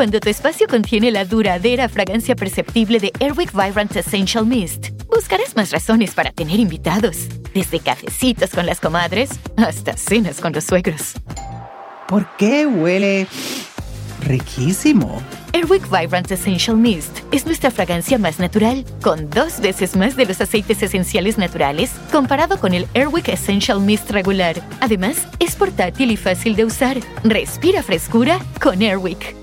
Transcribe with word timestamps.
Cuando 0.00 0.18
tu 0.18 0.30
espacio 0.30 0.66
contiene 0.66 1.10
la 1.10 1.26
duradera 1.26 1.86
fragancia 1.86 2.34
perceptible 2.34 3.00
de 3.00 3.12
Airwick 3.20 3.52
Vibrant 3.52 3.94
Essential 3.94 4.46
Mist, 4.46 4.92
buscarás 5.08 5.54
más 5.56 5.72
razones 5.72 6.14
para 6.14 6.30
tener 6.30 6.58
invitados, 6.58 7.28
desde 7.52 7.80
cafecitos 7.80 8.48
con 8.48 8.64
las 8.64 8.80
comadres 8.80 9.28
hasta 9.58 9.98
cenas 9.98 10.40
con 10.40 10.54
los 10.54 10.64
suegros. 10.64 11.16
¿Por 12.08 12.26
qué 12.38 12.64
huele 12.64 13.26
riquísimo? 14.22 15.20
Airwick 15.52 15.82
Vibrant 15.90 16.30
Essential 16.30 16.78
Mist 16.78 17.18
es 17.30 17.44
nuestra 17.44 17.70
fragancia 17.70 18.16
más 18.16 18.38
natural, 18.38 18.86
con 19.02 19.28
dos 19.28 19.60
veces 19.60 19.96
más 19.96 20.16
de 20.16 20.24
los 20.24 20.40
aceites 20.40 20.82
esenciales 20.82 21.36
naturales 21.36 21.92
comparado 22.10 22.58
con 22.58 22.72
el 22.72 22.86
Airwick 22.94 23.28
Essential 23.28 23.82
Mist 23.82 24.10
regular. 24.10 24.66
Además, 24.80 25.28
es 25.40 25.56
portátil 25.56 26.10
y 26.10 26.16
fácil 26.16 26.56
de 26.56 26.64
usar. 26.64 26.96
Respira 27.22 27.82
frescura 27.82 28.38
con 28.62 28.80
Airwick. 28.80 29.39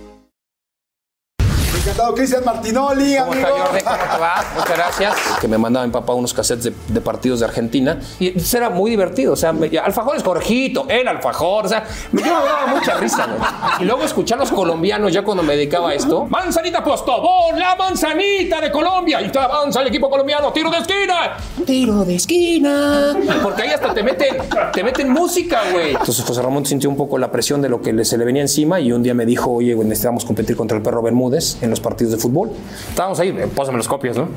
Encantado, 1.88 2.16
Cristian 2.16 2.44
Martinoli, 2.44 3.16
¿Cómo 3.16 3.32
amigo. 3.32 3.48
está, 3.48 3.64
Jordi? 3.64 3.82
¿Cómo 3.82 3.98
te 3.98 4.20
va? 4.20 4.46
Muchas 4.56 4.76
gracias. 4.78 5.16
Que 5.40 5.48
me 5.48 5.58
mandaba 5.58 5.86
mi 5.86 5.92
papá 5.94 6.14
unos 6.14 6.34
cassettes 6.34 6.66
de, 6.66 6.74
de 6.90 7.00
partidos 7.00 7.40
de 7.40 7.46
Argentina. 7.46 7.98
Y 8.20 8.28
entonces 8.28 8.54
era 8.54 8.70
muy 8.70 8.92
divertido. 8.92 9.32
O 9.32 9.36
sea, 9.38 9.54
me, 9.54 9.70
alfajores 9.78 10.22
Jorgito, 10.22 10.86
el 10.90 11.08
alfajor. 11.08 11.66
O 11.66 11.70
sea, 11.70 11.86
me 12.12 12.22
yo 12.22 12.28
me 12.28 12.46
daba 12.46 12.68
mucha 12.68 12.98
risa, 12.98 13.26
güey. 13.28 13.40
Y 13.80 13.86
luego 13.86 14.04
escuchar 14.04 14.38
a 14.38 14.42
los 14.42 14.52
colombianos 14.52 15.14
ya 15.14 15.24
cuando 15.24 15.44
me 15.44 15.56
dedicaba 15.56 15.92
a 15.92 15.94
esto. 15.94 16.26
Manzanita 16.26 16.84
Postobón, 16.84 17.58
la 17.58 17.78
manzanita 17.78 18.60
de 18.60 18.70
Colombia. 18.70 19.22
Y 19.22 19.32
avanza 19.38 19.80
el 19.80 19.88
equipo 19.88 20.10
colombiano. 20.10 20.52
Tiro 20.52 20.70
de 20.70 20.80
esquina. 20.80 21.38
Tiro 21.66 22.04
de 22.04 22.16
esquina. 22.16 23.16
Porque 23.42 23.62
ahí 23.62 23.70
hasta 23.70 23.94
te 23.94 24.04
meten, 24.04 24.36
te 24.74 24.84
meten 24.84 25.10
música, 25.10 25.62
güey. 25.72 25.92
Entonces 25.92 26.26
José 26.26 26.42
Ramón 26.42 26.66
sintió 26.66 26.90
un 26.90 26.98
poco 26.98 27.18
la 27.18 27.32
presión 27.32 27.62
de 27.62 27.70
lo 27.70 27.82
que 27.82 28.04
se 28.04 28.18
le 28.18 28.26
venía 28.26 28.42
encima 28.42 28.82
y 28.82 28.92
un 28.92 29.04
día 29.04 29.14
me 29.14 29.26
dijo, 29.26 29.52
oye, 29.52 29.74
güey, 29.74 29.88
necesitamos 29.88 30.26
competir 30.26 30.58
contra 30.58 30.76
el 30.76 30.84
perro 30.84 31.02
Bermúdez 31.02 31.58
en 31.62 31.70
los 31.70 31.77
partidos 31.80 32.14
de 32.14 32.20
fútbol. 32.20 32.52
Estábamos 32.90 33.20
ahí, 33.20 33.30
eh, 33.30 33.48
pásame 33.56 33.78
las 33.78 33.88
copias, 33.88 34.18
¿no? 34.18 34.30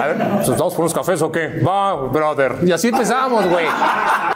A 0.00 0.06
ver, 0.06 0.18
¿nos 0.18 0.48
vamos 0.56 0.74
por 0.74 0.80
unos 0.80 0.94
cafés 0.94 1.20
o 1.22 1.30
qué? 1.30 1.60
Va, 1.66 1.94
brother. 2.08 2.58
Y 2.64 2.72
así 2.72 2.88
empezábamos, 2.88 3.48
güey. 3.48 3.66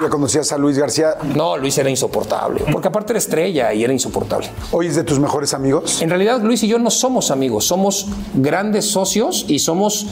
¿Ya 0.01 0.09
conocías 0.09 0.51
a 0.53 0.59
Luis 0.59 0.79
García? 0.79 1.17
No, 1.35 1.57
Luis 1.57 1.77
era 1.79 1.89
insoportable, 1.91 2.65
porque 2.71 2.89
aparte 2.89 3.13
era 3.13 3.19
estrella 3.19 3.73
y 3.73 3.85
era 3.85 3.93
insoportable. 3.93 4.49
¿Hoy 4.73 4.87
es 4.87 4.97
de 4.97 5.05
tus 5.05 5.19
mejores 5.19 5.55
amigos? 5.55 6.03
En 6.03 6.11
realidad, 6.11 6.41
Luis 6.43 6.63
y 6.63 6.69
yo 6.69 6.79
no 6.79 6.91
somos 6.91 7.31
amigos, 7.31 7.65
somos 7.67 8.07
grandes 8.35 8.91
socios 8.91 9.45
y 9.49 9.59
somos, 9.59 10.07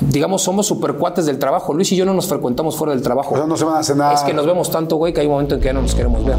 digamos, 0.00 0.42
somos 0.42 0.66
supercuates 0.66 1.26
del 1.26 1.38
trabajo. 1.38 1.72
Luis 1.74 1.90
y 1.92 1.96
yo 1.96 2.04
no 2.04 2.14
nos 2.14 2.26
frecuentamos 2.26 2.76
fuera 2.76 2.92
del 2.92 3.02
trabajo. 3.02 3.34
O 3.34 3.38
sea, 3.38 3.46
no 3.46 3.56
se 3.56 3.64
van 3.64 3.76
a 3.76 3.82
cenar. 3.82 4.14
Es 4.14 4.22
que 4.22 4.34
nos 4.34 4.46
vemos 4.46 4.70
tanto, 4.70 4.96
güey, 4.96 5.12
que 5.12 5.20
hay 5.20 5.26
un 5.26 5.32
momento 5.32 5.54
en 5.54 5.60
que 5.60 5.66
ya 5.66 5.72
no 5.72 5.82
nos 5.82 5.94
queremos 5.94 6.24
ver. 6.24 6.36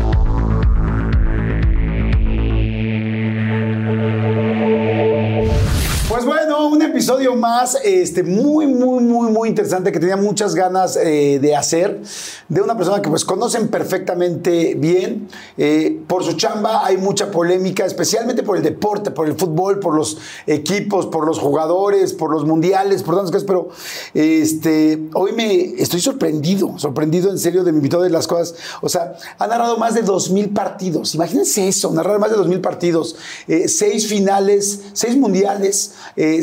Más, 7.42 7.78
este, 7.84 8.23
muy, 8.23 8.67
muy, 8.67 9.03
muy, 9.03 9.31
muy 9.31 9.50
interesante 9.50 9.92
que 9.92 10.00
tenía 10.00 10.16
muchas 10.16 10.53
ganas 10.53 10.95
eh, 10.95 11.39
de 11.42 11.55
hacer, 11.55 11.99
de 12.48 12.61
una 12.61 12.77
persona 12.77 13.02
que 13.02 13.10
pues 13.10 13.26
conocen 13.26 13.67
perfectamente 13.67 14.76
bien. 14.76 15.27
Eh, 15.58 15.99
por 16.08 16.23
su 16.23 16.33
chamba 16.33 16.86
hay 16.86 16.98
mucha 16.98 17.32
polémica, 17.32 17.83
especialmente 17.86 18.43
por 18.43 18.58
el 18.58 18.64
deporte, 18.64 19.10
por 19.10 19.27
el 19.27 19.33
fútbol, 19.33 19.80
por 19.80 19.95
los 19.95 20.20
equipos, 20.45 21.08
por 21.08 21.26
los 21.26 21.39
jugadores, 21.39 22.14
por 22.14 22.32
los 22.32 22.45
mundiales, 22.45 23.02
por 23.02 23.16
tantas 23.16 23.32
cosas, 23.32 23.48
pero 23.48 23.70
este, 24.14 25.10
hoy 25.16 25.32
me 25.33 25.82
estoy 25.82 25.99
sorprendido, 25.99 26.77
sorprendido 26.77 27.32
en 27.32 27.39
serio 27.39 27.64
de 27.64 27.71
mi 27.71 27.80
invitado 27.80 28.04
de 28.04 28.11
las 28.11 28.27
cosas. 28.27 28.54
O 28.82 28.89
sea, 28.89 29.16
ha 29.39 29.48
narrado 29.48 29.77
más 29.77 29.95
de 29.95 30.05
2.000 30.05 30.54
partidos, 30.54 31.16
imagínense 31.16 31.67
eso, 31.67 31.92
narrar 31.92 32.20
más 32.20 32.30
de 32.30 32.37
2.000 32.37 32.61
partidos, 32.61 33.16
eh, 33.48 33.67
seis 33.67 34.08
finales, 34.08 34.82
seis 34.93 35.17
mundiales, 35.17 35.93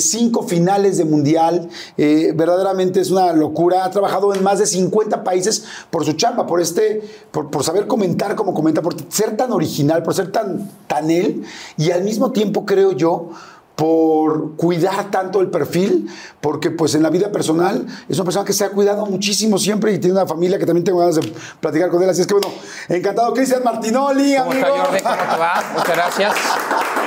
cinco 0.01 0.43
finales 0.43 0.88
de 0.97 1.05
mundial. 1.05 1.69
Eh, 1.97 2.33
verdaderamente 2.35 3.01
es 3.01 3.11
una 3.11 3.33
locura. 3.33 3.85
Ha 3.85 3.91
trabajado 3.91 4.35
en 4.35 4.43
más 4.43 4.59
de 4.59 4.67
50 4.67 5.23
países 5.23 5.65
por 5.91 6.05
su 6.05 6.15
chamba, 6.15 6.47
por 6.47 6.61
este, 6.61 7.03
por, 7.31 7.51
por 7.51 7.65
saber 7.65 7.87
comentar 7.87 8.35
como 8.35 8.55
comenta, 8.55 8.81
por 8.81 8.95
ser 9.11 9.37
tan 9.37 9.53
original, 9.53 10.03
por 10.03 10.15
ser 10.15 10.33
tan, 10.33 10.71
tan 10.87 11.11
él. 11.11 11.45
Y 11.77 11.91
al 11.91 12.03
mismo 12.05 12.33
tiempo, 12.33 12.65
creo 12.65 12.93
yo, 12.93 13.31
por 13.79 14.57
cuidar 14.57 15.09
tanto 15.13 15.41
el 15.41 15.51
perfil, 15.51 16.09
porque 16.41 16.73
pues 16.73 16.97
en 16.97 17.03
la 17.05 17.11
vida 17.11 17.31
personal 17.31 17.87
es 18.09 18.17
una 18.17 18.25
persona 18.25 18.45
que 18.45 18.53
se 18.53 18.65
ha 18.65 18.71
cuidado 18.71 19.07
muchísimo 19.07 19.57
siempre 19.57 19.93
y 19.93 20.01
tiene 20.01 20.17
una 20.17 20.27
familia 20.27 20.59
que 20.59 20.67
también 20.67 20.83
tengo 20.83 20.99
ganas 20.99 21.15
de 21.15 21.33
platicar 21.61 21.89
con 21.89 22.03
él. 22.03 22.11
Así 22.11 22.23
es 22.23 22.27
que 22.27 22.35
bueno, 22.35 22.49
encantado, 22.89 23.33
Cristian 23.33 23.63
Martinoli, 23.63 24.35
¿Cómo 24.37 24.51
amigo. 24.51 24.67
está, 24.67 24.83
Jordi? 24.85 25.01
¿Cómo 25.01 25.33
te 25.33 25.39
va? 25.39 25.65
Muchas 25.77 25.95
gracias. 25.97 26.35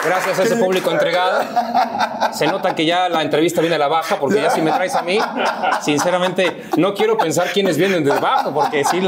Gracias 0.04 0.40
a 0.40 0.44
ese 0.44 0.56
público 0.56 0.92
entregado. 0.92 1.44
Se 2.34 2.48
nota 2.48 2.74
que 2.76 2.86
ya 2.86 3.10
la 3.10 3.22
entrevista 3.22 3.62
viene 3.62 3.76
a 3.76 3.80
la 3.80 3.88
baja, 3.88 4.20
porque 4.20 4.42
ya 4.42 4.50
si 4.50 4.62
me 4.62 4.72
traes 4.72 4.96
a 4.96 5.02
mí, 5.02 5.20
sinceramente, 5.82 6.64
no 6.78 6.94
quiero 6.94 7.18
pensar 7.18 7.52
quiénes 7.54 7.78
vienen 7.78 8.04
desde 8.04 8.18
abajo, 8.18 8.54
porque 8.54 8.84
sí, 8.86 9.00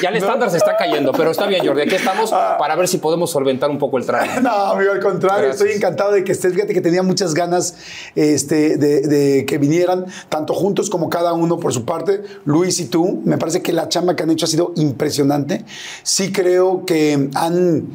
ya 0.00 0.08
el 0.10 0.16
estándar 0.16 0.50
se 0.50 0.58
está 0.58 0.76
cayendo. 0.76 1.12
Pero 1.12 1.30
está 1.30 1.46
bien, 1.46 1.66
Jordi, 1.66 1.82
aquí 1.82 1.94
estamos 1.94 2.30
para 2.30 2.76
ver 2.76 2.88
si 2.88 2.98
podemos 2.98 3.30
solventar 3.30 3.70
un 3.70 3.78
poco 3.78 3.98
el 3.98 4.06
traje. 4.06 4.40
No, 4.42 4.50
amigo, 4.50 4.92
al 4.92 5.00
contrario, 5.00 5.44
Gracias. 5.44 5.60
estoy 5.60 5.76
encantado 5.76 6.12
de 6.12 6.24
que 6.24 6.32
estés. 6.32 6.52
Fíjate 6.52 6.74
que 6.74 6.80
tenía 6.80 7.02
muchas 7.02 7.32
ganas 7.32 7.76
este, 8.16 8.76
de, 8.76 9.02
de 9.02 9.46
que 9.46 9.56
vinieran, 9.58 10.06
tanto 10.28 10.52
juntos 10.52 10.90
como 10.90 11.08
cada 11.08 11.32
uno 11.32 11.58
por 11.60 11.72
su 11.72 11.84
parte. 11.84 12.22
Luis 12.44 12.80
y 12.80 12.86
tú, 12.86 13.22
me 13.24 13.38
parece 13.38 13.62
que 13.62 13.72
la 13.72 13.88
chamba 13.88 14.16
que 14.16 14.24
han 14.24 14.30
hecho 14.30 14.46
ha 14.46 14.48
sido 14.48 14.72
impresionante. 14.76 15.64
Sí 16.02 16.32
creo 16.32 16.84
que 16.84 17.30
han 17.34 17.88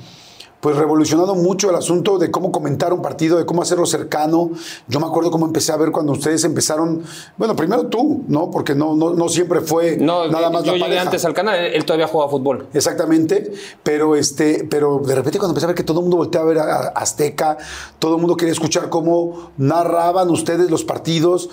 pues 0.60 0.76
revolucionado 0.76 1.36
mucho 1.36 1.70
el 1.70 1.76
asunto 1.76 2.18
de 2.18 2.32
cómo 2.32 2.52
comentar 2.52 2.92
un 2.92 3.02
partido, 3.02 3.38
de 3.38 3.46
cómo 3.46 3.62
hacerlo 3.62 3.86
cercano. 3.86 4.50
Yo 4.88 5.00
me 5.00 5.06
acuerdo 5.06 5.30
cómo 5.30 5.46
empecé 5.46 5.72
a 5.72 5.78
ver 5.78 5.92
cuando 5.92 6.14
ustedes 6.14 6.44
empezaron, 6.46 7.04
bueno, 7.38 7.56
primero 7.56 7.86
tú, 7.88 8.24
¿no? 8.28 8.50
Porque 8.50 8.74
no, 8.74 8.96
no, 8.96 9.14
no 9.14 9.30
siempre 9.30 9.62
fue 9.62 9.98
No, 9.98 10.28
nada 10.30 10.50
más 10.50 10.64
yo 10.64 10.72
la 10.72 10.78
llegué 10.78 10.86
pareja. 10.86 11.02
antes 11.04 11.26
al 11.26 11.34
canal, 11.34 11.60
él 11.60 11.86
todavía 11.86 12.08
jugaba 12.08 12.32
fútbol. 12.32 12.68
Exactamente, 12.74 13.52
pero 13.84 14.16
este, 14.16 14.66
pero 14.70 15.00
de 15.06 15.14
repente 15.16 15.38
cuando 15.38 15.52
empecé 15.52 15.66
a 15.66 15.68
ver 15.68 15.76
que 15.76 15.84
todo 15.84 16.00
el 16.00 16.04
mundo 16.06 16.18
volteaba 16.18 16.46
a 16.46 16.50
ver 16.50 16.58
a 16.60 16.68
a 16.78 16.88
Azteca, 17.02 17.58
todo 18.00 18.16
el 18.16 18.22
mundo 18.22 18.36
quería 18.36 18.52
escuchar 18.52 18.90
cómo 18.90 19.52
narraban 19.58 20.30
ustedes 20.30 20.72
los 20.72 20.84
partidos, 20.84 21.50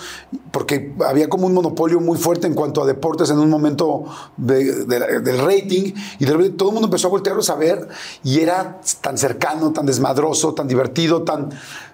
porque 0.51 0.95
había 1.07 1.29
como 1.29 1.47
un 1.47 1.53
monopolio 1.55 2.01
muy 2.01 2.17
fuerte 2.17 2.47
en 2.47 2.55
cuanto 2.55 2.83
a 2.83 2.87
deportes 2.87 3.29
en 3.31 3.39
un 3.39 3.51
momento 3.51 4.05
de- 4.37 4.85
de- 4.87 5.21
del 5.21 5.39
rating, 5.39 5.93
y 6.19 6.25
de 6.25 6.33
repente 6.33 6.57
todo 6.57 6.71
el 6.71 6.75
mundo 6.75 6.87
empezó 6.89 7.09
a 7.09 7.11
voltearlos 7.11 7.51
a 7.51 7.55
ver, 7.57 7.89
y 8.23 8.41
era 8.41 8.81
tan 9.05 9.19
cercano, 9.19 9.71
tan 9.71 9.85
desmadroso, 9.85 10.55
tan 10.55 10.67
divertido, 10.67 11.25
tan 11.25 11.51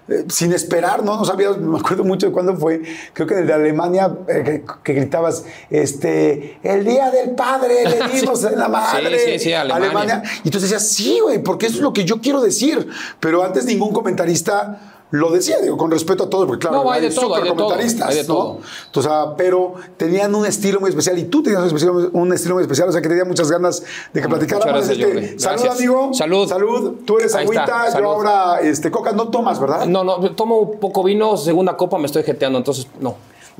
eh, 0.07 0.23
sin 0.29 0.53
esperar, 0.53 1.03
¿no? 1.03 1.17
No 1.17 1.25
sabía, 1.25 1.51
me 1.51 1.77
acuerdo 1.77 2.05
mucho 2.05 2.27
de 2.27 2.31
cuándo 2.31 2.55
fue, 2.55 2.81
creo 3.11 3.27
que 3.27 3.33
en 3.33 3.41
el 3.41 3.47
de 3.47 3.53
Alemania, 3.53 4.15
eh, 4.29 4.43
que, 4.45 4.63
que 4.81 4.93
gritabas, 4.93 5.43
este, 5.69 6.57
el 6.63 6.85
día 6.85 7.11
del 7.11 7.31
padre, 7.31 7.83
le 7.83 8.07
dimos 8.17 8.41
en 8.45 8.57
la 8.57 8.69
madre. 8.69 9.19
Sí, 9.19 9.31
sí, 9.33 9.39
sí, 9.39 9.53
Alemania. 9.53 10.23
Y 10.45 10.47
entonces 10.47 10.69
decías, 10.69 10.87
sí, 10.87 11.19
güey, 11.19 11.43
porque 11.43 11.65
eso 11.65 11.75
es 11.75 11.81
lo 11.81 11.91
que 11.91 12.05
yo 12.05 12.21
quiero 12.21 12.39
decir. 12.39 12.87
Pero 13.19 13.43
antes 13.43 13.65
ningún 13.65 13.91
comentarista 13.91 15.00
lo 15.11 15.29
decía, 15.29 15.57
digo, 15.61 15.77
con 15.77 15.91
respeto 15.91 16.23
a 16.23 16.29
todos, 16.29 16.47
porque 16.47 16.67
claro, 16.67 16.83
No, 16.85 16.91
hay 16.91 17.01
de 17.01 17.11
todo, 17.11 17.35
hay 17.35 17.43
de 17.43 17.51
todo, 17.51 17.73
hay 17.73 18.15
de 18.15 18.23
¿no? 18.23 18.59
todo. 18.93 19.09
Ah, 19.09 19.33
pero 19.37 19.73
tenían 19.97 20.33
un 20.33 20.45
estilo 20.45 20.79
muy 20.79 20.89
especial 20.89 21.17
y 21.19 21.25
tú 21.25 21.43
tenías 21.43 21.61
un, 21.61 21.67
especial- 21.67 22.09
un 22.13 22.33
estilo 22.33 22.55
muy 22.55 22.63
especial, 22.63 22.89
o 22.89 22.91
sea 22.91 23.01
que 23.01 23.09
tenía 23.09 23.25
muchas 23.25 23.51
ganas 23.51 23.83
de 24.13 24.21
que 24.21 24.27
platicáramos. 24.29 24.83
Muchas 24.85 24.97
gracias, 24.97 25.23
Este, 25.23 25.39
salud, 25.39 25.67
amigo. 25.67 26.13
Salud. 26.13 26.47
Salud. 26.47 26.93
Tú 27.05 27.17
eres 27.19 27.35
Ahí 27.35 27.45
está, 27.45 27.61
agüita, 27.63 27.85
yo 27.87 27.91
salud. 27.91 28.07
ahora 28.07 28.61
este, 28.61 28.89
coca. 28.89 29.11
No 29.11 29.27
tomas, 29.29 29.59
¿verdad? 29.59 29.85
No, 29.85 30.03
no, 30.03 30.31
tomo 30.35 30.57
un 30.59 30.79
poco 30.79 31.03
vino, 31.03 31.35
segunda 31.37 31.75
copa, 31.75 31.97
me 31.97 32.05
estoy 32.05 32.23
jeteando, 32.23 32.57
entonces 32.57 32.87
no. 32.99 33.15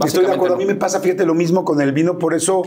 Estoy 0.05 0.25
de 0.25 0.31
acuerdo. 0.31 0.55
A 0.55 0.57
mí 0.57 0.65
me 0.65 0.75
pasa, 0.75 0.99
fíjate, 0.99 1.25
lo 1.25 1.33
mismo 1.33 1.65
con 1.65 1.81
el 1.81 1.91
vino. 1.91 2.17
Por 2.17 2.33
eso 2.33 2.63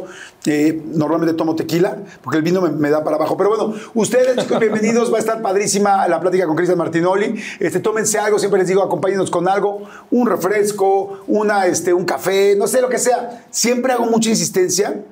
eh, 0.46 0.82
normalmente 0.92 1.34
tomo 1.34 1.56
tequila, 1.56 1.98
porque 2.22 2.38
el 2.38 2.42
vino 2.42 2.60
me, 2.60 2.70
me 2.70 2.90
da 2.90 3.02
para 3.02 3.16
abajo. 3.16 3.36
Pero 3.36 3.50
bueno, 3.50 3.74
ustedes, 3.94 4.36
chicos, 4.36 4.58
bienvenidos. 4.60 5.12
Va 5.12 5.16
a 5.16 5.20
estar 5.20 5.42
padrísima 5.42 6.06
la 6.08 6.20
plática 6.20 6.46
con 6.46 6.56
Cristian 6.56 6.78
Martinoli. 6.78 7.40
Este, 7.60 7.80
tómense 7.80 8.18
algo, 8.18 8.38
siempre 8.38 8.60
les 8.60 8.68
digo, 8.68 8.82
acompáñenos 8.82 9.30
con 9.30 9.48
algo. 9.48 9.82
Un 10.10 10.28
refresco, 10.28 11.20
una, 11.26 11.66
este, 11.66 11.94
un 11.94 12.04
café, 12.04 12.54
no 12.56 12.66
sé 12.66 12.80
lo 12.80 12.88
que 12.88 12.98
sea. 12.98 13.44
Siempre 13.50 13.92
hago 13.92 14.06
mucha 14.06 14.30
insistencia. 14.30 15.02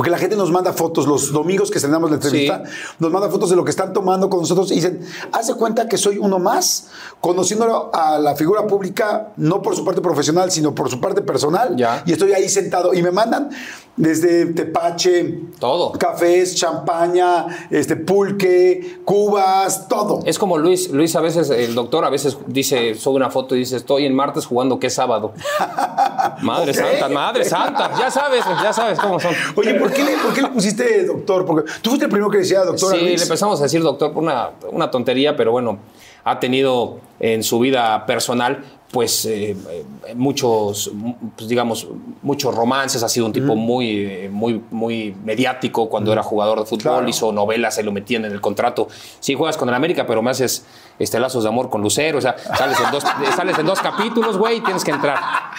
Porque 0.00 0.10
la 0.10 0.16
gente 0.16 0.34
nos 0.34 0.50
manda 0.50 0.72
fotos, 0.72 1.06
los 1.06 1.30
domingos 1.30 1.70
que 1.70 1.76
estrenamos 1.76 2.08
la 2.08 2.16
entrevista, 2.16 2.62
nos 2.98 3.12
manda 3.12 3.28
fotos 3.28 3.50
de 3.50 3.56
lo 3.56 3.62
que 3.66 3.70
están 3.70 3.92
tomando 3.92 4.30
con 4.30 4.40
nosotros 4.40 4.72
y 4.72 4.76
dicen, 4.76 5.06
hace 5.30 5.52
cuenta 5.52 5.88
que 5.88 5.98
soy 5.98 6.16
uno 6.16 6.38
más, 6.38 6.86
conociendo 7.20 7.90
a 7.92 8.18
la 8.18 8.34
figura 8.34 8.66
pública, 8.66 9.32
no 9.36 9.60
por 9.60 9.76
su 9.76 9.84
parte 9.84 10.00
profesional, 10.00 10.50
sino 10.50 10.74
por 10.74 10.88
su 10.88 11.02
parte 11.02 11.20
personal, 11.20 11.76
Ya. 11.76 12.02
y 12.06 12.12
estoy 12.12 12.32
ahí 12.32 12.48
sentado 12.48 12.94
y 12.94 13.02
me 13.02 13.10
mandan 13.10 13.50
desde 13.94 14.46
tepache, 14.46 15.38
Todo. 15.58 15.92
cafés, 15.92 16.54
champaña, 16.54 17.68
este 17.68 17.96
pulque, 17.96 19.00
cubas, 19.04 19.86
todo. 19.86 20.20
Es 20.24 20.38
como 20.38 20.56
Luis, 20.56 20.88
Luis 20.88 21.14
a 21.14 21.20
veces, 21.20 21.50
el 21.50 21.74
doctor 21.74 22.06
a 22.06 22.08
veces 22.08 22.38
dice, 22.46 22.94
sube 22.94 23.16
una 23.16 23.28
foto 23.28 23.54
y 23.54 23.58
dice, 23.58 23.76
estoy 23.76 24.06
en 24.06 24.14
martes 24.14 24.46
jugando 24.46 24.78
que 24.78 24.86
es 24.86 24.94
sábado. 24.94 25.34
Madre 26.42 26.72
santa, 26.72 27.08
madre 27.08 27.44
santa, 27.44 27.90
ya 27.98 28.10
sabes, 28.10 28.44
ya 28.62 28.72
sabes 28.72 28.98
cómo 28.98 29.18
son. 29.20 29.34
Oye, 29.56 29.74
¿por 29.74 29.89
qué, 29.92 30.04
le, 30.04 30.16
por 30.18 30.32
qué 30.32 30.42
le 30.42 30.48
pusiste 30.48 31.04
doctor? 31.04 31.44
Porque 31.44 31.70
tú 31.82 31.90
fuiste 31.90 32.06
el 32.06 32.10
primero 32.10 32.30
que 32.30 32.38
decía 32.38 32.64
doctor. 32.64 32.94
a 32.94 32.98
Sí, 32.98 33.04
le 33.04 33.22
empezamos 33.22 33.60
a 33.60 33.64
decir 33.64 33.82
doctor 33.82 34.12
por 34.12 34.22
una, 34.22 34.50
una 34.70 34.90
tontería, 34.90 35.36
pero 35.36 35.52
bueno, 35.52 35.78
ha 36.24 36.40
tenido 36.40 36.98
en 37.18 37.42
su 37.42 37.58
vida 37.60 38.06
personal 38.06 38.64
pues 38.90 39.24
eh, 39.24 39.56
eh, 39.70 40.14
muchos, 40.16 40.90
pues, 41.36 41.48
digamos, 41.48 41.86
muchos 42.22 42.54
romances, 42.54 43.02
ha 43.02 43.08
sido 43.08 43.26
un 43.26 43.32
tipo 43.32 43.54
muy, 43.54 44.04
eh, 44.04 44.28
muy, 44.30 44.62
muy 44.70 45.14
mediático 45.24 45.88
cuando 45.88 46.12
era 46.12 46.22
jugador 46.22 46.58
de 46.58 46.64
fútbol, 46.64 46.80
Claro. 46.80 47.08
hizo 47.08 47.30
novelas, 47.30 47.76
se 47.76 47.84
lo 47.84 47.92
metían 47.92 48.24
en 48.24 48.32
el 48.32 48.40
contrato. 48.40 48.88
Sí, 49.20 49.34
juegas 49.34 49.56
con 49.56 49.68
el 49.68 49.74
América, 49.76 50.06
pero 50.06 50.22
me 50.22 50.30
haces 50.30 50.64
este, 50.98 51.20
lazos 51.20 51.44
de 51.44 51.48
amor 51.48 51.70
con 51.70 51.82
Lucero, 51.82 52.18
o 52.18 52.20
sea, 52.20 52.36
sales 52.36 52.78
en 52.84 52.90
dos, 52.90 53.04
sales 53.36 53.58
en 53.58 53.66
dos 53.66 53.80
capítulos, 53.80 54.36
güey, 54.36 54.58
y 54.58 54.60
tienes 54.60 54.82
que 54.82 54.90
entrar. 54.90 55.18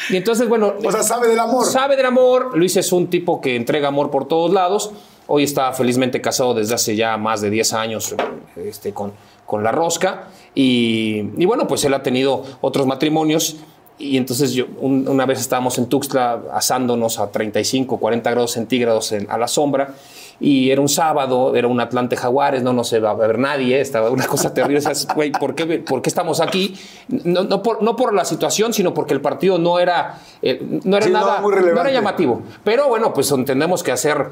Y 0.09 0.17
entonces, 0.17 0.49
bueno, 0.49 0.73
O 0.83 0.91
sea, 0.91 1.03
sabe 1.03 1.29
del 1.29 1.39
amor. 1.39 1.65
Sabe 1.65 1.95
del 1.95 2.07
amor. 2.07 2.57
Luis 2.57 2.75
es 2.75 2.91
un 2.91 3.07
tipo 3.07 3.39
que 3.39 3.55
entrega 3.55 3.87
amor 3.87 4.11
por 4.11 4.27
todos 4.27 4.51
lados. 4.51 4.91
Hoy 5.27 5.43
está 5.43 5.71
felizmente 5.71 6.19
casado 6.19 6.53
desde 6.53 6.73
hace 6.73 6.97
ya 6.97 7.15
más 7.15 7.39
de 7.39 7.49
10 7.49 7.73
años 7.73 8.13
este, 8.57 8.91
con, 8.93 9.13
con 9.51 9.63
la 9.63 9.71
rosca. 9.74 10.30
Y, 10.56 11.30
y 11.38 11.45
bueno, 11.45 11.68
pues 11.68 11.83
él 11.83 11.94
ha 11.94 12.01
tenido 12.01 12.44
otros 12.62 12.88
matrimonios. 12.88 13.57
Y 13.98 14.18
entonces 14.18 14.53
yo, 14.53 14.65
un- 14.80 15.07
una 15.07 15.25
vez 15.27 15.39
estábamos 15.39 15.77
en 15.77 15.86
Tuxtla 15.88 16.42
asándonos 16.53 17.19
a 17.19 17.30
35, 17.30 17.98
40 17.98 18.31
grados 18.31 18.51
centígrados 18.51 19.12
en- 19.12 19.30
a 19.30 19.38
la 19.38 19.48
sombra. 19.48 19.94
Y 20.39 20.71
era 20.71 20.81
un 20.81 20.89
sábado, 20.89 21.56
era 21.56 21.68
un 21.68 21.80
Atlante 21.80 22.15
Jaguares, 22.15 22.63
no 22.63 22.74
nos 22.74 22.92
iba 22.94 23.12
a 23.12 23.13
ver 23.13 23.38
nadie, 23.38 23.80
estaba 23.80 24.09
una 24.09 24.25
cosa 24.25 24.53
terrible. 24.56 24.80
O 24.80 24.95
sea, 24.95 25.13
güey, 25.13 25.31
¿por 25.31 25.53
qué, 25.53 25.65
¿por 25.80 26.01
qué 26.01 26.09
estamos 26.09 26.39
aquí? 26.42 26.74
No, 27.09 27.44
no 27.44 27.62
por, 27.62 27.83
no 27.83 27.95
por 27.95 28.12
la 28.13 28.25
situación, 28.25 28.74
sino 28.74 28.92
porque 28.94 29.13
el 29.13 29.21
partido 29.21 29.59
no 29.59 29.77
era, 29.80 30.18
eh, 30.42 30.59
no 30.83 30.98
era 30.98 31.06
Sí, 31.06 31.12
no, 31.12 31.19
nada, 31.19 31.42
no 31.42 31.50
relevante. 31.51 31.81
era 31.81 31.92
llamativo. 31.92 32.42
Pero 32.63 32.88
bueno, 32.88 33.13
pues 33.13 33.30
entendemos 33.31 33.83
que 33.83 33.92
hacer 33.92 34.30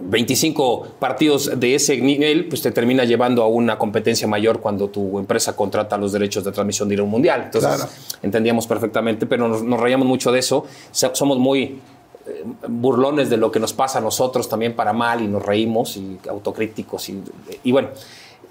25 0.00 0.86
partidos 0.98 1.58
de 1.60 1.74
ese 1.74 1.96
nivel, 1.98 2.48
pues 2.48 2.62
te 2.62 2.70
termina 2.72 3.04
llevando 3.04 3.42
a 3.42 3.46
una 3.48 3.78
competencia 3.78 4.26
mayor 4.26 4.60
cuando 4.60 4.88
tu 4.88 5.18
empresa 5.18 5.54
contrata 5.54 5.96
los 5.98 6.12
derechos 6.12 6.42
de 6.44 6.52
transmisión 6.52 6.88
de 6.88 6.94
ir 6.94 7.00
a 7.00 7.04
un 7.04 7.10
mundial. 7.10 7.42
Entonces, 7.44 7.74
Claro. 7.76 7.90
entendíamos 8.22 8.66
perfectamente, 8.66 9.26
pero 9.26 9.46
nos, 9.48 9.62
nos 9.62 9.78
reíamos 9.78 10.06
mucho 10.08 10.32
de 10.32 10.38
eso. 10.40 10.64
So- 10.90 11.14
Somos 11.14 11.38
muy 11.38 11.80
eh, 12.26 12.44
burlones 12.68 13.28
de 13.30 13.36
lo 13.36 13.50
que 13.52 13.60
nos 13.60 13.72
pasa 13.72 13.98
a 13.98 14.02
nosotros 14.02 14.48
también 14.48 14.74
para 14.74 14.92
mal 14.92 15.20
y 15.22 15.28
nos 15.28 15.44
reímos 15.44 15.96
y 15.96 16.18
autocríticos 16.28 17.08
y, 17.10 17.22
y 17.64 17.72
bueno. 17.72 17.88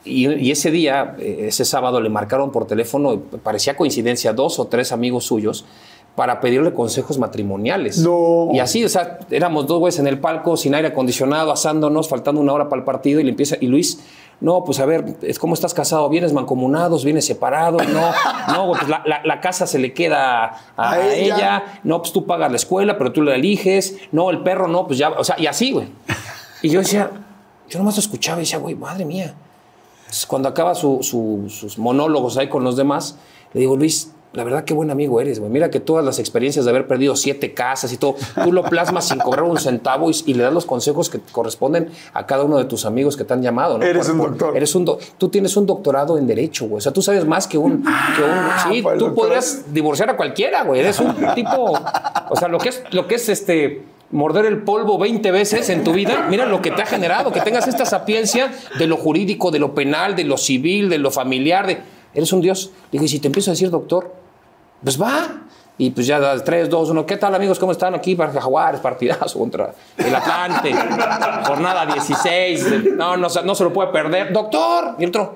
Y, 0.06 0.28
y 0.34 0.52
ese 0.52 0.72
día, 0.72 1.16
eh, 1.20 1.46
ese 1.50 1.66
sábado, 1.66 2.00
le 2.00 2.10
marcaron 2.10 2.52
por 2.52 2.66
teléfono, 2.66 3.20
parecía 3.44 3.76
coincidencia, 3.76 4.32
dos 4.34 4.58
o 4.60 4.68
tres 4.68 4.92
amigos 4.94 5.26
suyos 5.26 5.66
para 6.16 6.42
pedirle 6.42 6.74
consejos 6.74 7.18
matrimoniales. 7.18 8.00
No. 8.00 8.50
Y 8.54 8.60
así, 8.60 8.84
o 8.84 8.90
sea, 8.90 9.20
éramos 9.32 9.68
dos 9.68 9.80
güeyes 9.80 10.00
en 10.00 10.08
el 10.08 10.20
palco, 10.20 10.58
sin 10.58 10.76
aire 10.76 10.90
acondicionado, 10.90 11.52
asándonos, 11.52 12.10
faltando 12.10 12.42
una 12.42 12.52
hora 12.54 12.68
para 12.68 12.80
el 12.82 12.86
partido, 12.86 13.20
y 13.20 13.24
le 13.24 13.30
empieza, 13.30 13.56
y 13.62 13.68
Luis, 13.68 14.00
no, 14.42 14.64
pues 14.64 14.80
a 14.80 14.86
ver, 14.86 15.18
es 15.22 15.38
¿cómo 15.40 15.54
estás 15.54 15.74
casado? 15.74 16.08
¿Vienes 16.10 16.32
mancomunados? 16.34 17.04
¿Vienes 17.06 17.26
separados? 17.26 17.88
No, 17.90 18.12
no, 18.54 18.68
pues 18.78 18.88
la, 18.90 19.02
la- 19.06 19.22
la 19.24 19.42
casa 19.42 19.66
se 19.68 19.80
le 19.80 19.94
queda 19.94 20.44
a, 20.46 20.54
A 20.78 20.92
a 20.94 21.14
ella. 21.14 21.36
ella. 21.36 21.64
no, 21.84 22.00
pues 22.02 22.12
tú 22.14 22.26
pagas 22.26 22.50
la 22.50 22.56
escuela, 22.58 22.98
pero 22.98 23.12
tú 23.14 23.22
la 23.22 23.36
eliges, 23.36 23.98
no, 24.12 24.30
el 24.30 24.40
perro 24.44 24.68
no, 24.68 24.88
pues 24.88 24.98
ya, 25.00 25.10
o 25.10 25.24
sea, 25.24 25.36
y 25.40 25.46
así, 25.48 25.72
güey. 25.72 25.88
Y 26.62 26.70
yo 26.70 26.80
decía, 26.80 27.12
yo 27.70 27.80
nomás 27.80 27.96
lo 27.96 28.02
escuchaba 28.02 28.38
y 28.40 28.42
decía, 28.44 28.60
güey, 28.60 28.76
madre 28.76 29.06
mía. 29.06 29.34
Entonces, 30.00 30.26
cuando 30.26 30.50
acaba 30.50 30.74
su- 30.76 31.00
su- 31.02 31.46
sus 31.50 31.78
monólogos 31.78 32.38
ahí 32.38 32.50
con 32.50 32.64
los 32.64 32.76
demás, 32.76 33.18
le 33.54 33.62
digo, 33.62 33.76
Luis, 33.78 34.12
la 34.34 34.44
verdad 34.44 34.64
qué 34.64 34.76
buen 34.76 34.92
amigo 34.92 35.20
eres, 35.22 35.40
güey. 35.40 35.52
Mira 35.52 35.72
que 35.72 35.80
todas 35.80 36.06
las 36.06 36.20
experiencias 36.20 36.64
de 36.64 36.70
haber 36.72 36.86
perdido 36.88 37.16
siete 37.16 37.54
casas 37.56 37.92
y 37.94 37.98
todo, 37.98 38.16
tú 38.44 38.52
lo 38.52 38.64
plasmas 38.64 39.08
sin 39.08 39.18
cobrar 39.20 39.44
un 39.44 39.58
centavo 39.58 40.12
y, 40.12 40.16
y 40.28 40.34
le 40.36 40.44
das 40.44 40.54
los 40.54 40.66
consejos 40.68 41.10
que 41.10 41.20
corresponden 41.32 41.90
a 42.14 42.26
cada 42.28 42.44
uno 42.44 42.58
de 42.60 42.66
tus 42.66 42.86
amigos 42.86 43.18
que 43.18 43.24
te 43.24 43.34
han 43.34 43.42
llamado. 43.42 43.80
¿no? 43.80 43.84
Eres 43.86 44.08
un 44.10 44.20
doctor. 44.20 44.56
Eres 44.56 44.76
un 44.76 44.86
do- 44.86 45.00
tú 45.18 45.30
tienes 45.30 45.58
un 45.58 45.66
doctorado 45.66 46.18
en 46.20 46.28
Derecho, 46.28 46.66
güey. 46.68 46.78
O 46.78 46.82
sea, 46.82 46.92
tú 46.94 47.02
sabes 47.02 47.26
más 47.26 47.48
que 47.48 47.58
un... 47.58 47.82
que 47.84 47.90
un- 48.24 48.74
sí, 48.76 48.82
pues, 48.84 49.00
tú 49.00 49.16
podrías 49.16 49.74
divorciar 49.74 50.10
a 50.12 50.16
cualquiera, 50.16 50.64
güey. 50.64 50.80
Eres 50.82 51.00
un 51.00 51.16
tipo... 51.34 51.74
O 52.30 52.36
sea, 52.36 52.48
lo 52.48 52.60
que 52.60 52.70
es, 52.70 52.84
lo 52.92 53.08
que 53.08 53.16
es 53.16 53.30
este 53.30 53.82
morder 54.12 54.46
el 54.46 54.64
polvo 54.64 54.98
20 54.98 55.32
veces 55.32 55.70
en 55.70 55.84
tu 55.84 55.92
vida, 55.94 56.28
mira 56.30 56.46
lo 56.48 56.62
que 56.62 56.72
te 56.72 56.82
ha 56.82 56.86
generado, 56.86 57.32
que 57.32 57.42
tengas 57.42 57.68
esta 57.68 57.86
sapiencia 57.86 58.52
de 58.80 58.88
lo 58.88 58.98
jurídico, 58.98 59.52
de 59.52 59.60
lo 59.60 59.74
penal, 59.76 60.16
de 60.16 60.24
lo 60.24 60.38
civil, 60.38 60.90
de 60.90 60.98
lo 61.00 61.12
familiar, 61.12 61.66
de 61.68 61.78
eres 62.16 62.34
un 62.34 62.42
dios. 62.42 62.72
Dije, 62.92 63.06
y 63.06 63.08
si 63.08 63.20
te 63.20 63.28
empiezo 63.28 63.52
a 63.52 63.54
decir 63.54 63.70
doctor, 63.70 64.16
pues 64.84 65.02
va. 65.02 65.28
Y 65.78 65.92
pues 65.92 66.08
ya 66.08 66.20
das 66.20 66.44
3, 66.44 66.70
2, 66.70 66.90
1. 66.90 67.06
¿Qué 67.06 67.16
tal, 67.16 67.34
amigos? 67.36 67.58
¿Cómo 67.58 67.72
están 67.72 67.96
aquí? 67.96 68.14
Para 68.16 68.34
Jaguares, 68.34 68.82
partidazo 68.82 69.40
contra 69.40 69.74
el 69.98 70.14
Atlante. 70.14 70.74
Jornada 71.46 71.86
16. 71.86 72.96
No, 72.98 73.16
no, 73.16 73.30
se- 73.30 73.44
no 73.44 73.56
se 73.56 73.64
lo 73.64 73.72
puede 73.72 73.90
perder. 73.92 74.34
Doctor. 74.34 74.96
Y 75.00 75.04
el 75.04 75.10
otro. 75.10 75.36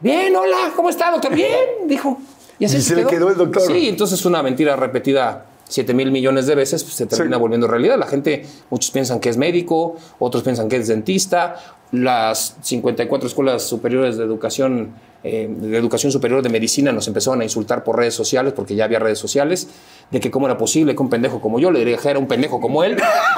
Bien, 0.00 0.36
hola. 0.36 0.70
¿Cómo 0.76 0.90
está, 0.90 1.10
doctor? 1.10 1.32
Bien, 1.34 1.48
dijo. 1.86 2.18
Y 2.58 2.68
se 2.68 2.94
le 2.94 3.06
quedó 3.06 3.30
el 3.30 3.36
doctor. 3.36 3.62
Sí, 3.62 3.88
entonces 3.88 4.22
una 4.26 4.42
mentira 4.42 4.76
repetida 4.76 5.46
7 5.68 5.94
mil 5.94 6.10
millones 6.10 6.46
de 6.46 6.54
veces 6.54 6.82
pues, 6.84 6.94
se 6.94 7.06
termina 7.06 7.36
Sí. 7.36 7.40
volviendo 7.40 7.66
realidad. 7.66 7.98
La 7.98 8.06
gente, 8.06 8.46
muchos 8.70 8.90
piensan 8.90 9.20
que 9.20 9.28
es 9.28 9.36
médico, 9.36 9.96
otros 10.18 10.42
piensan 10.42 10.68
que 10.68 10.76
es 10.76 10.88
dentista. 10.88 11.56
Las 11.92 12.56
54 12.62 13.28
escuelas 13.28 13.62
superiores 13.62 14.16
de 14.16 14.24
educación, 14.24 14.90
eh, 15.22 15.48
de 15.48 15.76
educación 15.76 16.10
superior 16.10 16.42
de 16.42 16.48
medicina 16.48 16.90
nos 16.92 17.06
empezaron 17.06 17.40
a 17.40 17.44
insultar 17.44 17.84
por 17.84 17.96
redes 17.96 18.14
sociales, 18.14 18.52
porque 18.54 18.74
ya 18.74 18.84
había 18.84 18.98
redes 18.98 19.18
sociales, 19.20 19.68
de 20.10 20.18
que 20.20 20.30
cómo 20.30 20.46
era 20.46 20.58
posible 20.58 20.94
que 20.96 21.02
un 21.02 21.08
pendejo 21.10 21.40
como 21.40 21.58
yo 21.60 21.70
le 21.70 21.84
dijera 21.84 22.16
a 22.16 22.18
un 22.20 22.26
pendejo 22.26 22.60
como 22.60 22.82
él, 22.84 22.96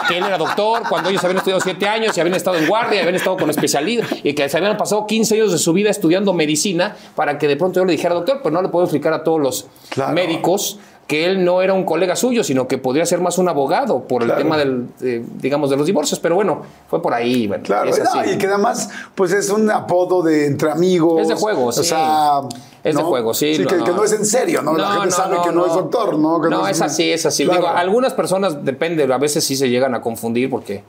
que 0.08 0.16
él 0.18 0.24
era 0.24 0.38
doctor, 0.38 0.82
cuando 0.88 1.10
ellos 1.10 1.22
habían 1.24 1.38
estudiado 1.38 1.60
7 1.62 1.86
años 1.88 2.16
y 2.16 2.20
habían 2.20 2.34
estado 2.36 2.56
en 2.56 2.66
guardia, 2.66 2.96
y 2.96 3.00
habían 3.00 3.14
estado 3.16 3.36
con 3.36 3.50
especialidad, 3.50 4.06
y 4.22 4.32
que 4.34 4.48
se 4.48 4.56
habían 4.56 4.76
pasado 4.78 5.06
15 5.06 5.34
años 5.34 5.52
de 5.52 5.58
su 5.58 5.72
vida 5.74 5.90
estudiando 5.90 6.32
medicina 6.32 6.96
para 7.14 7.38
que 7.38 7.48
de 7.48 7.56
pronto 7.56 7.80
yo 7.80 7.84
le 7.84 7.92
dijera 7.92 8.14
doctor, 8.14 8.40
pero 8.42 8.50
no 8.54 8.62
le 8.62 8.68
puedo 8.68 8.84
explicar 8.86 9.12
a 9.12 9.22
todos 9.24 9.40
los 9.40 9.66
Claro. 9.90 10.14
médicos 10.14 10.78
que 11.08 11.24
él 11.24 11.42
no 11.44 11.62
era 11.62 11.72
un 11.72 11.84
colega 11.84 12.14
suyo, 12.14 12.44
sino 12.44 12.68
que 12.68 12.76
podría 12.78 13.04
ser 13.06 13.20
más 13.22 13.38
un 13.38 13.48
abogado 13.48 14.04
por 14.04 14.22
el 14.22 14.28
Claro. 14.28 14.42
tema 14.42 14.56
del, 14.58 14.88
de, 15.00 15.24
digamos, 15.40 15.70
de 15.70 15.76
los 15.78 15.86
divorcios. 15.86 16.20
Pero 16.20 16.34
bueno, 16.36 16.60
fue 16.88 17.00
por 17.02 17.14
ahí. 17.14 17.46
bueno, 17.48 17.64
Claro, 17.64 17.88
es 17.90 17.98
no, 17.98 18.20
así. 18.20 18.32
y 18.32 18.38
que 18.38 18.46
además, 18.46 18.90
pues 19.14 19.32
es 19.32 19.48
un 19.48 19.70
apodo 19.70 20.22
de 20.22 20.44
entre 20.46 20.70
amigos. 20.70 21.22
Es 21.22 21.28
de 21.28 21.34
juego, 21.34 21.64
O 21.68 21.72
sí. 21.72 21.82
sea, 21.82 22.40
Es 22.84 22.94
de 22.94 23.02
juego, 23.02 23.32
sí. 23.34 23.56
que, 23.56 23.64
que 23.66 23.90
no 23.92 24.04
es 24.04 24.12
en 24.12 24.26
serio, 24.26 24.60
¿no? 24.62 24.76
La 24.76 24.90
gente 24.92 25.10
sabe 25.12 25.38
que 25.42 25.50
no, 25.50 25.64
es 25.66 25.72
doctor, 25.72 26.18
¿no? 26.18 26.40
Que 26.42 26.50
no, 26.50 26.68
es 26.68 26.80
así, 26.82 27.10
es 27.10 27.24
así. 27.26 27.44
Claro. 27.46 27.62
Digo, 27.62 27.72
algunas 27.74 28.12
personas, 28.12 28.62
depende, 28.64 29.10
a 29.10 29.18
veces 29.18 29.42
sí 29.42 29.56
se 29.56 29.68
llegan 29.70 29.94
a 29.94 30.02
confundir 30.02 30.50
porque, 30.50 30.84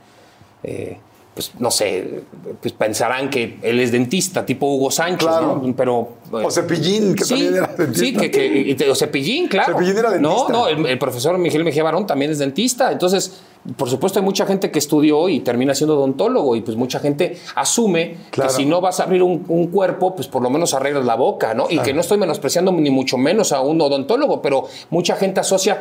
eh, 0.62 0.98
pues 1.40 1.52
no 1.58 1.70
sé, 1.70 2.22
pues 2.60 2.74
pensarán 2.74 3.30
que 3.30 3.58
él 3.62 3.80
es 3.80 3.90
dentista, 3.92 4.44
tipo 4.44 4.66
Hugo 4.66 4.90
Sánchez, 4.90 5.26
Claro. 5.26 5.58
¿no? 5.64 5.74
Pero. 5.74 6.08
eh, 6.34 6.44
O 6.44 6.50
Cepillín, 6.50 7.14
que 7.14 7.24
sí, 7.24 7.30
también 7.30 7.54
era 7.54 7.66
dentista. 7.68 8.20
Sí, 8.22 8.30
que, 8.30 8.88
o 8.90 8.94
Cepillín, 8.94 9.48
claro. 9.48 9.72
Cepillín 9.72 9.96
era 9.96 10.10
dentista. 10.10 10.36
No, 10.38 10.48
no, 10.50 10.68
el, 10.68 10.84
el 10.84 10.98
profesor 10.98 11.38
Miguel 11.38 11.64
Mejía 11.64 11.82
Barón 11.82 12.06
también 12.06 12.30
es 12.30 12.38
dentista. 12.38 12.92
Entonces, 12.92 13.40
por 13.76 13.88
supuesto, 13.88 14.18
hay 14.18 14.24
mucha 14.24 14.44
gente 14.44 14.70
que 14.70 14.78
estudió 14.78 15.30
y 15.30 15.40
termina 15.40 15.74
siendo 15.74 15.96
odontólogo 15.96 16.56
y 16.56 16.60
pues 16.60 16.76
mucha 16.76 17.00
gente 17.00 17.38
asume 17.54 18.16
Claro. 18.30 18.50
que 18.50 18.56
si 18.56 18.66
no 18.66 18.82
vas 18.82 19.00
a 19.00 19.04
abrir 19.04 19.22
un, 19.22 19.44
un 19.48 19.68
cuerpo, 19.68 20.14
pues 20.14 20.28
por 20.28 20.42
lo 20.42 20.50
menos 20.50 20.74
arreglas 20.74 21.06
la 21.06 21.14
boca, 21.14 21.54
¿no? 21.54 21.68
Y 21.70 21.78
que 21.78 21.94
no 21.94 22.02
estoy 22.02 22.18
menospreciando 22.18 22.70
ni 22.72 22.90
mucho 22.90 23.16
menos 23.16 23.52
a 23.52 23.62
un 23.62 23.80
odontólogo, 23.80 24.42
pero 24.42 24.66
mucha 24.90 25.16
gente 25.16 25.40
asocia 25.40 25.80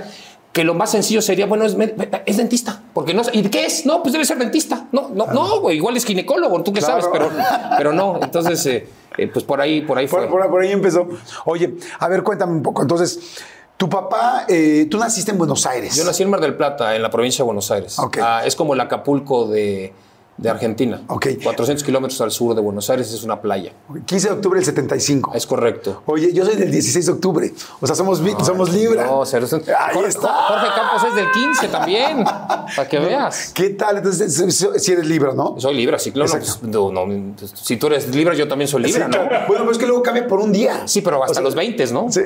que 0.60 0.66
lo 0.66 0.74
más 0.74 0.92
sencillo 0.92 1.22
sería, 1.22 1.46
bueno, 1.46 1.64
es, 1.64 1.78
es 2.26 2.36
dentista. 2.36 2.82
Porque 2.94 3.14
no, 3.14 3.22
¿Y 3.32 3.44
qué 3.44 3.66
es? 3.66 3.86
No, 3.86 4.04
pues 4.04 4.12
debe 4.12 4.26
ser 4.26 4.38
dentista. 4.38 4.88
No, 4.92 5.10
no, 5.14 5.28
no, 5.28 5.62
güey, 5.62 5.78
igual 5.78 5.96
es 5.96 6.04
ginecólogo, 6.04 6.62
tú 6.64 6.74
qué 6.74 6.82
Claro. 6.82 7.02
sabes, 7.02 7.18
pero, 7.18 7.32
pero 7.78 7.94
no. 7.94 8.20
Entonces, 8.22 8.66
eh, 8.66 8.86
eh, 9.18 9.28
pues 9.32 9.46
por 9.46 9.62
ahí, 9.62 9.80
por 9.80 9.98
ahí 9.98 10.06
fue. 10.06 10.28
Por, 10.28 10.42
por- 10.42 10.50
por 10.52 10.62
ahí 10.62 10.74
empezó. 10.74 11.08
Oye, 11.46 11.76
a 11.98 12.10
ver, 12.10 12.24
cuéntame 12.24 12.52
un 12.52 12.62
poco. 12.62 12.82
Entonces, 12.82 13.38
tu 13.78 13.88
papá, 13.88 14.44
eh, 14.50 14.88
tú 14.92 14.98
naciste 14.98 15.32
en 15.32 15.38
Buenos 15.38 15.66
Aires. 15.66 15.96
Yo 15.96 16.04
nací 16.04 16.24
en 16.24 16.30
Mar 16.30 16.42
del 16.42 16.56
Plata, 16.56 16.94
en 16.94 17.04
la 17.04 17.10
provincia 17.10 17.38
de 17.44 17.46
Buenos 17.46 17.72
Aires. 17.72 17.98
Ok. 17.98 18.18
Ah, 18.22 18.42
es 18.46 18.54
como 18.58 18.74
el 18.74 18.82
Acapulco 18.82 19.48
de, 19.48 19.94
de 20.42 20.50
Argentina. 20.50 21.02
Ok. 21.08 21.28
400 21.44 21.84
kilómetros 21.84 22.20
al 22.22 22.32
sur 22.32 22.56
de 22.56 22.62
Buenos 22.62 22.90
Aires 22.90 23.12
es 23.12 23.24
una 23.24 23.42
playa. 23.42 23.74
15 24.06 24.28
de 24.30 24.34
octubre 24.36 24.58
del 24.60 24.66
75. 24.66 25.32
Es 25.34 25.46
correcto. 25.46 26.02
Oye, 26.06 26.32
yo 26.34 26.46
soy 26.46 26.56
del 26.56 26.72
16 26.72 27.06
de 27.08 27.12
octubre. 27.12 27.54
O 27.82 27.86
sea, 27.88 27.96
somos, 27.96 28.22
somos 28.44 28.70
Libra. 28.72 29.06
No, 29.06 29.24
Ahí 29.24 29.94
Jorge, 29.94 30.10
está. 30.10 30.28
Jorge 30.28 30.68
Campos 30.76 31.04
es 31.10 31.16
del 31.16 31.32
15 31.32 31.68
también, 31.68 32.24
para 32.24 32.88
que 32.88 33.00
veas. 33.00 33.52
¿Qué 33.54 33.72
tal? 33.72 33.98
Entonces, 33.98 34.56
si- 34.80 34.92
eres 34.94 35.06
Libra, 35.08 35.34
¿no? 35.34 35.56
Soy 35.60 35.76
Libra, 35.76 36.00
sí, 36.00 36.12
claro. 36.12 36.32
No, 36.64 36.92
no, 36.92 37.34
pues, 37.38 37.54
si 37.62 37.78
tú 37.78 37.88
eres 37.88 38.08
Libra, 38.16 38.34
yo 38.34 38.48
también 38.48 38.68
soy 38.68 38.84
Libra, 38.84 39.08
¿no? 39.08 39.18
Bueno, 39.18 39.46
pero 39.48 39.72
es 39.72 39.78
que 39.78 39.86
luego 39.88 40.02
cambia 40.02 40.26
por 40.28 40.40
un 40.40 40.52
día. 40.52 40.88
Sí, 40.88 41.02
pero 41.02 41.18
hasta 41.24 41.32
O 41.32 41.34
sea, 41.36 41.44
los 41.44 41.56
20, 41.56 41.86
¿no? 41.88 42.08
Sí. 42.12 42.22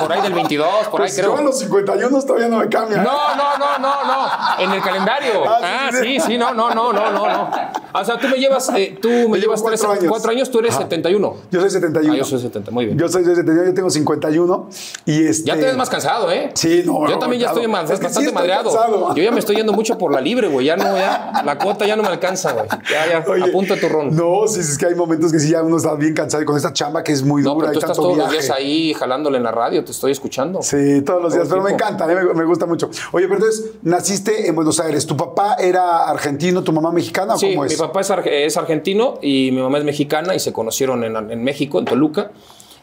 Por 0.00 0.12
ahí 0.12 0.20
del 0.22 0.32
22, 0.34 0.68
por 0.90 1.00
Pues 1.00 1.12
ahí 1.12 1.18
creo. 1.20 1.34
Yo 1.34 1.38
a 1.40 1.42
los 1.42 1.58
51 1.58 2.22
todavía 2.22 2.48
no 2.48 2.58
me 2.58 2.68
cambia. 2.68 2.98
No, 2.98 3.34
no, 3.36 3.58
no, 3.58 3.78
no, 3.78 4.04
no. 4.04 4.28
En 4.58 4.70
el 4.72 4.82
calendario. 4.82 5.42
Ah, 5.48 5.58
Ah, 5.62 5.88
sí, 5.92 5.98
sí. 5.98 6.20
sí, 6.20 6.20
sí, 6.26 6.38
no, 6.38 6.52
no, 6.54 6.74
no, 6.74 6.92
no, 6.92 7.10
no, 7.10 7.28
no. 7.40 7.50
O 7.92 8.04
sea, 8.04 8.18
tú 8.18 8.28
me 8.28 8.36
llevas, 8.36 8.70
eh, 8.76 8.96
tú 9.02 9.08
me 9.28 9.40
llevas 9.40 9.64
tres, 9.64 9.80
cuatro 9.80 9.98
años. 9.98 10.08
cuatro 10.08 10.30
años, 10.30 10.48
tú 10.48 10.60
eres 10.60 10.74
Ajá. 10.74 10.82
71. 10.82 11.34
Yo 11.50 11.60
soy 11.60 11.70
71. 11.70 12.12
Ah, 12.12 12.16
yo 12.18 12.24
soy 12.24 12.38
70, 12.38 12.70
muy 12.70 12.86
bien. 12.86 12.96
Yo 12.96 13.08
soy 13.08 13.24
71, 13.24 13.64
yo 13.66 13.74
tengo 13.74 13.90
51. 13.90 14.68
Y 15.06 15.26
este... 15.26 15.48
Ya 15.48 15.56
te 15.56 15.62
ves 15.62 15.76
más 15.76 15.90
cansado, 15.90 16.30
¿eh? 16.30 16.52
Sí, 16.54 16.84
no, 16.86 17.08
Yo 17.08 17.18
también 17.18 17.42
ya 17.42 17.48
estoy 17.48 17.66
más, 17.66 17.90
Es 17.90 17.90
que 17.90 17.96
sí 17.96 18.02
bastante 18.04 18.28
estoy 18.28 18.34
madreado. 18.34 18.70
cansado. 18.72 19.14
Yo 19.16 19.22
ya 19.24 19.32
me 19.32 19.40
estoy 19.40 19.56
yendo 19.56 19.72
mucho 19.72 19.98
por 19.98 20.12
la 20.12 20.20
libre, 20.20 20.46
güey. 20.46 20.66
Ya 20.66 20.76
no, 20.76 20.96
ya. 20.96 21.42
La 21.44 21.58
cuota 21.58 21.84
ya 21.84 21.96
no 21.96 22.02
me 22.02 22.08
alcanza, 22.10 22.52
güey. 22.52 22.66
Ya, 22.88 23.08
ya. 23.10 23.24
Oye, 23.28 23.42
apunta 23.42 23.74
tu 23.74 23.88
ron. 23.88 24.14
No, 24.14 24.46
sí, 24.46 24.60
es 24.60 24.78
que 24.78 24.86
hay 24.86 24.94
momentos 24.94 25.32
que 25.32 25.40
sí 25.40 25.50
ya 25.50 25.62
uno 25.64 25.76
está 25.78 25.94
bien 25.96 26.14
cansado 26.14 26.44
y 26.44 26.46
con 26.46 26.56
esta 26.56 26.72
chamba 26.72 27.02
que 27.02 27.10
es 27.10 27.24
muy 27.24 27.42
No, 27.42 27.54
dura 27.54 27.68
pero 27.70 27.72
y 27.72 27.80
tú 27.80 27.86
estás 27.86 27.96
todos 27.96 28.16
los 28.16 28.30
días 28.30 28.50
ahí 28.50 28.94
jalándole 28.94 29.38
en 29.38 29.42
la 29.42 29.50
radio, 29.50 29.84
te 29.84 29.90
estoy 29.90 30.12
escuchando. 30.12 30.62
Sí, 30.62 31.02
todos 31.02 31.20
los 31.20 31.34
días, 31.34 31.48
pero 31.48 31.60
me 31.60 31.72
encanta, 31.72 32.06
me, 32.06 32.14
me 32.14 32.44
gusta 32.44 32.66
mucho. 32.66 32.88
Oye, 33.10 33.26
pero 33.26 33.40
entonces, 33.40 33.72
naciste 33.82 34.46
en 34.48 34.54
Buenos 34.54 34.78
Aires. 34.78 35.06
¿Tu 35.06 35.16
papá 35.16 35.56
era 35.58 36.04
argentino, 36.08 36.62
tu 36.62 36.72
mamá 36.72 36.92
mexicana 36.92 37.29
Sí, 37.36 37.50
cómo 37.50 37.64
es? 37.64 37.72
mi 37.72 37.78
papá 37.78 38.00
es, 38.00 38.10
arge- 38.10 38.44
es 38.46 38.56
argentino 38.56 39.18
y 39.22 39.50
mi 39.52 39.60
mamá 39.60 39.78
es 39.78 39.84
mexicana 39.84 40.34
y 40.34 40.40
se 40.40 40.52
conocieron 40.52 41.04
en, 41.04 41.16
en 41.16 41.42
México, 41.44 41.78
en 41.78 41.84
Toluca. 41.84 42.30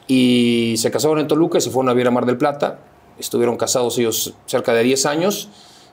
Y 0.07 0.75
se 0.77 0.89
casaron 0.91 1.19
en 1.19 1.27
Toluca 1.27 1.57
y 1.57 1.61
se 1.61 1.69
fueron 1.69 1.89
a 1.89 1.93
vivir 1.93 2.07
a 2.07 2.11
Mar 2.11 2.25
del 2.25 2.37
Plata. 2.37 2.79
Estuvieron 3.19 3.57
casados 3.57 3.97
ellos 3.97 4.33
cerca 4.45 4.73
de 4.73 4.83
10 4.83 5.05
años, 5.05 5.49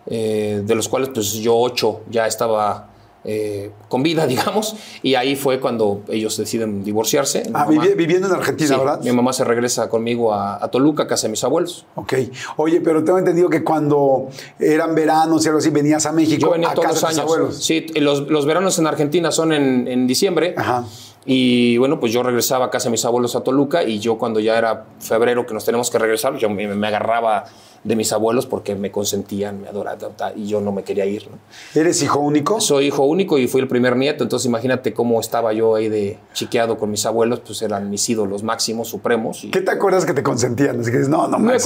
eh, 0.07 0.63
de 0.65 0.75
los 0.75 0.89
cuales 0.89 1.09
pues 1.13 1.33
yo 1.35 1.57
8 1.57 2.03
ya 2.11 2.27
estaba 2.27 2.91
eh, 3.25 3.71
con 3.89 4.03
vida, 4.03 4.27
digamos. 4.29 4.77
Y 5.03 5.15
ahí 5.15 5.37
fue 5.37 5.61
cuando 5.61 6.03
ellos 6.09 6.37
deciden 6.37 6.85
divorciarse. 6.85 7.43
Ah, 7.55 7.67
mamá- 7.69 7.87
viviendo 7.97 8.29
en 8.29 8.35
Argentina, 8.35 8.69
Sí, 8.75 8.77
¿verdad? 8.79 9.01
Mi 9.03 9.13
mamá 9.13 9.33
se 9.33 9.45
regresa 9.45 9.89
conmigo 9.89 10.33
a, 10.35 10.63
a 10.65 10.69
Toluca, 10.71 11.07
casa 11.07 11.27
de 11.27 11.31
mis 11.33 11.45
abuelos. 11.45 11.87
Ok. 11.95 12.15
Oye, 12.57 12.81
pero 12.81 13.03
tengo 13.05 13.19
entendido 13.19 13.49
que 13.49 13.63
cuando 13.65 14.29
eran 14.59 14.95
veranos 14.95 15.45
y 15.45 15.49
algo 15.49 15.59
así, 15.59 15.71
venías 15.71 16.05
a 16.07 16.13
México 16.13 16.41
Yo 16.47 16.51
venía 16.53 16.71
a 16.71 16.75
todos 16.75 16.89
casa 16.89 17.07
los 17.09 17.17
de 17.17 17.23
tus 17.23 17.31
años. 17.33 17.33
abuelos. 17.37 17.65
Sí, 17.65 17.87
los, 17.97 18.29
los 18.29 18.47
veranos 18.47 18.79
en 18.79 18.87
Argentina 18.87 19.31
son 19.33 19.53
en, 19.53 19.89
en 19.89 20.07
diciembre. 20.07 20.55
Ajá. 20.57 20.85
Y 21.27 21.79
bueno, 21.79 21.99
pues 22.01 22.13
yo 22.13 22.23
regresaba 22.23 22.67
a 22.67 22.71
casa 22.71 22.85
de 22.89 22.93
mis 22.93 23.05
abuelos 23.05 23.35
a 23.35 23.41
Toluca 23.43 23.83
y 23.83 23.99
yo 23.99 24.19
cuando 24.19 24.41
ya 24.41 24.59
era 24.59 24.85
febrero 25.01 25.47
que 25.47 25.55
nos 25.55 25.65
tenemos 25.65 25.91
que 25.91 25.99
regresar, 25.99 26.37
yo 26.37 26.51
me, 26.51 26.67
me 26.69 26.87
agarraba 26.87 27.45
de 27.83 27.97
mis 27.97 28.13
abuelos 28.13 28.47
porque 28.47 28.75
me 28.75 28.91
consentían, 28.91 29.61
me 29.61 29.69
adoraban 29.69 29.99
y 30.37 30.47
yo 30.47 30.61
no 30.61 30.73
me 30.73 30.83
quería 30.85 31.05
ir. 31.07 31.29
¿no? 31.31 31.39
¿Eres 31.79 32.03
hijo 32.03 32.19
único? 32.19 32.61
Soy 32.61 32.87
hijo 32.87 33.05
único 33.05 33.39
y 33.39 33.47
fui 33.47 33.61
el 33.61 33.69
primer 33.69 33.97
nieto, 33.97 34.23
entonces 34.23 34.47
imagínate 34.47 34.93
cómo 34.95 35.21
estaba 35.21 35.53
yo 35.53 35.75
ahí 35.75 35.89
de 35.89 36.19
chiqueado 36.33 36.77
con 36.79 36.91
mis 36.91 37.05
abuelos, 37.07 37.41
pues 37.41 37.61
eran 37.63 37.89
mis 37.91 38.09
ídolos 38.09 38.43
máximos, 38.43 38.89
supremos. 38.89 39.45
Y 39.45 39.51
¿Qué 39.51 39.61
te 39.61 39.71
acuerdas 39.71 40.05
que 40.07 40.15
te 40.15 40.23
consentían? 40.23 40.81
Así 40.81 40.91
que 40.91 40.97
dices, 40.99 41.09
no, 41.11 41.27
no 41.29 41.39
me 41.39 41.57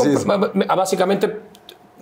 me- 0.54 0.66
básicamente 0.66 1.36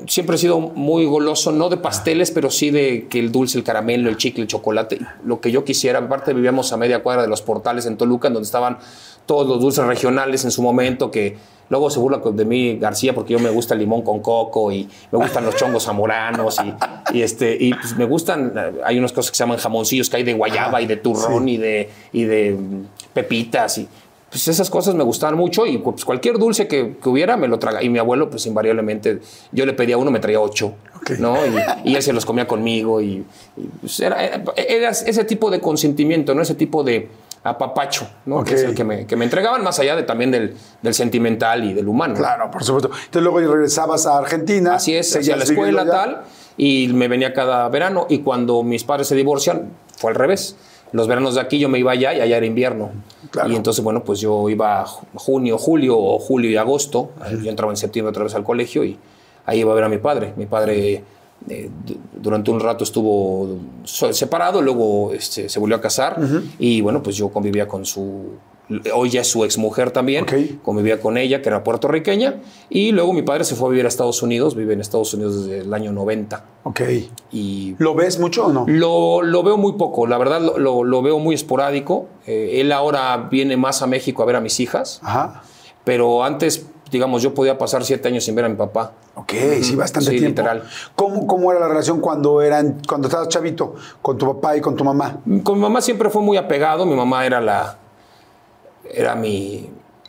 siempre 0.07 0.37
he 0.37 0.39
sido 0.39 0.61
muy 0.61 1.07
goloso, 1.07 1.53
no 1.53 1.69
de 1.69 1.77
pasteles, 1.77 2.31
pero 2.31 2.51
sí 2.51 2.71
de 2.71 3.07
que 3.09 3.19
el 3.19 3.33
dulce, 3.33 3.59
el 3.59 3.65
caramelo, 3.65 4.09
el 4.09 4.17
chicle, 4.17 4.43
el 4.43 4.49
chocolate, 4.49 5.01
lo 5.25 5.41
que 5.41 5.51
yo 5.51 5.65
quisiera. 5.65 5.99
Aparte 5.99 6.33
vivíamos 6.33 6.73
a 6.73 6.77
media 6.77 7.03
cuadra 7.03 7.23
de 7.23 7.29
los 7.29 7.43
portales 7.43 7.87
en 7.87 7.97
Toluca, 7.97 8.29
en 8.29 8.35
donde 8.35 8.47
estaban 8.47 8.79
todos 9.25 9.47
los 9.47 9.61
dulces 9.61 9.85
regionales 9.85 10.45
en 10.45 10.51
su 10.51 10.63
momento, 10.63 11.11
que 11.11 11.37
luego 11.69 11.91
se 11.91 11.99
burla 11.99 12.19
de 12.19 12.45
mí 12.45 12.79
García 12.79 13.15
porque 13.15 13.33
yo 13.33 13.39
me 13.39 13.51
gusta 13.51 13.75
el 13.75 13.81
limón 13.81 14.03
con 14.03 14.21
coco 14.21 14.71
y 14.71 14.89
me 15.11 15.19
gustan 15.19 15.45
los 15.45 15.57
chongos 15.57 15.85
zamoranos 15.85 16.59
y, 16.61 17.17
y 17.17 17.23
este 17.23 17.57
y 17.59 17.75
pues 17.75 17.97
me 17.97 18.05
gustan 18.05 18.53
hay 18.85 18.99
unas 18.99 19.13
cosas 19.13 19.33
que 19.33 19.37
se 19.37 19.43
llaman 19.43 19.59
jamoncillos 19.59 20.09
que 20.09 20.19
hay 20.19 20.23
de 20.23 20.35
guayaba 20.35 20.81
y 20.81 20.87
de 20.87 20.97
turrón 20.97 21.49
y 21.49 21.57
de 21.57 21.91
y 22.13 22.23
de 22.23 22.57
pepitas 23.13 23.79
y 23.79 23.89
pues 24.37 24.49
esas 24.49 24.69
cosas 24.69 24.95
me 24.95 25.03
gustaban 25.03 25.35
mucho 25.35 25.65
y 25.67 25.79
pues 25.79 26.05
cualquier 26.05 26.37
dulce 26.39 26.69
que, 26.69 26.97
que 27.03 27.09
hubiera 27.09 27.39
me 27.39 27.49
lo 27.49 27.59
traga. 27.59 27.83
Y 27.83 27.89
mi 27.89 27.99
abuelo, 27.99 28.29
pues 28.29 28.45
invariablemente, 28.45 29.21
yo 29.51 29.65
le 29.65 29.73
pedía 29.73 29.97
uno, 29.97 30.11
me 30.11 30.21
traía 30.21 30.41
ocho. 30.41 30.75
¿no? 31.19 31.37
Y, 31.85 31.91
y 31.93 31.95
él 31.97 32.03
se 32.03 32.13
los 32.13 32.27
comía 32.27 32.47
conmigo 32.47 33.01
y, 33.01 33.25
y, 33.57 33.63
pues, 33.81 33.99
era, 34.01 34.23
era- 34.25 34.43
era 34.57 34.89
ese 34.91 35.25
tipo 35.25 35.51
de 35.51 35.61
consentimiento, 35.61 36.35
¿no? 36.35 36.43
Ese 36.43 36.55
tipo 36.57 36.83
de 36.85 37.09
apapacho, 37.45 38.09
¿no? 38.27 38.43
Que 38.45 38.55
es 38.55 38.63
Ok. 38.65 38.69
el 38.71 38.75
que 38.75 38.85
me, 38.85 39.07
que 39.07 39.17
me 39.17 39.25
entregaban 39.25 39.63
más 39.63 39.79
allá 39.79 39.95
de 39.97 40.03
también 40.03 40.31
del, 40.33 40.55
del 40.83 40.95
sentimental 40.95 41.65
y 41.65 41.73
del 41.75 41.87
humano. 41.89 42.15
¿no? 42.15 42.19
Claro, 42.19 42.51
por 42.51 42.63
supuesto. 42.65 42.91
Entonces 42.91 43.23
luego 43.23 43.39
regresabas 43.41 44.05
a 44.07 44.19
Argentina. 44.19 44.75
Así 44.75 44.95
es, 44.97 45.15
hacia 45.17 45.37
la 45.37 45.45
escuela 45.45 45.87
tal, 45.87 46.23
y 46.57 46.89
me 46.93 47.07
venía 47.09 47.33
cada 47.33 47.69
verano. 47.69 48.07
Y 48.11 48.19
cuando 48.19 48.63
mis 48.65 48.83
padres 48.85 49.07
se 49.07 49.15
divorcian, 49.15 49.71
fue 49.97 50.11
al 50.11 50.17
revés. 50.17 50.57
Los 50.93 51.09
veranos 51.09 51.35
de 51.35 51.41
aquí 51.41 51.59
yo 51.59 51.69
me 51.69 51.79
iba 51.79 51.93
allá 51.93 52.15
y 52.15 52.21
allá 52.21 52.37
era 52.37 52.47
invierno. 52.47 52.91
Claro. 53.31 53.51
Y 53.53 53.57
entonces, 53.57 53.83
bueno, 53.85 54.03
pues 54.05 54.21
yo 54.21 54.49
iba 54.49 54.85
ju- 54.87 55.01
junio, 55.15 55.59
julio 55.59 55.99
o 55.99 56.19
julio 56.19 56.51
y 56.51 56.57
agosto. 56.57 57.11
Yo 57.43 57.51
entraba 57.51 57.73
en 57.73 57.77
septiembre 57.77 58.11
otra 58.11 58.25
vez 58.25 58.35
al 58.35 58.45
colegio 58.45 58.85
y 58.85 58.97
ahí 59.45 59.61
iba 59.61 59.73
a 59.73 59.75
ver 59.75 59.85
a 59.85 59.89
mi 59.89 59.99
padre. 59.99 60.33
Mi 60.37 60.47
padre 60.47 61.03
eh, 61.49 61.71
du- 61.85 61.97
durante 62.21 62.51
un 62.51 62.61
rato 62.61 62.85
estuvo 62.85 63.59
separado, 63.85 64.63
luego 64.63 65.13
este, 65.13 65.49
se 65.49 65.59
volvió 65.61 65.77
a 65.77 65.81
casar 65.81 66.19
y 66.59 66.81
bueno, 66.81 67.03
pues 67.03 67.17
yo 67.17 67.29
convivía 67.29 67.67
con 67.69 67.85
su... 67.85 68.31
Hoy 68.93 69.11
ya 69.11 69.21
es 69.21 69.29
su 69.29 69.45
exmujer 69.45 69.93
también, 69.93 70.25
Ok. 70.25 70.63
convivía 70.65 71.01
con 71.01 71.17
ella, 71.17 71.41
que 71.41 71.49
era 71.49 71.63
puertorriqueña, 71.63 72.41
y 72.69 72.91
luego 72.91 73.13
mi 73.13 73.23
padre 73.23 73.45
se 73.45 73.55
fue 73.55 73.69
a 73.69 73.71
vivir 73.71 73.85
a 73.85 73.89
Estados 73.89 74.23
Unidos, 74.23 74.57
vive 74.57 74.73
en 74.75 74.81
Estados 74.81 75.15
Unidos 75.15 75.45
desde 75.47 75.61
el 75.61 75.73
año 75.73 75.93
90. 75.93 76.45
Ok. 76.65 76.81
Y 77.31 77.77
¿Lo 77.79 77.95
ves 77.95 78.19
mucho 78.19 78.47
o 78.47 78.53
no? 78.53 78.65
lo, 78.67 79.23
lo 79.23 79.43
veo 79.45 79.57
muy 79.57 79.75
poco, 79.75 80.07
la 80.09 80.19
verdad 80.19 80.41
lo, 80.41 80.59
lo- 80.59 80.83
lo 80.83 81.03
veo 81.03 81.21
muy 81.21 81.35
esporádico. 81.37 82.07
Eh, 82.27 82.61
él 82.61 82.73
ahora 82.73 83.29
viene 83.31 83.57
más 83.57 83.83
a 83.83 83.87
México 83.87 84.23
a 84.25 84.27
ver 84.27 84.35
a 84.35 84.41
mis 84.41 84.59
hijas, 84.59 84.99
Ajá. 85.05 85.43
pero 85.85 86.25
antes, 86.25 86.67
digamos, 86.91 87.23
yo 87.23 87.35
podía 87.35 87.59
pasar 87.59 87.85
siete 87.85 88.09
años 88.09 88.25
sin 88.25 88.35
ver 88.35 88.47
a 88.47 88.49
mi 88.49 88.57
papá. 88.57 88.95
Ok, 89.15 89.33
sí, 89.63 89.77
bastante 89.77 90.11
Sí, 90.11 90.19
tiempo. 90.19 90.43
literal. 90.43 90.65
¿Cómo, 90.97 91.27
¿Cómo 91.29 91.53
era 91.53 91.61
la 91.61 91.69
relación 91.69 92.01
cuando 92.01 92.43
eran, 92.43 92.81
cuando 92.89 93.07
estabas 93.07 93.29
chavito, 93.29 93.77
con 94.03 94.19
tu 94.19 94.27
papá 94.27 94.57
y 94.57 94.61
con 94.61 94.75
tu 94.75 94.83
mamá? 94.83 95.21
Con 95.45 95.55
mi 95.55 95.61
mamá 95.63 95.81
siempre 95.81 96.11
fue 96.11 96.21
muy 96.23 96.37
apegado, 96.37 96.85
mi 96.85 96.97
mamá 96.97 97.25
era 97.25 97.41
la 97.41 97.79
era 98.95 99.15
mi, 99.15 99.69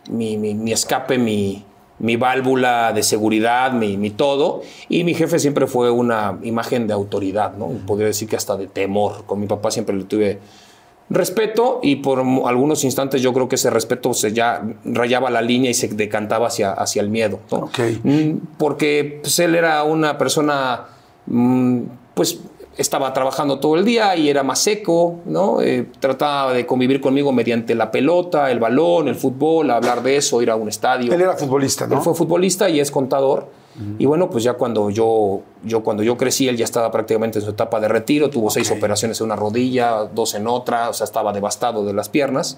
mi, 0.10 0.38
mi- 0.38 0.54
mi 0.56 0.72
escape, 0.72 1.18
mi, 1.18 1.64
mi 2.00 2.16
válvula 2.16 2.94
de 2.94 3.02
seguridad, 3.04 3.72
mi, 3.72 3.98
mi 3.98 4.10
todo, 4.12 4.62
y 4.90 5.04
mi 5.04 5.14
jefe 5.14 5.40
siempre 5.40 5.68
fue 5.68 5.90
una 5.92 6.38
imagen 6.44 6.88
de 6.88 6.94
autoridad, 6.94 7.54
¿no? 7.58 7.68
Podría 7.86 8.08
decir 8.08 8.28
que 8.28 8.36
hasta 8.36 8.56
de 8.58 8.68
temor. 8.68 9.24
Con 9.26 9.40
mi 9.40 9.48
papá 9.48 9.72
siempre 9.72 9.96
le 9.96 10.04
tuve 10.04 10.40
respeto 11.10 11.80
y 11.82 11.98
por 11.98 12.20
algunos 12.20 12.84
instantes 12.84 13.22
yo 13.22 13.32
creo 13.34 13.48
que 13.48 13.56
ese 13.56 13.70
respeto 13.70 14.14
se 14.14 14.34
ya 14.34 14.62
rayaba 14.84 15.30
la 15.30 15.42
línea 15.42 15.72
y 15.72 15.74
se 15.74 15.88
decantaba 15.88 16.48
hacia, 16.48 16.74
hacia 16.74 17.02
el 17.02 17.10
miedo. 17.10 17.40
¿no? 17.52 17.70
Mm, 18.04 18.38
Porque 18.58 19.20
pues, 19.22 19.40
él 19.40 19.56
era 19.56 19.84
una 19.84 20.18
persona, 20.18 20.86
mm, 21.28 21.80
pues 22.14 22.40
estaba 22.78 23.12
trabajando 23.14 23.60
todo 23.60 23.76
el 23.76 23.84
día 23.86 24.16
y 24.16 24.30
era 24.30 24.44
más 24.44 24.60
seco, 24.60 25.16
¿no? 25.26 25.62
Eh, 25.62 25.88
trataba 26.00 26.54
de 26.54 26.66
convivir 26.66 27.02
conmigo 27.02 27.32
mediante 27.32 27.74
la 27.76 27.90
pelota, 27.92 28.52
el 28.52 28.60
balón, 28.60 29.08
el 29.08 29.16
fútbol, 29.16 29.72
hablar 29.72 30.04
de 30.04 30.18
eso, 30.18 30.42
ir 30.42 30.50
a 30.52 30.56
un 30.56 30.70
estadio. 30.70 31.14
Él 31.14 31.22
era 31.22 31.36
futbolista, 31.36 31.88
¿no? 31.88 31.96
Él 31.96 32.02
fue 32.02 32.14
futbolista 32.14 32.70
y 32.70 32.80
es 32.80 32.92
contador. 32.92 33.48
Y 34.00 34.08
bueno, 34.08 34.28
pues 34.32 34.44
ya 34.44 34.54
cuando 34.56 34.90
yo, 34.90 35.42
yo, 35.64 35.84
cuando 35.84 36.02
yo 36.02 36.18
crecí, 36.18 36.48
él 36.48 36.58
ya 36.58 36.66
estaba 36.66 36.90
prácticamente 36.90 37.38
en 37.38 37.46
su 37.46 37.52
etapa 37.52 37.80
de 37.80 37.88
retiro, 37.88 38.28
tuvo 38.32 38.50
seis 38.50 38.72
operaciones 38.72 39.20
en 39.22 39.26
una 39.26 39.36
rodilla, 39.36 40.06
dos 40.16 40.34
en 40.34 40.48
otra, 40.48 40.90
o 40.90 40.94
sea, 40.94 41.06
estaba 41.06 41.32
devastado 41.32 41.86
de 41.86 41.94
las 41.94 42.10
piernas. 42.10 42.58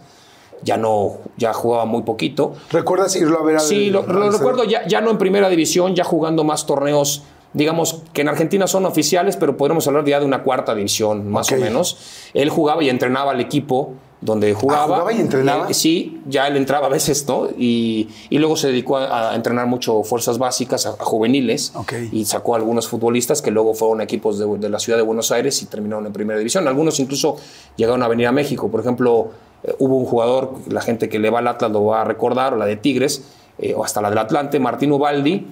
Ya 0.64 0.78
no, 0.78 1.18
ya 1.38 1.52
jugaba 1.54 1.84
muy 1.86 2.04
poquito. 2.04 2.54
¿Recuerdas 2.72 3.16
irlo 3.18 3.38
a 3.40 3.44
ver 3.44 3.56
al 3.58 3.62
Sí, 3.62 3.90
lo, 3.90 4.04
lo 4.04 4.24
al- 4.26 4.32
recuerdo 4.34 4.64
ya, 4.64 4.88
ya 4.88 5.02
no 5.02 5.12
en 5.12 5.18
primera 5.18 5.50
división, 5.50 5.94
ya 5.94 6.06
jugando 6.06 6.46
más 6.46 6.66
torneos, 6.66 7.24
digamos 7.54 8.04
que 8.14 8.22
en 8.22 8.30
Argentina 8.30 8.68
son 8.68 8.86
oficiales, 8.86 9.36
pero 9.38 9.58
podremos 9.58 9.88
hablar 9.88 10.06
ya 10.06 10.20
de 10.20 10.26
una 10.26 10.44
cuarta 10.44 10.76
división, 10.76 11.30
más 11.30 11.52
o 11.52 11.58
menos. 11.58 11.98
Él 12.34 12.50
jugaba 12.50 12.84
y 12.84 12.90
entrenaba 12.90 13.32
al 13.32 13.40
equipo 13.42 13.94
donde 14.22 14.54
jugaba. 14.54 14.84
Ah, 14.84 14.86
¿jugaba 14.88 15.14
y 15.14 15.20
entrenaba? 15.22 15.74
Sí, 15.74 16.22
ya 16.28 16.46
él 16.48 16.58
entraba 16.58 16.88
a 16.88 16.90
veces, 16.90 17.26
¿no? 17.28 17.48
Y, 17.58 18.10
y 18.30 18.38
luego 18.38 18.58
se 18.58 18.68
dedicó 18.68 18.98
a, 18.98 19.32
a 19.32 19.36
entrenar 19.36 19.66
mucho 19.66 20.04
fuerzas 20.04 20.38
básicas, 20.38 20.86
a, 20.86 20.90
a 20.90 21.06
juveniles, 21.06 21.72
Ok. 21.74 21.94
y 22.12 22.26
sacó 22.26 22.54
a 22.54 22.58
algunos 22.58 22.88
futbolistas 22.88 23.42
que 23.42 23.50
luego 23.50 23.74
fueron 23.74 24.02
equipos 24.02 24.38
de, 24.38 24.46
de 24.58 24.70
la 24.70 24.78
ciudad 24.78 25.00
de 25.00 25.04
Buenos 25.04 25.32
Aires 25.32 25.62
y 25.64 25.68
terminaron 25.68 26.06
en 26.06 26.14
primera 26.14 26.38
división. 26.38 26.68
Algunos 26.68 27.00
incluso 27.00 27.38
llegaron 27.78 28.04
a 28.04 28.08
venir 28.10 28.28
a 28.28 28.32
México. 28.34 28.70
Por 28.70 28.82
ejemplo, 28.82 29.30
eh, 29.64 29.74
hubo 29.80 29.96
un 29.96 30.06
jugador, 30.06 30.54
la 30.68 30.82
gente 30.82 31.08
que 31.08 31.18
le 31.18 31.30
va 31.30 31.40
al 31.40 31.48
Atlas 31.48 31.72
lo 31.72 31.86
va 31.86 32.02
a 32.02 32.04
recordar, 32.04 32.54
o 32.54 32.58
la 32.58 32.66
de 32.66 32.76
Tigres, 32.76 33.24
eh, 33.58 33.74
o 33.74 33.86
hasta 33.86 34.02
la 34.02 34.10
del 34.10 34.20
Atlante, 34.20 34.60
Martín 34.60 34.92
Ubaldi, 34.92 35.48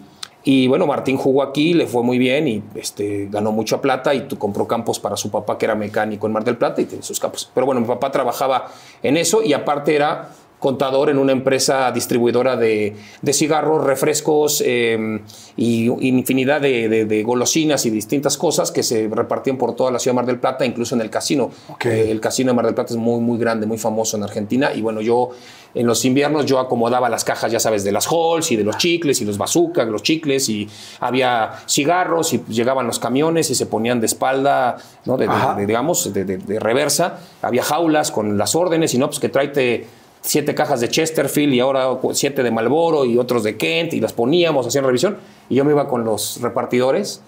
Y 0.50 0.66
bueno, 0.70 0.88
Martín 0.88 1.18
jugó 1.18 1.44
aquí, 1.44 1.74
le 1.74 1.88
fue 1.88 2.04
muy 2.04 2.18
bien 2.18 2.48
y 2.48 2.64
este, 2.76 3.28
ganó 3.30 3.52
mucha 3.52 3.82
plata 3.82 4.14
y 4.14 4.30
compró 4.40 4.66
campos 4.66 4.98
para 4.98 5.18
su 5.18 5.30
papá 5.30 5.58
que 5.58 5.66
era 5.66 5.76
mecánico 5.76 6.26
en 6.26 6.32
Mar 6.32 6.46
del 6.46 6.56
Plata 6.56 6.82
y 6.82 6.86
tiene 6.86 7.04
sus 7.04 7.20
campos. 7.20 7.52
Pero 7.54 7.66
bueno, 7.66 7.82
mi 7.82 7.88
papá 7.88 8.14
trabajaba 8.14 8.72
en 9.04 9.18
eso 9.18 9.44
y 9.44 9.52
aparte 9.52 9.94
era 9.94 10.30
contador 10.60 11.10
en 11.12 11.20
una 11.20 11.34
empresa 11.34 11.92
distribuidora 11.92 12.56
de, 12.56 12.96
de 13.22 13.34
cigarros, 13.34 13.84
refrescos 13.84 14.64
eh, 14.66 15.20
y 15.56 15.86
infinidad 16.08 16.62
de, 16.62 16.90
de- 16.90 17.06
de 17.06 17.24
golosinas 17.24 17.86
y 17.86 17.90
distintas 17.92 18.38
cosas 18.38 18.72
que 18.72 18.82
se 18.82 19.08
repartían 19.08 19.58
por 19.58 19.76
toda 19.76 19.92
la 19.92 20.00
ciudad 20.00 20.14
de 20.14 20.16
Mar 20.16 20.26
del 20.26 20.40
Plata, 20.40 20.66
incluso 20.66 20.96
en 20.96 21.02
el 21.02 21.10
casino. 21.12 21.52
Eh, 21.86 22.10
el 22.10 22.20
casino 22.20 22.50
de 22.52 22.56
Mar 22.56 22.66
del 22.66 22.74
Plata 22.74 22.94
es 22.94 22.98
muy, 23.00 23.20
muy 23.22 23.38
grande, 23.38 23.68
muy 23.68 23.78
famoso 23.78 24.18
en 24.18 24.24
Argentina. 24.24 24.72
Y 24.74 24.82
bueno, 24.82 25.00
yo 25.02 25.30
en 25.76 25.86
los 25.86 26.04
inviernos 26.06 26.46
yo 26.48 26.58
acomodaba 26.60 27.08
las 27.08 27.24
cajas, 27.24 27.52
ya 27.52 27.60
sabes, 27.60 27.84
de 27.84 27.92
las 27.92 28.08
halls 28.12 28.52
y 28.52 28.56
de 28.56 28.64
los 28.64 28.78
chicles 28.78 29.22
y 29.22 29.26
los 29.26 29.38
bazookas, 29.38 29.88
los 29.88 30.02
chicles 30.02 30.50
y 30.50 30.68
había 31.00 31.52
cigarros 31.68 32.34
y 32.34 32.42
llegaban 32.50 32.88
los 32.88 32.98
camiones 32.98 33.52
y 33.52 33.56
se 33.56 33.68
ponían 33.68 34.00
de 34.00 34.08
espalda, 34.08 34.78
¿no? 35.06 35.18
de, 35.18 35.28
digamos, 35.68 36.12
de 36.14 36.60
reversa. 36.60 37.20
Había 37.44 37.62
jaulas 37.64 38.10
con 38.12 38.40
las 38.40 38.56
órdenes 38.56 38.94
y 38.96 38.98
no, 38.98 39.08
pues 39.08 39.20
que 39.20 39.30
tráete 39.30 39.86
siete 40.28 40.54
cajas 40.54 40.82
de 40.82 40.90
Chesterfield 40.90 41.54
y 41.54 41.62
ahora 41.62 41.88
siete 42.12 42.44
de 42.44 42.52
Malboro 42.52 43.06
y 43.06 43.18
otros 43.18 43.44
de 43.44 43.56
Kent 43.56 43.94
y 43.94 44.02
las 44.02 44.12
poníamos, 44.12 44.68
hacían 44.68 44.84
revisión. 44.84 45.18
Y 45.50 45.56
yo 45.56 45.64
me 45.64 45.72
iba 45.72 45.88
con 45.88 46.04
los 46.04 46.42
repartidores. 46.42 47.22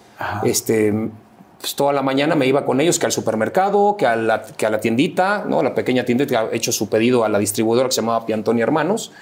Este, 0.44 0.94
pues 1.62 1.76
toda 1.76 1.94
la 1.94 2.02
mañana 2.02 2.36
me 2.36 2.46
iba 2.46 2.66
con 2.66 2.82
ellos 2.82 3.00
que 3.00 3.06
al 3.06 3.14
supermercado, 3.14 3.96
que 3.98 4.06
a 4.06 4.18
la, 4.18 4.42
que 4.44 4.66
a 4.66 4.70
la 4.70 4.82
tiendita, 4.82 5.46
¿no? 5.48 5.64
la 5.64 5.74
pequeña 5.74 6.04
tienda 6.04 6.26
que 6.26 6.36
ha 6.36 6.50
hecho 6.52 6.74
su 6.74 6.90
pedido 6.90 7.24
a 7.24 7.30
la 7.30 7.40
distribuidora 7.40 7.88
que 7.88 7.96
se 7.96 8.02
llamaba 8.02 8.26
Piantoni 8.26 8.62
Hermanos. 8.62 9.14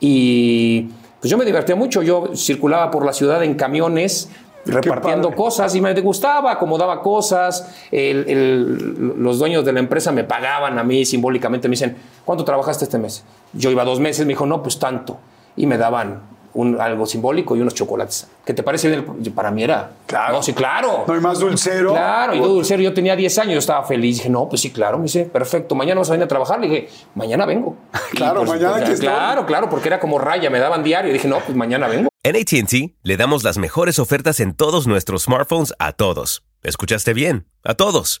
Y 0.00 0.88
pues 1.20 1.30
yo 1.30 1.38
me 1.38 1.44
divertía 1.44 1.76
mucho. 1.76 2.02
Yo 2.02 2.30
circulaba 2.34 2.90
por 2.90 3.06
la 3.06 3.12
ciudad 3.12 3.44
en 3.44 3.54
camiones 3.54 4.28
repartiendo 4.66 5.32
cosas 5.34 5.74
y 5.74 5.80
me 5.80 5.92
gustaba, 6.00 6.52
acomodaba 6.52 7.00
cosas. 7.00 7.68
El- 7.90 8.28
el- 8.28 9.14
los 9.22 9.38
dueños 9.38 9.64
de 9.64 9.72
la 9.72 9.80
empresa 9.80 10.12
me 10.12 10.24
pagaban 10.24 10.78
a 10.78 10.84
mí 10.84 11.04
simbólicamente. 11.04 11.68
Me 11.68 11.72
dicen, 11.72 11.96
¿cuánto 12.24 12.44
trabajaste 12.44 12.84
este 12.84 12.98
mes? 12.98 13.24
Yo 13.52 13.70
iba 13.70 13.84
dos 13.84 14.00
meses, 14.00 14.26
me 14.26 14.32
dijo, 14.32 14.46
no, 14.46 14.62
pues 14.62 14.78
tanto. 14.78 15.18
Y 15.56 15.66
me 15.66 15.76
daban 15.78 16.22
un, 16.52 16.80
algo 16.80 17.06
simbólico 17.06 17.54
y 17.56 17.60
unos 17.60 17.74
chocolates. 17.74 18.26
¿Qué 18.44 18.52
te 18.54 18.62
parece 18.64 19.04
Para 19.34 19.50
mí 19.52 19.62
era. 19.62 19.90
Claro. 20.06 20.34
No, 20.34 20.42
sí, 20.42 20.52
claro. 20.52 21.04
No 21.06 21.14
hay 21.14 21.20
más 21.20 21.38
dulcero. 21.38 21.92
Claro, 21.92 22.34
y 22.34 22.38
yo 22.38 22.48
dulcero, 22.48 22.82
yo 22.82 22.92
tenía 22.92 23.14
10 23.14 23.38
años, 23.38 23.52
yo 23.54 23.58
estaba 23.60 23.84
feliz. 23.84 24.16
Dije, 24.18 24.30
no, 24.30 24.48
pues 24.48 24.60
sí, 24.60 24.70
claro. 24.70 24.98
Me 24.98 25.04
dice, 25.04 25.24
perfecto, 25.26 25.74
mañana 25.76 26.00
vas 26.00 26.08
a 26.10 26.12
venir 26.12 26.24
a 26.24 26.28
trabajar. 26.28 26.60
Le 26.60 26.68
dije, 26.68 26.88
mañana 27.14 27.46
vengo. 27.46 27.76
Claro, 28.10 28.44
mañana 28.44 28.76
aquí 28.76 28.92
estoy. 28.92 29.06
Claro, 29.08 29.46
claro, 29.46 29.68
porque 29.70 29.88
era 29.88 30.00
como 30.00 30.18
raya, 30.18 30.50
me 30.50 30.58
daban 30.58 30.82
diario. 30.82 31.10
Y 31.10 31.14
dije, 31.14 31.28
no, 31.28 31.38
pues 31.38 31.56
mañana 31.56 31.86
vengo. 31.88 32.09
En 32.22 32.36
ATT 32.36 32.98
le 33.02 33.16
damos 33.16 33.44
las 33.44 33.56
mejores 33.56 33.98
ofertas 33.98 34.40
en 34.40 34.54
todos 34.54 34.86
nuestros 34.86 35.22
smartphones 35.22 35.72
a 35.78 35.92
todos. 35.92 36.44
¿Escuchaste 36.62 37.14
bien? 37.14 37.48
A 37.64 37.74
todos. 37.74 38.20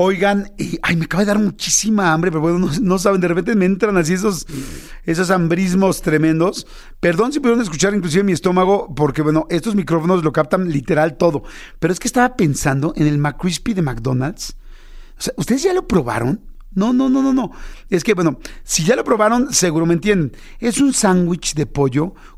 Oigan, 0.00 0.52
y, 0.56 0.78
ay, 0.82 0.94
me 0.94 1.06
acaba 1.06 1.24
de 1.24 1.26
dar 1.26 1.40
muchísima 1.40 2.12
hambre, 2.12 2.30
pero 2.30 2.40
bueno, 2.40 2.70
no, 2.80 2.98
saben, 3.00 3.20
de 3.20 3.26
repente 3.26 3.56
me 3.56 3.64
entran 3.64 3.96
así 3.96 4.12
esos, 4.12 4.46
esos 5.04 5.28
hambrismos 5.32 6.02
tremendos. 6.02 6.68
Perdón 7.00 7.32
si 7.32 7.40
pudieron 7.40 7.60
escuchar 7.60 7.92
inclusive 7.94 8.22
mi 8.22 8.30
estómago, 8.30 8.94
porque 8.94 9.22
bueno, 9.22 9.48
estos 9.50 9.74
micrófonos 9.74 10.22
lo 10.22 10.32
captan 10.32 10.70
literal 10.70 11.16
todo. 11.16 11.42
Pero 11.80 11.92
es 11.92 11.98
que 11.98 12.06
estaba 12.06 12.36
pensando 12.36 12.92
en 12.94 13.08
el 13.08 13.18
McCrispy 13.18 13.74
de 13.74 13.82
McDonald's. 13.82 14.56
O 15.18 15.20
sea, 15.20 15.34
¿ustedes 15.36 15.64
ya 15.64 15.74
lo 15.74 15.88
probaron? 15.88 16.42
No, 16.74 16.92
no, 16.92 17.08
no, 17.08 17.20
no, 17.20 17.32
no. 17.32 17.50
Es 17.90 18.04
que, 18.04 18.14
bueno, 18.14 18.38
si 18.62 18.84
ya 18.84 18.94
lo 18.94 19.02
probaron, 19.02 19.52
seguro 19.52 19.84
me 19.84 19.94
entienden. 19.94 20.30
Es 20.60 20.80
un 20.80 20.92
sándwich 20.92 21.54
de 21.54 21.66
pollo 21.66 22.14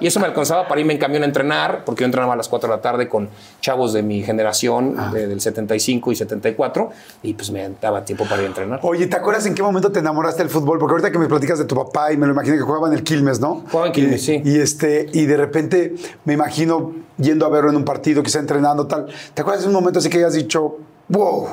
Y 0.00 0.06
eso 0.06 0.20
me 0.20 0.26
alcanzaba 0.26 0.66
para 0.68 0.80
irme 0.80 0.92
en 0.94 0.98
camión 0.98 1.22
a 1.22 1.26
entrenar, 1.26 1.84
porque 1.84 2.00
yo 2.02 2.06
entrenaba 2.06 2.34
a 2.34 2.36
las 2.36 2.48
4 2.48 2.68
de 2.70 2.76
la 2.76 2.82
tarde 2.82 3.08
con 3.08 3.28
chavos 3.60 3.92
de 3.92 4.02
mi 4.02 4.22
generación, 4.22 4.96
de- 5.12 5.26
del 5.26 5.40
75 5.40 6.12
y 6.12 6.16
74, 6.16 6.90
y 7.22 7.34
pues 7.34 7.50
me 7.50 7.68
daba 7.80 8.04
tiempo 8.04 8.24
para 8.24 8.42
ir 8.42 8.46
a 8.46 8.48
entrenar. 8.48 8.80
Oye, 8.82 9.06
¿te 9.06 9.16
acuerdas 9.16 9.46
en 9.46 9.54
qué 9.54 9.62
momento 9.62 9.90
te 9.92 10.00
enamoraste 10.00 10.42
del 10.42 10.50
fútbol? 10.50 10.78
Porque 10.78 10.92
ahorita 10.92 11.10
que 11.12 11.18
me 11.18 11.28
platicas 11.28 11.58
de 11.58 11.64
tu 11.64 11.74
papá 11.74 12.12
y 12.12 12.16
me 12.16 12.26
lo 12.26 12.32
imagino 12.32 12.56
que 12.56 12.62
jugaba 12.62 12.88
en 12.88 12.94
el 12.94 13.02
Quilmes, 13.04 13.40
¿no? 13.40 13.64
Jugaba 13.70 13.86
en 13.88 13.92
Quilmes, 13.92 14.22
y, 14.22 14.26
sí. 14.26 14.42
Y, 14.44 14.58
este, 14.60 15.08
y 15.12 15.26
de 15.26 15.36
repente 15.36 15.94
me 16.24 16.34
imagino 16.34 16.92
yendo 17.18 17.46
a 17.46 17.48
verlo 17.48 17.70
en 17.70 17.76
un 17.76 17.84
partido, 17.84 18.22
quizá 18.22 18.38
entrenando, 18.38 18.86
tal. 18.86 19.06
¿Te 19.34 19.42
acuerdas 19.42 19.62
de 19.62 19.68
un 19.68 19.74
momento 19.74 19.98
así 19.98 20.08
que 20.08 20.18
hayas 20.18 20.34
dicho, 20.34 20.78
wow, 21.08 21.46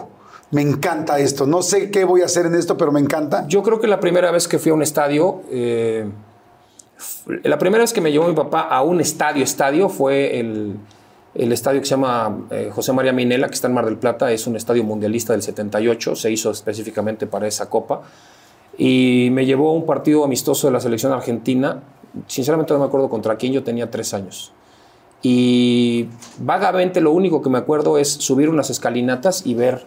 me 0.51 0.61
encanta 0.61 1.19
esto? 1.19 1.45
No 1.45 1.61
sé 1.61 1.91
qué 1.91 2.05
voy 2.05 2.21
a 2.21 2.25
hacer 2.25 2.45
en 2.47 2.55
esto, 2.55 2.75
pero 2.77 2.91
me 2.91 2.99
encanta. 2.99 3.45
Yo 3.47 3.61
creo 3.61 3.79
que 3.79 3.87
la 3.87 3.99
primera 3.99 4.31
vez 4.31 4.47
que 4.47 4.57
fui 4.57 4.71
a 4.71 4.73
un 4.75 4.81
estadio, 4.81 5.41
eh, 5.51 6.09
la 7.43 7.57
primera 7.57 7.83
vez 7.83 7.93
que 7.93 8.01
me 8.01 8.11
llevó 8.11 8.27
mi 8.27 8.35
papá 8.35 8.61
a 8.61 8.81
un 8.81 8.99
estadio, 8.99 9.43
estadio, 9.43 9.89
fue 9.89 10.39
el, 10.39 10.75
el 11.35 11.51
estadio 11.51 11.79
que 11.79 11.85
se 11.85 11.91
llama 11.91 12.45
eh, 12.49 12.69
José 12.73 12.91
María 12.91 13.13
Minela, 13.13 13.47
que 13.47 13.53
está 13.53 13.67
en 13.67 13.73
Mar 13.73 13.85
del 13.85 13.97
Plata. 13.97 14.31
Es 14.31 14.47
un 14.47 14.55
estadio 14.55 14.83
mundialista 14.83 15.33
del 15.33 15.41
78, 15.41 16.15
se 16.15 16.31
hizo 16.31 16.51
específicamente 16.51 17.27
para 17.27 17.47
esa 17.47 17.69
copa. 17.69 18.01
Y 18.77 19.29
me 19.31 19.45
llevó 19.45 19.69
a 19.69 19.73
un 19.73 19.85
partido 19.85 20.23
amistoso 20.23 20.67
de 20.67 20.73
la 20.73 20.79
selección 20.79 21.11
argentina. 21.11 21.81
Sinceramente 22.27 22.73
no 22.73 22.79
me 22.79 22.85
acuerdo 22.85 23.09
contra 23.09 23.37
quién, 23.37 23.53
yo 23.53 23.63
tenía 23.63 23.89
tres 23.91 24.13
años. 24.13 24.51
Y 25.21 26.07
vagamente 26.39 27.01
lo 27.01 27.11
único 27.11 27.41
que 27.41 27.49
me 27.49 27.57
acuerdo 27.57 27.97
es 27.97 28.09
subir 28.09 28.49
unas 28.49 28.69
escalinatas 28.69 29.45
y 29.45 29.53
ver 29.53 29.85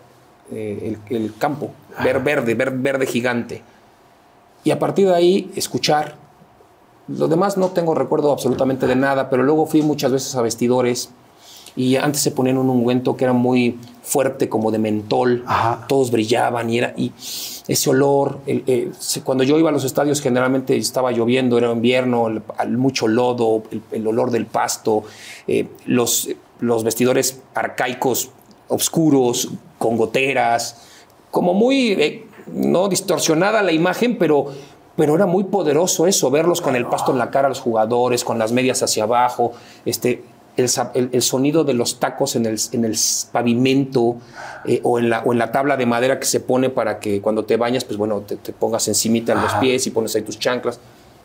eh, 0.52 0.96
el, 1.10 1.16
el 1.16 1.34
campo, 1.36 1.70
ver 2.04 2.20
verde, 2.20 2.54
ver 2.54 2.70
verde 2.70 3.06
gigante. 3.06 3.62
Y 4.64 4.70
a 4.70 4.78
partir 4.78 5.08
de 5.08 5.14
ahí 5.14 5.50
escuchar. 5.56 6.21
Lo 7.08 7.28
demás 7.28 7.56
no 7.56 7.68
tengo 7.68 7.94
recuerdo 7.94 8.32
absolutamente 8.32 8.86
de 8.86 8.96
nada, 8.96 9.28
pero 9.28 9.42
luego 9.42 9.66
fui 9.66 9.82
muchas 9.82 10.12
veces 10.12 10.34
a 10.36 10.42
vestidores 10.42 11.10
y 11.74 11.96
antes 11.96 12.20
se 12.22 12.30
ponían 12.30 12.58
un 12.58 12.68
ungüento 12.68 13.16
que 13.16 13.24
era 13.24 13.32
muy 13.32 13.78
fuerte, 14.02 14.48
como 14.48 14.70
de 14.70 14.78
mentol. 14.78 15.42
Ajá. 15.46 15.86
Todos 15.88 16.10
brillaban 16.10 16.68
y 16.70 16.78
era 16.78 16.94
y 16.96 17.12
ese 17.66 17.90
olor. 17.90 18.40
el- 18.46 18.62
el- 18.66 18.94
se- 18.98 19.22
cuando 19.22 19.42
yo 19.44 19.58
iba 19.58 19.70
a 19.70 19.72
los 19.72 19.84
estadios, 19.84 20.20
generalmente 20.20 20.76
estaba 20.76 21.12
lloviendo, 21.12 21.56
era 21.58 21.72
invierno, 21.72 22.28
el- 22.28 22.42
mucho 22.78 23.08
lodo, 23.08 23.62
el, 23.70 23.82
el 23.90 24.06
olor 24.06 24.30
del 24.30 24.46
pasto, 24.46 25.04
eh, 25.48 25.66
los, 25.86 26.28
los 26.60 26.84
vestidores 26.84 27.40
arcaicos, 27.54 28.30
oscuros, 28.68 29.48
con 29.78 29.96
goteras, 29.96 30.76
como 31.30 31.54
muy 31.54 31.92
eh, 31.92 32.26
no 32.52 32.88
distorsionada 32.88 33.62
la 33.62 33.72
imagen, 33.72 34.18
pero, 34.18 34.46
pero 34.96 35.14
era 35.14 35.26
muy 35.26 35.44
poderoso 35.44 36.06
eso, 36.06 36.30
verlos 36.30 36.60
con 36.60 36.76
el 36.76 36.86
pasto 36.86 37.12
en 37.12 37.18
la 37.18 37.30
cara 37.30 37.46
a 37.46 37.48
los 37.48 37.60
jugadores, 37.60 38.24
con 38.24 38.38
las 38.38 38.52
medias 38.52 38.82
hacia 38.82 39.04
abajo, 39.04 39.52
este, 39.84 40.24
el, 40.56 41.10
el 41.12 41.22
sonido 41.22 41.64
de 41.64 41.74
los 41.74 41.98
tacos 41.98 42.36
en 42.36 42.46
el, 42.46 42.58
en 42.72 42.84
el 42.84 42.96
pavimento 43.30 44.16
eh, 44.66 44.80
o, 44.82 44.98
en 44.98 45.08
la, 45.08 45.20
o 45.20 45.32
en 45.32 45.38
la 45.38 45.50
tabla 45.50 45.76
de 45.76 45.86
madera 45.86 46.18
que 46.18 46.26
se 46.26 46.40
pone 46.40 46.68
para 46.68 46.98
que 46.98 47.20
cuando 47.20 47.44
te 47.44 47.56
bañas, 47.56 47.84
pues 47.84 47.96
bueno, 47.96 48.20
te, 48.20 48.36
te 48.36 48.52
pongas 48.52 48.86
encimita 48.88 49.32
en 49.32 49.40
los 49.40 49.54
pies 49.54 49.86
y 49.86 49.90
pones 49.90 50.14
ahí 50.14 50.22
tus 50.22 50.38
chanclas. 50.38 50.78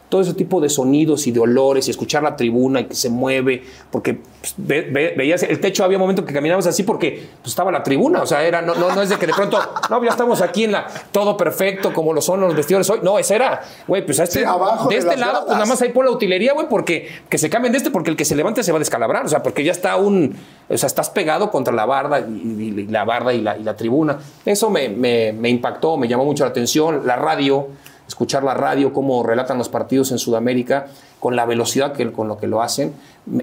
Todo 0.10 0.22
ese 0.22 0.34
tipo 0.34 0.62
de 0.62 0.70
sonidos 0.70 1.28
y 1.28 1.32
de 1.32 1.40
olores 1.42 1.88
y 1.88 1.92
escuchar 1.92 2.24
la 2.24 2.36
tribuna 2.36 2.80
y 2.82 2.86
que 2.86 2.96
se 2.96 3.10
mueve, 3.10 3.64
porque 3.92 4.14
pues, 4.40 4.54
ve- 4.58 4.88
ve- 4.92 5.14
veías 5.18 5.44
el 5.44 5.60
techo, 5.60 5.84
había 5.84 5.98
momentos 5.98 6.24
que 6.26 6.34
caminabas 6.34 6.66
así 6.66 6.84
porque 6.84 7.28
pues, 7.42 7.50
estaba 7.50 7.72
la 7.72 7.84
tribuna, 7.84 8.22
o 8.22 8.26
sea, 8.26 8.44
era, 8.44 8.62
no, 8.62 8.74
no, 8.76 8.96
no 8.96 9.02
es 9.02 9.10
de 9.10 9.18
que 9.18 9.28
de 9.28 9.34
pronto, 9.34 9.58
no, 9.90 10.04
ya 10.04 10.10
estamos 10.12 10.42
aquí 10.42 10.64
en 10.64 10.72
la, 10.72 10.88
todo 11.12 11.36
perfecto 11.36 11.92
como 11.94 12.14
lo 12.14 12.22
son 12.22 12.40
los 12.42 12.56
vestidores 12.56 12.90
hoy, 12.90 13.00
no, 13.04 13.20
ese 13.20 13.36
era, 13.36 13.62
güey, 13.88 14.06
pues 14.06 14.20
este, 14.20 14.40
Sí, 14.40 14.46
abajo 14.46 14.88
de 14.88 14.96
de 14.96 15.00
este 15.02 15.18
lado, 15.18 15.42
pues 15.46 15.54
nada 15.54 15.66
más 15.66 15.82
ahí 15.82 15.90
pon 15.90 16.06
la 16.06 16.12
utilería, 16.12 16.54
güey, 16.54 16.68
porque 16.70 17.10
que 17.30 17.38
se 17.38 17.50
cambien 17.50 17.72
de 17.74 17.80
este, 17.80 17.92
porque 17.92 18.10
el 18.10 18.16
que 18.16 18.24
se 18.26 18.36
levante 18.36 18.64
se 18.64 18.72
va 18.72 18.78
a 18.78 18.80
descalabrar, 18.80 19.26
o 19.26 19.30
sea, 19.30 19.44
porque 19.44 19.64
ya 19.64 19.72
está 19.74 19.98
un, 19.98 20.36
o 20.70 20.78
sea, 20.78 20.88
estás 20.88 21.10
pegado 21.10 21.52
contra 21.52 21.74
la 21.74 21.86
barda 21.86 22.20
y, 22.22 22.24
y- 22.24 22.80
y 22.82 22.88
la 22.88 23.04
barda 23.04 23.34
y 23.34 23.42
la, 23.42 23.58
y 23.58 23.64
la 23.64 23.76
tribuna. 23.76 24.18
Eso 24.46 24.70
me, 24.70 24.88
me- 24.90 25.34
me 25.34 25.50
impactó, 25.50 25.98
me 25.98 26.08
llamó 26.08 26.24
mucho 26.26 26.44
la 26.46 26.52
atención. 26.52 27.02
La 27.06 27.16
radio, 27.16 27.68
escuchar 28.08 28.44
la 28.44 28.54
radio, 28.54 28.94
cómo 28.94 29.24
relatan 29.24 29.58
los 29.58 29.70
partidos 29.70 30.12
en 30.12 30.18
Sudamérica, 30.20 30.88
con 31.20 31.36
la 31.36 31.46
velocidad 31.46 31.94
que, 31.94 32.12
con 32.12 32.28
lo 32.28 32.38
que 32.38 32.48
lo 32.48 32.62
hacen, 32.62 32.94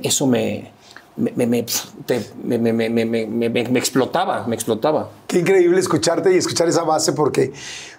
eso 0.02 0.26
me, 0.26 0.70
me, 1.16 1.46
me- 1.46 1.64
te- 2.06 2.24
me- 2.42 2.58
me 2.68 3.78
explotaba, 3.78 4.46
me 4.46 4.54
explotaba. 4.54 5.08
Qué 5.26 5.38
increíble 5.40 5.78
escucharte 5.80 6.32
y 6.34 6.38
escuchar 6.38 6.68
esa 6.68 6.82
base 6.82 7.12
porque, 7.12 7.52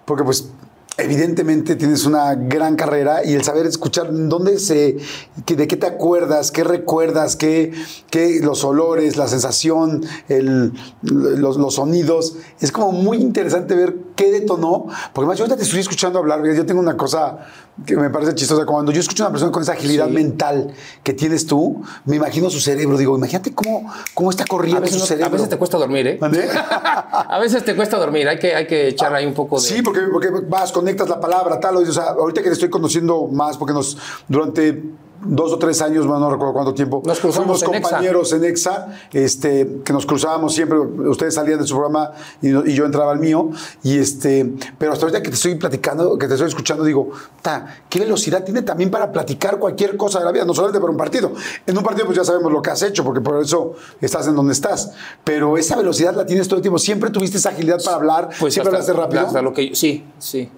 porque 0.06 0.24
pues 0.24 0.50
evidentemente 0.98 1.76
tienes 1.76 2.06
una 2.06 2.36
gran 2.36 2.76
carrera 2.76 3.24
y 3.26 3.34
el 3.34 3.44
saber 3.44 3.66
escuchar 3.66 4.08
dónde 4.12 4.60
se, 4.60 4.98
de 5.46 5.68
qué 5.68 5.76
te 5.76 5.86
acuerdas, 5.88 6.52
qué 6.52 6.64
recuerdas, 6.64 7.36
qué, 7.36 7.74
qué 8.10 8.40
los 8.42 8.64
olores, 8.64 9.18
la 9.18 9.28
sensación, 9.28 10.04
el- 10.30 10.72
los, 11.02 11.58
los 11.58 11.76
sonidos, 11.76 12.38
es 12.62 12.72
como 12.72 12.92
muy 12.92 13.18
interesante 13.18 13.76
ver 13.76 13.96
qué 14.16 14.32
detonó, 14.32 14.88
porque 15.14 15.28
más 15.28 15.38
yo 15.38 15.44
ahorita 15.44 15.58
te 15.58 15.64
estoy 15.64 15.82
escuchando 15.82 16.20
hablar, 16.20 16.42
yo 16.46 16.66
tengo 16.66 16.80
una 16.80 16.96
cosa 16.96 17.40
que 17.86 17.98
me 17.98 18.10
parece 18.10 18.34
chistosa, 18.36 18.66
cuando 18.66 18.94
yo 18.94 19.02
escucho 19.02 19.24
a 19.24 19.28
una 19.28 19.34
persona 19.34 19.52
con 19.52 19.62
esa 19.62 19.74
agilidad 19.74 20.08
Sí. 20.08 20.14
mental 20.14 20.74
que 21.04 21.14
tienes 21.14 21.46
tú, 21.46 21.82
me 22.06 22.16
imagino 22.16 22.50
su 22.50 22.62
cerebro, 22.62 22.98
digo, 22.98 23.18
imagínate 23.18 23.54
cómo, 23.54 23.92
cómo 24.14 24.30
está 24.30 24.44
A 24.44 24.48
corriendo 24.48 24.80
veces, 24.82 24.96
su 24.96 25.00
no- 25.00 25.04
a 25.04 25.08
cerebro. 25.08 25.32
veces 25.32 25.50
te 25.50 25.58
cuesta 25.58 25.78
dormir, 25.78 26.08
¿eh? 26.08 26.18
¿Mandé? 26.22 26.48
a 26.56 27.38
veces 27.42 27.66
te 27.66 27.76
cuesta 27.76 27.98
dormir, 27.98 28.30
hay 28.30 28.40
que, 28.40 28.56
hay 28.56 28.66
que 28.66 28.88
echar 28.88 29.14
ahí 29.14 29.26
un 29.26 29.34
poco 29.34 29.60
de... 29.60 29.68
Sí, 29.68 29.82
porque, 29.82 30.00
porque 30.12 30.30
vas, 30.48 30.72
conectas 30.86 31.10
la 31.10 31.20
palabra, 31.20 31.60
tal. 31.60 31.78
O 31.78 31.86
sea, 31.92 32.10
ahorita 32.12 32.42
que 32.44 32.50
te 32.50 32.54
estoy 32.54 32.70
conociendo 32.70 33.28
más, 33.28 33.58
porque 33.58 33.74
nos 33.74 33.98
durante 34.28 34.84
dos 35.28 35.52
o 35.54 35.58
tres 35.58 35.82
años, 35.82 36.06
bueno, 36.06 36.20
no 36.20 36.30
recuerdo 36.30 36.54
cuánto 36.54 36.74
tiempo, 36.76 37.02
Nos 37.04 37.20
cruzamos 37.20 37.60
fuimos 37.60 37.64
en 37.64 37.70
Exa. 37.82 37.90
compañeros 37.90 38.34
en 38.34 38.44
EXA, 38.44 38.88
este, 39.12 39.80
que 39.84 39.92
nos 39.94 40.06
cruzábamos 40.06 40.54
siempre, 40.54 40.78
ustedes 40.78 41.34
salían 41.34 41.58
de 41.60 41.66
su 41.66 41.74
programa 41.74 42.12
y, 42.44 42.50
y 42.70 42.76
yo 42.76 42.86
entraba 42.86 43.12
al 43.14 43.20
mío, 43.20 43.50
y 43.82 43.98
este, 43.98 44.54
pero 44.78 44.92
hasta 44.92 45.06
ahorita 45.06 45.24
que 45.24 45.30
te 45.30 45.36
estoy 45.36 45.56
platicando, 45.56 46.16
que 46.20 46.28
te 46.28 46.34
estoy 46.36 46.50
escuchando, 46.50 46.84
digo, 46.84 47.10
ta, 47.42 47.66
qué 47.90 48.00
velocidad 48.02 48.44
tiene 48.44 48.62
también 48.62 48.92
para 48.92 49.12
platicar 49.12 49.58
cualquier 49.58 49.98
cosa 49.98 50.20
de 50.20 50.26
la 50.26 50.32
vida, 50.32 50.46
no 50.46 50.54
solamente 50.54 50.80
para 50.80 50.92
un 50.92 50.98
partido. 50.98 51.32
En 51.66 51.76
un 51.76 51.84
partido 51.84 52.06
pues 52.06 52.18
ya 52.18 52.24
sabemos 52.24 52.52
lo 52.52 52.62
que 52.62 52.70
has 52.70 52.84
hecho, 52.84 53.04
porque 53.04 53.22
por 53.22 53.42
eso 53.42 53.74
estás 54.02 54.28
en 54.28 54.36
donde 54.36 54.54
estás, 54.54 54.92
pero 55.24 55.58
esa 55.58 55.76
velocidad 55.78 56.14
la 56.14 56.28
tienes 56.28 56.48
todo 56.48 56.58
el 56.58 56.62
tiempo, 56.62 56.78
siempre 56.78 57.10
tuviste 57.10 57.38
esa 57.38 57.50
agilidad 57.50 57.82
para 57.84 57.96
hablar, 57.98 58.30
Pues 58.40 58.54
siempre 58.54 58.78
hasta- 58.78 58.92
hablaste 58.92 58.94
rápido. 59.16 59.22
hasta 59.28 59.42
lo 59.42 59.54
que, 59.54 59.74
sí, 59.74 60.06
sí. 60.20 60.52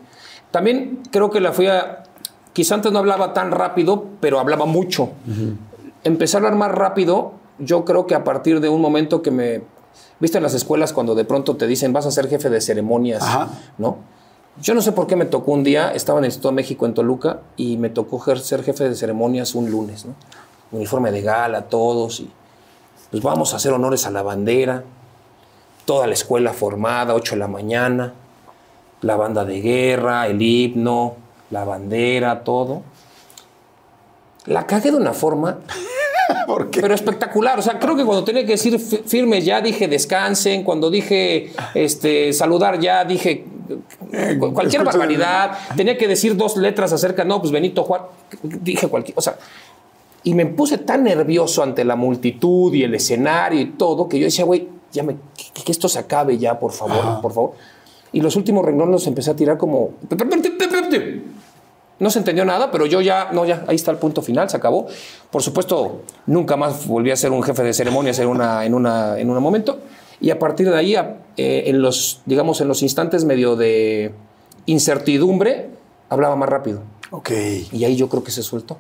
También 0.51 1.03
creo 1.11 1.29
que 1.29 1.39
la 1.39 1.51
fui 1.51 1.67
a... 1.67 2.03
Quizá 2.53 2.75
antes 2.75 2.91
no 2.91 2.99
hablaba 2.99 3.33
tan 3.33 3.51
rápido, 3.51 4.05
pero 4.19 4.39
hablaba 4.39 4.65
mucho. 4.65 5.09
Empecé 6.03 6.37
a 6.37 6.39
hablar 6.39 6.55
más 6.55 6.71
rápido, 6.71 7.33
yo 7.59 7.85
creo 7.85 8.07
que 8.07 8.15
a 8.15 8.23
partir 8.23 8.59
de 8.59 8.69
un 8.69 8.81
momento 8.81 9.21
que 9.21 9.31
me... 9.31 9.61
¿Viste 10.19 10.37
en 10.37 10.43
las 10.43 10.53
escuelas 10.55 10.93
cuando 10.93 11.13
de 11.13 11.25
pronto 11.25 11.55
te 11.55 11.67
dicen 11.67 11.93
vas 11.93 12.07
a 12.07 12.11
ser 12.11 12.27
jefe 12.27 12.49
de 12.49 12.61
ceremonias? 12.61 13.21
Ajá. 13.21 13.49
¿No? 13.77 13.97
Yo 14.59 14.73
no 14.73 14.81
sé 14.81 14.91
por 14.91 15.05
qué 15.05 15.15
me 15.15 15.25
tocó 15.25 15.51
un 15.51 15.63
día, 15.63 15.93
estaba 15.93 16.17
en 16.17 16.25
el 16.25 16.29
Instituto 16.29 16.49
de 16.49 16.55
México 16.55 16.87
en 16.87 16.95
Toluca 16.95 17.41
y 17.57 17.77
me 17.77 17.91
tocó 17.91 18.19
ser 18.37 18.63
jefe 18.63 18.89
de 18.89 18.95
ceremonias 18.95 19.53
un 19.53 19.69
lunes, 19.69 20.05
¿no? 20.05 20.15
Uniforme 20.71 21.11
de 21.11 21.21
gala, 21.21 21.65
todos, 21.65 22.19
y 22.19 22.31
pues 23.11 23.21
vamos 23.21 23.53
a 23.53 23.57
hacer 23.57 23.71
honores 23.71 24.07
a 24.07 24.11
la 24.11 24.23
bandera, 24.23 24.83
toda 25.85 26.07
la 26.07 26.13
escuela 26.13 26.53
formada, 26.53 27.13
8 27.13 27.35
de 27.35 27.39
la 27.39 27.47
mañana, 27.47 28.13
la 29.01 29.15
banda 29.15 29.45
de 29.45 29.61
guerra, 29.61 30.27
el 30.27 30.41
himno, 30.41 31.15
la 31.51 31.63
bandera, 31.63 32.43
todo. 32.43 32.81
La 34.45 34.65
cagué 34.65 34.91
de 34.91 34.97
una 34.97 35.13
forma, 35.13 35.59
¿Por 36.47 36.69
qué? 36.69 36.81
pero 36.81 36.93
espectacular. 36.93 37.59
O 37.59 37.61
sea, 37.61 37.77
creo 37.79 37.95
que 37.95 38.05
cuando 38.05 38.23
tenía 38.23 38.43
que 38.45 38.53
decir 38.53 38.79
fi- 38.79 39.01
firmes 39.05 39.43
ya 39.45 39.61
dije 39.61 39.87
descansen, 39.87 40.63
cuando 40.63 40.89
dije 40.89 41.51
este, 41.73 42.31
saludar 42.33 42.79
ya 42.79 43.03
dije 43.03 43.45
cu- 44.39 44.53
cualquier 44.53 44.83
barbaridad. 44.85 45.57
Tenía 45.75 45.97
que 45.97 46.07
decir 46.07 46.35
dos 46.37 46.55
letras 46.57 46.93
acerca, 46.93 47.23
no, 47.25 47.39
pues 47.41 47.51
Benito 47.51 47.83
Juan, 47.83 48.03
dije 48.41 48.87
cualquier, 48.87 49.17
o 49.17 49.21
sea, 49.21 49.37
y 50.23 50.33
me 50.33 50.45
puse 50.45 50.77
tan 50.79 51.03
nervioso 51.03 51.63
ante 51.63 51.83
la 51.85 51.95
multitud 51.95 52.73
y 52.73 52.83
el 52.83 52.95
escenario 52.95 53.59
y 53.61 53.65
todo 53.71 54.07
que 54.09 54.17
yo 54.19 54.25
decía, 54.25 54.45
güey, 54.45 54.67
ya 54.91 55.03
me, 55.03 55.15
que, 55.53 55.63
que 55.63 55.71
esto 55.71 55.87
se 55.89 55.99
acabe 55.99 56.37
ya, 56.37 56.57
por 56.59 56.71
favor, 56.71 57.21
por 57.21 57.33
favor. 57.33 57.51
Y 58.17 58.21
los 58.21 58.35
últimos 58.35 58.65
renglones 58.65 58.91
los 58.93 59.05
empecé 59.05 59.29
a 59.29 59.35
tirar 59.35 59.59
como... 59.59 59.91
No 61.99 62.09
se 62.09 62.17
entendió 62.17 62.45
nada, 62.45 62.71
pero 62.71 62.87
yo 62.87 62.99
ya, 63.01 63.29
no, 63.31 63.45
ya, 63.45 63.63
ahí 63.67 63.75
está 63.75 63.91
el 63.91 63.97
punto 63.97 64.23
final, 64.23 64.49
se 64.49 64.57
acabó. 64.57 64.87
Por 65.29 65.43
supuesto, 65.43 66.01
nunca 66.25 66.57
más 66.57 66.87
volví 66.87 67.11
a 67.11 67.15
ser 67.15 67.31
un 67.31 67.43
jefe 67.43 67.61
de 67.61 67.73
ceremonias 67.75 68.17
en, 68.17 68.27
una, 68.27 68.65
en, 68.65 68.73
una, 68.73 69.19
en 69.19 69.29
un 69.29 69.39
momento. 69.41 69.77
Y 70.19 70.31
a 70.31 70.39
partir 70.39 70.67
de 70.69 70.75
ahí, 70.77 70.95
a- 70.95 71.17
eh, 71.37 71.65
en 71.67 71.79
los, 71.83 72.21
digamos, 72.25 72.59
en 72.59 72.67
los 72.67 72.81
instantes 72.81 73.23
medio 73.23 73.55
de 73.55 74.13
incertidumbre, 74.65 75.69
hablaba 76.09 76.35
más 76.35 76.49
rápido. 76.49 76.81
Ok. 77.11 77.29
Y 77.71 77.83
ahí 77.83 77.95
yo 77.95 78.09
creo 78.09 78.23
que 78.23 78.31
se 78.31 78.41
soltó. 78.43 78.77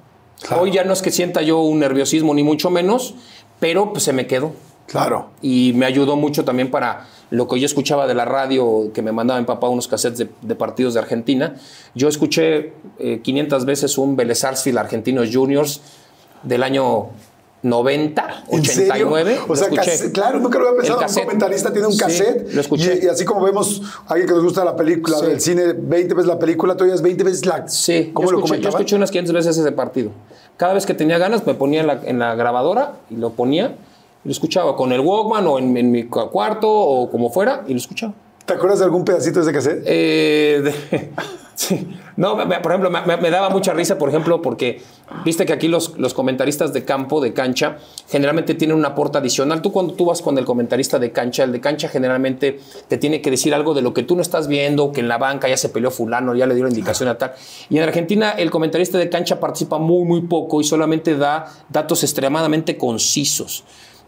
Hoy 0.59 0.71
ya 0.71 0.83
no 0.83 0.93
es 0.93 1.01
que 1.03 1.11
sienta 1.11 1.41
yo 1.43 1.59
un 1.61 1.79
nerviosismo, 1.79 2.33
ni 2.33 2.41
mucho 2.43 2.69
menos, 2.71 3.15
pero 3.59 3.91
pues 3.93 4.03
se 4.03 4.13
me 4.13 4.25
quedó. 4.27 4.51
Claro. 4.87 5.27
Y 5.41 5.73
me 5.75 5.85
ayudó 5.85 6.15
mucho 6.15 6.43
también 6.45 6.71
para 6.71 7.05
lo 7.29 7.47
que 7.47 7.59
yo 7.59 7.65
escuchaba 7.65 8.07
de 8.07 8.13
la 8.15 8.23
radio, 8.25 8.91
que 8.93 9.01
me 9.01 9.11
mandaba 9.11 9.39
mi 9.39 9.45
papá 9.45 9.67
unos 9.67 9.87
cassettes 9.87 10.17
de, 10.19 10.29
de 10.41 10.55
partidos 10.55 10.93
de 10.93 11.01
Argentina. 11.01 11.55
Yo 11.93 12.07
escuché 12.07 12.73
eh, 12.99 13.19
500 13.21 13.65
veces 13.65 13.97
un 13.97 14.15
Vélez 14.15 14.39
Sarsfield 14.39 14.77
Argentinos 14.77 15.29
Juniors 15.33 15.81
del 16.43 16.63
año 16.63 17.07
90, 17.63 18.43
¿En 18.51 18.63
serio? 18.63 19.09
89. 19.09 19.39
O 19.43 19.47
lo 19.49 19.55
sea, 19.55 19.67
escuché. 19.67 20.11
claro, 20.11 20.39
nunca 20.39 20.59
lo 20.59 20.69
había 20.69 20.81
pensado. 20.81 21.01
Un 21.05 21.25
comentarista 21.25 21.71
tiene 21.73 21.87
un 21.87 21.93
Sí, 21.93 21.99
cassette. 21.99 22.53
lo 22.53 22.61
escuché. 22.61 22.99
Y, 23.01 23.05
y 23.05 23.09
así 23.09 23.25
como 23.25 23.43
vemos 23.43 23.81
a 24.07 24.11
alguien 24.13 24.27
que 24.27 24.33
nos 24.35 24.43
gusta 24.43 24.63
la 24.63 24.75
película, 24.75 25.17
Sí. 25.17 25.25
del 25.25 25.41
cine, 25.41 25.73
20 25.73 26.13
veces 26.13 26.27
la 26.27 26.39
película, 26.39 26.77
tú 26.77 26.83
oías 26.85 27.01
20 27.01 27.23
veces 27.23 27.45
la. 27.45 27.67
Sí, 27.67 28.11
¿Cómo 28.13 28.27
yo 28.27 28.31
lo 28.33 28.37
escuché, 28.37 28.53
yo 28.61 28.61
comentaban? 28.61 28.81
escuché 28.81 28.95
unas 28.95 29.11
500 29.11 29.33
veces 29.35 29.57
ese 29.57 29.71
partido. 29.71 30.11
Cada 30.55 30.73
vez 30.75 30.85
que 30.85 30.93
tenía 30.93 31.17
ganas 31.17 31.45
me 31.45 31.55
ponía 31.55 31.81
en 31.81 31.87
la, 31.87 31.99
en 32.05 32.19
la 32.19 32.35
grabadora 32.35 32.93
y 33.09 33.15
lo 33.15 33.31
ponía 33.31 33.75
lo 34.27 34.31
escuchaba 34.31 34.75
con 34.75 34.91
el 34.91 34.99
Walkman 34.99 35.47
o 35.47 35.57
en, 35.57 35.75
en 35.77 35.89
mi 35.89 36.03
cu- 36.03 36.29
cuarto 36.29 36.69
o 36.69 37.09
como 37.09 37.29
fuera 37.31 37.63
y 37.65 37.71
lo 37.71 37.77
escuchaba. 37.77 38.13
¿Te 38.45 38.53
acuerdas 38.53 38.79
de 38.79 38.85
algún 38.85 39.03
pedacito 39.05 39.39
de 39.39 39.43
ese 39.45 39.53
cassette? 39.53 39.83
Eh, 39.85 40.61
de- 40.63 41.09
sí. 41.55 41.87
No, 42.17 42.35
me- 42.35 42.59
por 42.59 42.71
ejemplo, 42.71 42.89
me, 42.89 43.29
daba 43.29 43.49
mucha 43.49 43.73
risa, 43.73 43.97
por 43.97 44.09
ejemplo, 44.09 44.41
porque 44.41 44.81
viste 45.25 45.45
que 45.45 45.53
aquí 45.53 45.67
los, 45.67 45.97
los 45.97 46.13
comentaristas 46.13 46.71
de 46.73 46.83
campo, 46.85 47.19
de 47.21 47.33
cancha, 47.33 47.77
generalmente 48.09 48.55
tienen 48.55 48.75
un 48.77 48.85
aporte 48.85 49.17
adicional. 49.19 49.61
Tú 49.61 49.71
cuando 49.71 49.93
tú 49.93 50.05
vas 50.05 50.21
con 50.21 50.37
el 50.37 50.45
comentarista 50.45 50.97
de 50.97 51.11
cancha, 51.11 51.43
el 51.43 51.51
de 51.51 51.59
cancha 51.61 51.89
generalmente 51.89 52.59
te 52.87 52.97
tiene 52.97 53.21
que 53.21 53.29
decir 53.31 53.53
algo 53.53 53.73
de 53.73 53.81
lo 53.81 53.93
que 53.93 54.01
tú 54.03 54.15
no 54.15 54.21
estás 54.21 54.47
viendo, 54.47 54.91
que 54.93 55.01
en 55.01 55.09
la 55.09 55.17
banca 55.19 55.47
ya 55.49 55.57
se 55.57 55.69
peleó 55.69 55.91
fulano, 55.91 56.33
ya 56.33 56.47
le 56.47 56.55
dio 56.55 56.63
la 56.63 56.69
indicación 56.69 57.07
a 57.09 57.17
tal. 57.17 57.33
Y 57.69 57.77
en 57.77 57.83
Argentina 57.83 58.31
el 58.31 58.49
comentarista 58.49 58.97
de 58.97 59.09
cancha 59.09 59.39
participa 59.39 59.77
muy, 59.77 60.05
muy 60.05 60.21
poco 60.21 60.59
y 60.61 60.63
solamente 60.63 61.15
da 61.17 61.45
datos 61.69 62.01
extremadamente 62.03 62.77
concisos. 62.77 63.63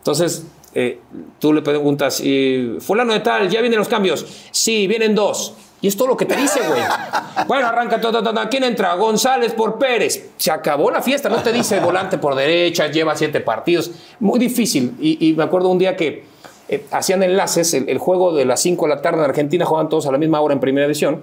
Entonces, 0.09 0.43
eh, 0.73 0.99
tú 1.37 1.53
le 1.53 1.61
preguntas, 1.61 2.19
eh, 2.25 2.77
fulano 2.79 3.13
de 3.13 3.19
tal, 3.19 3.47
¿ya 3.47 3.61
vienen 3.61 3.77
los 3.77 3.87
cambios? 3.87 4.25
Sí, 4.49 4.87
vienen 4.87 5.13
dos. 5.13 5.53
Y 5.81 5.87
es 5.87 5.95
todo 5.95 6.07
lo 6.07 6.17
que 6.17 6.25
te 6.25 6.35
dice, 6.35 6.61
güey. 6.67 6.81
Bueno, 7.47 7.67
arranca, 7.67 8.01
ta, 8.01 8.11
ta. 8.11 8.49
¿quién 8.49 8.63
entra? 8.63 8.95
González 8.95 9.53
por 9.53 9.77
Pérez. 9.77 10.31
Se 10.37 10.49
acabó 10.49 10.89
la 10.89 11.03
fiesta, 11.03 11.29
no 11.29 11.43
te 11.43 11.53
dice 11.53 11.79
volante 11.79 12.17
por 12.17 12.33
derecha, 12.33 12.87
lleva 12.87 13.15
siete 13.15 13.39
partidos. 13.39 13.91
Muy 14.19 14.39
difícil. 14.39 14.95
Y, 14.99 15.29
y 15.29 15.33
me 15.33 15.43
acuerdo 15.43 15.69
un 15.69 15.77
día 15.77 15.95
que 15.95 16.23
eh, 16.69 16.83
hacían 16.89 17.21
enlaces, 17.21 17.75
el, 17.75 17.87
el 17.87 17.99
juego 17.99 18.33
de 18.33 18.45
las 18.45 18.59
5 18.61 18.87
de 18.87 18.95
la 18.95 19.01
tarde 19.03 19.19
en 19.19 19.25
Argentina, 19.25 19.63
juegan 19.63 19.89
todos 19.89 20.07
a 20.07 20.11
la 20.11 20.17
misma 20.17 20.41
hora 20.41 20.55
en 20.55 20.59
primera 20.59 20.87
división. 20.87 21.21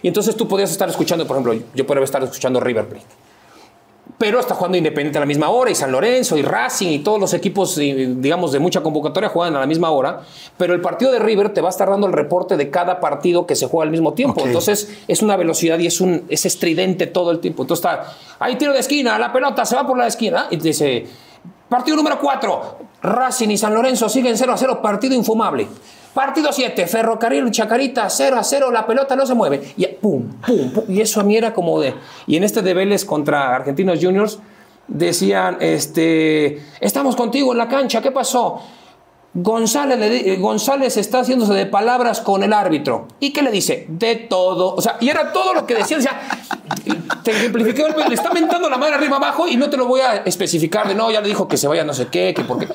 Y 0.00 0.06
entonces 0.06 0.36
tú 0.36 0.46
podías 0.46 0.70
estar 0.70 0.88
escuchando, 0.88 1.26
por 1.26 1.36
ejemplo, 1.36 1.66
yo 1.74 1.86
podría 1.86 2.04
estar 2.04 2.22
escuchando 2.22 2.60
River 2.60 2.86
Plate 2.86 3.23
pero 4.18 4.38
está 4.38 4.54
jugando 4.54 4.78
Independiente 4.78 5.18
a 5.18 5.20
la 5.20 5.26
misma 5.26 5.48
hora 5.48 5.70
y 5.70 5.74
San 5.74 5.90
Lorenzo 5.90 6.36
y 6.36 6.42
Racing 6.42 6.88
y 6.88 6.98
todos 7.00 7.20
los 7.20 7.34
equipos, 7.34 7.76
digamos, 7.76 8.52
de 8.52 8.58
mucha 8.58 8.82
convocatoria 8.82 9.28
juegan 9.28 9.56
a 9.56 9.60
la 9.60 9.66
misma 9.66 9.90
hora, 9.90 10.20
pero 10.56 10.74
el 10.74 10.80
partido 10.80 11.10
de 11.10 11.18
River 11.18 11.52
te 11.52 11.60
va 11.60 11.68
a 11.68 11.70
estar 11.70 11.88
dando 11.88 12.06
el 12.06 12.12
reporte 12.12 12.56
de 12.56 12.70
cada 12.70 13.00
partido 13.00 13.46
que 13.46 13.56
se 13.56 13.66
juega 13.66 13.84
al 13.84 13.90
mismo 13.90 14.14
tiempo. 14.14 14.42
Entonces 14.44 14.98
es 15.08 15.22
una 15.22 15.36
velocidad 15.36 15.78
y 15.78 15.86
es, 15.86 16.00
un, 16.00 16.24
es 16.28 16.46
estridente 16.46 17.06
todo 17.06 17.30
el 17.30 17.40
tiempo. 17.40 17.62
Entonces 17.62 17.84
está, 17.84 18.14
hay 18.38 18.56
tiro 18.56 18.72
de 18.72 18.80
esquina, 18.80 19.18
la 19.18 19.32
pelota 19.32 19.64
se 19.64 19.74
va 19.76 19.86
por 19.86 19.98
la 19.98 20.06
esquina 20.06 20.46
y 20.50 20.56
dice, 20.56 21.06
partido 21.68 21.96
número 21.96 22.18
4, 22.20 22.78
Racing 23.02 23.50
y 23.50 23.58
San 23.58 23.74
Lorenzo 23.74 24.08
siguen 24.08 24.36
0 24.36 24.52
a 24.52 24.56
0, 24.56 24.80
partido 24.82 25.14
infumable. 25.14 25.66
Partido 26.14 26.52
7, 26.52 26.86
Ferrocarril, 26.86 27.50
Chacarita, 27.50 28.08
0 28.08 28.36
a 28.38 28.44
0, 28.44 28.70
la 28.70 28.86
pelota 28.86 29.16
no 29.16 29.26
se 29.26 29.34
mueve. 29.34 29.74
Y 29.76 29.84
pum, 29.86 30.30
pum. 30.46 30.84
Y 30.88 31.00
eso 31.00 31.20
a 31.20 31.24
mí 31.24 31.36
era 31.36 31.52
como 31.52 31.80
de. 31.80 31.92
Y 32.28 32.36
en 32.36 32.44
este 32.44 32.62
de 32.62 32.72
Vélez 32.72 33.04
contra 33.04 33.54
Argentinos 33.54 33.98
Juniors 34.00 34.38
decían: 34.86 35.56
este, 35.60 36.62
Estamos 36.80 37.16
contigo 37.16 37.50
en 37.52 37.58
la 37.58 37.68
cancha, 37.68 38.00
¿qué 38.00 38.12
pasó? 38.12 38.62
González, 39.36 39.98
le 39.98 40.32
eh, 40.32 40.36
González 40.36 40.96
está 40.96 41.18
haciéndose 41.20 41.54
de 41.54 41.66
palabras 41.66 42.20
con 42.20 42.44
el 42.44 42.52
árbitro. 42.52 43.08
¿Y 43.18 43.32
qué 43.32 43.42
le 43.42 43.50
dice? 43.50 43.84
De 43.88 44.14
todo. 44.14 44.74
O 44.76 44.80
sea, 44.80 44.96
y 45.00 45.08
era 45.08 45.32
todo 45.32 45.54
lo 45.54 45.66
que 45.66 45.74
decía. 45.74 45.98
O 45.98 46.00
sea, 46.00 46.20
te 47.24 47.32
ejemplifiqué, 47.32 47.84
le 48.08 48.14
está 48.14 48.30
mentando 48.32 48.70
la 48.70 48.76
madre 48.78 48.94
arriba 48.94 49.16
abajo 49.16 49.48
y 49.48 49.56
no 49.56 49.68
te 49.68 49.76
lo 49.76 49.86
voy 49.86 50.00
a 50.02 50.18
especificar 50.18 50.86
de 50.86 50.94
no, 50.94 51.10
ya 51.10 51.20
le 51.20 51.26
dijo 51.26 51.48
que 51.48 51.56
se 51.56 51.66
vaya 51.66 51.82
no 51.82 51.92
sé 51.92 52.06
qué, 52.08 52.32
que 52.32 52.44
porque. 52.44 52.68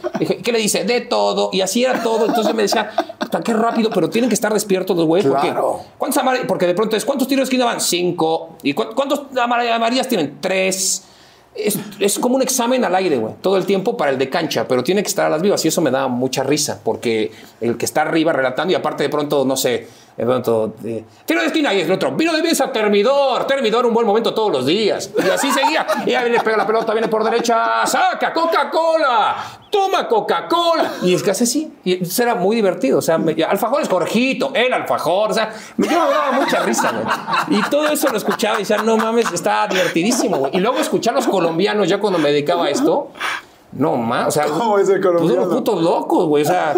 ¿Qué 0.44 0.52
le 0.52 0.60
dice? 0.60 0.84
De 0.84 1.00
todo. 1.02 1.50
Y 1.54 1.62
así 1.62 1.86
era 1.86 2.04
todo. 2.04 2.26
Entonces 2.26 2.54
me 2.54 2.64
decía, 2.64 2.92
puta, 3.18 3.40
qué 3.42 3.54
rápido, 3.54 3.90
pero 3.90 4.10
tienen 4.10 4.30
que 4.30 4.34
estar 4.36 4.54
despiertos 4.54 4.98
los 4.98 5.06
güeyes. 5.06 5.32
Claro. 5.32 5.78
Porque, 5.78 5.90
¿cuántos 5.98 6.22
amar- 6.22 6.46
porque 6.46 6.68
de 6.68 6.74
pronto 6.74 6.98
es, 6.98 7.06
¿cuántos 7.06 7.28
tiros 7.30 7.44
de 7.44 7.44
esquina 7.56 7.64
van? 7.64 7.80
Cinco. 7.80 8.58
¿Y 8.64 8.74
cu- 8.74 8.94
cuántos 8.96 9.22
amar- 9.38 9.66
amarillas 9.72 10.10
tienen? 10.10 10.40
Tres. 10.42 11.04
Es, 11.56 11.78
es 12.00 12.20
como 12.20 12.36
un 12.36 12.42
examen 12.42 12.86
al 12.86 12.96
aire, 12.96 13.18
güey, 13.18 13.34
todo 13.42 13.58
el 13.58 13.66
tiempo 13.66 13.98
para 13.98 14.12
el 14.12 14.18
de 14.18 14.30
cancha, 14.30 14.68
pero 14.68 14.84
tiene 14.84 15.02
que 15.02 15.10
estar 15.10 15.26
a 15.26 15.30
las 15.30 15.42
vivas 15.42 15.64
y 15.66 15.68
eso 15.68 15.82
me 15.82 15.92
da 15.92 16.08
mucha 16.08 16.44
risa, 16.44 16.80
porque 16.84 17.32
el 17.60 17.78
que 17.78 17.86
está 17.86 18.04
arriba 18.04 18.32
relatando 18.32 18.72
y 18.72 18.76
aparte 18.76 19.04
de 19.04 19.10
pronto, 19.10 19.44
no 19.46 19.58
sé, 19.58 19.88
de 20.20 20.26
pronto, 20.26 20.74
eh, 20.84 21.06
tiro 21.26 21.40
de 21.40 21.48
esquina 21.48 21.74
y 21.74 21.80
el 21.80 21.92
otro, 21.92 22.12
vino 22.12 22.34
de 22.34 22.44
mesa, 22.44 22.70
termidor, 22.74 23.48
termidor, 23.48 23.86
un 23.86 23.94
buen 23.94 24.06
momento 24.06 24.34
todos 24.34 24.52
los 24.52 24.66
días. 24.66 25.12
Y 25.18 25.30
así 25.30 25.50
seguía. 25.50 25.88
Y 26.06 26.12
ya 26.12 26.24
viene, 26.24 26.42
pega 26.42 26.58
la 26.58 26.68
pelota, 26.68 26.92
viene 26.92 27.08
por 27.08 27.24
derecha, 27.24 27.86
saca, 27.86 28.34
Coca-Cola, 28.34 29.38
toma 29.72 30.10
Coca-Cola. 30.10 30.92
Y 31.04 31.14
es 31.14 31.24
que 31.24 31.32
hace 31.32 31.46
así. 31.46 31.72
Y 31.86 32.04
eso 32.04 32.22
era 32.24 32.36
muy 32.36 32.56
divertido. 32.58 33.00
O 33.00 33.02
sea, 33.02 33.18
me- 33.18 33.42
alfajor 33.44 33.82
es 33.82 33.88
Jorgito, 33.88 34.52
el 34.54 34.74
alfajor. 34.74 35.32
O 35.32 35.34
sea, 35.34 35.54
me, 35.78 35.88
yo 35.88 35.94
me 35.94 36.10
daba 36.10 36.34
mucha 36.34 36.60
risa, 36.64 36.92
güey. 36.92 37.60
Y 37.60 37.64
todo 37.70 37.88
eso 37.88 38.10
lo 38.10 38.18
escuchaba 38.18 38.56
y 38.58 38.60
decía, 38.64 38.78
no 38.80 38.98
mames, 38.98 39.32
está 39.32 39.68
divertidísimo, 39.68 40.38
güey. 40.38 40.58
Y 40.58 40.60
luego 40.60 40.80
escuchar 40.80 41.14
a 41.14 41.18
los 41.18 41.28
colombianos 41.28 41.88
ya 41.88 42.00
cuando 42.00 42.20
me 42.20 42.30
dedicaba 42.30 42.66
a 42.66 42.70
esto. 42.70 43.08
No 43.72 43.96
más, 43.96 44.28
o 44.28 44.32
sea, 44.32 44.46
¿Cómo 44.48 44.80
es 44.80 44.90
el 44.90 45.00
pues 45.00 45.06
colombiano? 45.14 45.44
unos 45.44 45.54
putos 45.56 45.82
locos, 45.82 46.26
güey. 46.26 46.44
O 46.44 46.46
sea, 46.48 46.74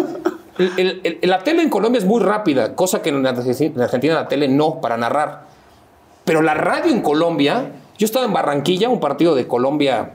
la 0.58 1.38
tele 1.44 1.62
en 1.62 1.70
Colombia 1.70 1.98
es 1.98 2.04
muy 2.04 2.20
rápida, 2.22 2.74
cosa 2.74 3.00
que 3.00 3.08
en 3.08 3.26
Argentina, 3.26 3.72
en 3.74 3.80
Argentina 3.80 4.14
la 4.14 4.28
tele 4.28 4.48
no 4.48 4.80
para 4.80 4.96
narrar. 4.96 5.46
Pero 6.24 6.42
la 6.42 6.54
radio 6.54 6.92
en 6.92 7.02
Colombia, 7.02 7.72
yo 7.98 8.04
estaba 8.04 8.26
en 8.26 8.32
Barranquilla, 8.32 8.88
un 8.88 9.00
partido 9.00 9.34
de 9.34 9.46
Colombia, 9.46 10.12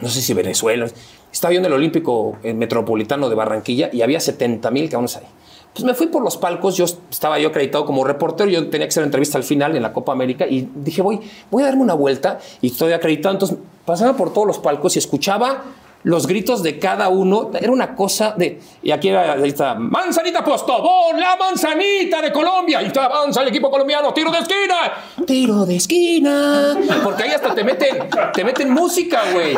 no 0.00 0.08
sé 0.08 0.20
si 0.20 0.34
Venezuela, 0.34 0.86
estaba 1.32 1.50
viendo 1.50 1.68
el 1.68 1.74
Olímpico 1.74 2.36
eh, 2.42 2.54
Metropolitano 2.54 3.28
de 3.28 3.34
Barranquilla 3.34 3.90
y 3.92 4.02
había 4.02 4.20
70 4.20 4.70
mil 4.70 4.88
cabrones 4.88 5.16
ahí. 5.16 5.26
Pues 5.72 5.84
me 5.84 5.94
fui 5.94 6.06
por 6.06 6.22
los 6.22 6.36
palcos, 6.36 6.76
yo 6.76 6.84
estaba 6.84 7.40
yo 7.40 7.48
acreditado 7.48 7.84
como 7.84 8.04
reportero, 8.04 8.48
yo 8.48 8.70
tenía 8.70 8.86
que 8.86 8.90
hacer 8.90 9.02
entrevista 9.02 9.38
al 9.38 9.42
final 9.42 9.74
en 9.74 9.82
la 9.82 9.92
Copa 9.92 10.12
América 10.12 10.46
y 10.46 10.68
dije, 10.72 11.02
voy, 11.02 11.20
voy 11.50 11.64
a 11.64 11.66
darme 11.66 11.82
una 11.82 11.94
vuelta 11.94 12.38
y 12.60 12.68
estoy 12.68 12.92
acreditado. 12.92 13.34
Entonces 13.34 13.58
pasaba 13.84 14.16
por 14.16 14.32
todos 14.32 14.46
los 14.46 14.60
palcos 14.60 14.94
y 14.94 15.00
escuchaba 15.00 15.64
los 16.04 16.26
gritos 16.26 16.62
de 16.62 16.78
cada 16.78 17.08
uno. 17.08 17.50
Era 17.58 17.72
una 17.72 17.94
cosa 17.94 18.34
de... 18.36 18.60
Y 18.82 18.90
aquí 18.90 19.08
era, 19.08 19.32
ahí 19.32 19.48
está, 19.48 19.74
Manzanita 19.74 20.44
Postobón, 20.44 21.18
la 21.18 21.36
manzanita 21.36 22.22
de 22.22 22.32
Colombia. 22.32 22.82
Y 22.82 22.86
está, 22.86 23.06
avanza 23.06 23.42
el 23.42 23.48
equipo 23.48 23.70
colombiano, 23.70 24.12
tiro 24.14 24.30
de 24.30 24.38
esquina. 24.38 24.92
Tiro 25.26 25.64
de 25.66 25.76
esquina. 25.76 26.76
Porque 27.02 27.22
ahí 27.24 27.30
hasta 27.30 27.54
te 27.54 27.64
meten, 27.64 28.08
te 28.32 28.44
meten 28.44 28.70
música, 28.70 29.22
güey. 29.32 29.56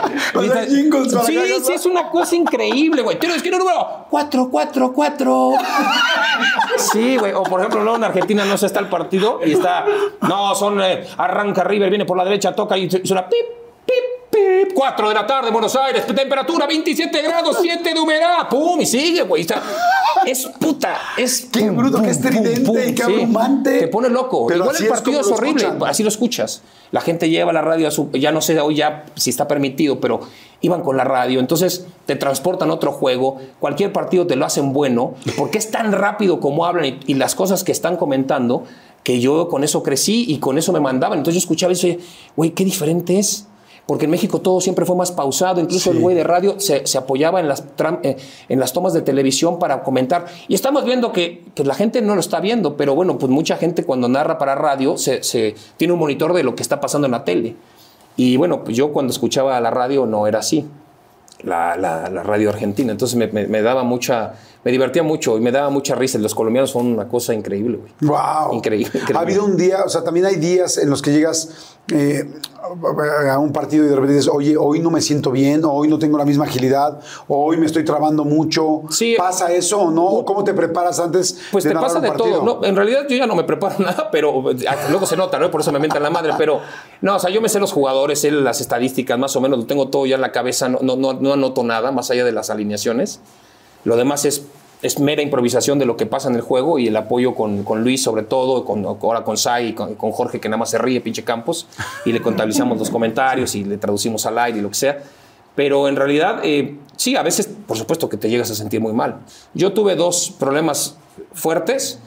Sí, 1.26 1.38
sí, 1.64 1.72
es 1.74 1.86
una 1.86 2.08
cosa 2.10 2.36
increíble, 2.36 3.02
güey. 3.02 3.18
Tiro 3.18 3.32
de 3.32 3.38
esquina 3.38 3.58
número 3.58 4.06
444. 4.10 5.52
Sí, 6.78 7.16
güey. 7.16 7.32
O 7.32 7.42
por 7.42 7.60
ejemplo, 7.60 7.82
luego 7.82 7.96
en 7.96 8.04
Argentina 8.04 8.44
no 8.44 8.56
se 8.56 8.66
está 8.66 8.80
el 8.80 8.88
partido 8.88 9.40
y 9.44 9.52
está. 9.52 9.84
No, 10.22 10.54
son. 10.54 10.80
eh, 10.80 11.06
arranca 11.16 11.64
River, 11.64 11.88
viene 11.88 12.04
por 12.04 12.16
la 12.16 12.24
derecha, 12.24 12.54
toca 12.54 12.76
y 12.76 12.88
suena 12.90 13.28
pip, 13.28 13.46
pip, 13.84 13.94
pip. 14.64 14.72
4 14.74 15.08
de 15.08 15.14
la 15.14 15.26
tarde, 15.26 15.50
Buenos 15.50 15.74
Aires. 15.76 16.06
Temperatura 16.06 16.66
27 16.66 17.22
grados, 17.22 17.58
7 17.60 17.94
de 17.94 18.00
humedad. 18.00 18.48
Pum, 18.48 18.80
y 18.80 18.86
sigue, 18.86 19.22
güey. 19.22 19.42
Está- 19.42 19.62
Es 20.24 20.46
puta. 20.58 20.96
Es. 21.16 21.46
Qué 21.52 21.60
pum, 21.66 21.76
bruto, 21.76 21.96
pum, 21.98 22.04
qué 22.06 22.10
estridente 22.10 22.94
qué 22.94 22.96
sí. 22.96 23.02
abrumante. 23.02 23.78
Te 23.80 23.88
pone 23.88 24.08
loco. 24.08 24.46
Pero 24.46 24.64
Igual 24.64 24.76
el 24.76 24.88
partido 24.88 25.20
es, 25.20 25.26
horrible. 25.28 25.62
escuchan. 25.64 25.88
Así 25.88 26.02
lo 26.02 26.08
escuchas. 26.08 26.62
La 26.90 27.00
gente 27.00 27.28
lleva 27.28 27.52
la 27.52 27.62
radio 27.62 27.88
a 27.88 27.90
su. 27.90 28.10
Ya 28.12 28.32
no 28.32 28.40
sé 28.40 28.58
hoy 28.60 28.76
ya 28.76 29.04
si 29.14 29.30
está 29.30 29.46
permitido, 29.46 30.00
pero 30.00 30.20
iban 30.62 30.82
con 30.82 30.96
la 30.96 31.04
radio. 31.04 31.38
Entonces 31.40 31.86
te 32.06 32.16
transportan 32.16 32.70
a 32.70 32.74
otro 32.74 32.92
juego. 32.92 33.36
Cualquier 33.60 33.92
partido 33.92 34.26
te 34.26 34.36
lo 34.36 34.44
hacen 34.46 34.72
bueno. 34.72 35.14
Porque 35.36 35.58
es 35.58 35.70
tan 35.70 35.92
rápido 35.92 36.40
como 36.40 36.64
hablan 36.66 36.84
y, 36.86 36.98
y 37.06 37.14
las 37.14 37.34
cosas 37.34 37.62
que 37.64 37.72
están 37.72 37.96
comentando 37.96 38.64
que 39.04 39.20
yo 39.20 39.48
con 39.48 39.62
eso 39.62 39.84
crecí 39.84 40.24
y 40.28 40.38
con 40.38 40.58
eso 40.58 40.72
me 40.72 40.80
mandaban. 40.80 41.18
Entonces 41.18 41.40
yo 41.40 41.44
escuchaba 41.44 41.72
y 41.72 41.76
decía, 41.76 41.96
güey, 42.34 42.50
qué 42.50 42.64
diferente 42.64 43.18
es. 43.20 43.46
Porque 43.86 44.06
en 44.06 44.10
México 44.10 44.40
todo 44.40 44.60
siempre 44.60 44.84
fue 44.84 44.96
más 44.96 45.12
pausado. 45.12 45.60
Incluso 45.60 45.92
el 45.92 46.00
güey 46.00 46.16
de 46.16 46.24
radio 46.24 46.58
se, 46.58 46.86
se 46.88 46.98
apoyaba 46.98 47.38
en 47.38 47.46
las, 47.46 47.76
tram- 47.76 48.00
eh, 48.02 48.16
en 48.48 48.58
las 48.58 48.72
tomas 48.72 48.92
de 48.94 49.00
televisión 49.02 49.60
para 49.60 49.84
comentar. 49.84 50.26
Y 50.48 50.54
estamos 50.56 50.84
viendo 50.84 51.12
que, 51.12 51.44
la 51.56 51.74
gente 51.74 52.02
no 52.02 52.14
lo 52.14 52.20
está 52.20 52.40
viendo, 52.40 52.76
pero 52.76 52.96
bueno, 52.96 53.16
pues 53.16 53.30
mucha 53.30 53.56
gente 53.56 53.84
cuando 53.84 54.08
narra 54.08 54.38
para 54.38 54.56
radio 54.56 54.96
se, 54.98 55.22
se- 55.22 55.54
tiene 55.76 55.92
un 55.92 56.00
monitor 56.00 56.32
de 56.32 56.42
lo 56.42 56.56
que 56.56 56.62
está 56.62 56.80
pasando 56.80 57.06
en 57.06 57.12
la 57.12 57.24
tele. 57.24 57.54
Y 58.16 58.36
bueno, 58.36 58.64
pues 58.64 58.76
yo 58.76 58.92
cuando 58.92 59.12
escuchaba 59.12 59.60
la 59.60 59.70
radio 59.70 60.04
no 60.04 60.26
era 60.26 60.40
así, 60.40 60.66
la, 61.44 61.76
la- 61.76 62.10
la 62.10 62.22
radio 62.24 62.50
argentina. 62.50 62.90
Entonces 62.90 63.16
me, 63.16 63.28
me- 63.28 63.46
me 63.46 63.62
daba 63.62 63.84
mucha, 63.84 64.34
me 64.66 64.72
divertía 64.72 65.04
mucho 65.04 65.38
y 65.38 65.40
me 65.40 65.52
daba 65.52 65.70
mucha 65.70 65.94
risa. 65.94 66.18
Los 66.18 66.34
colombianos 66.34 66.70
son 66.70 66.86
una 66.86 67.06
cosa 67.06 67.32
increíble, 67.32 67.76
güey. 67.76 67.92
Wow. 68.00 68.52
Increíble, 68.52 68.88
increíble. 68.88 69.16
Ha 69.16 69.20
habido 69.20 69.44
un 69.44 69.56
día, 69.56 69.84
o 69.84 69.88
sea, 69.88 70.02
también 70.02 70.26
hay 70.26 70.34
días 70.34 70.76
en 70.78 70.90
los 70.90 71.02
que 71.02 71.12
llegas 71.12 71.76
eh, 71.94 72.28
a 73.30 73.38
un 73.38 73.52
partido 73.52 73.84
y 73.84 73.88
de 73.88 73.94
repente 73.94 74.14
dices, 74.14 74.28
oye, 74.28 74.56
hoy 74.56 74.80
no 74.80 74.90
me 74.90 75.00
siento 75.00 75.30
bien, 75.30 75.64
o 75.64 75.70
hoy 75.70 75.86
no 75.86 76.00
tengo 76.00 76.18
la 76.18 76.24
misma 76.24 76.46
agilidad, 76.46 76.98
o 77.28 77.44
hoy 77.44 77.58
me 77.58 77.66
estoy 77.66 77.84
trabando 77.84 78.24
mucho. 78.24 78.82
Sí. 78.90 79.14
¿Pasa 79.16 79.52
eso 79.52 79.82
o 79.82 79.90
no? 79.92 80.04
¿O 80.04 80.24
¿Cómo 80.24 80.42
te 80.42 80.52
preparas 80.52 80.98
antes 80.98 81.38
Pues 81.52 81.62
de 81.62 81.70
te 81.70 81.74
narrar 81.74 81.92
pasa 81.92 82.00
de 82.00 82.10
todo. 82.10 82.42
No, 82.42 82.64
en 82.64 82.74
realidad 82.74 83.06
yo 83.08 83.16
ya 83.16 83.28
no 83.28 83.36
me 83.36 83.44
preparo 83.44 83.76
nada, 83.78 84.10
pero 84.10 84.42
ah, 84.68 84.76
luego 84.90 85.06
se 85.06 85.16
nota, 85.16 85.38
¿no? 85.38 85.48
Por 85.48 85.60
eso 85.60 85.70
me 85.70 85.78
mentan 85.78 86.02
la 86.02 86.10
madre. 86.10 86.32
Pero 86.36 86.58
no, 87.02 87.14
o 87.14 87.18
sea, 87.20 87.30
yo 87.30 87.40
me 87.40 87.48
sé 87.48 87.60
los 87.60 87.72
jugadores, 87.72 88.20
sé 88.20 88.32
las 88.32 88.60
estadísticas, 88.60 89.16
más 89.16 89.36
o 89.36 89.40
menos, 89.40 89.60
lo 89.60 89.66
tengo 89.66 89.86
todo 89.90 90.06
ya 90.06 90.16
en 90.16 90.22
la 90.22 90.32
cabeza, 90.32 90.68
no, 90.68 90.80
no, 90.80 91.12
no 91.12 91.32
anoto 91.34 91.62
nada 91.62 91.92
más 91.92 92.10
allá 92.10 92.24
de 92.24 92.32
las 92.32 92.50
alineaciones. 92.50 93.20
Lo 93.86 93.94
demás 93.94 94.24
es, 94.24 94.42
es 94.82 95.00
mera 95.00 95.22
improvisación 95.22 95.78
de 95.78 95.86
lo 95.86 95.96
que 95.96 96.06
pasa 96.06 96.28
en 96.28 96.36
el 96.36 96.42
juego 96.42 96.78
y 96.78 96.88
el 96.88 96.96
apoyo 96.96 97.34
con, 97.34 97.64
con 97.64 97.82
Luis, 97.82 98.02
sobre 98.02 98.22
todo, 98.22 98.64
con, 98.64 98.84
ahora 98.84 99.24
con 99.24 99.36
Sai 99.36 99.68
y 99.68 99.72
con, 99.72 99.96
Jorge, 99.96 100.40
que 100.40 100.48
nada 100.48 100.58
más 100.58 100.70
se 100.70 100.78
ríe, 100.78 101.00
pinche 101.00 101.24
Campos, 101.24 101.66
y 102.04 102.12
le 102.12 102.20
contabilizamos 102.20 102.78
los 102.78 102.90
comentarios 102.90 103.54
y 103.54 103.64
le 103.64 103.78
traducimos 103.78 104.26
al 104.26 104.38
aire 104.38 104.58
y 104.58 104.62
lo 104.62 104.68
que 104.68 104.74
sea. 104.74 105.02
Pero 105.54 105.88
en 105.88 105.96
realidad, 105.96 106.40
eh, 106.44 106.76
sí, 106.96 107.16
a 107.16 107.22
veces, 107.22 107.48
por 107.66 107.78
supuesto, 107.78 108.08
que 108.10 108.18
te 108.18 108.28
llegas 108.28 108.50
a 108.50 108.54
sentir 108.54 108.80
muy 108.80 108.92
mal. 108.92 109.20
Yo 109.54 109.72
tuve 109.72 109.96
dos 109.96 110.32
problemas 110.38 110.98
fuertes. 111.32 111.98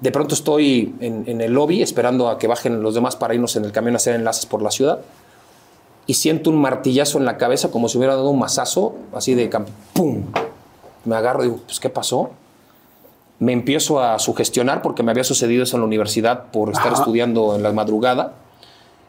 De 0.00 0.10
pronto 0.10 0.34
estoy 0.34 0.94
en, 1.00 1.40
el 1.40 1.52
lobby 1.52 1.80
esperando 1.80 2.28
a 2.28 2.36
que 2.38 2.48
bajen 2.48 2.82
los 2.82 2.94
demás 2.94 3.16
para 3.16 3.34
irnos 3.34 3.56
en 3.56 3.64
el 3.64 3.72
camión 3.72 3.94
a 3.94 3.96
hacer 3.96 4.16
enlaces 4.16 4.44
por 4.44 4.60
la 4.60 4.72
ciudad. 4.72 5.00
Y 6.06 6.14
siento 6.14 6.50
un 6.50 6.56
martillazo 6.56 7.18
en 7.18 7.24
la 7.24 7.38
cabeza 7.38 7.70
como 7.70 7.88
si 7.88 7.96
hubiera 7.96 8.14
dado 8.14 8.28
un 8.30 8.38
mazazo, 8.38 8.96
así 9.14 9.34
de 9.34 9.48
¡pum! 9.92 10.24
Me 11.06 11.16
agarro 11.16 11.42
y 11.44 11.48
digo, 11.48 11.60
pues, 11.66 11.80
¿qué 11.80 11.88
pasó? 11.90 12.30
Me 13.38 13.52
empiezo 13.52 14.00
a 14.00 14.18
sugestionar 14.18 14.82
porque 14.82 15.02
me 15.02 15.10
había 15.10 15.24
sucedido 15.24 15.62
eso 15.62 15.76
en 15.76 15.82
la 15.82 15.86
universidad 15.86 16.44
por 16.52 16.70
estar 16.70 16.92
estudiando 16.92 17.54
en 17.54 17.62
la 17.62 17.72
madrugada 17.72 18.34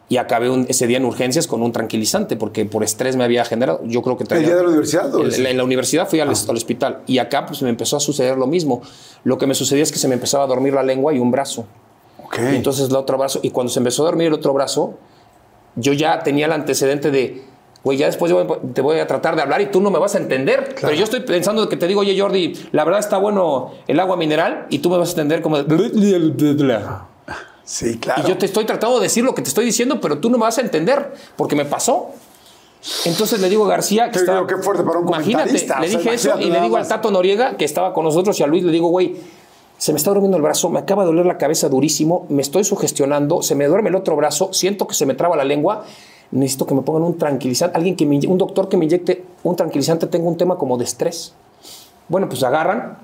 y 0.10 0.18
acabé 0.18 0.50
un- 0.50 0.66
ese 0.70 0.86
día 0.88 0.98
en 0.98 1.06
urgencias 1.06 1.48
con 1.48 1.62
un 1.62 1.72
tranquilizante 1.72 2.36
porque 2.36 2.66
por 2.66 2.84
estrés 2.84 3.16
me 3.16 3.24
había 3.24 3.44
generado. 3.46 3.82
Yo 3.86 4.02
creo 4.02 4.18
que 4.18 4.24
¿El 4.36 4.46
día 4.46 4.56
de 4.56 4.64
la 4.64 4.70
universidad? 4.70 5.14
o 5.16 5.24
en, 5.26 5.58
la 5.58 5.64
universidad 5.64 6.08
fui 6.10 6.20
al, 6.20 6.30
al 6.30 6.56
hospital 6.56 7.02
y 7.08 7.18
acá 7.20 7.46
pues 7.46 7.62
me 7.62 7.70
empezó 7.70 7.98
a 7.98 8.00
suceder 8.02 8.38
lo 8.38 8.48
mismo. 8.48 8.82
Lo 9.24 9.38
que 9.38 9.48
me 9.48 9.54
sucedía 9.56 9.84
es 9.84 9.92
que 9.92 10.00
se 10.00 10.08
me 10.08 10.14
empezaba 10.16 10.44
a 10.44 10.48
dormir 10.48 10.74
la 10.74 10.84
lengua 10.84 11.14
y 11.14 11.20
un 11.20 11.32
brazo. 11.32 11.66
Ok. 12.24 12.38
Y 12.52 12.56
entonces 12.58 12.90
el 12.90 12.96
otro 12.96 13.18
brazo, 13.18 13.40
y 13.44 13.52
cuando 13.52 13.72
se 13.72 13.80
empezó 13.80 14.04
a 14.04 14.06
dormir 14.08 14.28
el 14.28 14.34
otro 14.34 14.54
brazo, 14.54 14.96
yo 15.76 15.94
ya 15.94 16.24
tenía 16.24 16.48
el 16.48 16.52
antecedente 16.52 17.12
de, 17.12 17.44
güey, 17.88 17.98
ya 17.98 18.08
después 18.08 18.34
te 18.74 18.82
voy 18.82 19.00
a 19.00 19.08
tratar 19.08 19.38
de 19.38 19.42
hablar 19.42 19.62
y 19.62 19.68
tú 19.68 19.80
no 19.80 19.90
me 19.90 19.98
vas 19.98 20.14
a 20.16 20.18
entender. 20.18 20.76
Pero 20.82 20.94
yo 20.94 21.06
estoy 21.06 21.22
pensando 21.22 21.70
que 21.70 21.78
te 21.78 21.88
digo, 21.88 22.02
oye 22.02 22.20
Jordi, 22.20 22.54
la 22.74 22.84
verdad 22.84 23.00
está 23.00 23.18
bueno 23.18 23.72
el 23.88 23.98
agua 24.02 24.18
mineral 24.18 24.66
y 24.70 24.80
tú 24.80 24.90
me 24.90 24.98
vas 24.98 25.08
a 25.08 25.12
entender 25.12 25.42
como... 25.42 25.64
de- 25.64 25.64
Sí, 27.64 27.98
claro. 27.98 28.24
y 28.26 28.30
yo 28.30 28.38
te 28.38 28.46
estoy 28.46 28.66
tratando 28.66 28.98
de 28.98 29.04
decir 29.04 29.24
lo 29.24 29.34
que 29.34 29.42
te 29.42 29.48
estoy 29.48 29.64
diciendo, 29.64 30.02
pero 30.02 30.20
tú 30.20 30.30
no 30.30 30.38
me 30.38 30.44
vas 30.44 30.58
a 30.58 30.62
entender 30.62 31.14
porque 31.38 31.56
me 31.56 31.64
pasó. 31.64 32.10
Entonces 33.06 33.40
le 33.42 33.50
digo 33.50 33.66
a 33.66 33.70
García 33.70 34.12
que 34.12 34.20
qué 34.48 34.58
fuerte 34.58 34.84
para 34.84 35.00
un 35.00 35.08
Imagínate, 35.08 35.52
le 35.54 35.58
o 35.58 35.60
sea, 35.60 35.80
dije 35.82 36.14
eso 36.14 36.40
y 36.40 36.50
le 36.50 36.60
digo 36.62 36.76
al. 36.78 36.88
Tato 36.88 37.10
Noriega 37.10 37.56
que 37.58 37.64
estaba 37.66 37.94
con 37.94 38.04
nosotros 38.04 38.38
y 38.40 38.44
a 38.44 38.48
Luis 38.48 38.64
le 38.64 38.72
digo, 38.72 38.90
güey, 38.90 39.16
se 39.78 39.94
me 39.94 39.98
está 39.98 40.12
durmiendo 40.12 40.38
el 40.38 40.44
brazo, 40.44 40.70
me 40.70 40.80
acaba 40.80 41.04
de 41.04 41.08
doler 41.08 41.26
la 41.26 41.38
cabeza 41.38 41.70
durísimo, 41.70 42.26
me 42.30 42.42
estoy 42.42 42.64
sugestionando, 42.64 43.42
se 43.42 43.56
me 43.56 43.66
duerme 43.68 43.90
el 43.90 43.96
otro 43.96 44.16
brazo, 44.16 44.52
siento 44.54 44.88
que 44.88 44.94
se 44.96 45.06
me 45.06 45.14
traba 45.14 45.36
la 45.36 45.44
lengua. 45.44 45.86
Necesito 46.32 46.66
que 46.66 46.76
me 46.76 46.82
pongan 46.82 47.04
un 47.04 47.18
tranquilizante, 47.18 47.78
alguien 47.78 47.96
que 47.96 48.06
me, 48.06 48.20
un 48.28 48.38
doctor 48.38 48.68
que 48.68 48.78
me 48.78 48.86
inyecte 48.86 49.24
un 49.44 49.56
tranquilizante, 49.56 50.08
tengo 50.08 50.28
un 50.28 50.38
tema 50.38 50.58
como 50.58 50.78
de 50.78 50.84
estrés. 50.84 51.34
Bueno, 52.10 52.28
pues 52.28 52.44
agarran 52.44 52.98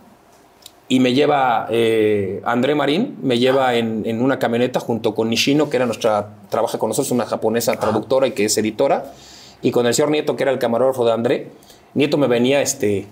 y 0.89 0.99
me 0.99 1.13
lleva 1.13 1.67
eh, 1.69 2.41
André 2.45 2.75
Marín, 2.75 3.17
me 3.21 3.39
lleva 3.39 3.75
en, 3.75 4.03
en 4.05 4.21
una 4.21 4.39
camioneta 4.39 4.79
junto 4.79 5.15
con 5.15 5.29
Nishino, 5.29 5.69
que 5.69 5.77
era 5.77 5.85
nuestra, 5.85 6.29
trabaja 6.49 6.77
con 6.77 6.89
nosotros, 6.89 7.11
una 7.11 7.25
japonesa 7.25 7.75
traductora 7.79 8.27
y 8.27 8.31
que 8.31 8.45
es 8.45 8.57
editora, 8.57 9.11
y 9.61 9.71
con 9.71 9.87
el 9.87 9.93
señor 9.93 10.11
Nieto, 10.11 10.35
que 10.35 10.43
era 10.43 10.51
el 10.51 10.59
camarógrafo 10.59 11.05
de 11.05 11.13
André. 11.13 11.51
Nieto 11.93 12.17
me 12.17 12.27
venía, 12.27 12.61
este, 12.61 13.07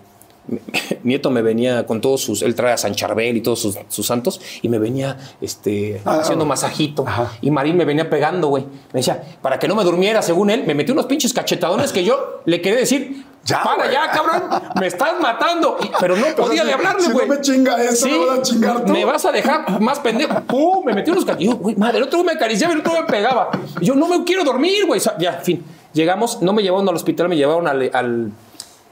Nieto 1.04 1.30
me 1.32 1.42
venía 1.42 1.86
con 1.86 2.02
todos 2.02 2.22
sus, 2.22 2.42
él 2.42 2.56
trae 2.56 2.74
a 2.74 2.78
San 2.78 2.94
Charbel 2.96 3.38
y 3.38 3.42
todos 3.42 3.60
sus, 3.62 3.78
sus 3.88 4.06
santos, 4.06 4.42
y 4.62 4.70
me 4.70 4.80
venía 4.80 5.18
este, 5.40 6.02
Ah, 6.06 6.20
haciendo 6.22 6.46
ah. 6.46 6.48
masajito. 6.50 7.06
Ajá. 7.08 7.32
Y 7.42 7.52
Marín 7.52 7.78
me 7.78 7.86
venía 7.86 8.10
pegando, 8.10 8.48
güey. 8.48 8.64
Me 8.94 9.00
decía, 9.00 9.24
para 9.42 9.60
que 9.60 9.68
no 9.68 9.76
me 9.76 9.84
durmiera, 9.84 10.22
según 10.22 10.50
él, 10.50 10.64
me 10.66 10.74
metió 10.76 10.94
unos 10.94 11.06
pinches 11.06 11.34
cachetadones 11.34 11.92
que 11.92 12.04
yo 12.04 12.42
le 12.46 12.62
quería 12.62 12.80
decir, 12.80 13.24
Ya, 13.46 13.64
para 13.64 13.76
güey. 13.78 13.92
ya, 13.92 14.12
cabrón, 14.12 14.44
me 14.80 14.88
estás 14.88 15.14
matando. 15.22 15.78
Y- 15.84 15.90
pero 16.00 16.16
no 16.16 16.26
podía 16.36 16.62
si- 16.62 16.68
de 16.68 16.74
hablarle, 16.74 17.02
si 17.02 17.08
no 17.10 17.14
güey. 17.16 17.28
me 17.30 17.42
chinga 17.42 17.84
esto, 17.84 18.08
¿me 18.08 18.18
vas 18.26 18.40
a 18.40 18.42
chingar 18.42 18.86
tú? 18.86 18.92
Me 18.92 19.06
vas 19.06 19.26
a 19.26 19.32
dejar 19.32 19.80
más 19.80 20.00
pendejo. 20.00 20.42
¡Pum! 20.42 20.86
Me 20.86 20.94
metió 20.94 21.14
unos 21.14 21.26
cachetadones. 21.26 21.62
Güey, 21.62 21.76
madre, 21.76 21.98
el 22.00 22.04
otro 22.04 22.24
me 22.24 22.34
acariciaba 22.34 22.74
y 22.74 22.76
el 22.76 22.82
otro 22.82 22.94
me 22.94 23.04
pegaba. 23.08 23.50
Y 23.80 23.86
yo 23.86 23.96
no 23.96 24.08
me 24.08 24.24
quiero 24.24 24.44
dormir, 24.44 24.86
güey. 24.86 25.00
O 25.00 25.04
sea, 25.04 25.18
Ya, 25.18 25.36
en 25.38 25.44
fin. 25.44 25.64
Llegamos, 25.94 26.42
no 26.42 26.54
me 26.54 26.62
llevaron 26.64 26.88
al 26.88 26.96
hospital, 26.96 27.28
me 27.30 27.36
llevaron 27.36 27.68
al- 27.68 27.92
al 27.94 28.32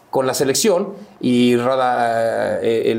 con 0.09 0.25
la 0.25 0.33
selección 0.33 0.93
y 1.21 1.53
eh, 1.53 2.91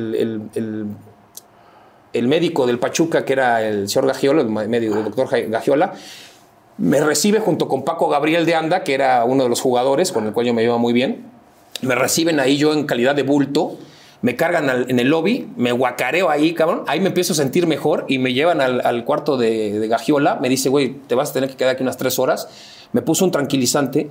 el, 2.12 2.28
médico 2.28 2.66
del 2.66 2.78
Pachuca, 2.78 3.24
que 3.24 3.32
era 3.32 3.66
el 3.66 3.88
señor 3.88 4.06
Gagiola, 4.06 4.42
el 4.42 4.68
médico, 4.68 4.96
doctor 4.96 5.28
Gagiola, 5.48 5.94
me 6.78 7.00
recibe 7.00 7.40
junto 7.40 7.68
con 7.68 7.84
Paco 7.84 8.08
Gabriel 8.08 8.46
de 8.46 8.54
Anda, 8.54 8.84
que 8.84 8.94
era 8.94 9.24
uno 9.24 9.42
de 9.42 9.48
los 9.48 9.60
jugadores 9.60 10.12
con 10.12 10.26
el 10.26 10.32
cual 10.32 10.46
yo 10.46 10.54
me 10.54 10.62
iba 10.62 10.78
muy 10.78 10.92
bien. 10.92 11.26
Me 11.82 11.94
reciben 11.94 12.40
ahí 12.40 12.56
yo 12.56 12.72
en 12.72 12.86
calidad 12.86 13.14
de 13.14 13.22
bulto, 13.22 13.76
me 14.22 14.36
cargan 14.36 14.86
en 14.88 14.98
el 14.98 15.08
lobby, 15.08 15.48
me 15.56 15.72
guacareo 15.72 16.30
ahí, 16.30 16.54
cabrón. 16.54 16.84
Ahí 16.86 17.00
me 17.00 17.08
empiezo 17.08 17.32
a 17.32 17.36
sentir 17.36 17.66
mejor 17.66 18.04
y 18.08 18.18
me 18.18 18.32
llevan 18.32 18.60
al, 18.60 19.04
cuarto 19.04 19.36
de, 19.36 19.78
de. 19.78 20.36
Me 20.40 20.48
dice, 20.48 20.68
güey, 20.68 20.94
te 21.06 21.14
vas 21.14 21.30
a 21.30 21.32
tener 21.32 21.50
que 21.50 21.56
quedar 21.56 21.74
aquí 21.74 21.82
unas 21.82 21.96
tres 21.96 22.18
horas. 22.18 22.48
Me 22.92 23.02
puso 23.02 23.24
un 23.24 23.30
tranquilizante 23.30 24.10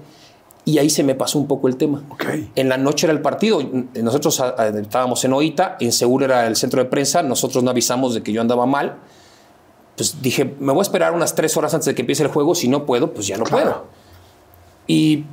y 0.71 0.77
ahí 0.79 0.89
se 0.89 1.03
me 1.03 1.15
pasó 1.15 1.39
un 1.39 1.47
poco 1.47 1.67
el 1.67 1.75
tema. 1.77 2.03
Ok. 2.09 2.25
En 2.55 2.69
la 2.69 2.77
noche 2.77 3.05
era 3.07 3.13
el 3.13 3.21
partido. 3.21 3.61
Nosotros 4.01 4.39
a- 4.39 4.55
a- 4.57 4.67
estábamos 4.67 5.23
en 5.25 5.33
Oita, 5.33 5.77
en 5.79 5.91
Seúl 5.91 6.23
era 6.23 6.47
el 6.47 6.55
centro 6.55 6.83
de 6.83 6.89
prensa. 6.89 7.23
Nosotros 7.23 7.63
no 7.63 7.71
avisamos 7.71 8.13
de 8.13 8.23
que 8.23 8.31
yo 8.31 8.41
andaba 8.41 8.65
mal. 8.65 8.97
Pues 9.95 10.21
dije, 10.21 10.55
me 10.59 10.71
voy 10.71 10.79
a 10.79 10.83
esperar 10.83 11.13
unas 11.13 11.35
tres 11.35 11.55
horas 11.57 11.73
antes 11.73 11.85
de 11.87 11.95
que 11.95 12.01
empiece 12.01 12.23
el 12.23 12.29
juego. 12.29 12.55
Si 12.55 12.67
no 12.67 12.85
puedo, 12.85 13.13
pues 13.13 13.27
ya 13.27 13.37
no 13.37 13.43
Claro. 13.43 13.63
puedo. 13.65 13.85
Y 14.87 15.25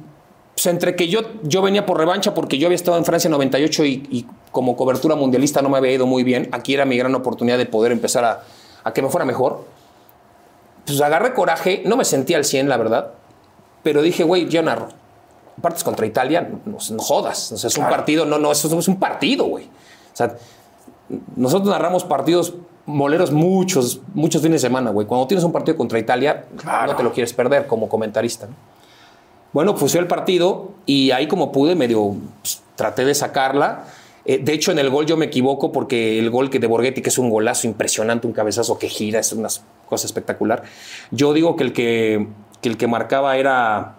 pues, 0.54 0.66
entre 0.66 0.96
que 0.96 1.08
yo, 1.08 1.20
yo 1.42 1.62
venía 1.62 1.86
por 1.86 1.98
revancha 1.98 2.34
porque 2.34 2.58
yo 2.58 2.66
había 2.66 2.76
estado 2.76 2.96
en 2.98 3.04
Francia 3.04 3.28
en 3.28 3.32
98 3.32 3.84
y, 3.84 4.06
y 4.10 4.26
como 4.50 4.76
cobertura 4.76 5.14
mundialista 5.14 5.62
no 5.62 5.68
me 5.68 5.78
había 5.78 5.92
ido 5.92 6.06
muy 6.06 6.24
bien. 6.24 6.48
Aquí 6.52 6.74
era 6.74 6.84
mi 6.84 6.96
gran 6.96 7.14
oportunidad 7.14 7.58
de 7.58 7.66
poder 7.66 7.92
empezar 7.92 8.24
a, 8.24 8.42
a 8.84 8.92
que 8.92 9.02
me 9.02 9.08
fuera 9.08 9.24
mejor. 9.24 9.64
Pues 10.86 11.00
agarré 11.00 11.34
coraje. 11.34 11.82
No 11.84 11.96
me 11.96 12.04
sentía 12.04 12.36
al 12.36 12.44
100, 12.44 12.68
la 12.68 12.76
verdad. 12.76 13.12
Pero 13.82 14.02
dije, 14.02 14.24
güey, 14.24 14.48
yo 14.48 14.62
narro. 14.62 14.88
Partes 15.60 15.82
contra 15.84 16.06
Italia, 16.06 16.48
no, 16.64 16.76
no 16.90 16.98
jodas. 17.02 17.52
O 17.52 17.56
sea, 17.56 17.68
es 17.68 17.78
un 17.78 17.84
partido, 17.84 18.24
no, 18.26 18.38
no, 18.38 18.52
eso 18.52 18.78
es 18.78 18.88
un 18.88 18.96
partido, 18.98 19.44
güey. 19.44 19.64
O 19.64 20.16
sea, 20.16 20.36
nosotros 21.34 21.70
narramos 21.70 22.04
partidos 22.04 22.54
moleros 22.84 23.32
muchos, 23.32 24.00
muchos 24.14 24.42
fines 24.42 24.60
de 24.62 24.68
semana, 24.68 24.90
güey. 24.90 25.06
Cuando 25.06 25.26
tienes 25.26 25.44
un 25.44 25.52
partido 25.52 25.76
contra 25.76 25.98
Italia, 25.98 26.44
Claro. 26.56 26.92
no 26.92 26.96
te 26.96 27.02
lo 27.02 27.12
quieres 27.12 27.32
perder 27.32 27.66
como 27.66 27.88
comentarista. 27.88 28.46
¿no? 28.46 28.54
Bueno, 29.52 29.74
pues 29.74 29.96
al 29.96 30.06
partido 30.06 30.72
y 30.84 31.10
ahí 31.12 31.26
como 31.28 31.50
pude, 31.52 31.74
medio 31.74 32.14
pues, 32.42 32.62
traté 32.76 33.04
de 33.04 33.14
sacarla. 33.14 33.84
Eh, 34.24 34.38
de 34.38 34.52
hecho, 34.52 34.72
en 34.72 34.78
el 34.78 34.90
gol 34.90 35.06
yo 35.06 35.16
me 35.16 35.26
equivoco 35.26 35.72
porque 35.72 36.18
el 36.18 36.30
gol 36.30 36.50
que 36.50 36.58
de 36.58 36.66
Borghetti, 36.66 37.00
que 37.00 37.08
es 37.08 37.18
un 37.18 37.30
golazo 37.30 37.66
impresionante, 37.66 38.26
un 38.26 38.32
cabezazo 38.32 38.78
que 38.78 38.88
gira, 38.88 39.20
es 39.20 39.32
una 39.32 39.48
cosa 39.88 40.06
espectacular. 40.06 40.62
Yo 41.10 41.32
digo 41.32 41.56
que 41.56 41.64
el 41.64 41.72
que, 41.72 42.26
que 42.60 42.68
el 42.68 42.76
que 42.76 42.86
marcaba 42.86 43.36
era, 43.36 43.94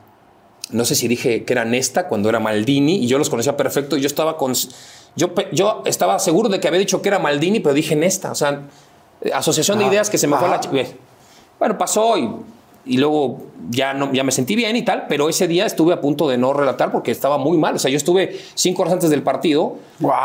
no 0.72 0.86
sé 0.86 0.96
si 0.96 1.08
dije 1.08 1.44
que 1.44 1.54
era 1.54 1.66
Nesta 1.66 2.08
cuando 2.08 2.30
era 2.30 2.40
Maldini 2.40 2.96
y 2.98 3.08
yo 3.08 3.18
los 3.18 3.30
conocía 3.30 3.56
perfecto 3.58 3.98
y 3.98 4.02
yo 4.02 4.08
estaba 4.08 4.38
con... 4.38 4.54
Yo, 5.16 5.30
yo 5.52 5.82
estaba 5.86 6.20
seguro 6.20 6.50
de 6.50 6.60
que 6.60 6.68
había 6.68 6.80
dicho 6.80 7.02
que 7.02 7.10
era 7.10 7.20
Maldini, 7.20 7.60
pero 7.60 7.74
dije 7.74 7.96
Nesta. 7.96 8.32
O 8.32 8.36
sea, 8.36 8.62
asociación 9.34 9.80
de 9.80 9.86
Ah, 9.86 9.90
ideas 9.90 10.10
que 10.10 10.18
se 10.18 10.28
me 10.28 10.38
fue 10.38 10.48
a 10.48 10.52
la... 10.52 10.62
ch- 10.62 10.88
Bueno, 11.60 11.78
pasó 11.78 12.18
y, 12.18 12.30
y 12.86 12.98
luego 12.98 13.40
ya, 13.72 13.94
no, 13.94 14.14
ya 14.14 14.24
me 14.24 14.32
sentí 14.32 14.56
bien 14.56 14.76
y 14.76 14.84
tal, 14.84 15.06
pero 15.10 15.28
ese 15.28 15.48
día 15.48 15.66
estuve 15.66 15.94
a 15.94 16.02
punto 16.02 16.30
de 16.30 16.38
no 16.38 16.54
relatar 16.54 16.92
porque 16.92 17.10
estaba 17.12 17.38
muy 17.40 17.58
mal. 17.58 17.76
O 17.76 17.80
sea, 17.80 17.90
yo 17.90 17.98
estuve 17.98 18.38
cinco 18.54 18.84
horas 18.84 18.94
antes 18.94 19.10
del 19.10 19.24
partido, 19.24 19.78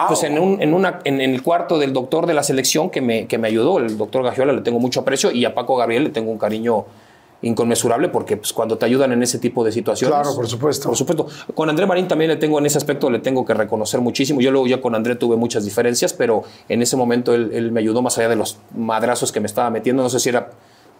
pues 0.09 0.23
en, 0.25 0.39
un- 0.39 0.61
en 0.61 0.75
una, 0.75 0.99
en, 1.05 1.21
en 1.23 1.31
el 1.33 1.43
cuarto 1.43 1.79
del 1.79 1.93
doctor 1.95 2.27
de 2.27 2.35
la 2.35 2.43
selección 2.43 2.91
que 2.91 3.01
me, 3.01 3.27
que 3.27 3.39
me 3.39 3.49
ayudó, 3.49 3.79
el 3.79 3.97
doctor 3.97 4.23
Gagiola, 4.25 4.53
le 4.53 4.61
tengo 4.61 4.79
mucho 4.79 5.01
aprecio 5.01 5.31
y 5.33 5.45
a 5.47 5.55
Paco 5.55 5.77
Gabriel 5.77 6.05
le 6.05 6.11
tengo 6.11 6.31
un 6.31 6.39
cariño 6.39 6.85
inconmensurable 7.43 8.09
porque 8.09 8.37
pues, 8.37 8.53
cuando 8.53 8.79
te 8.79 8.87
ayudan 8.87 9.13
en 9.13 9.23
ese 9.23 9.39
tipo 9.39 9.65
de 9.65 9.73
situaciones. 9.73 10.17
Claro, 10.17 10.35
por 10.35 10.47
supuesto. 10.47 10.89
Por 10.89 10.97
supuesto. 10.97 11.27
Con 11.55 11.69
André 11.69 11.87
Marín 11.87 12.09
también 12.09 12.31
le 12.31 12.37
tengo 12.37 12.59
en 12.59 12.67
ese 12.67 12.79
aspecto, 12.79 13.11
le 13.11 13.19
tengo 13.19 13.45
que 13.45 13.55
reconocer 13.55 14.01
muchísimo. 14.01 14.41
Yo 14.41 14.51
luego 14.51 14.67
ya 14.67 14.81
con 14.81 14.95
André 14.95 15.17
tuve 15.17 15.37
muchas 15.37 15.65
diferencias, 15.65 16.13
pero 16.13 16.43
en 16.69 16.83
ese 16.83 16.97
momento 16.97 17.35
él, 17.35 17.51
él 17.53 17.73
me 17.73 17.81
ayudó 17.81 18.01
más 18.01 18.17
allá 18.19 18.29
de 18.29 18.37
los 18.37 18.59
madrazos 18.77 19.33
que 19.33 19.41
me 19.41 19.47
estaba 19.47 19.71
metiendo. 19.71 20.03
No 20.03 20.09
sé 20.09 20.21
si 20.21 20.29
era 20.29 20.51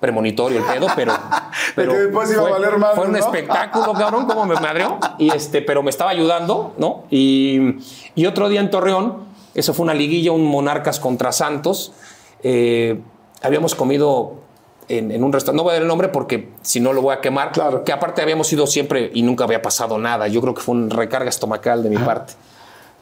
premonitorio 0.01 0.59
el 0.59 0.65
pedo, 0.65 0.89
pero. 0.97 1.13
pero 1.77 1.95
después 1.95 2.31
iba 2.33 2.41
a 2.41 2.43
fue, 2.43 2.53
valer 2.53 2.77
madre, 2.77 2.97
fue 2.97 3.07
un 3.07 3.13
¿no? 3.13 3.19
espectáculo, 3.19 3.93
cabrón, 3.93 4.27
cómo 4.27 4.45
me 4.47 4.57
madreó. 4.57 4.99
Y 5.19 5.31
este, 5.31 5.63
pero 5.63 5.85
me 5.85 5.91
estaba 5.91 6.11
ayudando, 6.11 6.75
¿no? 6.77 7.05
Y, 7.09 7.77
y 8.17 8.27
otro 8.27 8.49
día 8.49 8.61
en 8.61 8.71
Torreón, 8.71 9.19
eso 9.55 9.73
fue 9.75 9.85
una 9.85 9.95
liguilla, 9.95 10.33
un 10.33 10.45
Monarcas 10.45 10.99
contra 10.99 11.31
Santos. 11.31 11.93
eh, 12.43 13.01
habíamos 13.43 13.75
comido 13.75 14.42
en, 14.89 15.11
en 15.11 15.23
un 15.25 15.33
restaurante, 15.33 15.57
no 15.57 15.63
voy 15.65 15.71
a 15.71 15.75
dar 15.75 15.83
el 15.83 15.89
nombre 15.89 16.09
porque 16.09 16.49
si 16.63 16.81
no 16.81 16.93
lo 16.93 17.03
voy 17.03 17.15
a 17.15 17.21
quemar, 17.21 17.53
Claro. 17.53 17.85
que 17.85 17.93
aparte 17.93 18.21
habíamos 18.23 18.53
ido 18.53 18.67
siempre 18.67 19.11
y 19.15 19.23
nunca 19.23 19.45
había 19.45 19.63
pasado 19.63 19.99
nada. 19.99 20.29
Yo 20.29 20.41
creo 20.41 20.55
que 20.55 20.61
fue 20.63 20.75
un 20.75 20.91
recarga 20.91 21.29
estomacal 21.29 21.83
de 21.83 21.91
mi 21.91 21.97
parte. 21.99 22.35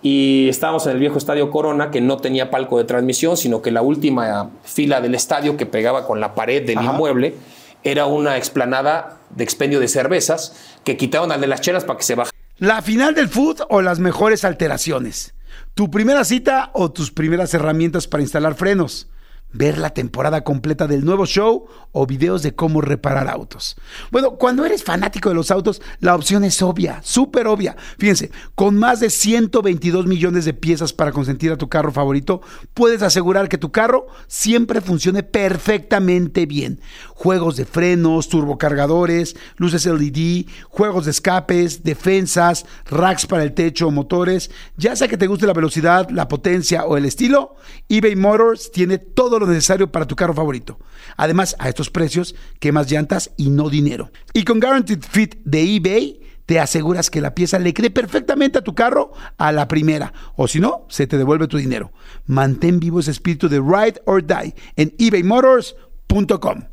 Y 0.03 0.49
estábamos 0.49 0.87
en 0.87 0.93
el 0.93 0.99
viejo 0.99 1.19
estadio 1.19 1.51
Corona, 1.51 1.91
que 1.91 2.01
no 2.01 2.17
tenía 2.17 2.51
palco 2.51 2.79
de 2.79 2.85
transmisión, 2.85 3.37
sino 3.37 3.61
que 3.61 3.71
la 3.71 3.83
última 3.83 4.51
fila 4.65 5.01
del 5.01 5.15
estadio 5.15 5.57
que 5.59 5.67
pegaba 5.67 6.07
con 6.07 6.21
la 6.21 6.35
pared 6.35 6.65
del 6.67 6.79
Ajá. 6.79 6.93
inmueble 6.93 7.35
era 7.83 8.07
una 8.07 8.37
explanada 8.39 9.19
de 9.31 9.45
expendio 9.45 9.79
de 9.81 9.89
cervezas 9.89 10.55
que 10.85 10.97
quitaron 10.97 11.33
al 11.33 11.41
de 11.41 11.47
las 11.49 11.61
chelas 11.61 11.85
para 11.85 11.99
que 11.99 12.05
se 12.05 12.15
bajara. 12.15 12.37
La 12.59 12.81
final 12.83 13.15
del 13.15 13.29
food 13.29 13.61
o 13.69 13.83
las 13.83 13.99
mejores 13.99 14.45
alteraciones. 14.45 15.35
Tu 15.75 15.91
primera 15.91 16.25
cita 16.25 16.71
o 16.73 16.91
tus 16.91 17.11
primeras 17.11 17.53
herramientas 17.55 18.07
para 18.07 18.23
instalar 18.23 18.55
frenos. 18.55 19.09
Ver 19.53 19.79
la 19.79 19.91
temporada 19.91 20.45
completa 20.45 20.87
del 20.87 21.05
nuevo 21.05 21.27
show 21.27 21.67
o 21.93 22.07
videos 22.07 22.43
de 22.43 22.55
cómo 22.55 22.81
reparar 22.81 23.29
autos. 23.29 23.77
Bueno, 24.11 24.37
cuando 24.37 24.65
eres 24.65 24.85
fanático 24.85 25.29
de 25.29 25.35
los 25.35 25.51
autos, 25.51 25.83
la 25.99 26.15
opción 26.15 26.45
es 26.45 26.63
obvia, 26.63 27.01
súper 27.03 27.49
obvia. 27.49 27.77
Fíjense, 27.99 28.31
con 28.55 28.79
más 28.79 29.01
de 29.01 29.11
122 29.11 30.07
millones 30.07 30.45
de 30.45 30.55
piezas 30.55 30.93
para 30.93 31.11
consentir 31.11 31.51
a 31.51 31.57
tu 31.57 31.69
carro 31.69 31.91
favorito, 31.91 32.43
puedes 32.75 33.03
asegurar 33.03 33.49
que 33.49 33.59
tu 33.59 33.73
carro 33.73 34.07
siempre 34.29 34.81
funcione 34.81 35.23
perfectamente 35.25 36.47
bien. 36.47 36.81
Juegos 37.15 37.57
de 37.57 37.65
frenos, 37.65 38.29
turbocargadores, 38.29 39.37
luces 39.57 39.85
LED, 39.85 40.47
juegos 40.69 41.07
de 41.07 41.11
escapes, 41.11 41.83
defensas, 41.83 42.67
racks 42.87 43.27
para 43.27 43.43
el 43.43 43.53
techo 43.53 43.89
o 43.89 43.91
motores. 43.91 44.51
Ya 44.77 44.95
sea 44.95 45.09
que 45.09 45.19
te 45.19 45.27
guste 45.27 45.47
la 45.47 45.53
velocidad, 45.53 46.09
la 46.11 46.29
potencia 46.29 46.85
o 46.85 46.97
el 46.97 47.05
estilo, 47.05 47.57
eBay 47.89 48.15
Motors 48.15 48.71
tiene 48.71 48.99
todo 48.99 49.40
lo 49.41 49.47
necesario 49.47 49.91
para 49.91 50.07
tu 50.07 50.15
carro 50.15 50.35
favorito. 50.35 50.79
Además, 51.17 51.57
a 51.59 51.69
estos 51.69 51.91
precios, 51.91 52.35
quemas 52.59 52.91
llantas 52.91 53.31
y 53.37 53.51
no 53.51 53.71
dinero. 53.71 54.11
Y 54.33 54.45
con 54.45 54.61
Guaranteed 54.61 55.03
Fit 55.03 55.37
de 55.45 55.77
eBay, 55.77 56.21
te 56.47 56.59
aseguras 56.59 57.11
que 57.11 57.21
la 57.21 57.33
pieza 57.33 57.61
le 57.61 57.73
quede 57.73 57.91
perfectamente 57.91 58.59
a 58.59 58.63
tu 58.63 58.75
carro 58.75 59.13
a 59.39 59.53
la 59.53 59.69
primera, 59.69 60.13
o 60.35 60.49
si 60.49 60.59
no, 60.59 60.85
se 60.89 61.07
te 61.07 61.17
devuelve 61.17 61.47
tu 61.47 61.59
dinero. 61.59 61.93
Mantén 62.27 62.81
vivo 62.81 62.99
ese 62.99 63.13
espíritu 63.13 63.49
de 63.49 63.61
Ride 63.61 64.03
or 64.05 64.21
Die 64.21 64.55
en 64.75 64.93
ebaymotors.com. 64.99 66.65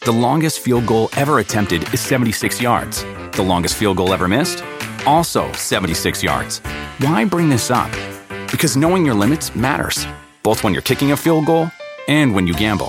The 0.00 0.12
longest 0.12 0.60
field 0.60 0.86
goal 0.86 1.08
ever 1.16 1.40
attempted 1.40 1.82
is 1.92 2.00
76 2.00 2.60
yards. 2.60 3.04
The 3.32 3.42
longest 3.42 3.74
field 3.76 3.96
goal 3.96 4.12
ever 4.12 4.28
missed? 4.28 4.62
Also 5.06 5.50
76 5.54 6.22
yards. 6.22 6.60
Why 7.00 7.24
bring 7.24 7.48
this 7.48 7.70
up? 7.70 7.90
Because 8.52 8.76
knowing 8.76 9.04
your 9.04 9.16
limits 9.16 9.56
matters, 9.56 10.06
both 10.44 10.62
when 10.62 10.72
you're 10.74 10.82
kicking 10.82 11.12
a 11.12 11.16
field 11.16 11.46
goal 11.46 11.70
and 12.06 12.34
when 12.34 12.46
you 12.46 12.52
gamble. 12.54 12.88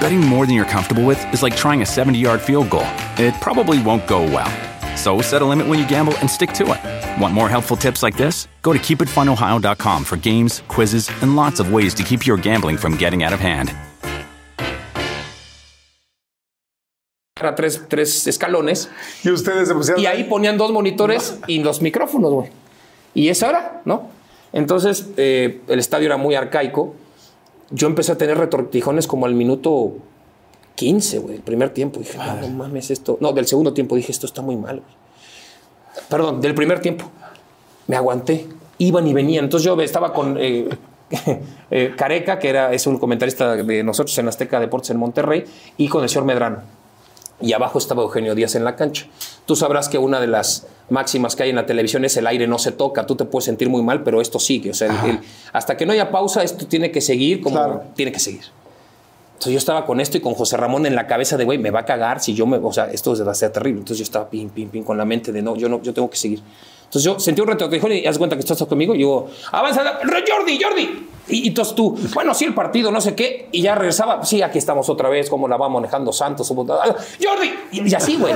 Betting 0.00 0.20
more 0.20 0.44
than 0.46 0.54
you're 0.54 0.66
comfortable 0.66 1.04
with 1.04 1.18
is 1.32 1.42
like 1.42 1.56
trying 1.56 1.80
a 1.82 1.86
70 1.86 2.18
yard 2.18 2.40
field 2.40 2.68
goal. 2.70 2.86
It 3.18 3.34
probably 3.40 3.82
won't 3.82 4.06
go 4.06 4.22
well. 4.22 4.50
So 4.96 5.20
set 5.22 5.42
a 5.42 5.44
limit 5.44 5.66
when 5.66 5.78
you 5.78 5.88
gamble 5.88 6.14
and 6.18 6.30
stick 6.30 6.52
to 6.54 6.64
it. 6.74 7.20
Want 7.20 7.32
more 7.34 7.48
helpful 7.48 7.76
tips 7.76 8.02
like 8.02 8.16
this? 8.16 8.46
Go 8.62 8.72
to 8.72 8.78
keepitfunohio.com 8.78 10.04
for 10.04 10.16
games, 10.16 10.62
quizzes, 10.68 11.10
and 11.22 11.34
lots 11.36 11.58
of 11.58 11.72
ways 11.72 11.94
to 11.94 12.02
keep 12.02 12.26
your 12.26 12.36
gambling 12.36 12.76
from 12.76 12.96
getting 12.96 13.22
out 13.24 13.32
of 13.32 13.40
hand. 13.40 13.74
Era 17.36 17.54
tres, 17.56 17.82
tres 17.88 18.26
escalones 18.28 18.88
Y 19.24 19.30
ustedes 19.30 19.68
se 19.68 19.74
pusieron. 19.74 20.00
y 20.00 20.06
ahí 20.06 20.24
ponían 20.24 20.56
dos 20.56 20.70
monitores 20.70 21.38
y 21.48 21.58
los 21.62 21.82
micrófonos, 21.82 22.32
güey. 22.32 22.50
Y 23.14 23.28
eso 23.28 23.48
era, 23.48 23.82
¿no? 23.84 24.10
Entonces, 24.54 25.08
eh, 25.16 25.60
el 25.66 25.80
estadio 25.80 26.06
era 26.06 26.16
muy 26.16 26.36
arcaico. 26.36 26.94
Yo 27.70 27.88
empecé 27.88 28.12
a 28.12 28.16
tener 28.16 28.38
retortijones 28.38 29.08
como 29.08 29.26
al 29.26 29.34
minuto 29.34 29.94
15, 30.76 31.18
güey, 31.18 31.34
el 31.34 31.42
primer 31.42 31.70
tiempo. 31.70 31.98
Dije, 31.98 32.16
no, 32.16 32.36
no 32.36 32.48
mames, 32.48 32.92
esto. 32.92 33.18
No, 33.20 33.32
del 33.32 33.46
segundo 33.46 33.74
tiempo 33.74 33.96
dije, 33.96 34.12
esto 34.12 34.26
está 34.26 34.42
muy 34.42 34.56
mal, 34.56 34.76
güey. 34.76 34.94
Perdón, 36.08 36.40
del 36.40 36.54
primer 36.54 36.80
tiempo. 36.80 37.10
Me 37.88 37.96
aguanté. 37.96 38.46
Iban 38.78 39.08
y 39.08 39.12
venían. 39.12 39.44
Entonces 39.44 39.66
yo 39.66 39.80
estaba 39.80 40.12
con 40.12 40.36
eh, 40.38 40.68
eh, 41.72 41.92
Careca, 41.96 42.38
que 42.38 42.48
era, 42.48 42.72
es 42.72 42.86
un 42.86 42.98
comentarista 42.98 43.56
de 43.56 43.82
nosotros 43.82 44.16
en 44.18 44.28
Azteca 44.28 44.60
Deportes 44.60 44.90
en 44.90 44.98
Monterrey, 44.98 45.44
y 45.76 45.88
con 45.88 46.04
el 46.04 46.08
señor 46.08 46.26
Medrano. 46.26 46.58
Y 47.40 47.54
abajo 47.54 47.78
estaba 47.78 48.02
Eugenio 48.04 48.36
Díaz 48.36 48.54
en 48.54 48.62
la 48.62 48.76
cancha. 48.76 49.06
Tú 49.46 49.56
sabrás 49.56 49.88
que 49.88 49.98
una 49.98 50.20
de 50.20 50.28
las 50.28 50.68
máximas 50.90 51.34
que 51.36 51.42
hay 51.44 51.50
en 51.50 51.56
la 51.56 51.66
televisión 51.66 52.04
es 52.04 52.16
el 52.16 52.26
aire 52.26 52.46
no 52.46 52.58
se 52.58 52.72
toca. 52.72 53.06
Tú 53.06 53.16
te 53.16 53.24
puedes 53.24 53.44
sentir 53.44 53.68
muy 53.68 53.82
mal, 53.82 54.02
pero 54.02 54.20
esto 54.20 54.38
sigue. 54.38 54.70
O 54.70 54.74
sea, 54.74 54.88
el- 55.04 55.10
el- 55.10 55.20
hasta 55.52 55.76
que 55.76 55.86
no 55.86 55.92
haya 55.92 56.10
pausa, 56.10 56.42
esto 56.42 56.66
tiene 56.66 56.90
que 56.90 57.00
seguir 57.00 57.40
como 57.40 57.56
Claro. 57.56 57.82
tiene 57.94 58.12
que 58.12 58.20
seguir. 58.20 58.42
Entonces 59.34 59.52
yo 59.52 59.58
estaba 59.58 59.84
con 59.84 60.00
esto 60.00 60.16
y 60.16 60.20
con 60.20 60.34
José 60.34 60.56
Ramón 60.56 60.86
en 60.86 60.94
la 60.94 61.06
cabeza 61.06 61.36
de, 61.36 61.44
güey, 61.44 61.58
me 61.58 61.70
va 61.70 61.80
a 61.80 61.84
cagar 61.84 62.20
si 62.20 62.34
yo 62.34 62.46
me, 62.46 62.56
o 62.56 62.72
sea, 62.72 62.90
esto 62.90 63.14
va 63.24 63.32
a 63.32 63.34
ser 63.34 63.50
terrible. 63.52 63.80
Entonces 63.80 63.98
yo 63.98 64.04
estaba 64.04 64.28
pim, 64.30 64.48
pim, 64.50 64.68
pim 64.68 64.84
con 64.84 64.96
la 64.96 65.04
mente 65.04 65.32
de, 65.32 65.42
no, 65.42 65.56
yo 65.56 65.68
no, 65.68 65.82
yo 65.82 65.92
tengo 65.92 66.08
que 66.08 66.16
seguir. 66.16 66.40
Entonces 66.84 67.02
yo 67.02 67.18
sentí 67.18 67.40
un 67.40 67.48
retortijón 67.48 67.92
y 67.92 68.06
haz 68.06 68.16
cuenta 68.16 68.36
que 68.36 68.40
estás 68.40 68.62
conmigo 68.64 68.94
y 68.94 68.98
digo, 68.98 69.28
avanza, 69.52 69.82
Jordi, 70.02 70.58
Jordi. 70.62 71.08
Y, 71.28 71.44
y 71.44 71.48
entonces 71.48 71.74
tú, 71.74 71.96
bueno, 72.12 72.34
sí, 72.34 72.44
el 72.44 72.54
partido, 72.54 72.90
no 72.90 73.00
sé 73.00 73.14
qué. 73.14 73.48
Y 73.50 73.62
ya 73.62 73.74
regresaba, 73.74 74.24
sí, 74.24 74.42
aquí 74.42 74.58
estamos 74.58 74.88
otra 74.88 75.08
vez, 75.08 75.30
como 75.30 75.48
la 75.48 75.56
va 75.56 75.68
manejando 75.68 76.12
Santos. 76.12 76.52
ah, 76.70 76.94
Jordi. 77.22 77.54
Y, 77.72 77.88
y 77.90 77.94
así, 77.94 78.16
güey. 78.16 78.34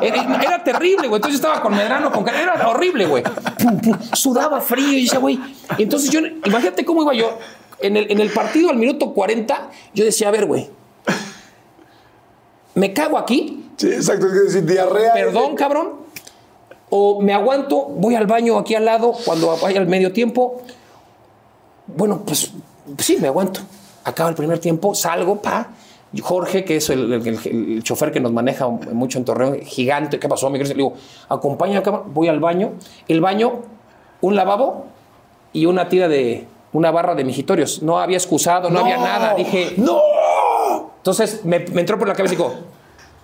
Era, 0.00 0.42
era 0.42 0.64
terrible, 0.64 1.08
güey. 1.08 1.18
Entonces 1.18 1.40
yo 1.40 1.48
estaba 1.48 1.62
con 1.62 1.74
Medrano, 1.74 2.12
con 2.12 2.28
era 2.28 2.68
horrible, 2.68 3.06
güey. 3.06 3.22
Sudaba 4.12 4.60
frío 4.60 4.92
y 4.92 5.02
decía, 5.02 5.18
güey. 5.18 5.38
Entonces 5.78 6.10
yo, 6.10 6.20
imagínate 6.20 6.84
cómo 6.84 7.02
iba 7.02 7.14
yo. 7.14 7.38
En 7.80 7.96
el, 7.96 8.10
en 8.10 8.20
el 8.20 8.30
partido 8.30 8.70
al 8.70 8.76
minuto 8.76 9.12
40, 9.12 9.70
yo 9.94 10.04
decía, 10.04 10.28
a 10.28 10.30
ver, 10.30 10.46
güey. 10.46 10.68
¿Me 12.74 12.92
cago 12.92 13.18
aquí? 13.18 13.70
Sí, 13.76 13.88
exacto. 13.88 14.26
Es 14.26 14.52
decir, 14.52 14.64
diarrea. 14.64 15.12
Perdón, 15.12 15.56
cabrón. 15.56 15.92
O 16.90 17.20
me 17.20 17.34
aguanto, 17.34 17.84
voy 17.84 18.14
al 18.14 18.26
baño 18.26 18.58
aquí 18.58 18.74
al 18.74 18.84
lado 18.84 19.12
cuando 19.24 19.56
vaya 19.60 19.80
al 19.80 19.86
medio 19.86 20.12
tiempo. 20.12 20.62
Bueno, 21.96 22.22
pues 22.24 22.52
sí, 22.98 23.16
me 23.20 23.28
aguanto. 23.28 23.60
Acaba 24.04 24.28
el 24.30 24.34
primer 24.36 24.58
tiempo, 24.58 24.94
salgo, 24.94 25.42
pa. 25.42 25.68
Jorge, 26.22 26.64
que 26.64 26.76
es 26.76 26.88
el, 26.88 27.12
el- 27.12 27.26
el- 27.26 27.72
el 27.74 27.82
chofer 27.82 28.10
que 28.10 28.20
nos 28.20 28.32
maneja 28.32 28.66
mucho 28.68 29.18
en 29.18 29.24
Torreón, 29.26 29.60
gigante. 29.60 30.18
¿Qué 30.18 30.26
pasó, 30.28 30.50
querido? 30.50 30.68
Le 30.68 30.74
digo, 30.74 30.94
acompáñame, 31.28 31.82
cabrón. 31.82 32.14
Voy 32.14 32.28
al 32.28 32.40
baño. 32.40 32.72
El 33.08 33.20
baño, 33.20 33.60
un 34.22 34.34
lavabo 34.34 34.86
y 35.52 35.66
una 35.66 35.88
tira 35.88 36.08
de. 36.08 36.46
Una 36.72 36.90
barra 36.90 37.14
de 37.14 37.24
mijitorios. 37.24 37.82
No 37.82 37.98
había 37.98 38.18
excusado, 38.18 38.68
no, 38.70 38.80
había 38.80 38.98
nada. 38.98 39.34
Dije, 39.34 39.72
¡No! 39.78 39.98
entonces 40.98 41.42
me, 41.44 41.60
me 41.60 41.80
entró 41.80 41.98
por 41.98 42.06
la 42.08 42.14
cabeza 42.14 42.34
y 42.34 42.36
digo, 42.36 42.54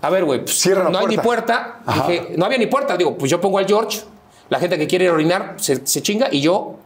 a 0.01 0.09
ver, 0.11 0.25
güey, 0.25 0.41
pues, 0.41 0.67
no 0.91 0.99
hay 0.99 1.07
ni 1.07 1.19
puerta. 1.19 1.81
puerta. 1.85 2.07
Dije, 2.09 2.35
no 2.39 2.47
había 2.47 2.57
ni 2.59 2.67
puerta. 2.67 2.97
Digo, 2.97 3.17
pues 3.19 3.31
yo 3.31 3.41
pongo 3.43 3.59
al 3.59 3.67
George, 3.67 4.01
la 4.49 4.59
gente 4.59 4.79
que 4.79 4.87
quiere 4.87 5.11
orinar 5.11 5.55
se, 5.59 5.87
se 5.87 6.01
chinga 6.03 6.29
y 6.33 6.41
yo 6.41 6.77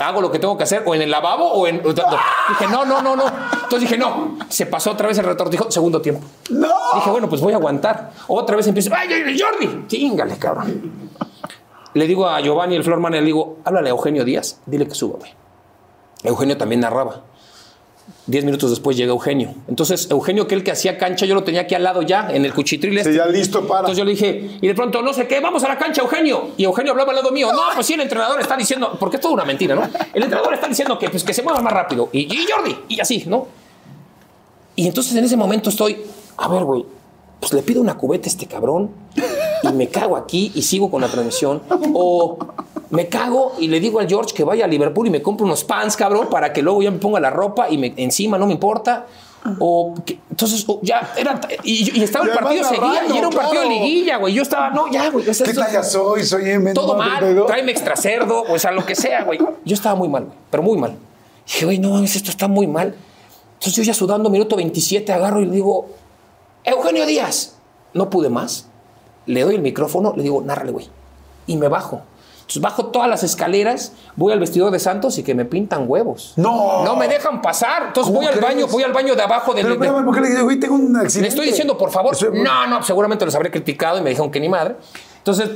hago 0.00 0.20
lo 0.20 0.30
que 0.30 0.38
tengo 0.38 0.56
que 0.56 0.64
hacer 0.64 0.82
o 0.86 0.94
en 0.94 1.02
el 1.02 1.10
lavabo 1.10 1.44
o 1.52 1.66
en... 1.66 1.80
o- 1.86 1.92
Dije, 1.92 2.66
no, 2.70 2.84
no, 2.84 3.00
no, 3.02 3.14
no. 3.16 3.24
Entonces 3.26 3.80
dije, 3.80 3.98
no. 3.98 4.36
Se 4.48 4.66
pasó 4.66 4.92
otra 4.92 5.08
vez 5.08 5.18
el 5.18 5.24
retortijón, 5.26 5.70
segundo 5.70 6.00
tiempo. 6.00 6.26
¡No! 6.50 6.68
Dije, 6.94 7.10
bueno, 7.10 7.28
pues 7.28 7.40
voy 7.40 7.52
a 7.52 7.56
aguantar. 7.56 8.12
Otra 8.28 8.56
vez 8.56 8.66
empiezo, 8.66 8.90
¡ay, 8.94 9.08
Jordi! 9.38 9.84
Chingale, 9.86 10.36
cabrón. 10.38 11.10
Le 11.94 12.06
digo 12.06 12.26
a 12.28 12.40
Giovanni, 12.40 12.76
el 12.76 12.84
Florman, 12.84 13.12
le 13.12 13.22
digo, 13.22 13.58
háblale 13.64 13.88
a 13.88 13.90
Eugenio 13.90 14.24
Díaz, 14.24 14.60
dile 14.66 14.86
que 14.86 14.94
suba, 14.94 15.18
güey. 15.18 15.32
Eugenio 16.22 16.56
también 16.58 16.80
narraba. 16.80 17.22
Diez 18.28 18.44
minutos 18.44 18.68
después 18.68 18.94
llega 18.94 19.10
Eugenio. 19.10 19.54
Entonces, 19.68 20.10
Eugenio, 20.10 20.46
que 20.46 20.54
el 20.54 20.62
que 20.62 20.70
hacía 20.70 20.98
cancha, 20.98 21.24
yo 21.24 21.34
lo 21.34 21.44
tenía 21.44 21.62
aquí 21.62 21.74
al 21.74 21.82
lado 21.82 22.02
ya, 22.02 22.28
en 22.30 22.44
el 22.44 22.52
cuchitril. 22.52 22.98
este. 22.98 23.12
Sí, 23.12 23.16
ya 23.16 23.24
listo 23.24 23.66
para. 23.66 23.80
Entonces 23.80 23.96
yo 23.96 24.04
le 24.04 24.10
dije, 24.10 24.58
y 24.60 24.66
de 24.66 24.74
pronto, 24.74 25.00
no 25.00 25.14
sé 25.14 25.26
qué, 25.26 25.40
vamos 25.40 25.64
a 25.64 25.68
la 25.68 25.78
cancha, 25.78 26.02
Eugenio. 26.02 26.50
Y 26.58 26.64
Eugenio 26.64 26.92
hablaba 26.92 27.12
al 27.12 27.16
lado 27.16 27.30
mío. 27.30 27.50
No, 27.50 27.62
pues 27.74 27.86
sí, 27.86 27.94
el 27.94 28.00
entrenador 28.00 28.38
está 28.38 28.54
diciendo, 28.54 28.98
porque 29.00 29.16
es 29.16 29.22
toda 29.22 29.32
una 29.32 29.46
mentira, 29.46 29.74
¿no? 29.74 29.88
El 30.12 30.22
entrenador 30.22 30.52
está 30.52 30.68
diciendo 30.68 30.98
que, 30.98 31.08
pues, 31.08 31.24
que 31.24 31.32
se 31.32 31.42
mueva 31.42 31.62
más 31.62 31.72
rápido. 31.72 32.10
Y, 32.12 32.30
y 32.30 32.46
Jordi, 32.46 32.76
y 32.88 33.00
así, 33.00 33.24
¿no? 33.26 33.46
Y 34.76 34.86
entonces 34.86 35.16
en 35.16 35.24
ese 35.24 35.36
momento 35.38 35.70
estoy, 35.70 35.96
a 36.36 36.48
ver, 36.48 36.64
güey, 36.64 36.84
pues 37.40 37.52
le 37.54 37.62
pido 37.62 37.80
una 37.80 37.96
cubeta 37.96 38.26
a 38.26 38.30
este 38.30 38.46
cabrón 38.46 38.90
y 39.62 39.68
me 39.72 39.88
cago 39.88 40.16
aquí 40.16 40.52
y 40.54 40.62
sigo 40.62 40.90
con 40.90 41.00
la 41.00 41.08
transmisión. 41.08 41.62
O 41.94 42.38
me 42.90 43.08
cago 43.08 43.54
y 43.58 43.68
le 43.68 43.80
digo 43.80 44.00
al 44.00 44.08
George 44.08 44.34
que 44.34 44.44
vaya 44.44 44.64
a 44.64 44.68
Liverpool 44.68 45.06
y 45.06 45.10
me 45.10 45.22
compre 45.22 45.44
unos 45.44 45.64
pants, 45.64 45.96
cabrón, 45.96 46.28
para 46.30 46.52
que 46.52 46.62
luego 46.62 46.82
ya 46.82 46.90
me 46.90 46.98
ponga 46.98 47.20
la 47.20 47.30
ropa 47.30 47.68
y 47.70 47.78
me, 47.78 47.92
encima 47.96 48.38
no 48.38 48.46
me 48.46 48.52
importa. 48.52 49.06
O 49.60 49.94
que- 50.04 50.18
entonces 50.30 50.64
o 50.66 50.80
ya 50.82 51.12
era 51.16 51.40
y, 51.62 51.98
y 51.98 52.02
estaba 52.02 52.24
el 52.26 52.32
Y 52.32 52.34
partido 52.34 52.64
seguía 52.64 53.02
y 53.12 53.16
era 53.16 53.28
un 53.28 53.34
partido 53.34 53.62
de 53.62 53.68
liguilla, 53.68 54.16
güey. 54.18 54.34
Yo 54.34 54.42
estaba, 54.42 54.70
no, 54.70 54.90
ya, 54.90 55.10
güey. 55.10 55.28
o 55.28 55.32
sea, 55.32 55.44
¿Qué 55.44 55.52
esto- 55.52 55.62
talla 55.64 55.82
soy? 55.82 56.24
Soy 56.24 56.50
M. 56.50 56.72
todo 56.74 56.96
mal, 56.96 57.44
tráeme 57.46 57.70
extra 57.72 57.96
cerdo, 57.96 58.42
o 58.48 58.58
sea, 58.58 58.72
lo 58.72 58.84
que 58.84 58.94
sea, 58.94 59.22
güey. 59.24 59.38
Yo 59.64 59.74
estaba 59.74 59.94
muy 59.94 60.08
mal, 60.08 60.24
güey, 60.24 60.36
pero 60.50 60.62
muy 60.62 60.76
mal. 60.76 60.96
Dije, 61.46 61.64
güey, 61.64 61.78
no 61.78 61.90
mames, 61.90 62.16
esto 62.16 62.30
está 62.30 62.48
muy 62.48 62.66
mal. 62.66 62.94
Entonces 63.54 63.74
yo 63.76 63.82
ya 63.84 63.94
sudando, 63.94 64.28
minuto 64.28 64.56
27, 64.56 65.12
agarro 65.12 65.40
y 65.40 65.46
le 65.46 65.52
digo, 65.52 65.86
Eugenio 66.64 67.06
Díaz. 67.06 67.54
No 67.94 68.10
pude 68.10 68.28
más. 68.28 68.66
Le 69.26 69.42
doy 69.42 69.54
el 69.54 69.62
micrófono, 69.62 70.12
le 70.16 70.22
digo, 70.24 70.42
nárrale, 70.42 70.72
güey. 70.72 70.88
Y 71.46 71.56
me 71.56 71.68
bajo. 71.68 72.02
Entonces 72.48 72.62
bajo 72.62 72.86
todas 72.86 73.10
las 73.10 73.22
escaleras, 73.24 73.92
voy 74.16 74.32
al 74.32 74.40
vestidor 74.40 74.70
de 74.70 74.78
Santos 74.78 75.18
y 75.18 75.22
que 75.22 75.34
me 75.34 75.44
pintan 75.44 75.84
huevos. 75.86 76.32
No. 76.36 76.82
No 76.82 76.96
me 76.96 77.06
dejan 77.06 77.42
pasar. 77.42 77.88
Entonces 77.88 78.10
¿Cómo 78.10 78.20
voy 78.26 78.32
al 78.34 78.40
baño, 78.40 78.66
voy 78.68 78.82
al 78.84 78.92
baño 78.94 79.14
de 79.14 79.20
abajo 79.22 79.52
del. 79.52 79.66
Pero 79.66 79.78
de- 79.78 79.86
espérame, 79.86 80.04
¿por 80.06 80.14
qué 80.14 80.20
le 80.22 80.28
digo, 80.30 80.44
güey, 80.44 80.58
tengo 80.58 80.74
un 80.76 80.96
accidente? 80.96 81.20
le 81.20 81.28
estoy 81.28 81.46
diciendo, 81.46 81.76
por 81.76 81.90
favor. 81.90 82.16
No, 82.34 82.66
no, 82.66 82.82
seguramente 82.82 83.26
los 83.26 83.34
habré 83.34 83.50
criticado 83.50 83.98
y 83.98 84.00
me 84.00 84.08
dijeron 84.08 84.30
que 84.30 84.40
ni 84.40 84.48
madre. 84.48 84.76
Entonces, 85.18 85.50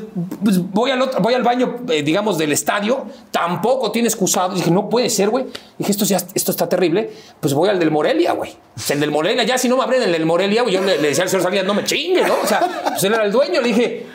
pues, 0.44 0.70
voy, 0.70 0.90
al 0.90 1.00
otro, 1.00 1.18
voy 1.22 1.32
al 1.32 1.42
baño, 1.42 1.76
eh, 1.88 2.02
digamos, 2.02 2.36
del 2.36 2.52
estadio. 2.52 3.06
Tampoco 3.30 3.90
tiene 3.90 4.08
excusado. 4.08 4.54
Dije, 4.54 4.70
no 4.70 4.90
puede 4.90 5.08
ser, 5.08 5.30
güey. 5.30 5.46
Dije, 5.78 5.92
esto, 5.92 6.04
ya, 6.04 6.18
esto 6.34 6.50
está 6.50 6.68
terrible. 6.68 7.10
Pues 7.40 7.54
voy 7.54 7.70
al 7.70 7.78
del 7.78 7.90
Morelia, 7.90 8.32
güey. 8.32 8.50
O 8.76 8.80
sea, 8.80 8.92
el 8.92 9.00
del 9.00 9.10
Morelia, 9.10 9.44
ya 9.44 9.56
si 9.56 9.70
no 9.70 9.78
me 9.78 9.82
abren 9.84 10.02
el 10.02 10.12
del 10.12 10.26
Morelia, 10.26 10.60
güey, 10.60 10.74
yo 10.74 10.82
le, 10.82 10.98
le 11.00 11.08
decía 11.08 11.24
al 11.24 11.30
señor 11.30 11.44
Salinas, 11.44 11.64
no 11.64 11.72
me 11.72 11.84
chingue, 11.84 12.20
¿no? 12.22 12.34
O 12.44 12.46
sea, 12.46 12.82
pues 12.90 13.02
él 13.04 13.14
era 13.14 13.24
el 13.24 13.32
dueño. 13.32 13.62
Le 13.62 13.68
dije, 13.68 14.06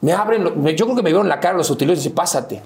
me 0.00 0.12
abren, 0.12 0.44
yo 0.76 0.84
creo 0.86 0.96
que 0.96 1.02
me 1.02 1.10
vieron 1.10 1.28
la 1.28 1.40
cara 1.40 1.56
los 1.56 1.70
utileros 1.70 1.98
y 2.00 2.04
dice, 2.04 2.14
pásate. 2.14 2.62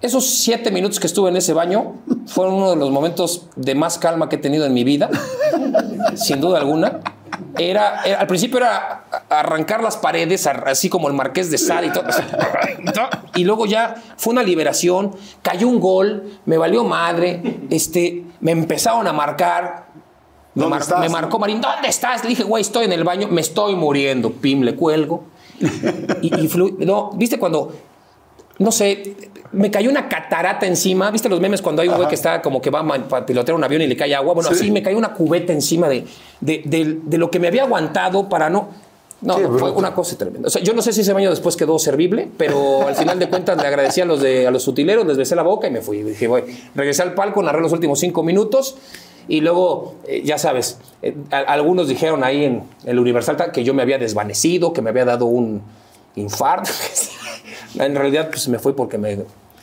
Esos 0.00 0.26
siete 0.26 0.70
minutos 0.70 1.00
que 1.00 1.06
estuve 1.06 1.30
en 1.30 1.36
ese 1.36 1.54
baño 1.54 1.94
fueron 2.26 2.54
uno 2.54 2.70
de 2.70 2.76
los 2.76 2.90
momentos 2.90 3.46
de 3.56 3.74
más 3.74 3.96
calma 3.98 4.28
que 4.28 4.36
he 4.36 4.38
tenido 4.38 4.66
en 4.66 4.74
mi 4.74 4.84
vida, 4.84 5.08
sin 6.14 6.40
duda 6.42 6.58
alguna. 6.58 7.00
Era, 7.58 8.02
era- 8.04 8.20
al 8.20 8.26
principio 8.26 8.58
era 8.58 9.04
arrancar 9.30 9.82
las 9.82 9.96
paredes, 9.96 10.46
ar- 10.46 10.68
así 10.68 10.90
como 10.90 11.08
el 11.08 11.14
Marqués 11.14 11.50
de 11.50 11.56
Sade 11.56 11.86
y 11.86 11.90
todo. 11.92 12.04
Y 13.34 13.44
luego 13.44 13.64
ya 13.64 13.94
fue 14.18 14.32
una 14.34 14.42
liberación, 14.42 15.16
cayó 15.40 15.68
un 15.68 15.80
gol, 15.80 16.38
me 16.44 16.58
valió 16.58 16.84
madre, 16.84 17.60
este, 17.70 18.24
me 18.40 18.52
empezaron 18.52 19.06
a 19.06 19.12
marcar. 19.12 19.83
Me, 20.54 20.60
¿Dónde 20.62 20.70
mar- 20.70 20.82
estás? 20.82 21.00
me 21.00 21.08
marcó 21.08 21.38
Marín, 21.38 21.60
¿dónde 21.60 21.88
estás? 21.88 22.22
Le 22.22 22.30
dije, 22.30 22.44
güey, 22.44 22.60
estoy 22.62 22.84
en 22.84 22.92
el 22.92 23.04
baño, 23.04 23.28
me 23.28 23.40
estoy 23.40 23.74
muriendo. 23.76 24.30
Pim, 24.30 24.62
le 24.62 24.74
cuelgo. 24.76 25.24
Y, 26.22 26.26
y 26.28 26.48
flu- 26.48 26.76
no, 26.78 27.10
¿viste 27.14 27.38
cuando 27.38 27.72
no 28.58 28.70
sé, 28.70 29.16
me 29.50 29.68
cayó 29.70 29.90
una 29.90 30.08
catarata 30.08 30.64
encima. 30.66 31.10
¿Viste 31.10 31.28
los 31.28 31.40
memes 31.40 31.60
cuando 31.60 31.82
hay 31.82 31.88
un 31.88 31.96
güey 31.96 32.08
que 32.08 32.14
está 32.14 32.40
como 32.40 32.62
que 32.62 32.70
va 32.70 32.80
a 33.10 33.26
pilotear 33.26 33.56
un 33.56 33.64
avión 33.64 33.82
y 33.82 33.88
le 33.88 33.96
cae 33.96 34.14
agua? 34.14 34.32
Bueno, 34.34 34.48
Sí. 34.50 34.54
así 34.56 34.70
me 34.70 34.80
cayó 34.82 34.96
una 34.96 35.12
cubeta 35.12 35.52
encima 35.52 35.88
de, 35.88 36.04
de, 36.40 36.62
de- 36.64 37.00
de 37.02 37.18
lo 37.18 37.30
que 37.32 37.40
me 37.40 37.48
había 37.48 37.64
aguantado 37.64 38.28
para 38.28 38.48
no. 38.50 38.68
No, 39.20 39.38
no, 39.38 39.58
fue 39.58 39.70
una 39.70 39.94
cosa 39.94 40.18
tremenda. 40.18 40.48
O 40.48 40.50
sea, 40.50 40.62
yo 40.62 40.74
no 40.74 40.82
sé 40.82 40.92
si 40.92 41.00
ese 41.00 41.12
baño 41.14 41.30
después 41.30 41.56
quedó 41.56 41.78
servible, 41.78 42.28
pero 42.36 42.86
al 42.86 42.94
final 42.94 43.18
de 43.18 43.28
cuentas 43.28 43.56
le 43.60 43.66
agradecí 43.66 44.02
a 44.02 44.04
los, 44.04 44.20
de, 44.20 44.46
a 44.46 44.50
los 44.50 44.68
utileros, 44.68 45.06
les 45.06 45.16
besé 45.16 45.34
la 45.34 45.42
boca 45.42 45.66
y 45.66 45.70
me 45.70 45.80
fui. 45.80 46.02
Dije, 46.02 46.28
voy, 46.28 46.42
regresé 46.74 47.02
al 47.02 47.14
palco, 47.14 47.42
narré 47.42 47.62
los 47.62 47.72
últimos 47.72 47.98
cinco 47.98 48.22
minutos 48.22 48.76
y 49.28 49.40
luego, 49.40 49.94
eh, 50.06 50.22
ya 50.24 50.38
sabes, 50.38 50.78
eh, 51.02 51.16
a- 51.30 51.38
algunos 51.38 51.88
dijeron 51.88 52.22
ahí 52.24 52.44
en 52.44 52.62
el 52.84 52.98
Universal 52.98 53.36
que 53.52 53.64
yo 53.64 53.74
me 53.74 53.82
había 53.82 53.98
desvanecido, 53.98 54.72
que 54.72 54.82
me 54.82 54.90
había 54.90 55.04
dado 55.04 55.26
un 55.26 55.62
infarto. 56.16 56.70
en 57.76 57.94
realidad, 57.94 58.28
pues 58.30 58.48
me 58.48 58.58
fue 58.58 58.74
porque 58.76 58.98
me 58.98 59.16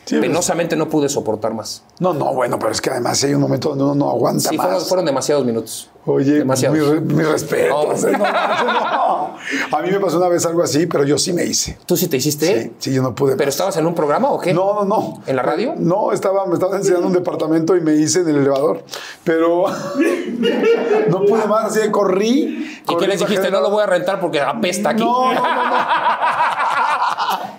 Sí, 0.04 0.16
pues. 0.18 0.22
penosamente 0.22 0.76
no 0.76 0.90
pude 0.90 1.08
soportar 1.10 1.54
más. 1.54 1.84
No, 2.00 2.12
no, 2.14 2.34
bueno, 2.34 2.58
pero 2.58 2.72
es 2.72 2.82
que 2.82 2.90
además 2.90 3.24
hay 3.24 3.36
un 3.36 3.42
momento 3.42 3.70
donde 3.70 3.84
uno 3.84 3.94
no 3.96 4.10
aguanta 4.10 4.50
Sí, 4.50 4.58
más. 4.58 4.66
fueron, 4.66 4.86
fueron 4.86 5.06
demasiados 5.06 5.46
minutos. 5.46 5.91
Oye, 6.06 6.44
mi, 6.44 6.80
re- 6.80 7.00
mi 7.02 7.24
respeto. 7.24 7.94
No, 7.94 8.18
No, 8.18 8.18
no. 8.18 9.78
A 9.78 9.82
mí 9.84 9.92
me 9.92 10.00
pasó 10.00 10.18
una 10.18 10.30
vez 10.30 10.44
algo 10.48 10.64
así, 10.64 10.88
pero 10.88 11.04
yo 11.04 11.18
sí 11.20 11.32
me 11.32 11.44
hice. 11.44 11.78
¿Tú 11.86 11.96
sí 11.96 12.08
te 12.08 12.18
hiciste? 12.18 12.64
Sí, 12.64 12.72
sí, 12.80 12.94
yo 12.94 13.04
no 13.04 13.14
pude. 13.14 13.36
¿Pero 13.36 13.48
más. 13.48 13.54
estabas 13.56 13.78
en 13.78 13.86
un 13.86 13.94
programa 13.94 14.30
o 14.32 14.40
qué? 14.40 14.52
No, 14.54 14.74
no, 14.74 14.86
no. 14.86 15.22
¿En 15.28 15.36
la 15.36 15.44
radio? 15.44 15.76
No, 15.78 16.12
estaba, 16.12 16.46
me 16.48 16.56
estaba 16.56 16.76
enseñando 16.76 17.06
un 17.08 17.14
departamento 17.14 17.76
y 17.78 17.82
me 17.82 17.94
hice 17.94 18.22
en 18.22 18.30
el 18.30 18.38
elevador. 18.38 18.84
Pero 19.24 19.66
no 21.10 21.26
pude 21.26 21.46
más, 21.48 21.76
así 21.78 21.92
corrí. 21.92 22.82
¿Y 22.90 22.98
qué 22.98 23.08
les 23.08 23.20
dijiste? 23.20 23.52
No 23.52 23.62
lo 23.62 23.70
voy 23.70 23.84
a 23.84 23.86
rentar 23.86 24.20
porque 24.20 24.42
apesta 24.42 24.90
aquí. 24.92 25.04
No, 25.04 25.34
no, 25.34 25.40
no, 25.40 25.70
no. 25.70 25.76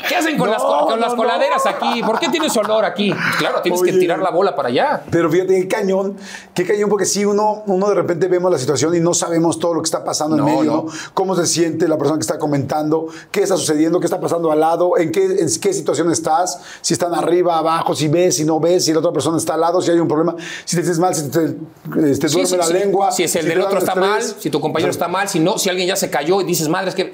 ¿Qué 0.09 0.17
hacen 0.17 0.37
con, 0.37 0.47
No, 0.47 0.53
las, 0.53 0.63
con 0.63 0.89
no, 0.89 0.97
las 0.97 1.11
no. 1.13 1.17
coladeras 1.17 1.65
aquí? 1.67 2.03
¿Por 2.03 2.19
qué 2.19 2.29
tienes 2.29 2.57
olor 2.57 2.85
aquí? 2.85 3.13
Claro, 3.39 3.63
tienes 3.63 3.83
que 3.83 3.93
tirar 3.93 4.19
la 4.19 4.31
bola 4.31 4.55
para 4.55 4.69
allá. 4.69 5.03
Pero 5.11 5.31
fíjate, 5.31 5.55
qué 5.61 5.69
cañón, 5.69 6.17
qué 6.55 6.67
cañón, 6.67 6.91
porque 6.91 7.07
si 7.07 7.25
uno, 7.25 7.63
uno 7.67 7.89
de 7.89 7.95
repente 7.95 8.29
vemos 8.29 8.51
la 8.51 8.59
situación 8.59 8.95
y 8.95 9.01
no 9.01 9.15
sabemos 9.15 9.59
todo 9.59 9.75
lo 9.75 9.83
que 9.83 9.87
está 9.87 10.05
pasando 10.05 10.37
en 10.37 10.45
medio, 10.45 10.73
no. 10.73 10.87
cómo 11.15 11.35
se 11.37 11.47
siente 11.47 11.89
la 11.89 11.97
persona 11.99 12.19
que 12.19 12.23
está 12.23 12.39
comentando, 12.39 13.07
qué 13.31 13.43
está 13.43 13.57
sucediendo, 13.57 14.01
qué 14.01 14.07
está 14.07 14.21
pasando 14.21 14.51
al 14.51 14.61
lado, 14.61 14.99
en 14.99 15.13
qué, 15.13 15.25
en 15.25 15.61
qué 15.61 15.73
situación 15.73 16.11
estás, 16.11 16.61
si 16.81 16.95
están 16.95 17.15
arriba, 17.15 17.59
abajo, 17.59 17.95
si 17.95 18.09
ves, 18.09 18.37
si 18.37 18.45
no 18.45 18.61
ves, 18.61 18.85
si 18.85 18.93
la 18.93 18.99
otra 18.99 19.13
persona 19.13 19.39
está 19.39 19.55
al 19.55 19.61
lado, 19.61 19.81
si 19.81 19.91
hay 19.91 19.99
un 19.99 20.09
problema, 20.09 20.35
si 20.65 20.77
te 20.77 20.83
sientes 20.83 20.99
mal, 20.99 21.15
si 21.15 21.29
te, 21.29 21.49
te, 21.49 22.29
duerme 22.29 22.47
sí, 22.47 22.57
la 22.57 22.67
lengua. 22.67 23.13
Si 23.13 23.25
es 23.25 23.35
el 23.37 23.43
si 23.43 23.49
del 23.49 23.61
otro 23.61 23.79
está 23.79 23.95
mal, 23.95 24.23
si 24.23 24.51
tu 24.51 24.61
compañero 24.61 24.91
está 24.91 25.09
mal, 25.09 25.29
si 25.29 25.41
no, 25.41 25.59
si 25.59 25.69
alguien 25.69 25.89
ya 25.89 25.97
se 25.97 26.11
cayó 26.11 26.41
y 26.41 26.45
dices, 26.45 26.69
madre, 26.69 26.91
es 26.91 26.95
que 26.95 27.13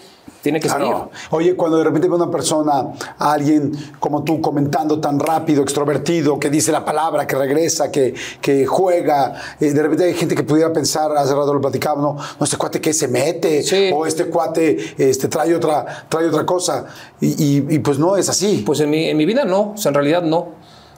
tiene 0.49 0.61
que. 0.61 0.69
Claro. 0.69 1.11
Oye, 1.31 1.55
cuando 1.57 1.77
de 1.79 1.85
repente 1.85 2.09
ve 2.09 2.15
una 2.15 2.31
persona, 2.31 2.93
a 3.19 3.33
alguien 3.33 3.73
como 4.01 4.25
tú, 4.25 4.41
comentando 4.41 4.99
tan 5.01 5.19
rápido, 5.21 5.63
extrovertido, 5.63 6.39
que 6.39 6.49
dice 6.51 6.73
la 6.73 6.85
palabra, 6.85 7.27
que 7.27 7.37
regresa, 7.37 7.91
que, 7.91 8.15
que 8.41 8.67
juega, 8.67 9.35
eh, 9.61 9.73
de 9.73 9.83
repente 9.83 10.05
hay 10.05 10.15
gente 10.15 10.35
que 10.35 10.43
pudiera 10.43 10.73
pensar, 10.73 11.11
hace 11.17 11.35
rato 11.35 11.53
lo 11.53 11.61
platicábamos, 11.61 12.17
no, 12.17 12.23
no 12.39 12.45
este 12.45 12.57
cuate 12.57 12.81
que 12.81 12.93
se 12.93 13.09
mete, 13.09 13.63
Sí. 13.63 13.91
o 13.95 14.07
este 14.07 14.27
cuate 14.27 14.95
este, 14.97 15.29
trae, 15.29 15.55
otra, 15.55 16.07
trae 16.09 16.27
otra 16.27 16.47
cosa. 16.47 16.87
Y, 17.21 17.27
y- 17.59 17.67
y 17.75 17.79
pues 17.81 17.99
no 17.99 18.17
es 18.17 18.29
así. 18.29 18.63
Pues 18.65 18.81
en 18.81 18.91
mi, 18.91 19.05
en 19.09 19.17
mi 19.17 19.27
vida 19.27 19.45
no, 19.45 19.73
o 19.73 19.77
sea, 19.77 19.91
en 19.91 19.95
realidad 19.95 20.23
no. 20.23 20.49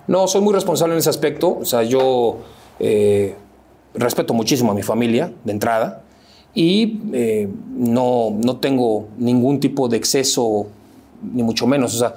No, 0.06 0.26
soy 0.28 0.40
muy 0.40 0.52
responsable 0.54 0.94
en 0.94 0.98
ese 1.00 1.10
aspecto. 1.10 1.58
O 1.60 1.64
sea, 1.64 1.82
yo 1.82 2.38
eh, 2.78 3.36
respeto 3.94 4.34
muchísimo 4.34 4.72
a 4.72 4.74
mi 4.74 4.82
familia 4.82 5.32
de 5.44 5.52
entrada 5.52 6.02
y 6.54 7.00
eh, 7.12 7.48
no, 7.76 8.30
no 8.30 8.56
tengo 8.56 9.08
ningún 9.18 9.60
tipo 9.60 9.88
de 9.88 9.96
exceso, 9.96 10.66
ni 11.22 11.42
mucho 11.42 11.66
menos. 11.66 11.94
O 11.94 11.98
sea, 11.98 12.14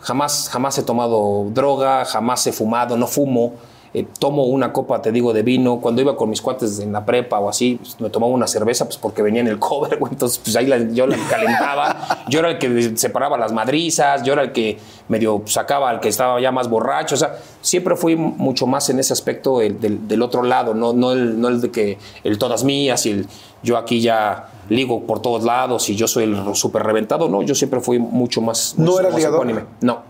jamás, 0.00 0.48
jamás 0.50 0.78
he 0.78 0.82
tomado 0.82 1.50
droga, 1.52 2.04
jamás 2.04 2.46
he 2.46 2.52
fumado, 2.52 2.96
no 2.96 3.06
fumo. 3.06 3.54
Eh, 3.94 4.06
tomo 4.18 4.44
una 4.44 4.72
copa, 4.72 5.02
te 5.02 5.12
digo, 5.12 5.34
de 5.34 5.42
vino. 5.42 5.78
Cuando 5.80 6.00
iba 6.00 6.16
con 6.16 6.30
mis 6.30 6.40
cuates 6.40 6.78
en 6.78 6.92
la 6.92 7.04
prepa 7.04 7.38
o 7.40 7.48
así, 7.50 7.74
pues, 7.80 8.00
me 8.00 8.08
tomaba 8.08 8.32
una 8.32 8.46
cerveza 8.46 8.86
pues 8.86 8.96
porque 8.96 9.20
venía 9.20 9.42
en 9.42 9.48
el 9.48 9.58
cover, 9.58 9.98
güey. 9.98 10.12
Entonces, 10.12 10.38
pues 10.38 10.56
ahí 10.56 10.66
la- 10.66 10.78
yo 10.92 11.06
la 11.06 11.16
calentaba. 11.28 12.24
yo 12.28 12.38
era 12.38 12.50
el 12.52 12.58
que 12.58 12.96
separaba 12.96 13.36
las 13.36 13.52
madrizas, 13.52 14.22
yo 14.22 14.32
era 14.32 14.42
el 14.42 14.52
que 14.52 14.78
medio 15.08 15.42
sacaba 15.44 15.90
al 15.90 16.00
que 16.00 16.08
estaba 16.08 16.40
ya 16.40 16.50
más 16.52 16.70
borracho. 16.70 17.16
O 17.16 17.18
sea, 17.18 17.36
siempre 17.60 17.94
fui 17.96 18.16
mucho 18.16 18.66
más 18.66 18.88
en 18.88 18.98
ese 18.98 19.12
aspecto 19.12 19.60
el 19.60 19.78
del, 19.78 20.08
del 20.08 20.22
otro 20.22 20.42
lado, 20.42 20.72
no, 20.74 20.92
no, 20.94 21.12
el, 21.12 21.38
no 21.38 21.48
el 21.48 21.60
de 21.60 21.70
que 21.70 21.98
el 22.24 22.38
todas 22.38 22.64
mías 22.64 23.04
y 23.06 23.10
el 23.10 23.26
yo 23.62 23.76
aquí 23.76 24.00
ya 24.00 24.48
ligo 24.70 25.02
por 25.02 25.20
todos 25.20 25.44
lados 25.44 25.88
y 25.90 25.94
yo 25.96 26.08
soy 26.08 26.24
el 26.24 26.54
súper 26.54 26.82
reventado. 26.82 27.28
No, 27.28 27.42
yo 27.42 27.54
siempre 27.54 27.80
fui 27.80 27.98
mucho 27.98 28.40
más. 28.40 28.74
¿No 28.78 28.98
eras 28.98 29.14
ligador? 29.14 29.66
No, 29.82 30.02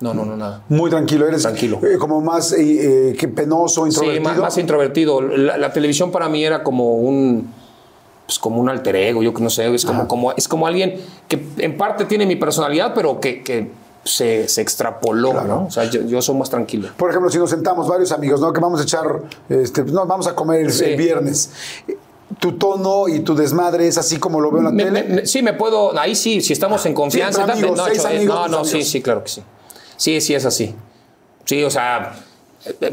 no, 0.00 0.12
no, 0.12 0.24
no, 0.24 0.36
nada. 0.36 0.62
Muy 0.68 0.90
tranquilo, 0.90 1.26
eres 1.26 1.42
Tranquilo. 1.42 1.80
eh, 1.82 1.96
como 1.98 2.20
más 2.20 2.52
eh, 2.52 3.10
eh, 3.10 3.16
que 3.16 3.28
penoso, 3.28 3.82
Sí, 3.84 3.88
introvertido. 3.90 4.22
más, 4.30 4.38
más 4.38 4.58
introvertido. 4.58 5.20
La, 5.22 5.56
la 5.56 5.72
televisión 5.72 6.10
para 6.10 6.28
mí 6.28 6.44
era 6.44 6.62
como 6.62 6.94
un 6.96 7.52
pues 8.26 8.38
como 8.38 8.58
un 8.60 8.68
alter 8.70 8.96
ego, 8.96 9.22
yo 9.22 9.34
que 9.34 9.42
no 9.42 9.50
sé, 9.50 9.72
es 9.74 9.84
como, 9.84 10.08
como, 10.08 10.32
es 10.32 10.48
como 10.48 10.66
alguien 10.66 10.94
que 11.28 11.44
en 11.58 11.76
parte 11.76 12.06
tiene 12.06 12.24
mi 12.24 12.36
personalidad, 12.36 12.92
pero 12.94 13.20
que, 13.20 13.42
que 13.42 13.70
se, 14.02 14.48
se 14.48 14.62
extrapoló, 14.62 15.44
¿no? 15.44 15.66
O 15.66 15.70
sea, 15.70 15.84
yo, 15.84 16.00
yo 16.06 16.22
soy 16.22 16.34
más 16.36 16.48
tranquilo. 16.48 16.88
Por 16.96 17.10
ejemplo, 17.10 17.30
si 17.30 17.36
nos 17.36 17.50
sentamos 17.50 17.86
varios 17.86 18.12
amigos, 18.12 18.40
¿no? 18.40 18.50
Que 18.50 18.60
vamos 18.60 18.80
a 18.80 18.84
echar, 18.84 19.04
este, 19.50 19.84
no, 19.84 20.06
vamos 20.06 20.26
a 20.26 20.34
comer 20.34 20.62
el, 20.62 20.72
Sí. 20.72 20.84
el 20.86 20.96
viernes. 20.96 21.50
Tu 22.40 22.52
tono 22.52 23.08
y 23.08 23.20
tu 23.20 23.34
desmadre 23.34 23.86
es 23.88 23.98
así 23.98 24.16
como 24.16 24.40
lo 24.40 24.50
veo 24.50 24.60
en 24.60 24.64
la 24.64 24.70
Me- 24.70 24.84
tele. 24.84 25.02
me- 25.04 25.26
sí, 25.26 25.42
me 25.42 25.52
puedo, 25.52 25.96
ahí 25.98 26.14
sí, 26.14 26.40
si 26.40 26.54
estamos 26.54 26.84
en 26.86 26.94
confianza. 26.94 27.46
no, 27.46 27.84
seis 27.86 28.04
eh, 28.04 28.16
amigos, 28.16 28.50
no, 28.50 28.58
no, 28.58 28.64
sí, 28.64 28.82
sí, 28.84 29.02
claro 29.02 29.22
que 29.22 29.28
sí. 29.28 29.42
Sí, 29.96 30.20
sí, 30.20 30.34
es 30.34 30.44
así. 30.44 30.74
Sí, 31.44 31.62
o 31.62 31.70
sea, 31.70 32.14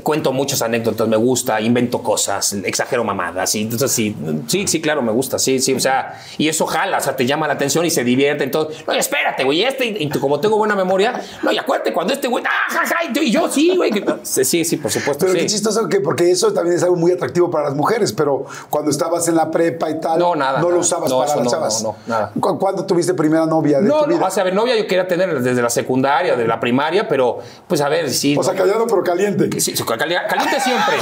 cuento 0.03 0.31
muchas 0.33 0.61
anécdotas, 0.61 1.07
me 1.07 1.15
gusta, 1.17 1.61
invento 1.61 2.01
cosas, 2.03 2.53
exagero 2.65 3.03
mamadas, 3.03 3.55
y 3.55 3.61
entonces 3.61 3.91
sí, 3.91 4.15
sí, 4.47 4.67
sí, 4.67 4.81
claro, 4.81 5.01
me 5.01 5.11
gusta, 5.11 5.39
sí, 5.39 5.59
sí, 5.59 5.73
o 5.73 5.79
sea, 5.79 6.21
y 6.37 6.49
eso 6.49 6.65
jala, 6.65 6.97
o 6.97 7.01
sea, 7.01 7.15
te 7.15 7.25
llama 7.25 7.47
la 7.47 7.53
atención 7.53 7.85
y 7.85 7.89
se 7.89 8.03
divierte, 8.03 8.43
entonces, 8.43 8.83
no, 8.85 8.93
espérate, 8.93 9.43
güey, 9.43 9.63
este, 9.63 9.85
y 9.85 10.07
tú, 10.09 10.19
como 10.19 10.39
tengo 10.39 10.57
buena 10.57 10.75
memoria, 10.75 11.21
no, 11.43 11.51
y 11.51 11.57
acuérdate 11.57 11.93
cuando 11.93 12.13
este 12.13 12.27
güey, 12.27 12.43
ah, 12.45 12.49
ja, 12.73 12.85
ja, 12.85 13.05
y 13.09 13.13
tú- 13.13 13.21
y 13.21 13.31
yo 13.31 13.49
sí, 13.49 13.73
güey, 13.77 13.91
que- 13.91 14.03
sí, 14.23 14.65
sí, 14.65 14.77
por 14.77 14.91
supuesto, 14.91 15.25
Pero 15.25 15.33
sí. 15.33 15.39
qué 15.39 15.45
chistoso 15.45 15.87
que, 15.87 15.99
porque 16.01 16.29
eso 16.31 16.51
también 16.51 16.75
es 16.75 16.83
algo 16.83 16.95
muy 16.97 17.11
atractivo 17.13 17.49
para 17.49 17.65
las 17.69 17.75
mujeres, 17.75 18.11
pero 18.13 18.45
cuando 18.69 18.91
estabas 18.91 19.27
en 19.29 19.35
la 19.35 19.49
prepa 19.51 19.89
y 19.89 19.99
tal, 19.99 20.19
No, 20.19 20.35
nada, 20.35 20.59
no 20.59 20.69
lo 20.69 20.79
usabas 20.79 21.09
No, 21.09 21.19
para 21.19 21.35
las 21.35 21.43
no, 21.45 21.49
chavas. 21.51 21.83
no, 21.83 21.89
no, 21.91 21.97
nada. 22.07 22.31
¿Cu- 22.39 22.59
¿Cuándo 22.59 22.85
tuviste 22.85 23.13
primera 23.13 23.45
novia 23.45 23.79
de 23.79 23.87
No, 23.87 24.01
tu 24.01 24.07
vida? 24.09 24.19
no, 24.19 24.25
o 24.25 24.31
sea, 24.31 24.41
a 24.41 24.43
ver, 24.45 24.53
novia 24.53 24.75
yo 24.75 24.85
quería 24.87 25.07
tener 25.07 25.41
desde 25.41 25.61
la 25.61 25.69
secundaria, 25.69 26.35
de 26.35 26.45
la 26.45 26.59
primaria, 26.59 27.07
pero, 27.07 27.39
pues 27.67 27.79
a 27.81 27.87
ver, 27.89 28.09
sí. 28.09 28.35
O 28.37 28.43
sea, 28.43 28.53
callado 28.53 28.85
pero 28.87 29.03
caliente. 29.03 29.60
Sí, 29.61 29.73
caliente 29.73 30.59
siempre. 30.59 30.95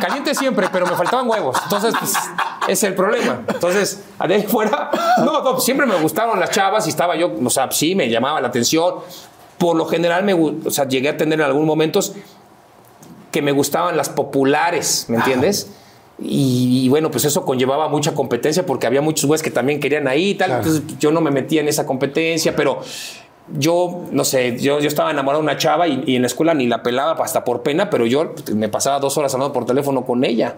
Caliente 0.00 0.34
siempre, 0.34 0.68
pero 0.72 0.86
me 0.86 0.94
faltaban 0.94 1.28
huevos. 1.28 1.56
Entonces, 1.64 1.94
pues, 1.98 2.12
es 2.68 2.82
el 2.82 2.94
problema. 2.94 3.42
Entonces, 3.48 4.04
de 4.26 4.34
ahí 4.34 4.42
fuera, 4.42 4.90
no, 5.18 5.42
no, 5.42 5.60
siempre 5.60 5.86
me 5.86 5.96
gustaron 5.96 6.38
las 6.38 6.50
chavas 6.50 6.86
y 6.86 6.90
estaba 6.90 7.16
yo, 7.16 7.32
o 7.42 7.50
sea, 7.50 7.70
sí, 7.70 7.94
me 7.94 8.08
llamaba 8.08 8.40
la 8.40 8.48
atención. 8.48 8.96
Por 9.58 9.76
lo 9.76 9.86
general, 9.86 10.24
me, 10.24 10.34
o 10.34 10.70
sea, 10.70 10.86
llegué 10.86 11.08
a 11.08 11.16
tener 11.16 11.40
en 11.40 11.46
algunos 11.46 11.66
momentos 11.66 12.12
que 13.32 13.42
me 13.42 13.52
gustaban 13.52 13.96
las 13.96 14.08
populares, 14.08 15.06
¿me 15.08 15.16
entiendes? 15.16 15.70
Y, 16.18 16.82
y 16.84 16.88
bueno, 16.88 17.10
pues 17.10 17.24
eso 17.24 17.44
conllevaba 17.44 17.88
mucha 17.88 18.14
competencia 18.14 18.64
porque 18.64 18.86
había 18.86 19.02
muchos 19.02 19.26
güeyes 19.26 19.42
que 19.42 19.50
también 19.50 19.80
querían 19.80 20.08
ahí 20.08 20.30
y 20.30 20.34
tal. 20.34 20.48
Claro. 20.48 20.62
Entonces 20.62 20.98
yo 20.98 21.10
no 21.10 21.20
me 21.20 21.30
metía 21.30 21.60
en 21.60 21.68
esa 21.68 21.86
competencia, 21.86 22.56
pero 22.56 22.80
yo, 23.56 24.02
no 24.10 24.24
sé, 24.24 24.58
yo, 24.58 24.80
yo 24.80 24.88
estaba 24.88 25.10
enamorado 25.10 25.40
de 25.42 25.48
una 25.48 25.56
chava 25.56 25.86
y, 25.86 26.02
y 26.06 26.16
en 26.16 26.22
la 26.22 26.26
escuela 26.26 26.52
ni 26.54 26.66
la 26.66 26.82
pelaba 26.82 27.22
hasta 27.24 27.44
por 27.44 27.62
pena, 27.62 27.90
pero 27.90 28.04
yo 28.06 28.34
me 28.54 28.68
pasaba 28.68 28.98
dos 28.98 29.16
horas 29.18 29.32
hablando 29.34 29.52
por 29.52 29.64
teléfono 29.66 30.04
con 30.04 30.24
ella. 30.24 30.56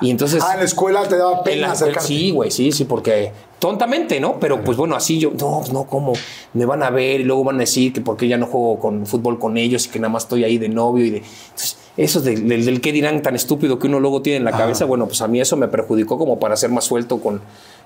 Y 0.00 0.10
entonces... 0.10 0.42
Ah, 0.46 0.52
en 0.54 0.60
la 0.60 0.64
escuela 0.64 1.02
te 1.08 1.16
daba 1.16 1.38
En 1.38 1.44
pena 1.44 1.68
la- 1.74 2.00
sí, 2.00 2.30
güey, 2.30 2.50
sí, 2.50 2.70
sí, 2.70 2.84
porque 2.84 3.32
tontamente, 3.58 4.20
¿no? 4.20 4.38
Pero 4.38 4.62
pues 4.62 4.76
bueno, 4.78 4.94
así 4.94 5.18
yo, 5.18 5.32
no, 5.38 5.62
no, 5.72 5.84
¿cómo? 5.84 6.12
Me 6.54 6.64
van 6.64 6.82
a 6.84 6.90
ver 6.90 7.20
y 7.20 7.24
luego 7.24 7.42
van 7.42 7.56
a 7.56 7.60
decir 7.60 7.92
que 7.92 8.00
porque 8.00 8.28
ya 8.28 8.36
no 8.36 8.46
juego 8.46 8.78
con 8.78 9.04
fútbol 9.04 9.38
con 9.40 9.56
ellos 9.56 9.86
y 9.86 9.88
que 9.90 9.98
nada 9.98 10.12
más 10.12 10.22
estoy 10.24 10.44
ahí 10.44 10.58
de 10.58 10.68
novio 10.68 11.04
y 11.04 11.10
de... 11.10 11.16
Entonces, 11.18 11.76
eso 11.96 12.20
de- 12.20 12.36
del, 12.36 12.64
del 12.64 12.80
qué 12.80 12.92
dirán 12.92 13.20
tan 13.22 13.34
estúpido 13.34 13.80
que 13.80 13.88
uno 13.88 13.98
luego 13.98 14.22
tiene 14.22 14.36
en 14.36 14.44
la 14.44 14.52
cabeza, 14.52 14.84
bueno, 14.84 15.06
pues 15.06 15.20
a 15.22 15.26
mí 15.26 15.40
eso 15.40 15.56
me 15.56 15.66
perjudicó 15.66 16.16
como 16.18 16.38
para 16.38 16.56
ser 16.56 16.70
más 16.70 16.84
suelto 16.84 17.18
con, 17.20 17.40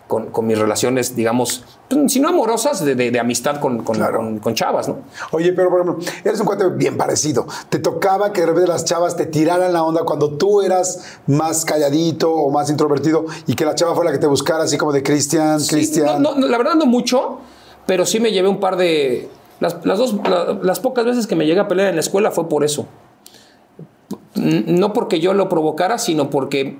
con, 0.08 0.26
con 0.30 0.46
mis 0.46 0.58
relaciones, 0.58 1.16
digamos, 1.16 1.64
pues, 1.88 2.12
si 2.12 2.20
no 2.20 2.28
amorosas, 2.28 2.84
de, 2.84 2.94
de- 2.94 3.10
de 3.10 3.18
amistad 3.20 3.60
con, 3.60 3.82
con, 3.82 3.96
Claro. 3.96 4.18
con- 4.18 4.38
con 4.40 4.54
chavas, 4.54 4.88
¿no? 4.88 4.98
Oye, 5.30 5.52
pero 5.54 5.70
por 5.70 5.80
ejemplo, 5.80 6.04
eres 6.24 6.38
un 6.40 6.46
cuate 6.46 6.68
bien 6.68 6.96
parecido. 6.98 7.46
¿Te 7.70 7.78
tocaba 7.78 8.32
que 8.32 8.42
de 8.42 8.48
repente 8.48 8.68
las 8.68 8.84
chavas 8.84 9.16
te 9.16 9.24
tiraran 9.26 9.72
la 9.72 9.82
onda 9.84 10.02
cuando 10.04 10.32
tú 10.36 10.60
eras 10.60 11.18
más 11.26 11.64
calladito 11.64 12.30
o 12.32 12.50
más 12.50 12.68
introvertido 12.68 13.24
y 13.46 13.54
que 13.54 13.64
la 13.64 13.74
chava 13.74 13.94
fue 13.94 14.04
la 14.04 14.12
que 14.12 14.18
te 14.18 14.26
buscara 14.26 14.64
así 14.64 14.76
como 14.76 14.92
de 14.92 15.02
Cristian, 15.02 15.60
Sí, 15.60 15.70
Cristian? 15.70 16.20
no, 16.22 16.34
no, 16.34 16.46
la 16.46 16.58
verdad 16.58 16.74
no 16.74 16.84
mucho, 16.86 17.38
pero 17.86 18.04
sí 18.04 18.20
me 18.20 18.32
llevé 18.32 18.48
un 18.48 18.60
par 18.60 18.76
de... 18.76 19.28
Las, 19.60 19.76
las 19.86 19.98
dos, 19.98 20.14
la- 20.28 20.58
las 20.62 20.80
pocas 20.80 21.04
veces 21.04 21.26
que 21.26 21.36
me 21.36 21.46
llegué 21.46 21.60
a 21.60 21.68
pelear 21.68 21.88
en 21.88 21.94
la 21.94 22.00
escuela 22.00 22.30
fue 22.32 22.48
por 22.48 22.64
eso. 22.64 22.86
No 24.34 24.92
porque 24.92 25.20
yo 25.20 25.34
lo 25.34 25.48
provocara, 25.48 25.98
sino 25.98 26.28
porque 26.30 26.78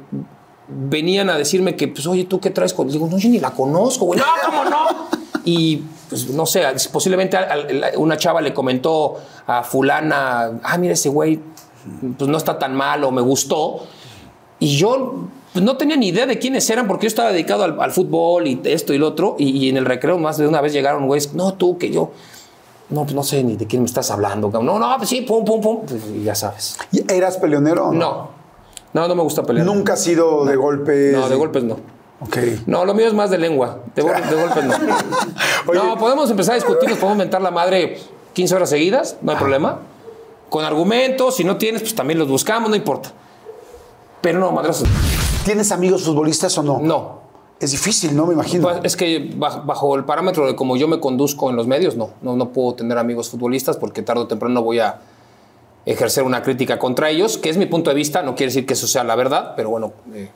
venían 0.74 1.30
a 1.30 1.36
decirme 1.36 1.76
que, 1.76 1.88
pues, 1.88 2.06
oye, 2.06 2.24
¿tú 2.24 2.40
qué 2.40 2.50
traes 2.50 2.74
con...? 2.74 2.88
Digo, 2.88 3.08
no, 3.08 3.18
yo 3.18 3.28
ni 3.28 3.38
la 3.38 3.50
conozco, 3.50 4.06
güey. 4.06 4.20
No, 4.20 4.26
¿cómo 4.44 4.64
no? 4.64 4.86
Y, 5.44 5.82
pues, 6.08 6.30
no 6.30 6.46
sé, 6.46 6.62
posiblemente 6.92 7.36
una 7.96 8.16
chava 8.16 8.40
le 8.40 8.54
comentó 8.54 9.16
a 9.46 9.64
fulana, 9.64 10.60
ah, 10.62 10.78
mira 10.78 10.94
ese 10.94 11.08
güey, 11.08 11.40
pues 12.16 12.30
no 12.30 12.38
está 12.38 12.58
tan 12.58 12.76
mal 12.76 13.02
o 13.02 13.10
me 13.10 13.22
gustó. 13.22 13.80
Y 14.60 14.76
yo 14.76 15.26
pues, 15.52 15.64
no 15.64 15.76
tenía 15.76 15.96
ni 15.96 16.08
idea 16.08 16.26
de 16.26 16.38
quiénes 16.38 16.68
eran 16.70 16.86
porque 16.86 17.04
yo 17.04 17.08
estaba 17.08 17.32
dedicado 17.32 17.64
al, 17.64 17.80
al 17.80 17.90
fútbol 17.90 18.46
y 18.46 18.60
esto 18.64 18.94
y 18.94 18.98
lo 18.98 19.08
otro. 19.08 19.36
Y, 19.38 19.50
y 19.50 19.68
en 19.68 19.76
el 19.76 19.84
recreo 19.84 20.18
más 20.18 20.38
de 20.38 20.46
una 20.46 20.60
vez 20.60 20.72
llegaron 20.72 21.06
güeyes, 21.06 21.34
no, 21.34 21.54
tú, 21.54 21.76
que 21.76 21.90
yo. 21.90 22.12
No, 22.90 23.04
pues 23.04 23.14
no 23.14 23.22
sé 23.22 23.42
ni 23.42 23.56
de 23.56 23.66
quién 23.66 23.82
me 23.82 23.86
estás 23.86 24.10
hablando. 24.10 24.50
No, 24.50 24.78
no, 24.78 24.94
pues 24.98 25.08
sí, 25.08 25.22
pum, 25.22 25.44
pum, 25.44 25.60
pum. 25.60 25.80
Pues, 25.86 26.02
ya 26.22 26.34
sabes. 26.34 26.78
¿Y 26.92 27.10
¿Eras 27.10 27.38
peleonero 27.38 27.88
o 27.88 27.92
no? 27.92 27.98
No, 27.98 28.28
no, 28.92 29.08
no 29.08 29.14
me 29.14 29.22
gusta 29.22 29.42
pelear. 29.42 29.66
Nunca 29.66 29.94
has 29.94 30.02
sido 30.02 30.44
de 30.44 30.56
golpes. 30.56 31.12
No, 31.14 31.28
de 31.28 31.34
golpes 31.36 31.64
no. 31.64 31.76
Ok. 32.20 32.36
No, 32.66 32.84
lo 32.84 32.94
mío 32.94 33.06
es 33.06 33.14
más 33.14 33.30
de 33.30 33.38
lengua. 33.38 33.78
De, 33.96 34.02
gol- 34.02 34.14
de 34.28 34.34
golpes 34.36 34.64
no. 34.64 34.74
Oye. 35.68 35.80
No, 35.82 35.96
podemos 35.98 36.30
empezar 36.30 36.52
a 36.52 36.56
discutir, 36.56 36.88
nos 36.88 36.98
podemos 36.98 37.18
mentar 37.18 37.40
la 37.42 37.50
madre 37.50 37.98
15 38.34 38.54
horas 38.54 38.70
seguidas, 38.70 39.16
no 39.22 39.32
hay 39.32 39.38
problema. 39.38 39.78
Con 40.48 40.64
argumentos, 40.64 41.36
si 41.36 41.44
no 41.44 41.56
tienes, 41.56 41.82
pues 41.82 41.94
también 41.94 42.18
los 42.18 42.28
buscamos, 42.28 42.68
no 42.70 42.76
importa. 42.76 43.10
Pero 44.20 44.38
no, 44.38 44.52
madrazos. 44.52 44.88
¿Tienes 45.44 45.72
amigos 45.72 46.04
futbolistas 46.04 46.56
o 46.58 46.62
no? 46.62 46.78
No. 46.80 47.22
Es 47.58 47.70
difícil, 47.70 48.14
¿no? 48.16 48.26
Me 48.26 48.34
imagino. 48.34 48.68
Pues, 48.68 48.80
es 48.84 48.96
que 48.96 49.30
baj- 49.36 49.64
bajo 49.64 49.94
el 49.96 50.04
parámetro 50.04 50.46
de 50.46 50.54
cómo 50.54 50.76
yo 50.76 50.88
me 50.88 51.00
conduzco 51.00 51.48
en 51.50 51.56
los 51.56 51.66
medios, 51.66 51.96
no. 51.96 52.10
No, 52.20 52.36
no 52.36 52.50
puedo 52.50 52.74
tener 52.74 52.98
amigos 52.98 53.30
futbolistas 53.30 53.76
porque 53.76 54.02
tarde 54.02 54.22
o 54.22 54.26
temprano 54.26 54.62
voy 54.62 54.78
a 54.80 55.00
ejercer 55.86 56.24
una 56.24 56.42
crítica 56.42 56.78
contra 56.78 57.10
ellos, 57.10 57.38
que 57.38 57.50
es 57.50 57.56
mi 57.56 57.66
punto 57.66 57.90
de 57.90 57.96
vista. 57.96 58.22
No 58.22 58.34
quiere 58.34 58.50
decir 58.50 58.66
que 58.66 58.74
eso 58.74 58.86
sea 58.86 59.04
la 59.04 59.16
verdad, 59.16 59.54
pero 59.56 59.70
bueno, 59.70 59.92
eh, 60.14 60.28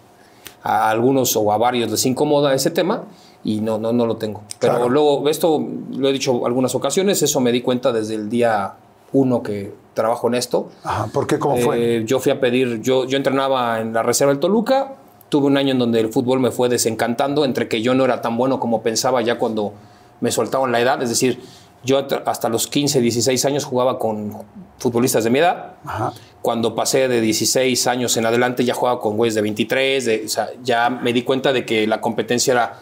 a 0.63 0.91
algunos 0.91 1.37
o 1.37 1.53
a 1.53 1.57
varios 1.59 1.91
les 1.91 2.05
incomoda 2.07 2.53
ese 2.55 2.71
tema. 2.71 3.05
y 3.45 3.61
no, 3.61 3.79
no, 3.79 3.93
no 3.93 4.07
lo 4.07 4.17
tengo. 4.17 4.43
Pero 4.59 4.73
Claro. 4.75 4.89
luego, 4.89 5.29
esto 5.29 5.65
lo 5.97 6.09
he 6.09 6.13
dicho 6.13 6.45
algunas 6.47 6.75
ocasiones, 6.75 7.23
eso 7.23 7.39
me 7.41 7.53
di 7.53 7.61
cuenta 7.63 7.93
desde 7.93 8.17
el 8.17 8.29
día 8.29 8.73
uno 9.13 9.41
que 9.41 9.73
trabajo 9.95 10.27
en 10.27 10.35
esto. 10.35 10.69
Ajá, 10.83 11.07
¿por 11.13 11.29
qué? 11.29 11.39
¿Cómo 11.39 11.57
fue? 11.59 11.99
Eh, 11.99 12.05
yo 12.05 12.19
fui 12.19 12.33
a 12.33 12.41
pedir, 12.41 12.81
yo, 12.83 13.05
yo 13.05 13.17
entrenaba 13.17 13.81
en 13.81 13.93
la 13.93 14.03
reserva 14.03 14.33
del 14.33 14.41
Toluca, 14.41 14.95
tuve 15.29 15.47
un 15.47 15.57
año 15.57 15.71
en 15.71 15.79
donde 15.79 16.01
el 16.01 16.09
fútbol 16.13 16.41
me 16.41 16.51
fue 16.51 16.69
desencantando, 16.69 17.45
entre 17.45 17.69
que 17.69 17.83
yo 17.83 17.95
no 17.95 18.05
era 18.05 18.21
tan 18.21 18.37
bueno 18.37 18.59
como 18.59 18.83
pensaba 18.83 19.23
ya 19.23 19.39
cuando 19.39 19.75
me 20.21 20.33
soltaban 20.33 20.73
la 20.73 20.81
edad, 20.81 21.01
es 21.05 21.11
decir, 21.11 21.41
yo 21.87 22.05
hasta 22.27 22.49
los 22.51 22.67
15, 22.67 23.01
16 23.01 23.45
años 23.47 23.65
jugaba 23.65 23.99
con 23.99 24.37
futbolistas 24.79 25.25
de 25.25 25.31
mi 25.31 25.39
edad. 25.39 25.77
Ajá. 25.87 26.13
Cuando 26.43 26.75
pasé 26.75 27.09
de 27.09 27.21
16 27.23 27.87
años 27.87 28.17
en 28.19 28.27
adelante 28.27 28.65
ya 28.65 28.75
jugaba 28.75 29.01
con 29.01 29.17
güeyes 29.17 29.35
de 29.35 29.41
23, 29.43 30.05
de- 30.05 30.23
o 30.27 30.29
sea, 30.29 30.51
ya 30.63 30.91
me 30.91 31.13
di 31.15 31.23
cuenta 31.23 31.53
de 31.55 31.65
que 31.65 31.87
la 31.87 32.01
competencia 32.01 32.53
era 32.53 32.79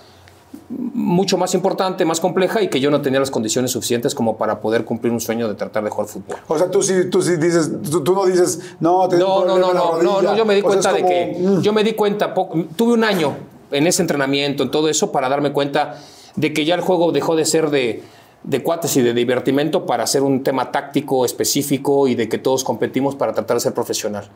mucho 0.68 1.36
más 1.36 1.52
importante, 1.54 2.04
más 2.04 2.20
compleja 2.20 2.62
y 2.62 2.68
que 2.68 2.80
yo 2.80 2.90
no 2.90 3.02
tenía 3.02 3.18
las 3.20 3.30
condiciones 3.30 3.72
suficientes 3.72 4.14
como 4.14 4.36
para 4.36 4.60
poder 4.60 4.84
cumplir 4.84 5.12
un 5.12 5.20
sueño 5.20 5.48
de 5.48 5.54
tratar 5.54 5.82
de 5.84 5.90
jugar 5.90 6.08
fútbol. 6.08 6.36
O 6.46 6.58
sea, 6.58 6.70
tú 6.70 6.82
sí, 6.82 6.94
tú 7.10 7.20
sí 7.22 7.36
dices, 7.36 7.70
tú, 7.90 8.02
tú 8.04 8.14
no 8.14 8.24
dices, 8.26 8.60
no, 8.80 9.08
tengo 9.08 9.44
No, 9.44 9.44
no, 9.44 9.58
no, 9.58 9.72
no, 9.74 10.02
no, 10.02 10.12
rodilla". 10.14 10.30
no, 10.32 10.36
yo 10.36 10.44
me 10.44 10.54
di 10.54 10.60
O 10.62 10.70
sea, 10.72 10.80
cuenta 10.80 10.92
de 10.92 11.04
que, 11.04 11.36
mm, 11.40 11.60
yo 11.60 11.72
me 11.72 11.82
di 11.84 11.92
cuenta, 11.94 12.32
tuve 12.34 12.92
un 12.92 13.04
año 13.04 13.34
en 13.70 13.86
ese 13.86 14.02
entrenamiento, 14.02 14.62
en 14.62 14.70
todo 14.70 14.88
eso, 14.88 15.10
para 15.10 15.28
darme 15.28 15.52
cuenta 15.52 15.98
de 16.36 16.52
que 16.52 16.64
ya 16.64 16.74
el 16.76 16.80
juego 16.82 17.10
dejó 17.12 17.34
de 17.36 17.44
ser 17.44 17.70
de, 17.70 18.02
de 18.44 18.62
cuates 18.62 18.94
y 18.96 19.02
de 19.02 19.14
divertimento 19.14 19.86
para 19.86 20.06
ser 20.06 20.22
un 20.22 20.42
tema 20.44 20.70
táctico 20.70 21.24
específico 21.24 22.06
y 22.08 22.14
de 22.14 22.28
que 22.28 22.38
todos 22.38 22.62
competimos 22.62 23.14
para 23.16 23.32
tratar 23.32 23.56
de 23.56 23.60
ser 23.60 23.72
profesional 23.74 24.28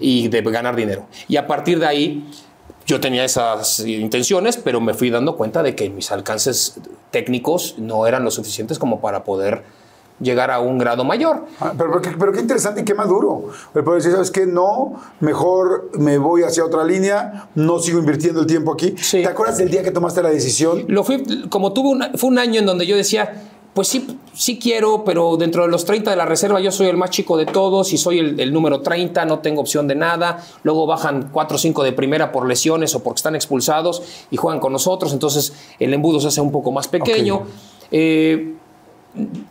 y 0.00 0.28
de 0.28 0.40
ganar 0.42 0.76
dinero. 0.76 1.06
Y 1.28 1.36
a 1.36 1.46
partir 1.46 1.78
de 1.80 1.86
ahí, 1.86 2.30
yo 2.86 3.00
tenía 3.00 3.24
esas 3.24 3.80
intenciones, 3.80 4.56
pero 4.56 4.80
me 4.80 4.94
fui 4.94 5.10
dando 5.10 5.36
cuenta 5.36 5.64
de 5.64 5.74
que 5.74 5.90
mis 5.90 6.12
alcances 6.12 6.78
técnicos 7.10 7.74
no 7.78 8.06
eran 8.06 8.22
lo 8.24 8.30
suficientes 8.30 8.78
como 8.78 9.00
para 9.00 9.24
poder 9.24 9.64
llegar 10.20 10.50
a 10.50 10.60
un 10.60 10.78
grado 10.78 11.04
mayor. 11.04 11.44
Ah, 11.60 11.74
Pero, 11.76 11.90
pero, 11.90 12.00
qué- 12.00 12.16
pero 12.18 12.32
qué 12.32 12.40
interesante 12.40 12.80
y 12.80 12.84
qué 12.84 12.94
maduro. 12.94 13.48
El 13.74 13.84
poder 13.84 14.00
decir, 14.00 14.12
¿sabes 14.12 14.30
qué? 14.30 14.46
No, 14.46 14.94
mejor 15.20 15.90
me 15.98 16.16
voy 16.16 16.42
hacia 16.42 16.64
otra 16.64 16.84
línea, 16.84 17.48
no 17.54 17.80
sigo 17.80 17.98
invirtiendo 17.98 18.40
el 18.40 18.46
tiempo 18.46 18.72
aquí. 18.72 18.94
Sí. 18.96 19.18
¿Te 19.22 19.26
acuerdas 19.26 19.58
del 19.58 19.68
día 19.70 19.82
que 19.82 19.90
tomaste 19.90 20.22
la 20.22 20.30
decisión? 20.30 20.84
Lo 20.88 21.04
fui, 21.04 21.48
como 21.50 21.74
tuve 21.74 21.90
una- 21.90 22.12
fue 22.14 22.30
un 22.30 22.38
año 22.38 22.60
en 22.60 22.64
donde 22.66 22.86
yo 22.86 22.96
decía, 22.96 23.42
pues 23.76 23.88
sí, 23.88 24.18
sí 24.32 24.58
quiero, 24.58 25.04
pero 25.04 25.36
dentro 25.36 25.62
de 25.62 25.68
los 25.68 25.84
30 25.84 26.10
de 26.10 26.16
la 26.16 26.24
reserva 26.24 26.60
yo 26.60 26.72
soy 26.72 26.86
el 26.86 26.96
más 26.96 27.10
chico 27.10 27.36
de 27.36 27.44
todos 27.44 27.92
y 27.92 27.98
soy 27.98 28.18
el, 28.18 28.40
el 28.40 28.50
número 28.52 28.80
30, 28.80 29.24
no 29.26 29.40
tengo 29.40 29.60
opción 29.60 29.86
de 29.86 29.94
nada. 29.94 30.42
Luego 30.62 30.86
bajan 30.86 31.28
4 31.30 31.54
o 31.54 31.58
5 31.58 31.84
de 31.84 31.92
primera 31.92 32.32
por 32.32 32.48
lesiones 32.48 32.94
o 32.94 33.02
porque 33.02 33.18
están 33.18 33.34
expulsados 33.34 34.02
y 34.30 34.36
juegan 34.38 34.60
con 34.60 34.72
nosotros, 34.72 35.12
entonces 35.12 35.52
el 35.78 35.92
embudo 35.92 36.18
se 36.20 36.28
hace 36.28 36.40
un 36.40 36.50
poco 36.50 36.72
más 36.72 36.88
pequeño. 36.88 37.42
Eh, 37.92 38.54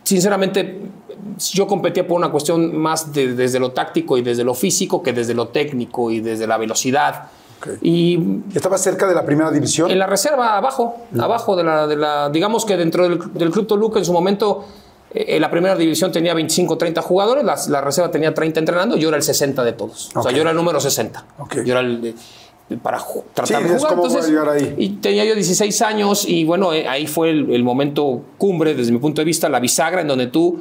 sinceramente, 0.02 0.80
yo 1.52 1.66
competía 1.66 2.06
por 2.06 2.16
una 2.18 2.30
cuestión 2.30 2.76
más 2.76 3.12
de- 3.12 3.34
desde 3.34 3.58
lo 3.58 3.72
táctico 3.72 4.18
y 4.18 4.22
desde 4.22 4.44
lo 4.44 4.54
físico 4.54 5.02
que 5.02 5.12
desde 5.12 5.34
lo 5.34 5.48
técnico 5.48 6.10
y 6.10 6.20
desde 6.20 6.46
la 6.46 6.56
velocidad. 6.56 7.28
Ok. 7.58 7.68
Y 7.82 8.18
¿Estabas 8.54 8.82
cerca 8.82 9.06
de 9.06 9.14
la 9.14 9.24
primera 9.24 9.50
división? 9.50 9.90
en 9.90 9.98
la 9.98 10.06
reserva, 10.06 10.56
abajo, 10.56 10.96
abajo 11.18 11.56
de 11.56 11.64
la, 11.64 11.86
de 11.86 11.96
la- 11.96 12.28
Digamos 12.30 12.64
que 12.64 12.76
dentro 12.76 13.08
del, 13.08 13.18
del 13.34 13.50
Club 13.50 13.66
Toluca 13.66 13.98
en 13.98 14.04
su 14.04 14.12
momento, 14.12 14.64
eh, 15.14 15.40
la 15.40 15.50
primera 15.50 15.74
división 15.76 16.12
tenía 16.12 16.34
25, 16.34 16.76
30 16.76 17.00
jugadores, 17.02 17.44
la, 17.44 17.56
la 17.68 17.80
reserva 17.80 18.10
tenía 18.10 18.34
30 18.34 18.60
entrenando, 18.60 18.96
yo 18.96 19.08
era 19.08 19.16
el 19.16 19.22
60 19.22 19.64
de 19.64 19.72
todos. 19.72 20.10
O 20.14 20.22
sea, 20.22 20.32
yo 20.32 20.42
era 20.42 20.50
el 20.50 20.56
número 20.56 20.80
60. 20.80 21.24
Ok. 21.38 21.56
Yo 21.64 21.72
era 21.72 21.80
el. 21.80 22.00
de- 22.02 22.14
para 22.82 22.98
tratar 23.32 23.62
Sí, 23.62 23.68
de 23.68 23.78
jugar. 23.78 24.24
llegar 24.28 24.48
ahí. 24.48 24.74
Y 24.76 24.88
tenía 24.96 25.24
yo 25.24 25.36
16 25.36 25.82
años 25.82 26.28
y 26.28 26.44
bueno, 26.44 26.72
eh, 26.74 26.88
ahí 26.88 27.06
fue 27.06 27.30
el, 27.30 27.52
el 27.52 27.62
momento 27.62 28.22
cumbre 28.38 28.74
desde 28.74 28.90
mi 28.90 28.98
punto 28.98 29.20
de 29.20 29.24
vista, 29.24 29.48
la 29.48 29.60
bisagra 29.60 30.00
en 30.00 30.08
donde 30.08 30.26
tú, 30.26 30.58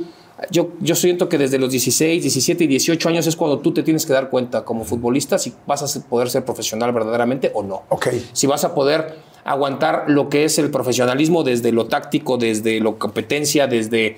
yo, 0.52 0.70
yo 0.82 0.96
siento 0.96 1.30
que 1.30 1.38
desde 1.38 1.58
los 1.58 1.72
16, 1.72 2.22
17 2.22 2.64
y 2.66 2.68
18 2.68 3.10
años 3.10 3.28
es 3.28 3.36
cuando 3.36 3.60
tú 3.60 3.74
te 3.74 3.84
tienes 3.84 4.06
que 4.06 4.14
dar 4.14 4.30
cuenta 4.30 4.66
como 4.66 4.84
futbolista 4.84 5.38
si 5.38 5.54
vas 5.66 5.82
a 5.84 6.02
poder 6.02 6.30
ser 6.30 6.44
profesional 6.44 6.92
verdaderamente 6.92 7.52
o 7.54 7.64
no. 7.64 7.84
Ok. 7.90 8.08
Si 8.34 8.46
vas 8.48 8.64
a 8.64 8.76
poder 8.76 9.16
aguantar 9.46 10.06
lo 10.08 10.28
que 10.30 10.44
es 10.44 10.58
el 10.60 10.72
profesionalismo 10.72 11.44
desde 11.44 11.72
lo 11.72 11.86
táctico, 11.86 12.38
desde 12.38 12.80
lo 12.80 13.00
competencia, 13.00 13.68
desde 13.68 14.18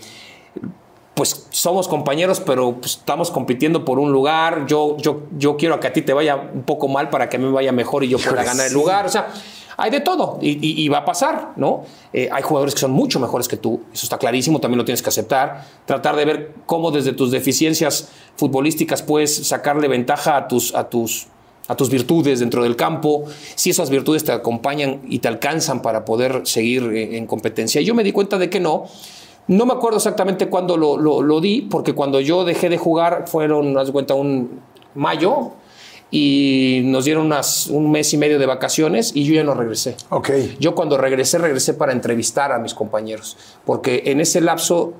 pues 1.13 1.47
somos 1.49 1.87
compañeros, 1.87 2.39
pero 2.39 2.75
pues, 2.75 2.97
estamos 2.97 3.31
compitiendo 3.31 3.83
por 3.83 3.97
un 3.97 4.11
lugar. 4.11 4.67
Yo, 4.67 4.97
yo, 4.97 5.23
yo 5.35 5.57
quiero 5.57 5.79
que 5.79 5.87
a 5.87 5.93
ti 5.93 6.03
te 6.03 6.13
vaya 6.13 6.35
un 6.35 6.61
poco 6.61 6.87
mal 6.87 7.09
para 7.09 7.27
que 7.27 7.37
a 7.37 7.39
mí 7.39 7.45
me 7.45 7.51
vaya 7.51 7.71
mejor 7.71 8.03
y 8.03 8.07
yo 8.07 8.19
pueda 8.19 8.43
ganar 8.43 8.67
el 8.67 8.73
lugar. 8.73 9.07
O 9.07 9.09
sea, 9.09 9.27
hay 9.79 9.91
de 9.91 10.01
todo 10.01 10.39
y, 10.41 10.87
va 10.89 10.99
a 10.99 11.05
pasar, 11.05 11.53
¿no? 11.55 11.83
Eh, 12.11 12.29
hay 12.31 12.41
jugadores 12.41 12.73
que 12.73 12.81
son 12.81 12.91
mucho 12.91 13.19
mejores 13.19 13.47
que 13.47 13.57
tú, 13.57 13.81
eso 13.93 14.05
está 14.05 14.17
clarísimo, 14.17 14.59
también 14.59 14.79
lo 14.79 14.85
tienes 14.85 15.03
que 15.03 15.09
aceptar. 15.09 15.65
Tratar 15.85 16.15
de 16.15 16.25
ver 16.25 16.53
cómo 16.65 16.89
desde 16.89 17.13
tus 17.13 17.29
deficiencias 17.29 18.09
futbolísticas 18.37 19.03
puedes 19.03 19.47
sacarle 19.47 19.87
ventaja 19.87 20.35
a 20.35 20.47
tus, 20.47 20.73
a 20.73 20.89
tus, 20.89 21.27
a 21.67 21.75
tus 21.75 21.91
virtudes 21.91 22.39
dentro 22.39 22.63
del 22.63 22.75
campo, 22.75 23.25
si 23.53 23.69
esas 23.69 23.91
virtudes 23.91 24.23
te 24.23 24.31
acompañan 24.31 25.01
y 25.07 25.19
te 25.19 25.27
alcanzan 25.27 25.83
para 25.83 26.05
poder 26.05 26.41
seguir 26.45 26.83
eh, 26.93 27.17
en 27.17 27.27
competencia. 27.27 27.79
Yo 27.81 27.93
me 27.93 28.03
di 28.03 28.11
cuenta 28.11 28.37
de 28.39 28.49
que 28.49 28.59
no. 28.59 28.85
No 29.47 29.65
me 29.65 29.73
acuerdo 29.73 29.97
exactamente 29.97 30.49
cuándo 30.49 30.75
lo, 30.75 30.97
lo- 30.97 31.39
di, 31.39 31.61
porque 31.61 31.93
cuando 31.93 32.19
yo 32.19 32.43
dejé 32.43 32.67
de 32.67 32.77
jugar 32.77 33.25
fueron, 33.27 33.77
haz 33.77 33.91
cuenta, 33.91 34.13
un 34.13 34.59
mayo 34.95 35.51
y 36.09 36.81
nos 36.85 37.05
dieron 37.05 37.25
unas, 37.25 37.67
un 37.67 37.91
mes 37.91 38.13
y 38.13 38.17
medio 38.17 38.39
de 38.39 38.45
vacaciones 38.45 39.11
y 39.15 39.23
yo 39.25 39.33
ya 39.33 39.43
no 39.43 39.53
regresé. 39.53 39.95
Ok. 40.09 40.29
Yo 40.59 40.73
cuando 40.75 40.97
regresé, 40.97 41.37
regresé 41.37 41.73
para 41.73 41.91
entrevistar 41.91 42.51
a 42.51 42.59
mis 42.59 42.73
compañeros, 42.73 43.37
porque 43.65 44.03
en 44.05 44.21
ese 44.21 44.39
lapso 44.41 44.93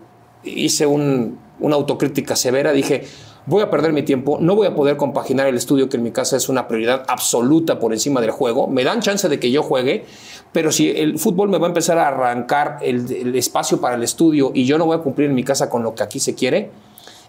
hice 0.43 0.85
un- 0.85 1.39
una 1.59 1.75
autocrítica 1.75 2.35
severa, 2.35 2.71
dije, 2.71 3.03
voy 3.45 3.63
a 3.63 3.69
perder 3.71 3.93
mi 3.93 4.03
tiempo, 4.03 4.37
no 4.41 4.55
voy 4.55 4.67
a 4.67 4.75
poder 4.75 4.97
compaginar 4.97 5.47
el 5.47 5.55
estudio, 5.55 5.87
que 5.89 5.95
en 5.97 6.03
mi 6.03 6.11
casa 6.11 6.35
es 6.35 6.49
una 6.49 6.67
prioridad 6.67 7.03
absoluta 7.07 7.79
por 7.79 7.93
encima 7.93 8.19
del 8.21 8.31
juego, 8.31 8.67
me 8.67 8.83
dan 8.83 8.99
chance 9.01 9.29
de 9.29 9.39
que 9.39 9.49
yo 9.49 9.63
juegue, 9.63 10.03
pero 10.51 10.71
si 10.71 10.89
el 10.89 11.17
fútbol 11.17 11.49
me 11.49 11.57
va 11.57 11.67
a 11.67 11.69
empezar 11.69 11.97
a 11.97 12.09
arrancar 12.09 12.79
el, 12.81 13.09
el 13.11 13.35
espacio 13.35 13.79
para 13.79 13.95
el 13.95 14.03
estudio 14.03 14.51
y 14.53 14.65
yo 14.65 14.77
no 14.77 14.85
voy 14.85 14.97
a 14.97 14.99
cumplir 14.99 15.29
en 15.29 15.35
mi 15.35 15.43
casa 15.45 15.69
con 15.69 15.81
lo 15.83 15.95
que 15.95 16.03
aquí 16.03 16.19
se 16.19 16.35
quiere, 16.35 16.69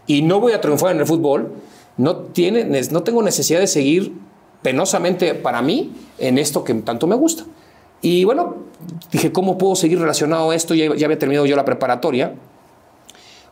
y 0.06 0.22
no 0.22 0.40
voy 0.40 0.52
a 0.52 0.60
triunfar 0.60 0.92
en 0.92 1.00
el 1.00 1.06
fútbol, 1.06 1.52
no, 1.98 2.16
tiene, 2.16 2.64
no 2.64 3.02
tengo 3.02 3.22
necesidad 3.22 3.60
de 3.60 3.66
seguir 3.66 4.14
penosamente 4.62 5.34
para 5.34 5.60
mí 5.62 5.92
en 6.18 6.38
esto 6.38 6.64
que 6.64 6.74
tanto 6.74 7.06
me 7.06 7.14
gusta. 7.14 7.44
Y 8.00 8.24
bueno, 8.24 8.56
dije, 9.12 9.32
¿cómo 9.32 9.58
puedo 9.58 9.74
seguir 9.74 10.00
relacionado 10.00 10.50
a 10.50 10.54
esto? 10.54 10.74
Ya, 10.74 10.94
ya 10.94 11.06
había 11.06 11.18
terminado 11.18 11.46
yo 11.46 11.56
la 11.56 11.64
preparatoria 11.64 12.34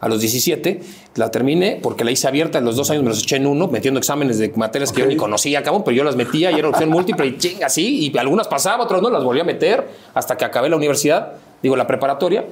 a 0.00 0.08
los 0.08 0.20
17, 0.20 0.80
la 1.14 1.30
terminé 1.30 1.78
porque 1.82 2.04
la 2.04 2.10
hice 2.10 2.28
abierta, 2.28 2.58
en 2.58 2.64
los 2.64 2.76
dos 2.76 2.90
años 2.90 3.02
me 3.02 3.08
los 3.08 3.22
eché 3.22 3.36
en 3.36 3.46
uno, 3.46 3.66
metiendo 3.68 3.98
exámenes 3.98 4.38
de 4.38 4.52
materias 4.54 4.92
que 4.92 5.00
yo 5.00 5.06
ni 5.06 5.16
conocía, 5.16 5.62
cabrón, 5.62 5.82
pero 5.84 5.96
yo 5.96 6.04
las 6.04 6.16
metía 6.16 6.52
y 6.52 6.58
era 6.58 6.68
opción 6.68 6.90
múltiple 6.90 7.26
y 7.26 7.38
chinga, 7.38 7.66
así, 7.66 8.12
y 8.12 8.18
algunas 8.18 8.46
pasaba, 8.46 8.84
otras 8.84 9.00
no, 9.02 9.10
las 9.10 9.24
volví 9.24 9.40
a 9.40 9.44
meter 9.44 9.88
hasta 10.14 10.36
que 10.36 10.44
acabé 10.44 10.68
la 10.68 10.76
universidad, 10.76 11.32
digo, 11.62 11.76
la 11.76 11.86
preparatoria. 11.86 12.44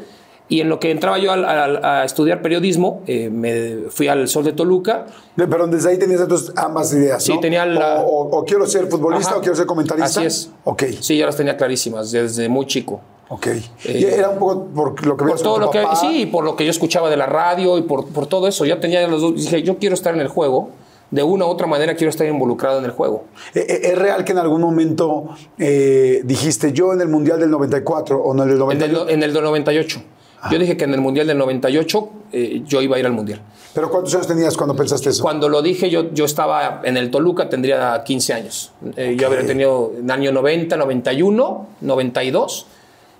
Y 0.46 0.60
en 0.60 0.68
lo 0.68 0.78
que 0.78 0.90
entraba 0.90 1.16
yo 1.18 1.32
al- 1.32 1.44
al- 1.44 1.82
a 1.84 2.04
estudiar 2.04 2.42
periodismo, 2.42 3.00
eh, 3.06 3.30
me 3.30 3.88
fui 3.90 4.08
al 4.08 4.28
Sol 4.28 4.44
de 4.44 4.52
Toluca, 4.52 5.06
De- 5.36 5.46
Pero 5.48 5.66
desde 5.66 5.88
ahí 5.90 5.98
tenías 5.98 6.20
entonces 6.20 6.52
ambas 6.56 6.92
ideas, 6.92 7.22
Sí, 7.24 7.32
¿no? 7.34 7.40
tenía 7.40 7.64
la- 7.64 8.00
O, 8.02 8.04
o- 8.28 8.38
o 8.40 8.44
quiero 8.44 8.66
ser 8.66 8.86
futbolista 8.88 9.30
Ajá. 9.30 9.38
o 9.38 9.40
quiero 9.40 9.56
ser 9.56 9.64
comentarista. 9.66 10.20
Así 10.20 10.26
es. 10.26 10.50
Ok, 10.64 10.82
Sí, 11.00 11.16
ya 11.18 11.26
las 11.26 11.36
tenía 11.36 11.56
clarísimas 11.56 12.12
desde 12.12 12.48
muy 12.48 12.66
chico. 12.66 13.00
ok. 13.30 13.46
y 13.86 14.04
era 14.04 14.28
un 14.28 14.38
poco 14.38 14.66
por 14.66 15.06
lo 15.06 15.16
que 15.16 15.24
Por 15.24 15.40
todo 15.40 15.58
lo 15.58 15.66
tu 15.66 15.72
que 15.72 15.80
papá. 15.82 15.96
sí, 15.96 16.26
por 16.26 16.44
lo 16.44 16.54
que 16.56 16.64
yo 16.66 16.70
escuchaba 16.70 17.08
de 17.08 17.16
la 17.16 17.24
radio 17.26 17.78
y 17.78 17.82
por, 17.82 18.06
por 18.08 18.26
todo 18.26 18.46
eso. 18.46 18.64
Ya 18.66 18.78
tenía 18.80 19.08
los 19.08 19.22
dos. 19.22 19.34
Dije, 19.36 19.62
yo 19.62 19.78
quiero 19.78 19.94
estar 19.94 20.12
en 20.14 20.20
el 20.20 20.28
juego. 20.28 20.68
De 21.10 21.22
una 21.22 21.46
u 21.46 21.48
otra 21.48 21.66
manera 21.66 21.94
quiero 21.96 22.10
estar 22.10 22.26
involucrado 22.26 22.78
en 22.80 22.84
el 22.84 22.90
juego. 22.90 23.24
Eh, 23.54 23.64
eh, 23.68 23.80
¿Es 23.92 23.98
real 23.98 24.24
que 24.24 24.32
en 24.32 24.38
algún 24.38 24.60
momento 24.60 25.24
eh, 25.58 26.20
dijiste 26.24 26.72
yo 26.72 26.92
en 26.92 27.00
el 27.00 27.08
Mundial 27.08 27.38
del 27.40 27.50
94 27.50 28.20
o 28.20 28.32
en 28.34 28.40
el 28.40 28.44
del 28.46 28.54
En 28.54 28.60
98? 28.60 29.02
el, 29.08 29.10
en 29.14 29.22
el 29.22 29.32
del 29.32 29.42
98. 29.44 30.02
Yo 30.50 30.58
dije 30.58 30.76
que 30.76 30.84
en 30.84 30.94
el 30.94 31.00
Mundial 31.00 31.26
del 31.26 31.38
98 31.38 32.10
eh, 32.32 32.62
yo 32.66 32.82
iba 32.82 32.96
a 32.96 32.98
ir 32.98 33.06
al 33.06 33.12
Mundial. 33.12 33.40
¿Pero 33.72 33.90
cuántos 33.90 34.14
años 34.14 34.26
tenías 34.26 34.56
cuando 34.56 34.76
pensaste 34.76 35.10
eso? 35.10 35.22
Cuando 35.22 35.48
lo 35.48 35.62
dije, 35.62 35.90
yo, 35.90 36.12
yo 36.12 36.24
estaba 36.24 36.80
en 36.84 36.96
el 36.96 37.10
Toluca, 37.10 37.48
tendría 37.48 38.02
15 38.04 38.32
años. 38.34 38.72
Eh, 38.96 39.16
Yo 39.18 39.26
habría 39.26 39.44
tenido 39.46 39.92
en 39.98 40.04
el 40.04 40.10
año 40.10 40.32
90, 40.32 40.76
91, 40.76 41.66
92. 41.80 42.66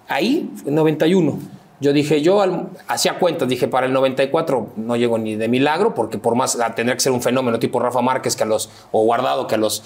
Ahí, 0.08 0.50
91. 0.66 1.38
Yo 1.80 1.92
dije, 1.92 2.22
yo 2.22 2.40
al- 2.40 2.68
hacía 2.86 3.18
cuentas, 3.18 3.48
dije, 3.48 3.66
para 3.68 3.86
el 3.86 3.92
94 3.92 4.68
no 4.76 4.96
llego 4.96 5.18
ni 5.18 5.34
de 5.34 5.48
milagro, 5.48 5.92
porque 5.94 6.18
por 6.18 6.34
más, 6.36 6.58
ah, 6.60 6.74
tendría 6.74 6.94
que 6.94 7.00
ser 7.00 7.12
un 7.12 7.20
fenómeno 7.22 7.58
tipo 7.58 7.80
Rafa 7.80 8.00
Márquez 8.00 8.36
que 8.36 8.44
a 8.44 8.46
los, 8.46 8.70
o 8.92 9.02
Guardado 9.04 9.46
que 9.46 9.56
a 9.56 9.58
los 9.58 9.82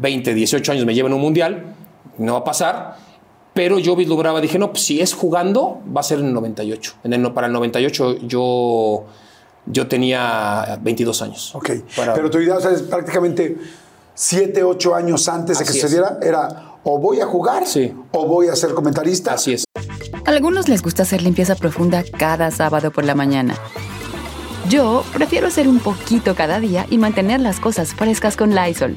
20, 0.00 0.32
18 0.32 0.72
años 0.72 0.84
me 0.86 0.94
lleven 0.94 1.12
un 1.12 1.20
mundial, 1.20 1.74
no 2.18 2.34
va 2.34 2.38
a 2.40 2.44
pasar. 2.44 2.96
Pero 3.54 3.78
yo 3.78 3.94
vislumbraba, 3.94 4.40
dije, 4.40 4.58
no, 4.58 4.70
pues 4.72 4.82
si 4.84 5.00
es 5.00 5.14
jugando, 5.14 5.80
va 5.96 6.00
a 6.00 6.04
ser 6.04 6.18
en 6.18 6.26
el 6.26 6.34
98. 6.34 6.94
En 7.04 7.12
el, 7.12 7.22
no- 7.22 7.32
para 7.32 7.46
el 7.46 7.52
98 7.52 8.18
yo, 8.26 9.04
yo 9.66 9.86
tenía 9.86 10.78
22 10.82 11.22
años. 11.22 11.54
Ok. 11.54 11.70
Para- 11.96 12.14
Pero 12.14 12.30
tu 12.30 12.38
idea 12.38 12.56
o 12.56 12.60
sea, 12.60 12.72
es 12.72 12.82
prácticamente 12.82 13.56
siete, 14.14 14.62
ocho 14.64 14.94
años 14.94 15.28
antes 15.28 15.58
de 15.58 15.64
que 15.64 15.70
Así 15.70 15.78
es. 15.78 15.82
sucediera, 15.84 16.18
era 16.20 16.72
o 16.82 16.98
voy 16.98 17.20
a 17.20 17.26
jugar 17.26 17.66
Sí. 17.66 17.92
o 18.12 18.26
voy 18.26 18.48
a 18.48 18.56
ser 18.56 18.74
comentarista. 18.74 19.34
Así 19.34 19.52
es. 19.54 19.64
Algunos 20.26 20.68
les 20.68 20.82
gusta 20.82 21.02
hacer 21.04 21.22
limpieza 21.22 21.54
profunda 21.54 22.02
cada 22.18 22.50
sábado 22.50 22.90
por 22.90 23.04
la 23.04 23.14
mañana. 23.14 23.54
Yo 24.68 25.04
prefiero 25.12 25.46
hacer 25.48 25.68
un 25.68 25.78
poquito 25.78 26.34
cada 26.34 26.58
día 26.58 26.86
y 26.90 26.98
mantener 26.98 27.40
las 27.40 27.60
cosas 27.60 27.94
frescas 27.94 28.36
con 28.36 28.54
Lysol. 28.54 28.96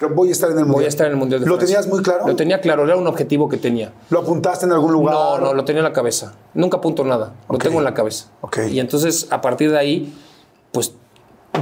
Voy 0.00 0.28
a 0.28 0.32
estar 0.32 0.50
en 0.50 0.58
el 0.58 0.64
mundial. 0.64 0.74
Voy 0.76 0.84
a 0.86 0.88
estar 0.88 1.06
en 1.06 1.12
el 1.12 1.18
Mundial 1.18 1.40
de 1.40 1.46
¿Lo 1.46 1.54
Francia. 1.54 1.76
tenías 1.76 1.86
muy 1.94 2.02
claro? 2.02 2.26
Lo 2.26 2.34
tenía 2.34 2.60
claro, 2.60 2.82
era 2.82 2.96
un 2.96 3.06
objetivo 3.06 3.48
que 3.48 3.58
tenía. 3.58 3.92
¿Lo 4.10 4.18
apuntaste 4.22 4.66
en 4.66 4.72
algún 4.72 4.92
lugar? 4.92 5.14
No, 5.14 5.38
no, 5.38 5.54
lo 5.54 5.64
tenía 5.64 5.78
en 5.80 5.84
la 5.84 5.92
cabeza. 5.92 6.34
Nunca 6.52 6.78
apunto 6.78 7.04
nada. 7.04 7.34
Lo 7.48 7.54
Ok. 7.54 7.62
tengo 7.62 7.78
en 7.78 7.84
la 7.84 7.94
cabeza. 7.94 8.26
Ok. 8.40 8.58
Y 8.72 8.80
entonces, 8.80 9.28
a 9.30 9.40
partir 9.40 9.70
de 9.70 9.78
ahí, 9.78 10.12
pues 10.72 10.94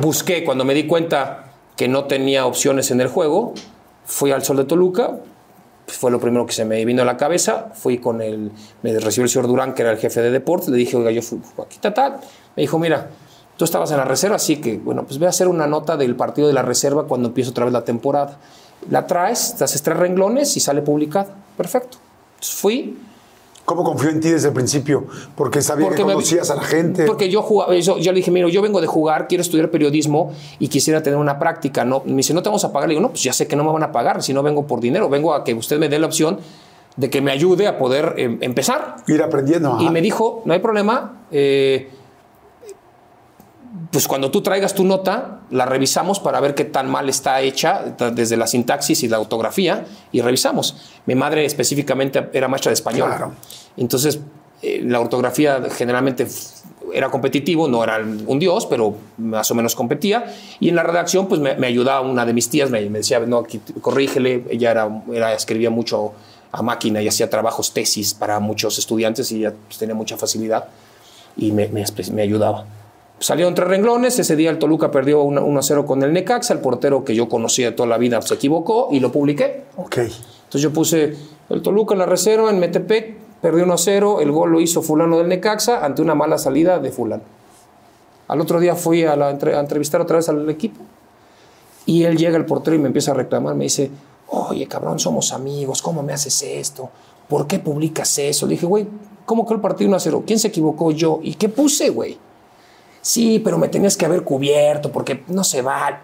busqué, 0.01 0.45
cuando 0.45 0.65
me 0.65 0.73
di 0.73 0.87
cuenta 0.87 1.53
que 1.77 1.89
no 1.89 2.07
tenía 2.07 2.47
opciones 2.47 2.91
en 2.91 3.03
el 3.03 3.09
juego, 3.09 3.53
fui 4.07 4.31
al 4.31 4.43
Sol 4.43 4.57
de 4.57 4.65
Toluca, 4.65 5.19
pues, 5.85 5.99
fue 5.99 6.11
lo 6.11 6.19
primero 6.19 6.47
que 6.47 6.55
se 6.55 6.65
me 6.65 6.83
vino 6.87 7.03
a 7.03 7.05
la 7.05 7.19
cabeza, 7.19 7.67
fui 7.75 7.99
con 7.99 8.23
el, 8.23 8.51
me 8.83 8.99
recibió 8.99 9.25
el 9.25 9.29
señor 9.29 9.47
Durán, 9.47 9.75
que 9.75 9.83
era 9.83 9.91
el 9.93 9.99
jefe 9.99 10.23
de 10.23 10.31
deportes, 10.31 10.71
le 10.71 10.79
dije, 10.79 10.97
oiga, 10.97 11.11
yo 11.11 11.21
fui 11.21 11.39
aquí, 11.63 11.77
tal, 11.83 11.93
tal. 11.93 12.13
Me 12.57 12.63
dijo, 12.63 12.79
mira, 12.79 13.11
tú 13.63 13.67
estabas 13.67 13.93
en 13.93 13.97
la 13.97 14.05
reserva, 14.05 14.35
así 14.35 14.57
que, 14.57 14.77
bueno, 14.79 15.05
pues 15.05 15.19
voy 15.21 15.27
a 15.27 15.29
hacer 15.29 15.47
una 15.47 15.69
nota 15.69 15.97
del 15.97 16.17
partido 16.17 16.49
de 16.49 16.53
la 16.53 16.63
reserva 16.63 17.05
cuando 17.05 17.29
empiece 17.29 17.51
otra 17.51 17.65
vez 17.65 17.73
la 17.73 17.85
temporada. 17.85 18.39
La 18.91 19.07
traes, 19.07 19.55
te 19.57 19.63
haces 19.63 19.81
tres 19.83 19.97
renglones 19.97 20.57
y 20.57 20.59
sale 20.59 20.83
publicado. 20.83 21.29
Perfecto. 21.57 21.99
Entonces 22.35 22.57
fui, 22.57 22.99
¿Cómo 23.65 23.85
confió 23.85 24.11
en 24.11 24.19
ti 24.19 24.31
desde 24.31 24.49
el 24.49 24.53
principio? 24.55 25.07
Porque 25.37 25.63
sabía 25.63 25.91
que 25.91 26.05
me- 26.05 26.15
conocías 26.15 26.51
a 26.51 26.57
la 26.57 26.65
gente. 26.65 27.05
Porque 27.07 27.31
yo 27.31 27.41
jugaba, 27.41 27.73
yo, 27.77 27.99
yo 27.99 28.11
le 28.11 28.17
dije, 28.17 28.33
mira, 28.33 28.49
yo 28.49 28.63
vengo 28.63 28.81
de 28.81 28.89
jugar, 28.89 29.29
quiero 29.29 29.43
estudiar 29.43 29.71
periodismo 29.71 30.33
y 30.59 30.67
quisiera 30.67 31.01
tener 31.05 31.21
una 31.21 31.39
práctica. 31.39 31.85
No, 31.85 32.03
me 32.05 32.17
dice, 32.17 32.35
no 32.35 32.43
te 32.43 32.49
vamos 32.49 32.65
a 32.65 32.73
pagar. 32.73 32.89
Le 32.89 32.95
digo, 32.95 33.03
no, 33.03 33.11
pues 33.11 33.23
ya 33.23 33.33
sé 33.33 33.47
que 33.47 33.55
no 33.55 33.63
me 33.63 33.71
van 33.71 33.85
a 33.85 33.93
pagar, 33.93 34.21
si 34.25 34.35
no 34.35 34.43
vengo 34.43 34.67
por 34.67 34.81
dinero, 34.81 35.09
vengo 35.09 35.33
a 35.33 35.45
que 35.45 35.55
usted 35.55 35.79
me 35.79 35.89
dé 35.89 36.01
la 36.01 36.07
opción 36.09 36.41
de 36.97 37.09
que 37.09 37.21
me 37.21 37.31
ayude 37.31 37.69
a 37.69 37.79
poder 37.79 38.15
eh, 38.19 38.37
empezar. 38.41 38.97
Ir 39.07 39.23
aprendiendo. 39.23 39.77
Y 39.79 39.85
ajá. 39.85 39.93
me 39.93 40.01
dijo, 40.03 40.43
no 40.45 40.53
hay 40.55 40.59
problema, 40.59 41.21
eh, 41.31 41.89
pues 43.93 44.09
cuando 44.09 44.31
tú 44.31 44.41
traigas 44.41 44.75
tu 44.75 44.85
nota, 44.85 45.41
la 45.51 45.67
revisamos 45.67 46.19
para 46.19 46.41
ver 46.41 46.55
qué 46.55 46.65
tan 46.65 46.91
mal 46.91 47.09
está 47.09 47.41
hecha 47.43 47.95
desde 48.13 48.37
la 48.39 48.47
sintaxis 48.47 49.03
y 49.03 49.09
la 49.09 49.21
ortografía 49.21 49.85
y 50.11 50.23
revisamos. 50.23 50.77
Mi 51.07 51.15
madre 51.15 51.45
específicamente 51.45 52.31
era 52.33 52.49
maestra 52.49 52.71
de 52.71 52.75
español. 52.75 53.09
Claro. 53.09 53.33
Entonces, 53.77 54.19
eh, 54.63 54.81
la 54.85 54.99
ortografía 54.99 55.61
generalmente 55.77 56.27
era 56.95 57.11
competitivo, 57.11 57.69
no 57.69 57.85
era 57.85 57.99
un 58.27 58.39
dios, 58.39 58.65
pero 58.67 58.97
más 59.19 59.51
o 59.51 59.55
menos 59.55 59.75
competía. 59.75 60.25
Y 60.59 60.71
en 60.71 60.75
la 60.77 60.83
redacción, 60.83 61.27
pues 61.29 61.41
me, 61.41 61.55
me 61.57 61.67
ayudaba 61.67 62.01
una 62.01 62.25
de 62.25 62.33
mis 62.33 62.49
tías, 62.49 62.71
me, 62.71 62.81
me 62.89 62.99
decía, 63.01 63.21
no, 63.21 63.39
aquí 63.41 63.61
corrígele. 63.83 64.45
Ella 64.51 64.71
era, 64.71 65.03
era- 65.13 65.35
escribía 65.35 65.69
mucho 65.71 66.13
a 66.51 66.63
máquina 66.63 67.03
y 67.03 67.09
hacía 67.09 67.29
trabajos, 67.29 67.73
tesis 67.75 68.15
para 68.15 68.41
muchos 68.41 68.79
estudiantes 68.79 69.31
y 69.33 69.39
ella 69.41 69.53
pues, 69.69 69.79
tenía 69.79 69.95
mucha 69.95 70.17
facilidad 70.17 70.65
y 71.37 71.53
me 71.53 72.23
ayudaba. 72.23 72.65
Salieron 73.23 73.55
tres 73.55 73.69
renglones, 73.69 74.19
ese 74.19 74.35
día 74.35 74.51
el 74.51 74.59
Toluca 74.59 74.91
perdió 74.91 75.23
1-0 75.23 75.85
con 75.85 76.03
el 76.03 76.13
Necaxa, 76.13 76.55
el 76.55 76.59
portero 76.59 77.05
que 77.05 77.15
yo 77.15 77.29
conocía 77.29 77.67
de 77.71 77.77
toda 77.77 77.89
la 77.89 77.97
vida 77.97 78.21
se 78.21 78.35
equivocó 78.35 78.89
y 78.91 78.99
lo 78.99 79.13
publiqué. 79.13 79.63
Ok. 79.77 79.99
Entonces 79.99 80.61
yo 80.61 80.73
puse 80.73 81.17
el 81.49 81.63
Toluca 81.63 81.95
en 81.95 82.01
la 82.01 82.07
reserva 82.07 82.51
en 82.51 82.59
Metepec, 82.59 83.17
perdió 83.41 83.65
1-0, 83.65 84.23
el 84.23 84.33
gol 84.33 84.51
lo 84.51 84.61
hizo 84.61 84.83
fulano 84.83 85.19
del 85.19 85.29
Necaxa 85.29 85.85
ante 85.85 86.03
una 86.03 86.17
mala 86.17 86.37
salida 86.37 86.81
de 86.81 86.91
fulano. 86.91 87.23
Al 88.27 88.41
otro 88.41 88.59
día 88.59 88.75
fui 88.75 89.05
a, 89.05 89.15
la 89.15 89.29
a 89.29 89.61
entrevistar 89.61 90.01
otra 90.01 90.17
vez 90.17 90.29
al 90.29 90.51
equipo 90.51 90.81
y 91.87 92.03
él 92.03 92.17
llega 92.17 92.37
el 92.37 92.45
portero 92.45 92.75
y 92.75 92.81
me 92.81 92.89
empieza 92.89 93.13
a 93.13 93.15
reclamar, 93.15 93.55
me 93.55 93.65
dice, 93.65 93.89
oye 94.31 94.67
cabrón, 94.67 94.99
somos 94.99 95.33
amigos, 95.33 95.81
¿cómo 95.81 96.03
me 96.03 96.13
haces 96.13 96.43
esto? 96.43 96.91
¿Por 97.29 97.47
qué 97.47 97.61
publicas 97.61 98.19
eso? 98.19 98.47
Le 98.47 98.55
dije, 98.55 98.67
güey, 98.67 98.89
¿cómo 99.25 99.47
que 99.47 99.55
el 99.55 99.61
partido 99.61 99.93
1-0? 99.93 100.25
¿Quién 100.27 100.41
se 100.41 100.49
equivocó? 100.49 100.91
Yo. 100.91 101.21
¿Y 101.23 101.35
qué 101.35 101.49
puse, 101.49 101.91
güey? 101.91 102.19
Sí, 103.03 103.41
pero 103.41 103.59
me 103.59 103.69
tenías 103.69 103.97
que 103.97 104.07
haber 104.07 104.23
cubierto 104.23 104.93
porque 104.93 105.25
no 105.27 105.43
se 105.43 105.61
va. 105.61 106.03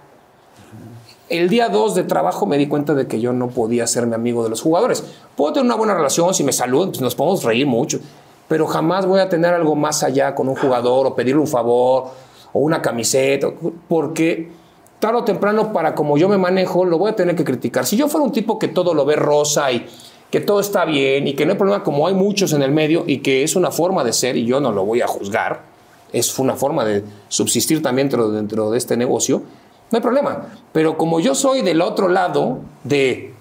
El 1.29 1.49
día 1.49 1.69
2 1.69 1.95
de 1.95 2.03
trabajo 2.03 2.45
me 2.45 2.59
di 2.59 2.67
cuenta 2.67 2.95
de 2.95 3.07
que 3.07 3.21
yo 3.21 3.33
no 3.33 3.49
podía 3.49 3.85
hacerme 3.85 4.17
amigo 4.17 4.43
de 4.43 4.51
los 4.51 4.61
jugadores. 4.61 5.05
Puedo 5.37 5.53
tener 5.53 5.67
una 5.67 5.77
buena 5.77 5.95
relación, 5.95 6.35
si 6.35 6.43
me 6.43 6.53
saludan, 6.53 6.89
pues 6.89 7.01
nos 7.01 7.15
podemos 7.15 7.45
reír 7.45 7.67
mucho, 7.67 8.01
pero 8.49 8.67
jamás 8.67 9.07
voy 9.07 9.21
a 9.21 9.29
tener 9.29 9.55
algo 9.55 9.77
más 9.77 10.03
allá 10.03 10.35
con 10.35 10.49
un 10.49 10.57
jugador 10.57 11.07
o 11.07 11.15
pedirle 11.15 11.41
un 11.41 11.47
favor 11.47 12.09
o 12.53 12.59
una 12.59 12.83
camiseta, 12.83 13.49
porque 13.89 14.51
tarde 14.99 15.19
o 15.19 15.25
temprano, 15.25 15.73
para 15.73 15.95
como 15.95 16.19
yo 16.19 16.29
me 16.29 16.39
manejo, 16.39 16.85
lo 16.85 16.99
voy 16.99 17.13
a 17.13 17.17
tener 17.17 17.37
que 17.37 17.45
criticar. 17.45 17.87
Si 17.87 17.97
yo 17.97 18.09
fuera 18.09 18.25
un 18.25 18.33
tipo 18.33 18.59
que 18.59 18.67
todo 18.67 18.93
lo 18.95 19.05
ve 19.05 19.15
rosa 19.15 19.71
y 19.71 19.87
que 20.31 20.41
todo 20.41 20.61
está 20.61 20.85
bien 20.85 21.29
y 21.29 21.35
que 21.35 21.47
no 21.47 21.53
hay 21.53 21.59
problema, 21.59 21.85
como 21.85 22.09
hay 22.09 22.15
muchos 22.15 22.53
en 22.55 22.63
el 22.63 22.73
medio 22.73 23.05
y 23.07 23.19
que 23.19 23.45
es 23.45 23.55
una 23.55 23.71
forma 23.71 24.03
de 24.03 24.13
ser 24.13 24.37
y 24.37 24.47
yo 24.47 24.61
no 24.61 24.73
lo 24.73 24.85
voy 24.85 25.01
a 25.01 25.07
juzgar, 25.07 25.68
es 26.13 26.39
una 26.39 26.55
forma 26.55 26.85
de 26.85 27.05
subsistir 27.29 27.83
también 27.83 28.09
dentro, 28.09 28.31
dentro 28.31 28.71
de 28.71 28.79
este 28.79 28.97
negocio, 28.97 29.43
no 29.91 29.97
hay 29.97 30.03
problema. 30.03 30.47
Pero 30.73 30.97
como 30.97 31.21
yo 31.21 31.35
soy 31.35 31.63
del 31.63 31.81
otro 31.81 32.09
lado 32.09 32.59
de 32.85 33.35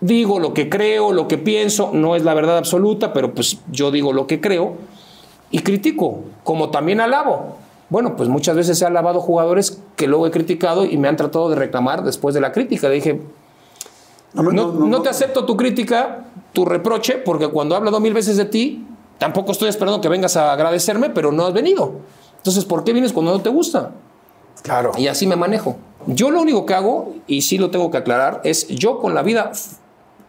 digo 0.00 0.38
lo 0.38 0.52
que 0.54 0.68
creo, 0.68 1.12
lo 1.12 1.28
que 1.28 1.38
pienso, 1.38 1.90
no 1.92 2.16
es 2.16 2.22
la 2.22 2.34
verdad 2.34 2.58
absoluta, 2.58 3.12
pero 3.12 3.34
pues 3.34 3.58
yo 3.70 3.90
digo 3.90 4.12
lo 4.12 4.26
que 4.26 4.40
creo 4.40 4.74
y 5.50 5.60
critico, 5.60 6.20
como 6.44 6.70
también 6.70 7.00
alabo. 7.00 7.56
Bueno, 7.88 8.16
pues 8.16 8.28
muchas 8.28 8.56
veces 8.56 8.82
he 8.82 8.84
alabado 8.84 9.20
jugadores 9.20 9.80
que 9.94 10.08
luego 10.08 10.26
he 10.26 10.30
criticado 10.30 10.84
y 10.84 10.96
me 10.98 11.08
han 11.08 11.16
tratado 11.16 11.48
de 11.48 11.56
reclamar 11.56 12.02
después 12.02 12.34
de 12.34 12.40
la 12.40 12.50
crítica. 12.50 12.88
Le 12.88 12.96
dije, 12.96 13.20
No, 14.34 14.42
no, 14.42 14.50
no, 14.50 14.72
no, 14.72 14.86
no 14.86 15.02
te 15.02 15.08
acepto 15.08 15.44
tu 15.44 15.56
crítica, 15.56 16.24
tu 16.52 16.64
reproche, 16.64 17.14
porque 17.14 17.46
cuando 17.46 17.74
he 17.74 17.78
hablado 17.78 18.00
mil 18.00 18.12
veces 18.12 18.36
de 18.36 18.44
ti, 18.44 18.84
tampoco 19.18 19.52
estoy 19.52 19.68
esperando 19.68 20.00
que 20.00 20.08
vengas 20.08 20.36
a 20.36 20.52
agradecerme, 20.52 21.10
pero 21.10 21.32
no 21.32 21.46
has 21.46 21.52
venido. 21.52 21.92
Entonces, 22.36 22.64
¿por 22.64 22.84
qué 22.84 22.92
vienes 22.92 23.12
cuando 23.12 23.32
no 23.32 23.40
te 23.40 23.48
gusta? 23.48 23.92
Claro. 24.62 24.92
Y 24.96 25.08
así 25.08 25.26
me 25.26 25.36
manejo. 25.36 25.76
Yo 26.06 26.30
lo 26.30 26.40
único 26.40 26.66
que 26.66 26.74
hago, 26.74 27.14
y 27.26 27.42
sí 27.42 27.58
lo 27.58 27.70
tengo 27.70 27.90
que 27.90 27.98
aclarar, 27.98 28.40
es 28.44 28.68
yo 28.68 29.00
con 29.00 29.14
la 29.14 29.22
vida 29.22 29.52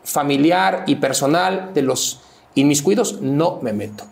familiar 0.04 0.84
y 0.88 0.96
personal 0.96 1.72
de 1.74 1.82
los 1.84 2.22
inmiscuidos 2.56 3.22
no 3.22 3.60
me 3.62 3.74
meto. 3.74 4.06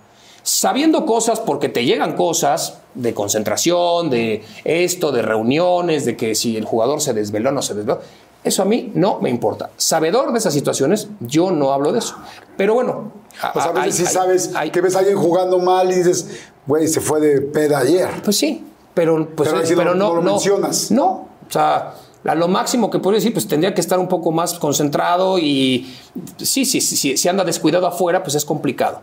Sabiendo 0.43 1.07
cosas, 1.07 1.39
porque 1.39 1.69
te 1.69 1.86
llegan 1.86 2.15
cosas 2.15 2.80
de 2.93 3.15
concentración, 3.15 4.11
de 4.11 4.43
esto, 4.63 5.11
de 5.11 5.23
reuniones, 5.23 6.05
de 6.05 6.15
que 6.15 6.36
si 6.36 6.55
el 6.55 6.65
jugador 6.65 7.01
se 7.01 7.13
desveló 7.15 7.49
o 7.49 7.53
no 7.53 7.63
se 7.63 7.73
desveló, 7.73 8.01
eso 8.46 8.62
a 8.62 8.66
mí 8.66 8.91
no 8.96 9.20
me 9.20 9.30
importa. 9.30 9.72
Sabedor 9.78 10.32
de 10.32 10.38
esas 10.38 10.54
situaciones, 10.54 11.08
yo 11.20 11.52
no 11.52 11.72
hablo 11.74 11.91
de 11.91 12.00
eso. 12.00 12.16
Pero 12.58 12.74
bueno, 12.76 13.12
Pues 13.54 13.66
a 13.66 13.72
veces 13.72 13.84
hay- 13.84 13.91
sí 13.91 14.04
hay- 14.08 14.14
sabes 14.14 14.52
hay- 14.56 14.70
que 14.72 14.82
ves 14.82 14.96
a 14.96 15.00
alguien 15.00 15.18
jugando 15.18 15.60
mal 15.60 15.91
y 15.91 15.96
dices, 15.96 16.28
güey, 16.66 16.88
se 16.88 17.02
fue 17.02 17.20
de 17.20 17.41
peda 17.41 17.80
ayer. 17.80 18.08
Pues 18.24 18.38
sí, 18.38 18.64
pero, 18.93 19.28
pues, 19.36 19.50
Pero 19.68 19.93
no- 19.93 19.96
no, 19.96 20.10
no 20.10 20.16
lo 20.16 20.22
mencionas. 20.22 20.89
No, 20.91 21.06
o 21.48 21.52
sea, 21.52 21.96
a 22.24 22.34
lo 22.34 22.48
máximo 22.48 22.89
que 22.89 22.98
puedo 22.98 23.14
decir, 23.16 23.34
pues 23.34 23.48
tendría 23.48 23.74
que 23.76 23.82
estar 23.82 24.00
un 24.00 24.08
poco 24.08 24.32
más 24.32 24.56
concentrado 24.56 25.38
y 25.38 25.93
sí, 26.38 26.66
sí, 26.66 26.82
sí, 26.82 26.96
sí, 26.96 27.18
si 27.18 27.28
anda 27.30 27.43
descuidado 27.43 27.86
afuera, 27.86 28.24
pues 28.24 28.34
es 28.36 28.46
complicado. 28.46 29.02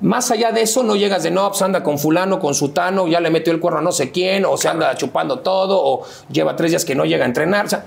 Más 0.00 0.30
allá 0.30 0.52
de 0.52 0.62
eso, 0.62 0.82
no 0.82 0.96
llegas 0.96 1.22
de 1.22 1.30
no, 1.30 1.48
pues 1.50 1.60
anda 1.60 1.82
con 1.82 1.98
fulano, 1.98 2.38
con 2.38 2.54
sutano, 2.54 3.08
ya 3.08 3.20
le 3.20 3.30
metió 3.30 3.52
el 3.52 3.60
cuerno 3.60 3.80
a 3.80 3.82
no 3.82 3.92
sé 3.92 4.10
quién, 4.10 4.44
o 4.46 4.56
se 4.56 4.68
anda 4.68 4.94
chupando 4.96 5.40
todo, 5.40 5.78
o 5.84 6.02
lleva 6.30 6.56
tres 6.56 6.70
días 6.70 6.84
que 6.86 6.94
no 6.94 7.04
llega 7.04 7.24
a 7.24 7.28
entrenar. 7.28 7.66
O 7.66 7.68
sea, 7.68 7.84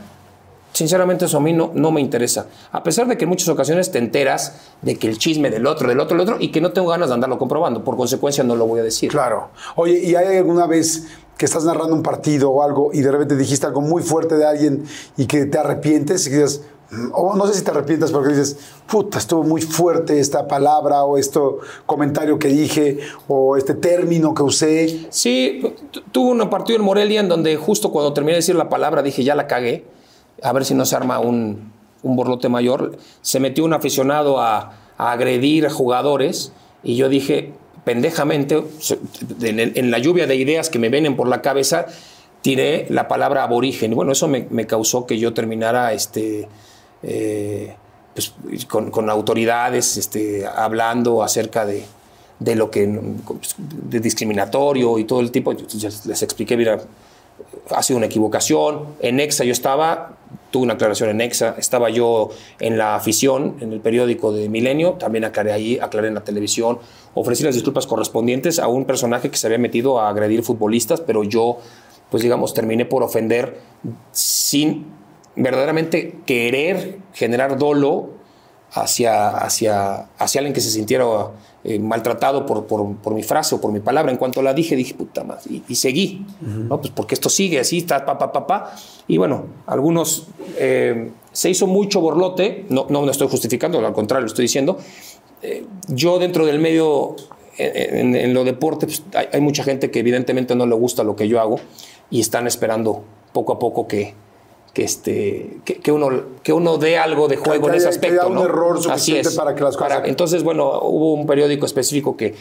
Sinceramente 0.75 1.23
eso 1.23 1.37
a 1.37 1.39
mí 1.39 1.53
no, 1.53 1.71
no 1.73 1.89
me 1.91 2.01
interesa. 2.01 2.47
A 2.73 2.83
pesar 2.83 3.07
de 3.07 3.17
que 3.17 3.23
en 3.23 3.29
muchas 3.29 3.47
ocasiones 3.47 3.91
te 3.91 3.97
enteras 3.97 4.55
de 4.81 4.97
que 4.99 5.07
el 5.07 5.17
chisme 5.17 5.49
del 5.49 5.65
otro, 5.67 5.87
del 5.87 6.01
otro, 6.01 6.17
del 6.17 6.27
otro, 6.27 6.35
y 6.37 6.51
que 6.51 6.59
no 6.59 6.73
tengo 6.73 6.89
ganas 6.89 7.07
de 7.07 7.13
andarlo 7.13 7.37
comprobando. 7.37 7.81
Por 7.85 7.95
consecuencia 7.95 8.43
no 8.43 8.57
lo 8.57 8.67
voy 8.67 8.81
a 8.81 8.83
decir. 8.83 9.09
Claro. 9.09 9.51
Oye, 9.77 9.99
¿y 10.03 10.15
hay 10.15 10.35
alguna 10.35 10.67
vez 10.67 11.07
que 11.37 11.45
estás 11.45 11.63
narrando 11.63 11.95
un 11.95 12.03
partido 12.03 12.49
o 12.51 12.61
algo 12.61 12.89
y 12.91 12.99
de 13.01 13.09
repente 13.09 13.37
dijiste 13.37 13.65
algo 13.65 13.79
muy 13.79 14.03
fuerte 14.03 14.35
de 14.35 14.45
alguien 14.45 14.83
y 15.15 15.27
que 15.27 15.45
te 15.45 15.57
arrepientes 15.57 16.27
y 16.27 16.31
dices, 16.31 16.61
mm, 16.91 17.11
o 17.13 17.35
no 17.37 17.47
sé 17.47 17.53
si 17.53 17.63
te 17.63 17.71
arrepientas 17.71 18.11
porque 18.11 18.29
dices, 18.33 18.57
puta, 18.85 19.17
estuvo 19.17 19.43
muy 19.43 19.61
fuerte 19.61 20.19
esta 20.19 20.45
palabra 20.45 21.03
o 21.03 21.17
este 21.17 21.39
comentario 21.85 22.37
que 22.37 22.49
dije 22.49 22.99
o 23.29 23.55
este 23.57 23.75
término 23.75 24.33
que 24.33 24.43
usé? 24.43 25.07
Sí, 25.09 25.61
tu- 25.91 26.01
tuve 26.11 26.31
un 26.41 26.49
partido 26.49 26.79
en 26.79 26.83
Morelia 26.85 27.21
en 27.21 27.29
donde 27.29 27.55
justo 27.55 27.91
cuando 27.91 28.11
terminé 28.13 28.33
de 28.33 28.37
decir 28.39 28.55
la 28.55 28.67
palabra 28.69 29.01
dije, 29.03 29.23
ya 29.23 29.35
la 29.35 29.47
cagué, 29.47 29.85
a 30.45 30.53
ver 30.53 30.65
si 30.65 30.73
no 30.73 30.85
se 30.85 30.95
arma 30.95 31.19
un, 31.19 31.71
un 32.03 32.15
borlote 32.15 32.49
mayor. 32.49 32.97
Se 33.21 33.39
metió 33.39 33.65
un 33.65 33.73
aficionado 33.73 34.39
a, 34.39 34.73
a 34.97 35.11
agredir 35.11 35.69
jugadores 35.69 36.51
y 36.83 36.95
yo 36.95 37.09
dije, 37.09 37.53
pendejamente, 37.83 38.63
en, 39.41 39.91
la 39.91 39.99
lluvia 39.99 40.27
de 40.27 40.35
ideas 40.35 40.69
que 40.69 40.79
me 40.79 40.89
vienen 40.89 41.15
por 41.15 41.27
la 41.27 41.41
cabeza, 41.41 41.87
tiré 42.41 42.85
la 42.89 43.07
palabra 43.07 43.43
aborigen. 43.43 43.95
Bueno, 43.95 44.11
eso 44.11 44.27
me, 44.27 44.67
causó 44.67 45.05
que 45.05 45.17
yo 45.17 45.33
terminara 45.33 45.93
este, 45.93 46.47
eh, 47.03 47.75
pues, 48.13 48.33
con, 48.67 48.91
con 48.91 49.09
autoridades 49.09 49.97
este, 49.97 50.45
hablando 50.45 51.23
acerca 51.23 51.65
de, 51.65 51.85
de 52.39 52.55
lo 52.55 52.69
que 52.69 52.87
de 52.87 53.99
discriminatorio 53.99 54.99
y 54.99 55.05
todo 55.05 55.21
el 55.21 55.31
tipo. 55.31 55.53
Les 55.53 56.21
expliqué, 56.21 56.57
mira, 56.57 56.79
ha 57.69 57.83
sido 57.83 57.97
una 57.97 58.07
equivocación. 58.07 58.85
En 58.99 59.19
Exa 59.19 59.43
yo 59.43 59.51
estaba, 59.51 60.14
tuve 60.55 60.63
una 60.63 60.75
aclaración 60.75 61.09
en 61.09 61.19
Exa, 61.19 61.55
estaba 61.57 61.89
yo 61.89 62.29
en 62.61 62.77
la 62.77 62.95
afición, 62.95 63.57
en 63.59 63.73
el 63.73 63.81
periódico 63.81 64.31
de 64.31 64.47
Milenio, 64.47 64.93
también 64.93 65.25
aclaré 65.25 65.51
ahí, 65.51 65.77
aclaré 65.81 66.07
en 66.07 66.13
la 66.13 66.23
televisión, 66.23 66.79
ofrecí 67.13 67.43
las 67.43 67.55
disculpas 67.55 67.85
correspondientes 67.85 68.59
a 68.59 68.69
un 68.69 68.85
personaje 68.85 69.29
que 69.29 69.35
se 69.35 69.47
había 69.47 69.57
metido 69.57 69.99
a 69.99 70.07
agredir 70.07 70.43
futbolistas, 70.43 71.01
pero 71.01 71.25
yo, 71.25 71.57
pues 72.09 72.23
digamos, 72.23 72.53
terminé 72.53 72.85
por 72.85 73.03
ofender 73.03 73.59
sin 74.13 74.85
verdaderamente 75.35 76.19
querer 76.25 76.99
generar 77.13 77.57
dolo 77.57 78.11
hacia, 78.71 79.31
hacia, 79.31 80.07
hacia 80.17 80.39
alguien 80.39 80.53
que 80.53 80.61
se 80.61 80.71
sintiera 80.71 81.05
eh, 81.65 81.79
maltratado 81.79 82.45
por, 82.45 82.65
por, 82.65 82.95
por 82.97 83.13
mi 83.13 83.23
frase 83.23 83.55
o 83.55 83.59
por 83.61 83.71
mi 83.71 83.79
palabra. 83.79 84.11
En 84.11 84.17
cuanto 84.17 84.41
la 84.41 84.53
dije, 84.53 84.75
dije, 84.75 84.93
puta 84.93 85.23
madre, 85.23 85.41
y, 85.49 85.63
y 85.67 85.75
seguí, 85.75 86.25
¿no? 86.41 86.79
Pues 86.79 86.91
porque 86.95 87.15
esto 87.15 87.27
sigue 87.29 87.59
así, 87.59 87.79
está, 87.79 88.05
pa, 88.05 88.17
pa, 88.17 88.31
pa, 88.31 88.45
pa. 88.47 88.75
Y 89.07 89.17
bueno, 89.17 89.45
algunos, 89.65 90.27
eh, 90.57 91.11
se 91.31 91.49
hizo 91.49 91.67
mucho 91.67 91.99
borlote, 92.01 92.65
no, 92.69 92.85
no 92.89 93.01
me 93.01 93.11
estoy 93.11 93.27
justificando, 93.27 93.85
al 93.85 93.93
contrario, 93.93 94.21
lo 94.21 94.27
estoy 94.27 94.43
diciendo. 94.45 94.77
Eh, 95.41 95.65
yo 95.89 96.17
dentro 96.19 96.45
del 96.45 96.59
medio, 96.59 97.15
en, 97.57 97.97
en- 97.99 98.15
en 98.15 98.33
lo 98.33 98.43
deporte, 98.43 98.85
pues, 98.85 99.03
hay, 99.13 99.27
hay 99.33 99.41
mucha 99.41 99.63
gente 99.63 99.91
que 99.91 99.99
evidentemente 99.99 100.55
no 100.55 100.65
le 100.65 100.75
gusta 100.75 101.03
lo 101.03 101.15
que 101.15 101.27
yo 101.27 101.39
hago 101.41 101.57
y 102.09 102.19
están 102.21 102.47
esperando 102.47 103.03
poco 103.33 103.53
a 103.53 103.59
poco 103.59 103.87
que, 103.87 104.13
que, 104.75 104.83
este, 104.83 105.57
que, 105.63 105.75
que 105.79 105.91
uno, 105.91 106.09
que 106.43 106.51
uno 106.53 106.77
dé 106.77 106.97
algo 106.97 107.27
de 107.29 107.37
juego 107.37 107.67
Que 107.67 107.71
en 107.71 107.75
ese 107.77 107.85
que 107.85 107.89
aspecto. 107.89 108.21
haya 108.21 108.27
un 108.29 108.35
¿no? 108.35 108.43
error 108.43 108.75
Así 108.77 108.83
suficiente 108.89 109.29
es. 109.29 109.35
para 109.35 109.55
que 109.55 109.63
las 109.63 109.77
cosas- 109.77 110.01
entonces, 110.05 110.43
bueno, 110.43 110.79
hubo 110.81 111.13
un 111.13 111.25
periódico 111.25 111.65
específico 111.65 112.17
que 112.17 112.35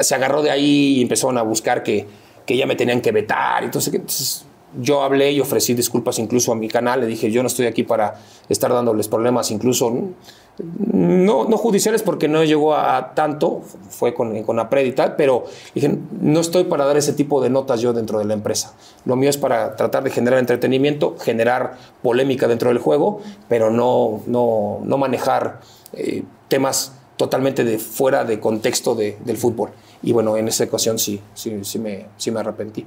se 0.00 0.14
agarró 0.14 0.42
de 0.42 0.50
ahí 0.52 0.98
y 0.98 1.02
empezaron 1.02 1.36
a 1.38 1.42
buscar 1.42 1.82
que, 1.82 2.06
que 2.46 2.56
ya 2.56 2.66
me 2.66 2.76
tenían 2.76 3.00
que 3.00 3.10
vetar. 3.10 3.64
Entonces, 3.64 4.45
yo 4.80 5.02
hablé 5.02 5.32
y 5.32 5.40
ofrecí 5.40 5.74
disculpas 5.74 6.18
incluso 6.18 6.52
a 6.52 6.54
mi 6.54 6.68
canal. 6.68 7.00
Le 7.00 7.06
dije, 7.06 7.30
yo 7.30 7.42
no 7.42 7.46
estoy 7.48 7.66
aquí 7.66 7.82
para 7.82 8.14
estar 8.48 8.72
dándoles 8.72 9.08
problemas, 9.08 9.50
incluso 9.50 9.92
no, 10.58 11.44
no 11.44 11.56
judiciales 11.58 12.02
porque 12.02 12.28
no 12.28 12.42
llegó 12.44 12.74
a 12.74 13.12
tanto, 13.14 13.62
fue 13.90 14.14
con, 14.14 14.42
con 14.42 14.58
APRED 14.58 14.86
y 14.86 14.94
pero 15.16 15.44
dije, 15.74 15.98
no 16.20 16.40
estoy 16.40 16.64
para 16.64 16.84
dar 16.86 16.96
ese 16.96 17.12
tipo 17.12 17.42
de 17.42 17.50
notas 17.50 17.80
yo 17.80 17.92
dentro 17.92 18.18
de 18.18 18.24
la 18.24 18.34
empresa. 18.34 18.74
Lo 19.04 19.16
mío 19.16 19.28
es 19.30 19.36
para 19.36 19.76
tratar 19.76 20.02
de 20.04 20.10
generar 20.10 20.38
entretenimiento, 20.38 21.16
generar 21.20 21.76
polémica 22.02 22.48
dentro 22.48 22.70
del 22.70 22.78
juego, 22.78 23.20
pero 23.48 23.70
no, 23.70 24.22
no, 24.26 24.80
no 24.82 24.98
manejar 24.98 25.60
eh, 25.92 26.22
temas 26.48 26.92
totalmente 27.16 27.64
de 27.64 27.78
fuera 27.78 28.24
de 28.24 28.40
contexto 28.40 28.94
de- 28.94 29.16
del 29.24 29.36
fútbol. 29.36 29.70
Y 30.02 30.12
bueno, 30.12 30.36
en 30.36 30.48
esa 30.48 30.64
ocasión 30.64 30.98
sí, 30.98 31.20
sí, 31.34 31.58
sí, 31.64 31.78
me, 31.78 32.06
sí 32.16 32.30
me 32.30 32.40
arrepentí. 32.40 32.86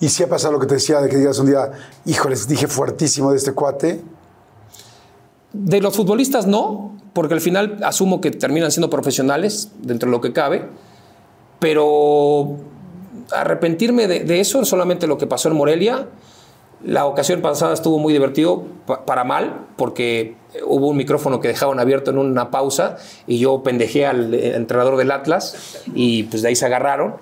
Y 0.00 0.08
si 0.08 0.22
ha 0.22 0.28
pasado 0.28 0.52
lo 0.54 0.60
que 0.60 0.66
te 0.66 0.74
decía 0.74 1.00
de 1.00 1.08
que 1.08 1.16
digas 1.16 1.38
un 1.38 1.46
día, 1.46 1.70
híjoles, 2.06 2.46
dije 2.48 2.66
fuertísimo 2.66 3.30
de 3.30 3.36
este 3.38 3.52
cuate. 3.52 4.00
De 5.52 5.80
los 5.80 5.96
futbolistas 5.96 6.46
no, 6.46 6.96
porque 7.12 7.34
al 7.34 7.40
final 7.40 7.78
asumo 7.84 8.20
que 8.20 8.30
terminan 8.30 8.70
siendo 8.70 8.88
profesionales 8.90 9.70
dentro 9.82 10.08
de 10.08 10.12
lo 10.12 10.20
que 10.20 10.32
cabe, 10.32 10.66
pero 11.58 12.56
arrepentirme 13.32 14.06
de, 14.08 14.40
eso 14.40 14.60
es 14.62 14.68
solamente 14.68 15.06
lo 15.06 15.18
que 15.18 15.26
pasó 15.26 15.48
en 15.48 15.56
Morelia. 15.56 16.08
La 16.84 17.04
ocasión 17.06 17.42
pasada 17.42 17.74
estuvo 17.74 17.98
muy 17.98 18.12
divertido 18.12 18.64
pa- 18.86 19.04
para 19.04 19.24
mal, 19.24 19.66
porque 19.76 20.36
hubo 20.66 20.88
un 20.88 20.96
micrófono 20.96 21.38
que 21.40 21.48
dejaban 21.48 21.78
abierto 21.78 22.10
en 22.10 22.18
una 22.18 22.50
pausa 22.50 22.96
y 23.26 23.38
yo 23.38 23.62
pendejé 23.62 24.06
al 24.06 24.32
eh, 24.32 24.56
entrenador 24.56 24.96
del 24.96 25.10
Atlas 25.10 25.82
y 25.94 26.22
pues 26.24 26.42
de 26.42 26.48
ahí 26.48 26.56
se 26.56 26.64
agarraron. 26.64 27.16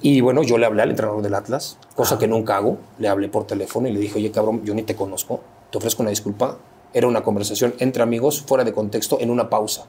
Y 0.00 0.20
bueno, 0.20 0.42
yo 0.42 0.58
le 0.58 0.66
hablé 0.66 0.82
al 0.82 0.90
entrenador 0.90 1.22
del 1.22 1.34
Atlas, 1.34 1.78
cosa 1.94 2.18
que 2.18 2.26
nunca 2.26 2.56
hago. 2.56 2.78
Le 2.98 3.08
hablé 3.08 3.28
por 3.28 3.46
teléfono 3.46 3.88
y 3.88 3.92
le 3.92 4.00
dije, 4.00 4.18
oye, 4.18 4.30
cabrón, 4.30 4.62
yo 4.64 4.74
ni 4.74 4.82
te 4.82 4.96
conozco, 4.96 5.40
te 5.70 5.78
ofrezco 5.78 6.02
una 6.02 6.10
disculpa. 6.10 6.56
Era 6.94 7.06
una 7.06 7.22
conversación 7.22 7.74
entre 7.78 8.02
amigos, 8.02 8.42
fuera 8.42 8.64
de 8.64 8.72
contexto, 8.72 9.18
en 9.20 9.30
una 9.30 9.48
pausa. 9.48 9.86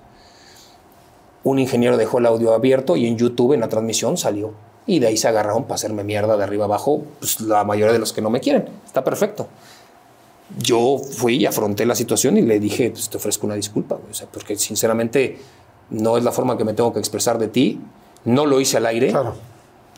Un 1.43 1.59
ingeniero 1.59 1.97
dejó 1.97 2.19
el 2.19 2.25
audio 2.25 2.53
abierto 2.53 2.95
y 2.95 3.05
en 3.05 3.17
YouTube, 3.17 3.53
en 3.53 3.59
la 3.59 3.69
transmisión, 3.69 4.17
salió. 4.17 4.51
Y 4.85 4.99
de 4.99 5.07
ahí 5.07 5.17
se 5.17 5.27
agarraron 5.27 5.63
para 5.63 5.75
hacerme 5.75 6.03
mierda 6.03 6.37
de 6.37 6.43
arriba 6.43 6.65
abajo, 6.65 7.03
pues 7.19 7.41
la 7.41 7.63
mayoría 7.63 7.93
de 7.93 7.99
los 7.99 8.13
que 8.13 8.21
no 8.21 8.29
me 8.29 8.39
quieren. 8.39 8.69
Está 8.85 9.03
perfecto. 9.03 9.47
Yo 10.57 10.99
fui 10.99 11.37
y 11.37 11.45
afronté 11.45 11.85
la 11.85 11.95
situación 11.95 12.37
y 12.37 12.41
le 12.41 12.59
dije, 12.59 12.91
pues 12.91 13.09
te 13.09 13.17
ofrezco 13.17 13.45
una 13.45 13.55
disculpa, 13.55 13.95
o 13.95 14.13
sea, 14.13 14.27
porque 14.31 14.55
sinceramente 14.55 15.39
no 15.89 16.17
es 16.17 16.23
la 16.23 16.31
forma 16.31 16.57
que 16.57 16.63
me 16.63 16.73
tengo 16.73 16.93
que 16.93 16.99
expresar 16.99 17.37
de 17.37 17.47
ti. 17.47 17.81
No 18.25 18.45
lo 18.45 18.61
hice 18.61 18.77
al 18.77 18.85
aire. 18.85 19.09
Claro. 19.09 19.35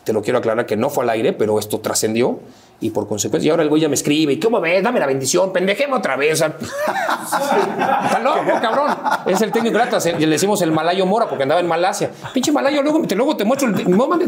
Te 0.06 0.12
lo 0.12 0.22
quiero 0.22 0.38
aclarar 0.38 0.66
que 0.66 0.76
no 0.76 0.88
fue 0.88 1.02
al 1.02 1.10
aire, 1.10 1.32
pero 1.32 1.58
esto 1.58 1.80
trascendió 1.80 2.38
y 2.80 2.90
por 2.90 3.08
consecuencia. 3.08 3.48
Y 3.48 3.50
ahora 3.50 3.64
el 3.64 3.68
güey 3.68 3.82
ya 3.82 3.88
me 3.88 3.94
escribe, 3.96 4.34
¿y 4.34 4.38
cómo 4.38 4.60
ves? 4.60 4.80
Dame 4.80 5.00
la 5.00 5.06
bendición, 5.06 5.52
pendejeme 5.52 5.94
otra 5.96 6.14
vez. 6.14 6.40
Está 7.26 8.20
loco, 8.22 8.60
cabrón. 8.60 8.96
Es 9.26 9.40
el 9.40 9.50
técnico 9.50 9.76
de 9.78 9.82
Atlas. 9.84 10.06
Le 10.06 10.26
decimos 10.28 10.62
el 10.62 10.70
Malayo 10.70 11.06
Mora 11.06 11.28
porque 11.28 11.42
andaba 11.42 11.60
en 11.60 11.66
Malasia. 11.66 12.10
Pinche 12.32 12.52
Malayo, 12.52 12.82
luego 12.82 13.02
te, 13.02 13.14
luego 13.16 13.36
te 13.36 13.44
muestro 13.44 13.68
el. 13.68 13.74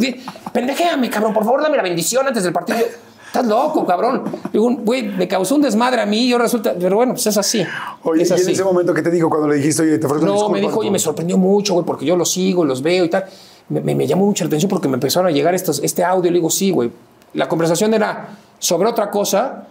Di- 0.00 0.20
pendejéame, 0.52 1.08
cabrón. 1.10 1.32
Por 1.32 1.44
favor, 1.44 1.62
dame 1.62 1.76
la 1.76 1.82
bendición 1.84 2.26
antes 2.26 2.42
del 2.42 2.52
partido. 2.52 2.78
Estás 3.26 3.46
loco, 3.46 3.84
cabrón. 3.86 4.24
Digo, 4.52 4.70
güey, 4.80 5.02
me 5.02 5.28
causó 5.28 5.54
un 5.54 5.62
desmadre 5.62 6.00
a 6.00 6.06
mí 6.06 6.24
y 6.26 6.30
yo 6.30 6.38
resulta. 6.38 6.74
Pero 6.78 6.96
bueno, 6.96 7.12
pues 7.12 7.26
es 7.26 7.36
así. 7.36 7.64
Oye, 8.02 8.22
es 8.22 8.30
y 8.30 8.34
en 8.34 8.40
así. 8.40 8.52
ese 8.52 8.64
momento 8.64 8.94
que 8.94 9.02
te 9.02 9.10
dijo 9.10 9.28
cuando 9.28 9.46
le 9.48 9.56
dijiste, 9.56 9.82
oye, 9.82 9.98
te 9.98 10.06
ofrezco 10.06 10.26
No, 10.26 10.48
me 10.48 10.60
dijo, 10.60 10.80
oye, 10.80 10.90
me 10.90 10.98
sorprendió 10.98 11.36
mucho, 11.36 11.74
güey, 11.74 11.84
porque 11.84 12.06
yo 12.06 12.16
los 12.16 12.30
sigo, 12.32 12.64
los 12.64 12.82
veo 12.82 13.04
y 13.04 13.10
tal. 13.10 13.26
Me, 13.68 13.80
me- 13.80 13.94
me 13.94 14.06
llamó 14.06 14.26
mucha 14.26 14.44
atención 14.44 14.68
porque 14.70 14.88
me 14.88 14.94
empezaron 14.94 15.28
a 15.28 15.30
llegar 15.32 15.54
estos, 15.54 15.80
este 15.82 16.04
audio. 16.04 16.30
Le 16.30 16.38
digo, 16.38 16.50
sí, 16.50 16.70
güey. 16.70 16.90
La 17.34 17.48
conversación 17.48 17.92
era 17.94 18.28
sobre 18.58 18.88
otra 18.88 19.10
cosa 19.10 19.66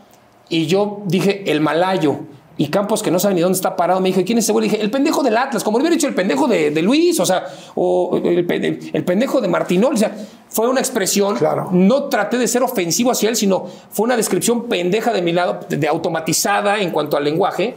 y 0.49 0.67
yo 0.67 1.01
dije, 1.05 1.49
el 1.51 1.61
malayo. 1.61 2.17
Y 2.59 2.69
Campos, 2.69 3.03
que 3.03 3.11
no 3.11 3.19
sabe 3.19 3.35
ni 3.35 3.41
dónde 3.41 3.55
está 3.55 3.75
parado, 3.75 3.99
me 3.99 4.09
dijo, 4.09 4.19
¿y 4.19 4.23
quién 4.25 4.39
es 4.39 4.45
ese 4.45 4.51
güey? 4.51 4.65
Le 4.65 4.71
dije, 4.71 4.83
el 4.83 4.89
pendejo 4.89 5.21
del 5.21 5.37
Atlas, 5.37 5.63
como 5.63 5.77
hubiera 5.77 5.93
dicho 5.93 6.07
el 6.07 6.15
pendejo 6.15 6.47
de, 6.47 6.71
de 6.71 6.81
Luis, 6.81 7.19
o 7.19 7.25
sea, 7.25 7.45
o 7.75 8.19
el, 8.23 8.45
pe- 8.47 8.79
el 8.93 9.03
pendejo 9.03 9.41
de 9.41 9.47
Martinol. 9.47 9.93
O 9.93 9.97
sea, 9.97 10.15
fue 10.49 10.67
una 10.67 10.79
expresión. 10.79 11.35
Claro. 11.35 11.69
No 11.71 12.05
traté 12.05 12.39
de 12.39 12.47
ser 12.47 12.63
ofensivo 12.63 13.11
hacia 13.11 13.29
él, 13.29 13.35
sino 13.35 13.65
fue 13.91 14.05
una 14.05 14.17
descripción 14.17 14.63
pendeja 14.65 15.13
de 15.13 15.21
mi 15.21 15.33
lado, 15.33 15.59
de, 15.69 15.77
de 15.77 15.87
automatizada 15.87 16.79
en 16.79 16.89
cuanto 16.89 17.15
al 17.15 17.23
lenguaje. 17.25 17.75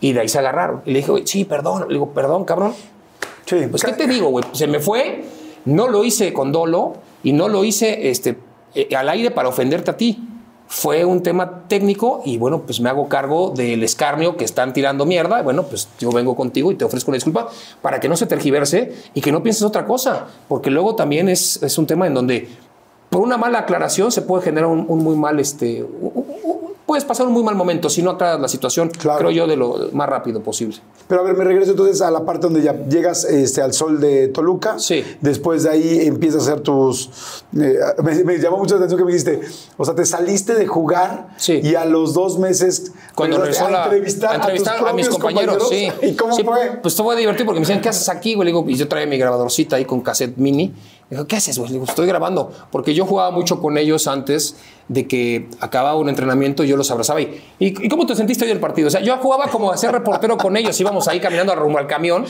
Y 0.00 0.12
de 0.12 0.20
ahí 0.20 0.28
se 0.28 0.38
agarraron. 0.38 0.82
Y 0.86 0.92
le 0.92 1.00
dije, 1.00 1.10
"Oye, 1.10 1.26
sí, 1.26 1.44
perdón. 1.44 1.86
Le 1.88 1.94
digo, 1.94 2.10
perdón, 2.10 2.44
cabrón. 2.44 2.72
Sí, 3.46 3.56
Pues, 3.68 3.82
¿qué 3.82 3.92
te 3.92 4.06
digo, 4.06 4.28
güey? 4.28 4.44
Se 4.52 4.68
me 4.68 4.78
fue, 4.78 5.24
no 5.64 5.88
lo 5.88 6.04
hice 6.04 6.32
con 6.32 6.52
dolo 6.52 6.94
y 7.22 7.32
no 7.32 7.48
lo 7.48 7.64
hice 7.64 8.10
este, 8.10 8.38
eh, 8.74 8.94
al 8.94 9.08
aire 9.08 9.30
para 9.30 9.48
ofenderte 9.48 9.90
a 9.90 9.96
ti. 9.96 10.26
Fue 10.66 11.04
un 11.04 11.22
tema 11.24 11.64
técnico 11.66 12.22
y 12.24 12.38
bueno, 12.38 12.62
pues 12.62 12.80
me 12.80 12.88
hago 12.88 13.08
cargo 13.08 13.50
del 13.50 13.82
escarnio 13.82 14.36
que 14.36 14.44
están 14.44 14.72
tirando 14.72 15.04
mierda. 15.04 15.42
Bueno, 15.42 15.64
pues 15.64 15.88
yo 15.98 16.12
vengo 16.12 16.36
contigo 16.36 16.70
y 16.70 16.76
te 16.76 16.84
ofrezco 16.84 17.10
una 17.10 17.16
disculpa 17.16 17.48
para 17.82 17.98
que 17.98 18.08
no 18.08 18.16
se 18.16 18.26
tergiverse 18.26 18.94
y 19.12 19.20
que 19.20 19.32
no 19.32 19.42
pienses 19.42 19.64
otra 19.64 19.84
cosa, 19.84 20.28
porque 20.46 20.70
luego 20.70 20.94
también 20.94 21.28
es, 21.28 21.60
es 21.62 21.76
un 21.76 21.86
tema 21.86 22.06
en 22.06 22.14
donde 22.14 22.48
por 23.10 23.20
una 23.20 23.36
mala 23.36 23.58
aclaración 23.58 24.12
se 24.12 24.22
puede 24.22 24.44
generar 24.44 24.70
un, 24.70 24.86
muy 24.86 25.16
mal, 25.16 25.40
este, 25.40 25.84
puedes 26.90 27.04
pasar 27.04 27.24
un 27.28 27.32
muy 27.32 27.44
mal 27.44 27.54
momento 27.54 27.88
si 27.88 28.02
no 28.02 28.10
aclaras 28.10 28.40
la 28.40 28.48
situación, 28.48 28.88
Claro. 28.88 29.20
creo 29.20 29.30
yo, 29.30 29.46
de 29.46 29.56
lo 29.56 29.90
más 29.92 30.08
rápido 30.08 30.42
posible. 30.42 30.78
Pero 31.06 31.20
a 31.20 31.24
ver, 31.24 31.36
me 31.36 31.44
regreso 31.44 31.70
entonces 31.70 32.02
a 32.02 32.10
la 32.10 32.24
parte 32.24 32.48
donde 32.48 32.62
ya 32.62 32.84
llegas 32.88 33.22
este, 33.24 33.62
al 33.62 33.72
sol 33.72 34.00
de 34.00 34.26
Toluca. 34.26 34.80
Sí. 34.80 35.04
Después 35.20 35.62
de 35.62 35.70
ahí 35.70 36.00
empiezas 36.04 36.48
a 36.48 36.50
hacer 36.50 36.62
tus. 36.62 37.08
eh, 37.56 37.76
me, 38.02 38.24
me 38.24 38.38
llamó 38.38 38.56
mucho 38.58 38.74
la 38.74 38.78
atención 38.80 38.98
que 38.98 39.04
me 39.04 39.12
dijiste. 39.12 39.40
O 39.76 39.84
sea, 39.84 39.94
te 39.94 40.04
saliste 40.04 40.56
de 40.56 40.66
jugar 40.66 41.28
Sí. 41.36 41.60
y 41.62 41.76
a 41.76 41.84
los 41.84 42.12
dos 42.12 42.40
meses. 42.40 42.90
Cuando 43.14 43.38
regresó 43.38 43.70
la, 43.70 43.84
entrevistar, 43.84 44.32
a, 44.32 44.34
entrevistar 44.34 44.78
tus 44.80 44.88
a, 44.88 44.92
mis 44.92 45.06
propios 45.08 45.22
compañeros, 45.32 45.68
sí. 45.68 45.88
¿Y 46.02 46.14
cómo 46.16 46.34
Sí, 46.34 46.42
fue? 46.42 46.78
Pues 46.82 46.96
fue 46.96 47.14
divertido 47.14 47.46
porque 47.46 47.60
me 47.60 47.66
decían, 47.66 47.80
¿qué 47.80 47.88
haces 47.90 48.08
aquí, 48.08 48.34
güey? 48.34 48.46
Le 48.46 48.50
digo, 48.50 48.64
y 48.68 48.74
yo 48.74 48.88
traía 48.88 49.06
mi 49.06 49.16
grabadorcita 49.16 49.76
ahí 49.76 49.84
con 49.84 50.00
cassette 50.00 50.36
mini. 50.38 50.74
Me 51.10 51.16
dijo, 51.16 51.26
¿qué 51.26 51.36
haces, 51.36 51.58
güey? 51.58 51.70
Le 51.70 51.74
digo, 51.74 51.86
estoy 51.86 52.06
grabando. 52.06 52.52
Porque 52.70 52.94
yo 52.94 53.04
jugaba 53.04 53.32
mucho 53.32 53.60
con 53.60 53.76
ellos 53.76 54.06
antes 54.06 54.54
de 54.86 55.08
que 55.08 55.48
acababa 55.58 55.96
un 55.96 56.08
entrenamiento 56.08 56.62
y 56.62 56.68
yo 56.68 56.76
los 56.76 56.88
abrazaba. 56.92 57.20
Y, 57.20 57.42
¿y, 57.58 57.88
cómo 57.88 58.06
te 58.06 58.14
sentiste 58.14 58.44
hoy 58.44 58.48
del 58.50 58.60
partido? 58.60 58.86
O 58.86 58.90
sea, 58.90 59.00
yo 59.00 59.16
jugaba 59.18 59.48
como 59.48 59.72
a 59.72 59.76
ser 59.76 59.90
reportero 59.90 60.36
con 60.36 60.56
ellos. 60.56 60.80
Íbamos 60.80 61.08
ahí 61.08 61.18
caminando 61.18 61.52
rumbo 61.56 61.78
al 61.78 61.88
camión. 61.88 62.24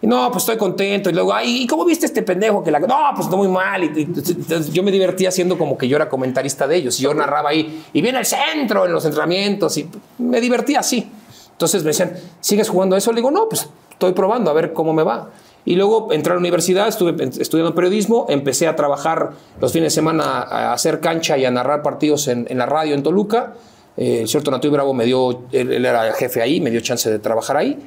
Y 0.00 0.06
no, 0.06 0.30
pues 0.32 0.44
estoy 0.44 0.56
contento. 0.56 1.10
Y 1.10 1.12
luego, 1.12 1.34
ay, 1.34 1.62
¿y 1.62 1.66
cómo 1.66 1.84
viste 1.84 2.06
este 2.06 2.22
pendejo? 2.22 2.64
Que 2.64 2.70
la... 2.70 2.80
No, 2.80 2.96
pues 3.14 3.28
no 3.28 3.36
muy 3.36 3.48
mal. 3.48 3.84
Y, 3.84 4.00
y- 4.00 4.70
yo 4.72 4.82
me 4.82 4.90
divertía 4.90 5.28
haciendo 5.28 5.58
como 5.58 5.76
que 5.76 5.86
yo 5.86 5.96
era 5.96 6.08
comentarista 6.08 6.66
de 6.66 6.76
ellos. 6.76 6.98
Y 6.98 7.02
yo 7.02 7.12
narraba 7.12 7.50
ahí. 7.50 7.84
Y 7.92 8.00
viene 8.00 8.18
el 8.18 8.24
centro 8.26 8.86
en 8.86 8.92
los 8.92 9.04
entrenamientos. 9.04 9.76
Y 9.76 9.88
me 10.18 10.40
divertía 10.40 10.80
así. 10.80 11.06
Entonces 11.50 11.82
me 11.82 11.88
decían, 11.88 12.14
¿sigues 12.40 12.70
jugando 12.70 12.96
eso? 12.96 13.12
Le 13.12 13.16
digo, 13.16 13.30
no, 13.30 13.46
pues 13.48 13.68
estoy 13.90 14.12
probando 14.14 14.50
a 14.50 14.54
ver 14.54 14.72
cómo 14.72 14.94
me 14.94 15.02
va. 15.02 15.28
Y 15.64 15.76
luego 15.76 16.08
entré 16.12 16.32
a 16.32 16.34
la 16.34 16.40
universidad, 16.40 16.88
estuve 16.88 17.14
estudiando 17.40 17.74
periodismo, 17.74 18.26
empecé 18.28 18.66
a 18.66 18.74
trabajar 18.74 19.30
los 19.60 19.72
fines 19.72 19.86
de 19.86 19.94
semana 19.94 20.24
a 20.42 20.72
hacer 20.72 20.98
cancha 21.00 21.38
y 21.38 21.44
a 21.44 21.50
narrar 21.52 21.82
partidos 21.82 22.26
en, 22.28 22.46
en 22.50 22.58
la 22.58 22.66
radio 22.66 22.94
en 22.94 23.02
Toluca. 23.04 23.54
Eh, 23.96 24.22
el 24.22 24.28
señor 24.28 24.42
Tonatiuh 24.42 24.72
Bravo 24.72 24.92
me 24.94 25.04
dio, 25.04 25.42
él, 25.52 25.70
él 25.72 25.84
era 25.86 26.08
el 26.08 26.14
jefe 26.14 26.42
ahí, 26.42 26.60
me 26.60 26.70
dio 26.70 26.80
chance 26.80 27.08
de 27.10 27.18
trabajar 27.20 27.56
ahí. 27.58 27.78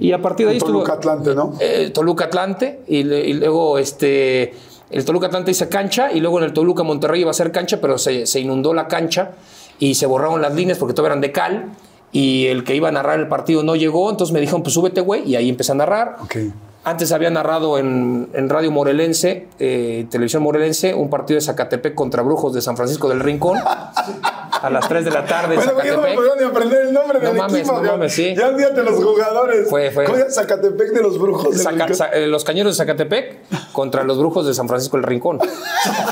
Y 0.00 0.10
a 0.12 0.20
partir 0.20 0.46
de 0.46 0.52
ahí 0.52 0.58
Toluca 0.58 0.94
Atlante, 0.94 1.34
¿no? 1.34 1.52
eh, 1.60 1.90
Toluca 1.94 2.24
Atlante 2.24 2.80
y, 2.88 3.04
le- 3.04 3.20
y 3.28 3.34
luego 3.34 3.78
este 3.78 4.54
el 4.90 5.04
Toluca 5.04 5.26
Atlante 5.28 5.50
hice 5.52 5.68
cancha 5.68 6.10
y 6.12 6.20
luego 6.20 6.38
en 6.38 6.44
el 6.46 6.52
Toluca 6.52 6.82
Monterrey 6.82 7.20
iba 7.22 7.30
a 7.30 7.34
ser 7.34 7.52
cancha 7.52 7.80
pero 7.80 7.98
se, 7.98 8.26
se 8.26 8.40
inundó 8.40 8.74
la 8.74 8.88
cancha 8.88 9.30
y 9.78 9.94
se 9.94 10.06
borraron 10.06 10.42
las 10.42 10.54
líneas 10.54 10.76
porque 10.78 10.92
todavía 10.94 11.12
eran 11.14 11.20
de 11.22 11.32
cal 11.32 11.70
y 12.12 12.46
el 12.48 12.62
que 12.64 12.74
iba 12.76 12.88
a 12.88 12.92
narrar 12.92 13.18
el 13.20 13.26
partido 13.28 13.62
no 13.62 13.74
llegó 13.76 14.10
entonces 14.10 14.34
me 14.34 14.40
dijeron 14.40 14.62
pues 14.62 14.74
súbete 14.74 15.00
güey 15.00 15.22
y 15.26 15.36
ahí 15.36 15.48
empecé 15.48 15.72
a 15.72 15.76
narrar 15.76 16.16
Ok. 16.22 16.36
Antes 16.84 17.12
había 17.12 17.30
narrado 17.30 17.78
en, 17.78 18.28
en 18.34 18.48
Radio 18.48 18.70
Morelense, 18.72 19.46
eh, 19.60 20.06
Televisión 20.10 20.42
Morelense, 20.42 20.94
un 20.94 21.10
partido 21.10 21.36
de 21.36 21.40
Zacatepec 21.42 21.94
contra 21.94 22.22
Brujos 22.22 22.52
de 22.54 22.60
San 22.60 22.76
Francisco 22.76 23.08
del 23.08 23.20
Rincón. 23.20 23.58
A 23.58 24.70
las 24.70 24.88
3 24.88 25.04
de 25.04 25.10
la 25.10 25.24
tarde 25.24 25.54
en 25.56 25.60
Bueno, 25.60 25.84
yo 25.84 25.96
no 25.96 26.02
me 26.02 26.40
ni 26.40 26.44
aprender 26.48 26.82
el 26.86 26.92
nombre 26.92 27.18
No 27.20 27.28
del 27.28 27.36
mames, 27.36 27.60
equipo. 27.60 27.76
no 27.78 27.84
ya- 27.84 27.90
mames, 27.92 28.12
sí. 28.12 28.34
Ya 28.36 28.48
olvídate 28.48 28.82
los 28.84 28.94
jugadores. 29.02 29.68
Fue- 29.68 29.90
fue-. 29.90 30.06
Zacatepec 30.30 30.90
de 30.92 31.02
los 31.02 31.18
brujos. 31.18 31.50
del 31.56 31.60
Zaca-. 31.66 31.92
Za- 31.94 32.10
eh, 32.12 32.26
los 32.28 32.44
cañeros 32.44 32.76
de 32.76 32.84
Zacatepec 32.84 33.38
contra 33.72 34.04
los 34.04 34.18
brujos 34.18 34.46
de 34.46 34.54
San 34.54 34.68
Francisco 34.68 34.96
del 34.96 35.04
Rincón. 35.04 35.40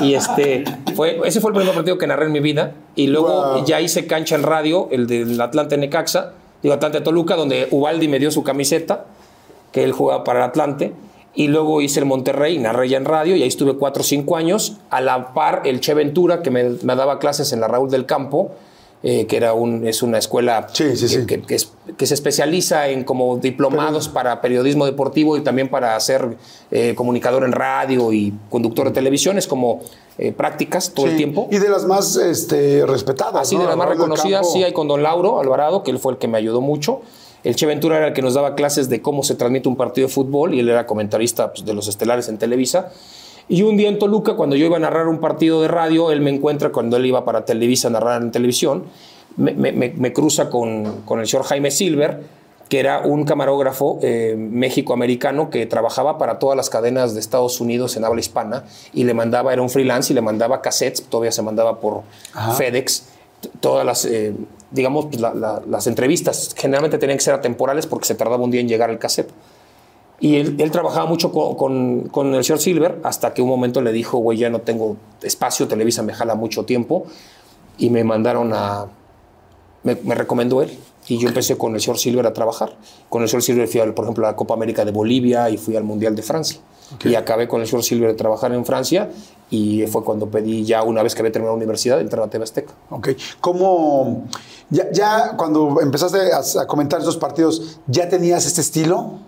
Y 0.01 0.15
este 0.15 0.63
fue, 0.95 1.19
ese 1.25 1.39
fue 1.39 1.51
el 1.51 1.55
primer 1.57 1.73
partido 1.73 1.97
que 1.97 2.07
narré 2.07 2.25
en 2.25 2.31
mi 2.33 2.39
vida. 2.41 2.73
Y 2.95 3.07
luego 3.07 3.29
Wow. 3.55 3.65
ya 3.65 3.79
hice 3.79 4.05
cancha 4.07 4.35
en 4.35 4.43
radio, 4.43 4.89
el 4.91 5.07
del 5.07 5.39
Atlante 5.39 5.77
Necaxa, 5.77 6.33
digo 6.61 6.73
Atlante 6.75 6.99
Toluca, 7.01 7.35
donde 7.35 7.67
Ubaldi 7.71 8.07
me 8.09 8.19
dio 8.19 8.31
su 8.31 8.43
camiseta, 8.43 9.05
que 9.71 9.83
él 9.83 9.91
jugaba 9.91 10.23
para 10.23 10.39
el 10.39 10.45
Atlante. 10.45 10.93
Y 11.33 11.47
luego 11.47 11.81
hice 11.81 11.99
el 12.01 12.05
Monterrey, 12.05 12.57
narré 12.59 12.89
ya 12.89 12.97
en 12.97 13.05
radio, 13.05 13.35
y 13.37 13.41
ahí 13.43 13.47
estuve 13.47 13.75
cuatro 13.77 14.01
o 14.01 14.03
cinco 14.03 14.35
años. 14.35 14.77
A 14.89 14.99
la 14.99 15.33
par, 15.33 15.61
el 15.65 15.79
Che 15.79 15.93
Ventura, 15.93 16.41
que 16.41 16.51
me, 16.51 16.63
me 16.83 16.95
daba 16.95 17.19
clases 17.19 17.53
en 17.53 17.61
la 17.61 17.69
Raúl 17.69 17.89
del 17.89 18.05
Campo, 18.05 18.51
eh, 19.03 19.25
que 19.27 19.37
era 19.37 19.53
un, 19.53 19.87
es 19.87 20.03
una 20.03 20.17
escuela 20.19 20.67
Sí, 20.73 20.95
sí, 20.97 21.03
que- 21.07 21.07
sí. 21.21 21.25
que- 21.25 21.41
que 21.41 21.55
es- 21.55 21.71
que 21.97 22.05
se 22.05 22.13
especializa 22.13 22.89
en 22.89 23.03
como 23.05 23.37
diplomados 23.37 24.09
para 24.09 24.41
periodismo 24.41 24.85
deportivo 24.85 25.37
y 25.37 25.41
también 25.41 25.69
para 25.69 25.99
ser 26.01 26.37
eh, 26.69 26.93
comunicador 26.95 27.43
en 27.45 27.51
radio 27.53 28.11
y 28.13 28.33
conductor 28.49 28.87
de 28.87 28.91
televisión. 28.91 29.37
Es 29.37 29.47
como 29.47 29.79
eh, 30.17 30.33
prácticas 30.33 30.91
todo 30.93 31.07
el 31.07 31.15
tiempo. 31.17 31.47
Y 31.49 31.57
de 31.57 31.69
las 31.69 31.85
más 31.85 32.15
este, 32.17 32.85
respetadas. 32.85 33.41
Así 33.43 33.55
¿no? 33.55 33.61
de 33.63 33.67
las 33.69 33.77
más 33.77 33.87
reconocidas, 33.89 34.51
sí 34.51 34.63
hay 34.63 34.73
con 34.73 34.87
don 34.87 35.01
Lauro 35.01 35.39
Alvarado, 35.39 35.81
que 35.81 35.89
él 35.91 35.97
fue 35.97 36.11
el 36.11 36.17
que 36.19 36.27
me 36.27 36.37
ayudó 36.37 36.59
mucho. 36.61 37.01
El 37.43 37.55
Che 37.55 37.65
Ventura 37.65 37.97
era 37.97 38.07
el 38.07 38.13
que 38.13 38.21
nos 38.21 38.33
daba 38.35 38.55
clases 38.55 38.87
de 38.89 39.01
cómo 39.01 39.23
se 39.23 39.35
transmite 39.35 39.67
un 39.67 39.75
partido 39.75 40.07
de 40.07 40.13
fútbol 40.13 40.53
y 40.53 40.59
él 40.59 40.69
era 40.69 40.85
comentarista 40.85 41.51
pues, 41.51 41.65
de 41.65 41.73
los 41.73 41.87
estelares 41.87 42.27
en 42.29 42.37
Televisa. 42.37 42.91
Y 43.49 43.63
un 43.63 43.75
día 43.77 43.89
en 43.89 43.97
Toluca, 43.99 44.35
cuando 44.35 44.55
yo 44.55 44.65
iba 44.67 44.77
a 44.77 44.79
narrar 44.79 45.07
un 45.07 45.19
partido 45.19 45.61
de 45.61 45.67
radio, 45.67 46.11
él 46.11 46.21
me 46.21 46.29
encuentra 46.29 46.69
cuando 46.71 46.97
él 46.97 47.05
iba 47.05 47.25
para 47.25 47.43
Televisa 47.45 47.87
a 47.87 47.91
narrar 47.91 48.21
en 48.21 48.31
televisión, 48.31 48.83
me, 49.37 49.53
me- 49.53 49.71
me- 49.71 49.93
me 49.97 50.13
cruza 50.13 50.49
con, 50.49 51.01
con 51.05 51.19
el 51.19 51.27
señor 51.27 51.45
Jaime 51.45 51.71
Silver, 51.71 52.21
que 52.69 52.79
era 52.79 53.01
un 53.01 53.25
camarógrafo 53.25 53.99
eh, 54.01 54.35
méxico-americano 54.37 55.49
que 55.49 55.65
trabajaba 55.65 56.17
para 56.17 56.39
todas 56.39 56.55
las 56.55 56.69
cadenas 56.69 57.13
de 57.13 57.19
Estados 57.19 57.59
Unidos 57.59 57.97
en 57.97 58.05
habla 58.05 58.21
hispana 58.21 58.63
y 58.93 59.03
le 59.03 59.13
mandaba, 59.13 59.51
era 59.51 59.61
un 59.61 59.69
freelance 59.69 60.13
y 60.13 60.15
le 60.15 60.21
mandaba 60.21 60.61
cassettes, 60.61 61.03
todavía 61.03 61.33
se 61.33 61.41
mandaba 61.41 61.79
por 61.81 62.03
FedEx, 62.55 63.07
todas 63.59 63.85
las, 63.85 64.05
eh, 64.05 64.33
digamos, 64.71 65.05
pues, 65.07 65.19
la- 65.21 65.33
la- 65.33 65.61
las 65.67 65.87
entrevistas 65.87 66.53
generalmente 66.57 66.97
tenían 66.97 67.17
que 67.17 67.23
ser 67.23 67.33
atemporales 67.33 67.85
porque 67.87 68.05
se 68.05 68.15
tardaba 68.15 68.43
un 68.43 68.51
día 68.51 68.61
en 68.61 68.67
llegar 68.67 68.89
el 68.89 68.97
cassette. 68.99 69.29
Y 70.19 70.35
él, 70.37 70.55
él 70.59 70.69
trabajaba 70.71 71.05
mucho 71.07 71.31
con, 71.31 71.55
con- 71.55 72.01
con 72.09 72.33
el 72.35 72.43
señor 72.43 72.59
Silver 72.59 72.99
hasta 73.03 73.33
que 73.33 73.41
un 73.41 73.49
momento 73.49 73.81
le 73.81 73.91
dijo, 73.91 74.17
güey, 74.19 74.37
ya 74.37 74.49
no 74.49 74.61
tengo 74.61 74.95
espacio, 75.23 75.67
Televisa 75.67 76.03
me 76.03 76.13
jala 76.13 76.35
mucho 76.35 76.63
tiempo. 76.63 77.05
Y 77.77 77.89
me 77.89 78.03
mandaron 78.03 78.51
a... 78.53 78.85
Me, 79.83 79.95
me 80.03 80.13
recomendó 80.13 80.61
él. 80.61 80.77
Y 81.07 81.17
yo 81.17 81.27
empecé 81.27 81.57
con 81.57 81.73
el 81.73 81.81
señor 81.81 81.97
Silver 81.97 82.27
a 82.27 82.33
trabajar. 82.33 82.77
Con 83.09 83.23
el 83.23 83.27
señor 83.29 83.41
Silver 83.41 83.67
fui, 83.67 83.81
al, 83.81 83.95
por 83.95 84.05
ejemplo, 84.05 84.27
a 84.27 84.31
la 84.31 84.35
Copa 84.35 84.53
América 84.53 84.85
de 84.85 84.91
Bolivia 84.91 85.49
y 85.49 85.57
fui 85.57 85.75
al 85.75 85.83
Mundial 85.83 86.15
de 86.15 86.21
Francia. 86.21 86.59
Y 87.03 87.15
acabé 87.15 87.47
con 87.47 87.61
el 87.61 87.67
señor 87.67 87.83
Silver 87.83 88.09
de 88.09 88.15
trabajar 88.15 88.51
en 88.53 88.65
Francia. 88.65 89.09
Y 89.49 89.85
fue 89.87 90.03
cuando 90.03 90.27
pedí, 90.29 90.63
ya 90.63 90.83
una 90.83 91.03
vez 91.03 91.13
que 91.13 91.21
había 91.21 91.31
terminado 91.31 91.55
la 91.55 91.57
universidad, 91.57 91.99
entrar 91.99 92.23
a 92.23 92.29
TV 92.29 92.43
Azteca. 92.43 92.73
Ok. 92.89 93.09
¿Cómo. 93.41 94.25
Ya, 94.69 94.89
ya 94.91 95.33
cuando 95.37 95.81
empezaste 95.81 96.19
a, 96.31 96.61
a 96.61 96.67
comentar 96.67 97.01
esos 97.01 97.17
partidos, 97.17 97.79
¿ya 97.87 98.07
tenías 98.07 98.45
este 98.45 98.61
estilo? 98.61 99.19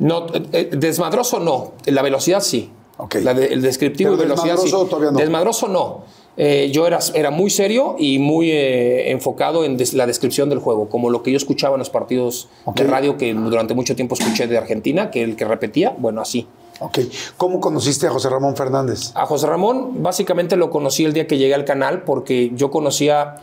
No, 0.00 0.26
eh, 0.34 0.42
eh, 0.52 0.70
desmadroso 0.76 1.38
no. 1.40 1.72
La 1.86 2.02
velocidad 2.02 2.40
sí. 2.40 2.70
Ok. 2.96 3.16
La 3.22 3.34
de- 3.34 3.46
el 3.52 3.62
descriptivo 3.62 4.10
Pero 4.12 4.22
y 4.22 4.26
velocidad 4.26 4.56
sí. 4.56 4.62
desmadroso 4.64 4.86
todavía 4.90 5.10
no. 5.12 5.18
Desmadroso 5.18 5.68
no. 5.68 6.04
Eh, 6.40 6.70
yo 6.72 6.86
era, 6.86 7.00
era 7.14 7.30
muy 7.32 7.50
serio 7.50 7.96
y 7.98 8.18
muy 8.20 8.50
eh, 8.52 9.10
enfocado 9.10 9.64
en 9.64 9.76
des- 9.76 9.94
la 9.94 10.06
descripción 10.06 10.48
del 10.48 10.60
juego, 10.60 10.88
como 10.88 11.10
lo 11.10 11.22
que 11.24 11.32
yo 11.32 11.36
escuchaba 11.36 11.74
en 11.74 11.80
los 11.80 11.90
partidos 11.90 12.48
de 12.76 12.84
radio 12.84 13.16
que 13.16 13.34
durante 13.34 13.74
mucho 13.74 13.96
tiempo 13.96 14.14
escuché 14.14 14.46
de 14.46 14.56
Argentina, 14.56 15.10
que 15.10 15.22
el 15.24 15.34
que 15.36 15.44
repetía, 15.44 15.96
bueno, 15.98 16.20
así. 16.20 16.46
Ok. 16.80 16.98
¿Cómo 17.36 17.60
conociste 17.60 18.06
a 18.06 18.10
José 18.10 18.28
Ramón 18.28 18.56
Fernández? 18.56 19.12
A 19.14 19.26
José 19.26 19.46
Ramón 19.46 20.02
básicamente 20.02 20.56
lo 20.56 20.70
conocí 20.70 21.04
el 21.04 21.12
día 21.12 21.26
que 21.26 21.38
llegué 21.38 21.54
al 21.54 21.64
canal 21.64 22.02
porque 22.02 22.52
yo 22.54 22.70
conocía 22.70 23.36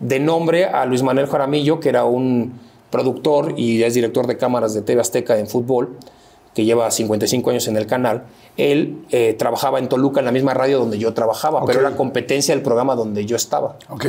de 0.00 0.20
nombre 0.20 0.66
a 0.66 0.84
Luis 0.84 1.02
Manuel 1.02 1.26
Jaramillo, 1.26 1.80
que 1.80 1.88
era 1.88 2.04
un 2.04 2.60
productor 2.90 3.58
y 3.58 3.82
es 3.82 3.94
director 3.94 4.26
de 4.26 4.36
cámaras 4.36 4.74
de 4.74 4.82
TV 4.82 5.00
Azteca 5.00 5.38
en 5.38 5.48
fútbol, 5.48 5.96
que 6.54 6.64
lleva 6.64 6.90
55 6.90 7.50
años 7.50 7.66
en 7.68 7.76
el 7.76 7.86
canal. 7.86 8.24
Él 8.56 9.04
eh, 9.10 9.34
trabajaba 9.38 9.78
en 9.78 9.88
Toluca 9.88 10.20
en 10.20 10.26
la 10.26 10.32
misma 10.32 10.54
radio 10.54 10.78
donde 10.78 10.98
yo 10.98 11.14
trabajaba, 11.14 11.64
pero 11.64 11.80
era 11.80 11.96
competencia 11.96 12.54
del 12.54 12.62
programa 12.62 12.94
donde 12.94 13.24
yo 13.24 13.36
estaba. 13.36 13.76
Ok. 13.88 14.06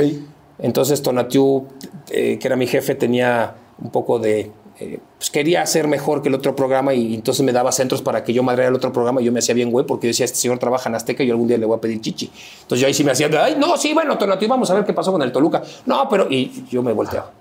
Entonces 0.60 1.02
Tonatiu, 1.02 1.66
eh, 2.10 2.38
que 2.40 2.48
era 2.48 2.56
mi 2.56 2.68
jefe, 2.68 2.96
tenía 2.96 3.56
un 3.82 3.90
poco 3.90 4.20
de... 4.20 4.52
eh, 4.80 5.00
pues 5.20 5.30
quería 5.30 5.62
hacer 5.62 5.88
mejor 5.88 6.24
que 6.24 6.30
el 6.30 6.36
otro 6.36 6.56
programa 6.56 6.96
y 6.96 7.14
entonces 7.14 7.46
me 7.46 7.52
daba 7.52 7.72
centros 7.72 8.02
para 8.02 8.24
que 8.24 8.34
yo 8.34 8.42
madreara 8.42 8.70
el 8.70 8.76
otro 8.76 8.92
programa 8.92 9.22
y 9.22 9.26
yo 9.26 9.32
me 9.32 9.38
hacía 9.40 9.54
bien 9.54 9.70
güey 9.70 9.86
porque 9.86 10.08
yo 10.08 10.10
decía, 10.10 10.26
este 10.26 10.38
señor 10.38 10.58
trabaja 10.58 10.90
en 10.90 10.96
Azteca 10.96 11.24
y 11.24 11.28
yo 11.28 11.34
algún 11.34 11.48
día 11.48 11.60
le 11.60 11.66
voy 11.66 11.78
a 11.78 11.82
pedir 11.82 12.02
chichi. 12.02 12.32
Entonces 12.64 12.82
yo 12.82 12.88
ahí 12.88 12.94
sí 12.94 13.04
me 13.04 13.12
hacía, 13.12 13.30
ay, 13.44 13.56
no, 13.60 13.78
sí, 13.78 13.94
bueno, 13.94 14.18
Tonatiu, 14.18 14.50
vamos 14.50 14.72
a 14.72 14.74
ver 14.74 14.84
qué 14.84 14.94
pasó 14.94 15.12
con 15.12 15.22
el 15.22 15.32
Toluca. 15.32 15.62
No, 15.86 16.08
pero... 16.10 16.28
Y 16.30 16.66
yo 16.72 16.82
me 16.82 16.92
volteaba. 16.92 17.32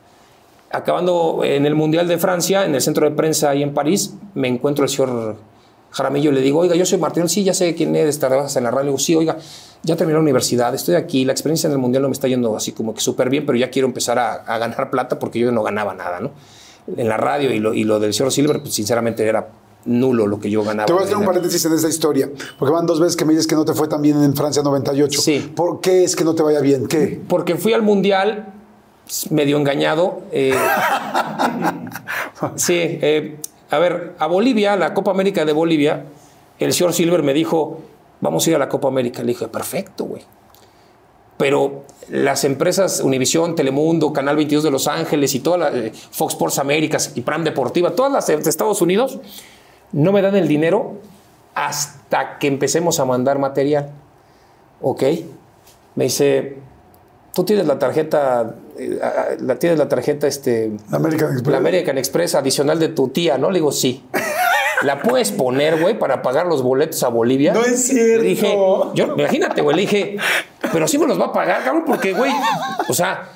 Acabando 0.71 1.41
en 1.43 1.65
el 1.65 1.75
Mundial 1.75 2.07
de 2.07 2.19
Francia, 2.19 2.65
en 2.67 2.75
el 2.75 2.83
centro 2.83 3.09
de 3.09 3.15
prensa 3.17 3.51
ahí 3.51 3.63
en 3.63 3.73
París, 3.73 4.15
me 4.35 4.49
encuentro 4.49 4.85
el 4.85 4.91
señor 4.91 5.37
Jaramillo 5.91 6.31
y 6.31 6.35
le 6.35 6.41
digo, 6.41 6.61
oiga, 6.61 6.75
yo 6.75 6.85
soy 6.85 6.99
Martín, 6.99 7.29
sí, 7.29 7.45
ya 7.45 7.55
sé 7.55 7.75
quién 7.75 7.97
eres, 7.97 8.19
trabajas 8.19 8.57
en 8.57 8.65
la 8.65 8.71
radio. 8.71 8.97
Sí, 8.99 9.15
oiga, 9.15 9.39
ya 9.83 9.97
terminé 9.97 10.15
la 10.15 10.23
universidad, 10.23 10.75
estoy 10.75 10.95
aquí, 10.95 11.25
la 11.25 11.33
experiencia 11.33 11.67
en 11.67 11.73
el 11.73 11.79
Mundial 11.79 12.03
no 12.03 12.09
me 12.09 12.15
está 12.15 12.29
yendo 12.29 12.57
así 12.57 12.73
como 12.73 12.95
que 12.95 13.01
súper 13.01 13.29
bien, 13.29 13.45
pero 13.45 13.59
ya 13.59 13.71
quiero 13.71 13.87
empezar 13.87 14.19
a, 14.19 14.33
a 14.33 14.59
ganar 14.59 14.91
plata 14.91 15.19
porque 15.19 15.39
yo 15.39 15.53
no 15.53 15.63
ganaba 15.63 15.95
nada, 15.95 16.21
¿no? 16.21 16.31
En 16.97 17.09
la 17.09 17.17
radio 17.17 17.53
y 17.53 17.59
lo, 17.59 17.75
y 17.75 17.85
lo 17.85 18.01
del 18.01 18.13
señor 18.13 18.33
Silver, 18.33 18.61
pues 18.61 18.75
sinceramente 18.75 19.27
era 19.27 19.49
nulo 19.85 20.27
lo 20.27 20.39
que 20.39 20.51
yo 20.51 20.63
ganaba. 20.63 20.87
Te 20.87 20.93
voy 20.93 21.03
a 21.03 21.05
hacer 21.05 21.17
un 21.17 21.25
paréntesis 21.25 21.65
en 21.65 21.73
esta 21.73 21.89
historia, 21.89 22.29
porque 22.59 22.73
van 22.73 22.87
dos 22.87 23.01
veces 23.01 23.17
que 23.17 23.25
me 23.25 23.33
dices 23.33 23.47
que 23.47 23.55
no 23.55 23.65
te 23.65 23.73
fue 23.73 23.89
tan 23.89 24.03
bien 24.03 24.23
en 24.23 24.35
Francia 24.35 24.63
98. 24.63 25.21
Sí. 25.21 25.53
¿Por 25.55 25.81
qué 25.81 26.05
es 26.05 26.17
que 26.17 26.25
no 26.25 26.35
te 26.35 26.43
vaya 26.43 26.61
bien? 26.61 26.87
¿Qué? 26.87 27.21
Porque 27.29 27.57
fui 27.57 27.73
al 27.73 27.83
mundial 27.83 28.53
medio 29.31 29.57
engañado. 29.57 30.23
eh, 30.33 30.55
sí, 32.57 32.75
eh, 32.79 33.37
a 33.71 33.79
ver, 33.79 34.15
a 34.19 34.27
Bolivia, 34.27 34.77
la 34.77 34.95
Copa 34.95 35.11
América 35.11 35.45
de 35.45 35.53
Bolivia, 35.53 36.05
el 36.59 36.73
señor 36.73 36.93
Silver 36.93 37.23
me 37.23 37.33
dijo, 37.33 37.81
vamos 38.21 38.47
a 38.47 38.51
ir 38.51 38.57
a 38.57 38.59
la 38.59 38.69
Copa 38.69 38.89
América. 38.89 39.23
Le 39.23 39.29
dije, 39.29 39.49
perfecto, 39.49 40.05
güey. 40.05 40.23
Pero 41.43 41.83
las 42.09 42.45
empresas 42.45 43.01
Univisión, 43.01 43.57
Telemundo, 43.57 44.13
Canal 44.13 44.37
22 44.37 44.63
de 44.63 44.71
Los 44.71 44.87
Ángeles 44.87 45.35
y 45.35 45.41
toda 45.41 45.59
la 45.59 45.77
eh, 45.77 45.91
Fox 46.13 46.35
Sports 46.35 46.61
Américas 46.61 47.11
y 47.17 47.23
Prime 47.23 47.43
Deportiva, 47.43 47.97
todas 47.97 48.13
las 48.13 48.29
de 48.29 48.49
Estados 48.49 48.81
Unidos, 48.81 49.19
no 49.91 50.13
me 50.13 50.23
dan 50.23 50.37
el 50.37 50.47
dinero 50.47 50.99
hasta 51.57 52.39
que 52.39 52.47
empecemos 52.47 53.01
a 53.01 53.07
mandar 53.07 53.41
material. 53.41 53.91
¿Ok? 54.83 55.03
Me 55.97 56.05
dice, 56.05 56.59
tú 57.35 57.43
tienes 57.43 57.67
la 57.67 57.77
tarjeta, 57.77 58.55
eh, 58.79 59.01
la, 59.41 59.59
tienes 59.59 59.81
la 59.81 59.89
tarjeta, 59.89 60.29
este, 60.29 60.71
American 60.93 61.33
Express. 61.33 61.51
la 61.51 61.59
American 61.59 61.99
Express 61.99 62.35
adicional 62.37 62.79
de 62.79 62.91
tu 62.91 63.09
tía, 63.09 63.37
¿no? 63.37 63.51
Le 63.51 63.59
digo, 63.59 63.73
sí. 63.73 64.05
¿La 64.85 65.03
puedes 65.03 65.33
poner, 65.33 65.81
güey, 65.81 65.99
para 65.99 66.23
pagar 66.23 66.47
los 66.47 66.63
boletos 66.63 67.03
a 67.03 67.09
Bolivia? 67.09 67.53
No 67.53 67.63
es 67.65 67.87
cierto. 67.87 68.23
Le 68.23 68.29
dije, 68.29 68.57
yo, 68.95 69.15
imagínate, 69.17 69.63
güey, 69.63 69.77
le 69.77 69.83
dije, 69.83 70.17
pero 70.73 70.89
sí 70.89 70.99
me 70.99 71.07
los 71.07 71.21
va 71.21 71.27
a 71.27 71.33
pagar, 71.33 71.63
cabrón, 71.65 71.85
porque, 71.87 72.13
güey, 72.13 72.33
o 72.89 72.95
sea, 72.95 73.29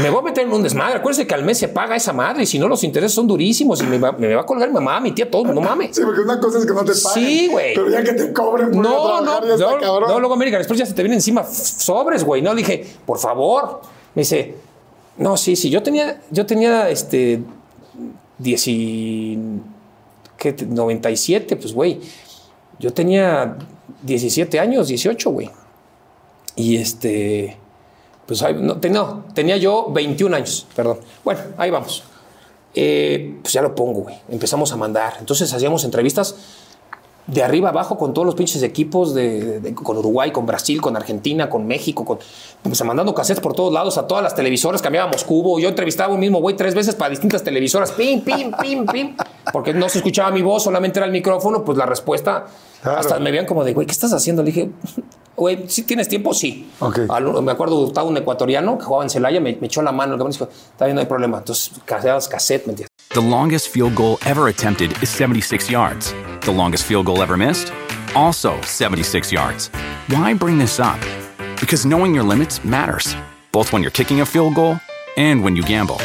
me 0.00 0.08
voy 0.10 0.20
a 0.20 0.22
meter 0.22 0.46
en 0.46 0.52
un 0.52 0.62
desmadre. 0.62 0.96
Acuérdese 0.98 1.26
que 1.26 1.34
al 1.34 1.44
mes 1.44 1.58
se 1.58 1.68
paga 1.68 1.96
esa 1.96 2.12
madre 2.12 2.44
y 2.44 2.46
si 2.46 2.58
no, 2.58 2.68
los 2.68 2.82
intereses 2.84 3.14
son 3.14 3.26
durísimos 3.26 3.82
y 3.82 3.86
me 3.86 3.98
va, 3.98 4.12
me 4.12 4.34
va 4.34 4.42
a 4.42 4.46
colgar 4.46 4.68
mi 4.68 4.74
mamá, 4.74 5.00
mi 5.00 5.12
tía, 5.12 5.30
todo, 5.30 5.52
no 5.52 5.60
mames. 5.60 5.94
Sí, 5.94 6.02
porque 6.04 6.20
una 6.22 6.40
cosa 6.40 6.58
es 6.58 6.66
que 6.66 6.72
no 6.72 6.84
te 6.84 6.92
paguen. 6.92 7.24
Sí, 7.28 7.48
güey. 7.48 7.74
Pero 7.74 7.90
ya 7.90 8.02
que 8.02 8.12
te 8.12 8.32
cobren 8.32 8.70
por 8.70 8.82
No, 8.82 9.20
no, 9.20 9.44
está 9.44 9.56
no, 9.56 9.78
cabrón. 9.78 10.08
no, 10.08 10.18
luego 10.18 10.34
American 10.34 10.60
Express 10.60 10.80
ya 10.80 10.86
se 10.86 10.94
te 10.94 11.02
viene 11.02 11.16
encima 11.16 11.44
sobres, 11.44 12.24
güey. 12.24 12.40
No, 12.42 12.54
le 12.54 12.58
dije, 12.58 12.86
por 13.04 13.18
favor. 13.18 13.80
Me 14.14 14.22
dice, 14.22 14.56
no, 15.18 15.36
sí, 15.36 15.56
sí, 15.56 15.68
yo 15.68 15.82
tenía, 15.82 16.22
yo 16.30 16.46
tenía, 16.46 16.88
este, 16.88 17.42
10 18.38 18.68
y, 20.38 20.52
¿qué? 20.54 20.66
97, 20.66 21.56
pues, 21.56 21.72
güey. 21.72 22.00
Yo 22.78 22.92
tenía 22.92 23.56
17 24.02 24.58
años, 24.60 24.88
18, 24.88 25.30
güey. 25.30 25.50
Y 26.56 26.76
este, 26.76 27.56
pues, 28.26 28.42
no, 28.54 28.78
te- 28.78 28.90
no, 28.90 29.24
tenía 29.34 29.56
yo 29.56 29.90
21 29.92 30.36
años, 30.36 30.66
perdón. 30.74 31.00
Bueno, 31.24 31.40
ahí 31.56 31.70
vamos. 31.70 32.02
Eh, 32.74 33.38
pues 33.42 33.54
ya 33.54 33.62
lo 33.62 33.74
pongo, 33.74 34.02
güey. 34.02 34.16
Empezamos 34.28 34.70
a 34.72 34.76
mandar. 34.76 35.14
Entonces 35.18 35.52
hacíamos 35.52 35.84
entrevistas 35.84 36.34
de 37.26 37.42
arriba 37.42 37.70
abajo 37.70 37.98
con 37.98 38.14
todos 38.14 38.24
los 38.24 38.34
pinches 38.36 38.62
equipos 38.62 39.12
de, 39.12 39.60
de- 39.60 39.74
con 39.74 39.96
Uruguay, 39.96 40.30
con 40.30 40.46
Brasil, 40.46 40.80
con 40.80 40.94
Argentina, 40.96 41.50
con 41.50 41.66
México, 41.66 42.04
con 42.04 42.18
pues, 42.62 42.84
mandando 42.84 43.14
cassettes 43.14 43.40
por 43.42 43.52
todos 43.52 43.72
lados 43.72 43.98
a 43.98 44.06
todas 44.06 44.22
las 44.22 44.34
televisoras, 44.34 44.80
cambiábamos 44.80 45.24
cubo. 45.24 45.58
Yo 45.58 45.68
entrevistaba 45.68 46.12
a 46.12 46.14
un 46.14 46.20
mismo 46.20 46.38
güey 46.40 46.56
tres 46.56 46.74
veces 46.74 46.94
para 46.94 47.10
distintas 47.10 47.42
televisoras, 47.42 47.90
pim, 47.92 48.20
pim, 48.20 48.52
pim, 48.62 48.86
pim, 48.86 49.16
porque 49.52 49.74
no 49.74 49.88
se 49.88 49.98
escuchaba 49.98 50.30
mi 50.30 50.42
voz, 50.42 50.62
solamente 50.62 50.98
era 51.00 51.06
el 51.06 51.12
micrófono, 51.12 51.64
pues 51.64 51.76
la 51.76 51.86
respuesta 51.86 52.46
Claro. 52.82 52.98
hasta 53.00 53.18
me 53.18 53.30
veían 53.32 53.46
como 53.46 53.64
de, 53.64 53.72
güey, 53.74 53.86
¿qué 53.86 53.92
estás 53.92 54.12
haciendo? 54.12 54.42
Le 54.44 54.52
dije, 54.52 54.70
güey, 55.36 55.64
si 55.68 55.82
tienes 55.82 56.08
tiempo, 56.08 56.32
sí. 56.34 56.70
Ok. 56.80 57.00
Al- 57.08 57.42
me 57.42 57.52
acuerdo, 57.52 57.86
estaba 57.86 58.08
un 58.08 58.16
ecuatoriano 58.16 58.78
que 58.78 58.84
jugaba 58.84 59.04
en 59.04 59.10
Celaya, 59.10 59.40
me, 59.40 59.56
me 59.60 59.66
echó 59.66 59.82
la 59.82 59.92
mano, 59.92 60.12
el 60.14 60.18
cabrón 60.18 60.32
dijo, 60.32 60.48
está 60.50 60.86
bien, 60.86 60.94
no 60.94 61.00
hay 61.00 61.06
problema. 61.06 61.38
Entonces, 61.38 61.72
cassettes, 61.84 62.28
cassette, 62.28 62.66
¿me 62.66 62.72
entiendes? 62.72 62.88
The 63.14 63.20
longest 63.22 63.68
field 63.68 63.94
goal 63.94 64.18
ever 64.26 64.48
attempted 64.48 64.92
is 65.02 65.08
76 65.08 65.70
yards. 65.70 66.14
The 66.42 66.52
longest 66.52 66.84
field 66.84 67.06
goal 67.06 67.22
ever 67.22 67.36
missed? 67.36 67.72
Also 68.14 68.54
76 68.62 69.32
yards. 69.32 69.70
Why 70.08 70.34
bring 70.34 70.58
this 70.58 70.78
up? 70.78 70.98
Because 71.60 71.86
knowing 71.86 72.14
your 72.14 72.24
limits 72.24 72.64
matters, 72.64 73.14
both 73.52 73.72
when 73.72 73.82
you're 73.82 73.90
kicking 73.90 74.20
a 74.20 74.26
field 74.26 74.54
goal 74.54 74.78
and 75.16 75.42
when 75.42 75.56
you 75.56 75.62
gamble. 75.62 75.96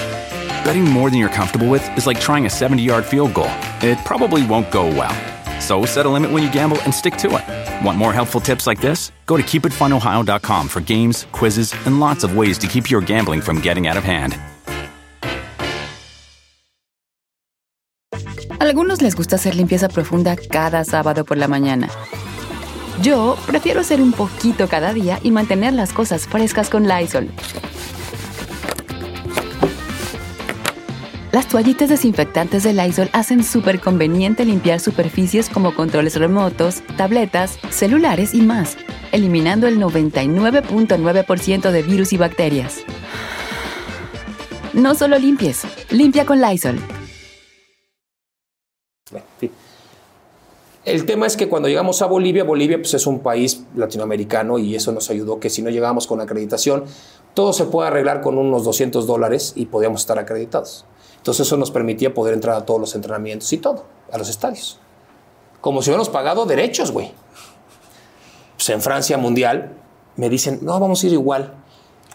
Betting 0.63 0.85
more 0.85 1.09
than 1.09 1.19
you're 1.19 1.29
comfortable 1.33 1.67
with 1.69 1.83
is 1.97 2.05
like 2.07 2.19
trying 2.19 2.45
a 2.45 2.49
70 2.49 2.81
yard 2.81 3.03
field 3.05 3.33
goal. 3.33 3.49
It 3.81 3.97
probably 4.05 4.45
won't 4.45 4.71
go 4.71 4.85
well. 4.85 5.13
So 5.61 5.85
set 5.85 6.05
a 6.05 6.09
limit 6.09 6.31
when 6.31 6.43
you 6.43 6.51
gamble 6.51 6.81
and 6.81 6.93
stick 6.93 7.15
to 7.17 7.27
it. 7.37 7.85
Want 7.85 7.97
more 7.97 8.11
helpful 8.11 8.41
tips 8.41 8.67
like 8.67 8.81
this? 8.81 9.11
Go 9.27 9.37
to 9.37 9.43
keepitfunohio.com 9.43 10.67
for 10.67 10.81
games, 10.81 11.27
quizzes, 11.31 11.73
and 11.85 11.99
lots 11.99 12.23
of 12.23 12.35
ways 12.35 12.57
to 12.57 12.67
keep 12.67 12.89
your 12.89 13.01
gambling 13.01 13.41
from 13.41 13.61
getting 13.61 13.87
out 13.87 13.97
of 13.97 14.03
hand. 14.03 14.35
Algunos 18.59 19.01
les 19.01 19.15
gusta 19.15 19.37
hacer 19.37 19.55
limpieza 19.55 19.89
profunda 19.89 20.35
cada 20.35 20.83
sábado 20.83 21.25
por 21.25 21.37
la 21.37 21.47
mañana. 21.47 21.89
Yo 23.01 23.35
prefiero 23.47 23.81
hacer 23.81 24.01
un 24.01 24.11
poquito 24.11 24.67
cada 24.67 24.93
día 24.93 25.19
y 25.23 25.31
mantener 25.31 25.73
las 25.73 25.93
cosas 25.93 26.27
frescas 26.27 26.69
con 26.69 26.87
Lysol. 26.87 27.29
Las 31.31 31.47
toallitas 31.47 31.87
desinfectantes 31.87 32.63
de 32.63 32.73
Lysol 32.73 33.09
hacen 33.13 33.45
súper 33.45 33.79
conveniente 33.79 34.43
limpiar 34.43 34.81
superficies 34.81 35.47
como 35.47 35.73
controles 35.73 36.19
remotos, 36.19 36.83
tabletas, 36.97 37.57
celulares 37.69 38.33
y 38.33 38.41
más, 38.41 38.75
eliminando 39.13 39.65
el 39.67 39.79
99.9% 39.79 41.71
de 41.71 41.83
virus 41.83 42.11
y 42.11 42.17
bacterias. 42.17 42.79
No 44.73 44.93
solo 44.93 45.17
limpies, 45.17 45.61
limpia 45.89 46.25
con 46.25 46.41
Lysol. 46.41 46.77
El 50.83 51.05
tema 51.05 51.27
es 51.27 51.37
que 51.37 51.47
cuando 51.47 51.69
llegamos 51.69 52.01
a 52.01 52.07
Bolivia, 52.07 52.43
Bolivia 52.43 52.77
pues, 52.77 52.93
es 52.93 53.07
un 53.07 53.19
país 53.19 53.63
latinoamericano 53.73 54.59
y 54.59 54.75
eso 54.75 54.91
nos 54.91 55.09
ayudó 55.09 55.39
que 55.39 55.49
si 55.49 55.61
no 55.61 55.69
llegábamos 55.69 56.07
con 56.07 56.19
acreditación, 56.19 56.83
todo 57.33 57.53
se 57.53 57.63
puede 57.65 57.87
arreglar 57.87 58.19
con 58.19 58.37
unos 58.37 58.65
200 58.65 59.07
dólares 59.07 59.53
y 59.55 59.67
podíamos 59.67 60.01
estar 60.01 60.19
acreditados. 60.19 60.85
Entonces 61.21 61.45
eso 61.45 61.55
nos 61.55 61.69
permitía 61.69 62.15
poder 62.15 62.33
entrar 62.33 62.55
a 62.55 62.65
todos 62.65 62.81
los 62.81 62.95
entrenamientos 62.95 63.53
y 63.53 63.57
todo, 63.57 63.85
a 64.11 64.17
los 64.17 64.27
estadios. 64.27 64.79
Como 65.61 65.83
si 65.83 65.91
hubiéramos 65.91 66.09
pagado 66.09 66.47
derechos, 66.47 66.89
güey. 66.91 67.11
Pues 68.55 68.69
en 68.69 68.81
Francia 68.81 69.19
Mundial 69.19 69.73
me 70.15 70.29
dicen, 70.29 70.57
no, 70.63 70.79
vamos 70.79 71.03
a 71.03 71.05
ir 71.05 71.13
igual. 71.13 71.53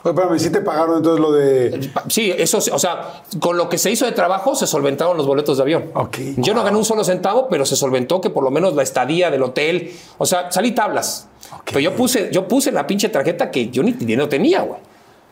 Oye, 0.03 0.13
espérame, 0.13 0.39
¿sí 0.41 0.51
te 0.51 0.61
pagaron 0.61 0.97
entonces 0.97 1.21
lo 1.21 1.31
de...? 1.31 1.91
Sí, 2.09 2.33
eso, 2.37 2.59
o 2.59 2.79
sea, 2.81 3.23
con 3.41 3.57
lo 3.57 3.69
que 3.69 3.79
se 3.79 3.93
hizo 3.93 4.07
de 4.07 4.13
trabajo 4.13 4.57
se 4.57 4.67
solventaron 4.67 5.17
los 5.17 5.27
boletos 5.27 5.57
de 5.57 5.63
avión. 5.63 5.91
Ok. 5.95 6.19
Yo 6.39 6.53
no 6.53 6.65
gané 6.65 6.77
un 6.77 6.85
solo 6.85 7.05
centavo, 7.05 7.47
pero 7.49 7.65
se 7.65 7.77
solventó 7.77 8.21
que 8.21 8.31
por 8.31 8.43
lo 8.43 8.51
menos 8.51 8.75
la 8.75 8.83
estadía 8.83 9.31
del 9.31 9.45
hotel, 9.45 9.93
o 10.19 10.27
sea, 10.27 10.51
salí 10.51 10.73
tablas. 10.73 11.29
Pero 11.65 11.79
yo 11.79 11.95
puse, 11.95 12.31
yo 12.33 12.49
puse 12.49 12.73
la 12.73 12.89
pinche 12.89 13.09
tarjeta 13.09 13.53
que 13.53 13.71
yo 13.71 13.85
ni 13.85 13.93
dinero 13.93 14.29
tenía, 14.29 14.63
güey. 14.63 14.81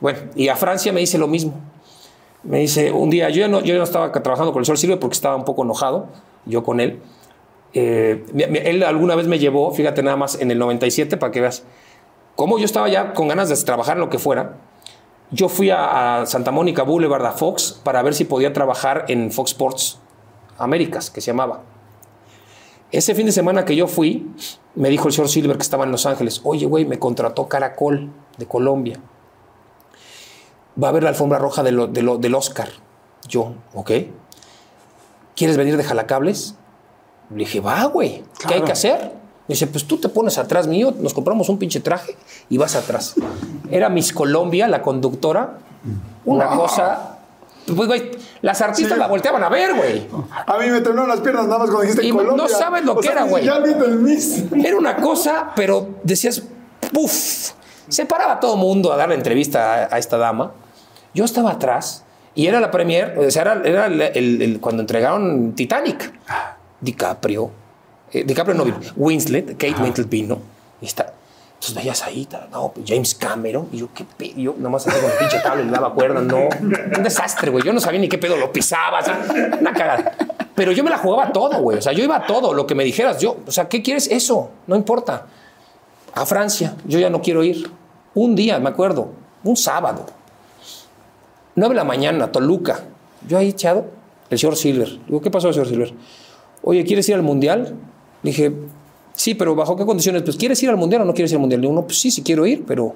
Bueno, 0.01 0.21
y 0.37 0.47
a 0.47 0.55
Francia 0.55 0.93
me 0.93 1.01
dice 1.01 1.19
lo 1.19 1.27
mismo. 1.27 1.55
Me 2.45 2.59
dice 2.59 2.93
un 2.93 3.11
día, 3.11 3.31
yo 3.31 3.41
ya 3.41 3.49
no, 3.49 3.61
yo 3.61 3.69
ya 3.75 3.79
no 3.79 3.85
estaba 3.85 4.13
trabajando 4.13 4.53
con 4.53 4.61
el 4.61 4.67
Sol 4.67 4.77
Silver 4.77 4.99
porque 4.99 5.15
estaba 5.15 5.35
un 5.35 5.45
poco 5.45 5.63
enojado, 5.63 6.09
yo 6.45 6.63
con 6.63 6.81
él. 6.81 7.01
Eh, 7.73 8.25
él 8.37 8.83
alguna 8.83 9.15
vez 9.15 9.27
me 9.27 9.39
llevó, 9.39 9.71
fíjate 9.73 10.03
nada 10.03 10.17
más, 10.17 10.41
en 10.41 10.51
el 10.51 10.59
97, 10.59 11.17
para 11.17 11.33
que 11.33 11.41
veas, 11.41 11.65
cómo 12.37 12.59
yo 12.59 12.67
estaba 12.67 12.89
ya 12.89 13.15
con 13.15 13.29
ganas 13.29 13.49
de 13.49 13.57
trabajar 13.65 13.97
en 13.97 14.01
lo 14.01 14.11
que 14.11 14.19
fuera. 14.19 14.59
Yo 15.31 15.49
fui 15.49 15.71
a, 15.71 16.21
a 16.21 16.27
Santa 16.27 16.51
Mónica 16.51 16.83
Boulevard, 16.83 17.25
a 17.25 17.33
Fox, 17.33 17.81
para 17.83 18.03
ver 18.03 18.15
si 18.15 18.25
podía 18.25 18.53
trabajar 18.53 19.07
en 19.09 19.33
Fox 19.33 19.53
Sports 19.53 19.99
Américas, 20.59 21.11
que 21.11 21.21
se 21.21 21.29
llamaba. 21.29 21.63
Ese 22.93 23.15
fin 23.15 23.27
de 23.27 23.33
semana 23.33 23.65
que 23.65 23.75
yo 23.75 23.89
fui, 23.89 24.31
me 24.75 24.89
dijo 24.89 25.09
el 25.09 25.15
señor 25.15 25.29
Silver 25.29 25.57
que 25.57 25.63
estaba 25.63 25.85
en 25.85 25.91
Los 25.91 26.07
Ángeles, 26.07 26.41
oye, 26.45 26.67
güey, 26.67 26.85
me 26.85 26.99
contrató 26.99 27.49
Caracol 27.49 28.11
de 28.39 28.47
Colombia. 28.47 29.01
Va 30.83 30.89
a 30.89 30.91
haber 30.91 31.03
la 31.05 31.11
alfombra 31.11 31.39
roja 31.39 31.63
de 31.63 31.73
lo- 31.73 31.87
de 31.87 32.03
lo- 32.03 32.19
del 32.19 32.35
Oscar. 32.35 32.69
Yo, 33.29 33.55
ok. 33.75 33.91
¿Quieres 35.37 35.57
venir 35.57 35.77
de 35.77 35.85
jalacables? 35.85 36.55
Le 37.31 37.39
dije, 37.39 37.61
va, 37.61 37.85
güey, 37.87 38.23
¿qué 38.47 38.55
hay 38.55 38.63
que 38.63 38.73
hacer? 38.73 39.13
Me 39.49 39.55
dice, 39.55 39.67
pues 39.67 39.85
tú 39.87 39.99
te 39.99 40.09
pones 40.09 40.39
atrás 40.39 40.67
mío, 40.67 40.95
nos 40.99 41.13
compramos 41.15 41.49
un 41.49 41.59
pinche 41.59 41.81
traje 41.81 42.17
y 42.49 42.59
vas 42.59 42.77
atrás. 42.77 43.15
Era 43.71 43.89
Miss 43.89 44.13
Colombia, 44.13 44.69
la 44.69 44.83
conductora, 44.83 45.59
una 46.25 46.47
cosa... 46.49 47.11
Pues, 47.67 47.89
güey, 47.89 48.11
las 48.43 48.61
artistas 48.61 48.99
la 48.99 49.07
volteaban 49.07 49.43
a 49.43 49.49
ver, 49.49 49.75
güey. 49.75 50.07
A 50.47 50.59
mí 50.59 50.67
me 50.69 50.83
temblaron 50.83 51.09
las 51.09 51.21
piernas 51.21 51.47
nada 51.47 51.61
más 51.61 51.69
cuando 51.69 51.81
dijiste 51.83 52.05
Y 52.07 52.11
no- 52.11 52.17
Colombia. 52.19 52.43
no 52.45 52.49
sabes 52.49 52.85
lo 52.85 52.93
O 52.93 52.97
que 52.97 53.05
sea, 53.05 53.13
era, 53.13 53.25
güey. 53.25 53.43
viendo 53.63 53.87
el 53.87 53.99
Miss. 54.01 54.45
Era 54.63 54.77
una 54.77 54.97
cosa, 54.97 55.53
pero 55.57 55.89
decías, 56.03 56.43
¡puf! 56.93 57.53
Se 57.89 58.05
paraba 58.05 58.39
todo 58.39 58.57
mundo 58.57 58.93
a 58.93 58.97
dar 58.97 59.09
la 59.09 59.15
entrevista 59.15 59.85
a, 59.87 59.95
a 59.95 59.99
esta 59.99 60.19
dama. 60.19 60.53
Yo 61.15 61.25
estaba 61.25 61.53
atrás 61.53 62.05
y 62.35 62.47
era 62.47 62.61
la 62.61 62.71
premier, 62.71 63.17
o 63.19 63.31
sea, 63.31 63.43
era, 63.43 63.63
era 63.65 63.87
el, 63.87 64.01
el- 64.01 64.43
el- 64.43 64.61
cuando 64.61 64.83
entregaron 64.83 65.53
Titanic. 65.55 66.13
DiCaprio, 66.81 67.51
eh, 68.13 68.25
DiCaprio 68.25 68.55
no 68.57 68.65
vino, 68.65 68.79
Winslet, 68.97 69.53
Kate 69.53 69.77
Winslet 69.81 70.09
vino. 70.09 70.39
Y 70.83 70.87
está. 70.87 71.15
Entonces 71.55 71.75
veías 71.77 72.03
ahí, 72.03 72.29
no, 72.53 72.75
James 72.87 73.15
Cameron. 73.15 73.69
Y 73.73 73.79
yo, 73.79 73.89
¿qué 73.95 74.05
pedo? 74.05 74.35
Yo 74.37 74.55
nomás 74.59 74.87
así 74.87 75.01
con 75.01 75.11
el 75.11 75.17
pinche 75.17 75.41
cable 75.41 75.65
le 75.65 75.71
daba 75.71 75.95
cuerda. 75.95 76.21
No, 76.21 76.49
un 76.61 77.03
desastre, 77.03 77.51
güey. 77.51 77.65
Yo 77.65 77.73
no 77.73 77.81
sabía 77.81 78.01
ni 78.01 78.09
qué 78.09 78.19
pedo 78.19 78.37
lo 78.37 78.53
pisaba. 78.53 78.99
o 78.99 79.03
sea, 79.03 79.25
una 79.61 79.73
cagada. 79.73 80.13
Pero 80.55 80.73
yo 80.73 80.85
me 80.85 80.91
la 80.91 80.99
jugaba 80.99 81.33
todo, 81.33 81.59
güey. 81.63 81.79
O 81.79 81.83
sea, 81.83 81.95
yo 81.95 82.05
iba 82.05 82.17
a 82.17 82.27
todo, 82.27 82.53
lo 82.53 82.67
que 82.67 82.75
me 82.75 82.85
dijeras. 82.85 83.19
Yo, 83.19 83.39
o 83.47 83.51
sea, 83.51 83.67
¿qué 83.67 83.81
quieres? 83.83 84.09
Eso, 84.09 84.51
no 84.67 84.77
importa. 84.77 85.25
A 86.15 86.27
Francia, 86.27 86.75
yo 86.85 86.99
ya 86.99 87.09
no 87.09 87.23
quiero 87.23 87.43
ir. 87.43 87.71
Un 88.15 88.37
día, 88.37 88.59
me 88.59 88.69
acuerdo, 88.69 89.09
un 89.43 89.57
sábado. 89.57 90.05
9 91.57 91.75
de 91.75 91.77
la 91.77 91.85
mañana, 91.85 92.33
Toluca. 92.33 92.85
Yo 93.29 93.39
ahí 93.39 93.49
echado, 93.49 93.87
el 94.31 94.39
señor 94.39 94.57
Silver. 94.57 94.99
Digo, 95.07 95.21
¿qué 95.21 95.31
pasó, 95.31 95.53
señor 95.53 95.69
Silver? 95.69 95.95
Oye, 96.63 96.85
¿quieres 96.85 97.09
ir 97.09 97.15
al 97.15 97.23
mundial? 97.23 97.75
Dije, 98.23 98.53
sí, 99.13 99.35
pero 99.35 99.55
¿bajo 99.55 99.77
qué 99.77 99.85
condiciones? 99.85 100.23
Pues, 100.23 100.37
¿quieres 100.37 100.63
ir 100.63 100.71
al 100.71 100.77
mundial 100.77 101.03
o 101.03 101.05
no 101.05 101.15
quieres 101.15 101.31
ir 101.31 101.37
al 101.37 101.41
mundial? 101.41 101.61
Le 101.61 101.69
digo, 101.69 101.81
no, 101.81 101.87
pues 101.87 102.01
sí, 102.01 102.11
sí 102.11 102.23
quiero 102.23 102.47
ir, 102.47 102.65
pero. 102.67 102.95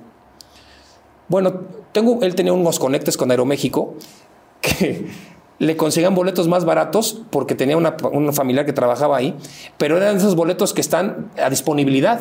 Bueno, 1.29 1.53
tengo, 1.93 2.21
él 2.23 2.35
tenía 2.35 2.53
unos 2.53 2.79
conectes 2.79 3.17
con 3.17 3.31
Aeroméxico 3.31 3.95
que 4.63 5.07
le 5.59 5.77
conseguían 5.77 6.15
boletos 6.15 6.49
más 6.49 6.65
baratos 6.65 7.21
porque 7.31 7.55
tenía 7.55 7.77
una, 7.77 7.97
una 8.13 8.33
familiar 8.33 8.65
que 8.65 8.73
trabajaba 8.73 9.19
ahí, 9.19 9.37
pero 9.77 9.97
eran 9.99 10.17
esos 10.17 10.35
boletos 10.35 10.73
que 10.73 10.81
están 10.81 11.31
a 11.37 11.51
disponibilidad. 11.51 12.21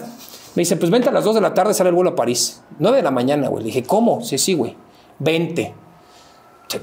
Me 0.55 0.61
dice, 0.61 0.75
pues 0.75 0.91
vente 0.91 1.07
a 1.07 1.11
las 1.11 1.23
2 1.23 1.35
de 1.35 1.41
la 1.41 1.53
tarde, 1.53 1.73
sale 1.73 1.89
el 1.89 1.95
vuelo 1.95 2.11
a 2.11 2.15
París. 2.15 2.61
9 2.79 2.97
de 2.97 3.03
la 3.03 3.11
mañana, 3.11 3.47
güey. 3.47 3.63
Le 3.63 3.67
dije, 3.67 3.83
¿cómo? 3.83 4.21
Sí, 4.21 4.37
sí, 4.37 4.55
güey. 4.55 4.75
20. 5.19 5.73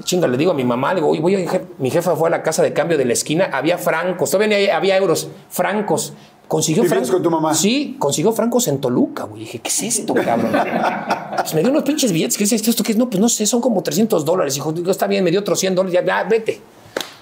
Chinga, 0.03 0.27
le 0.27 0.37
digo 0.37 0.51
a 0.51 0.53
mi 0.55 0.63
mamá, 0.63 0.93
le 0.93 1.01
digo, 1.01 1.09
"Oye, 1.09 1.21
voy 1.21 1.35
a 1.35 1.61
mi 1.77 1.91
jefa 1.91 2.15
fue 2.15 2.27
a 2.27 2.31
la 2.31 2.41
casa 2.43 2.63
de 2.63 2.73
cambio 2.73 2.97
de 2.97 3.05
la 3.05 3.13
esquina, 3.13 3.49
había 3.53 3.77
francos, 3.77 4.31
todavía 4.31 4.75
había 4.75 4.97
euros, 4.97 5.29
francos. 5.49 6.13
Consiguió 6.47 6.83
¿Y 6.83 6.87
vienes 6.87 7.09
francos. 7.09 7.11
con 7.11 7.23
tu 7.23 7.31
mamá? 7.31 7.55
Sí, 7.55 7.95
consiguió 7.97 8.31
francos 8.31 8.67
en 8.67 8.79
Toluca, 8.79 9.23
güey. 9.23 9.41
Dije, 9.41 9.59
¿qué 9.59 9.69
es 9.69 9.81
esto, 9.81 10.13
cabrón? 10.13 10.51
pues 11.37 11.53
me 11.55 11.61
dio 11.61 11.71
unos 11.71 11.83
pinches 11.83 12.11
billetes. 12.11 12.37
¿Qué 12.37 12.43
es 12.43 12.51
esto? 12.51 12.69
¿Esto 12.69 12.83
qué 12.83 12.91
es? 12.91 12.97
No, 12.99 13.09
pues 13.09 13.19
no 13.19 13.29
sé, 13.29 13.47
son 13.47 13.61
como 13.61 13.81
300 13.81 14.23
dólares. 14.23 14.53
Dijo, 14.53 14.71
digo, 14.71 14.91
está 14.91 15.07
bien, 15.07 15.23
me 15.23 15.31
dio 15.31 15.39
otros 15.39 15.59
100 15.59 15.73
dólares. 15.73 15.93
Ya, 15.93 16.05
ya, 16.05 16.23
vete. 16.23 16.61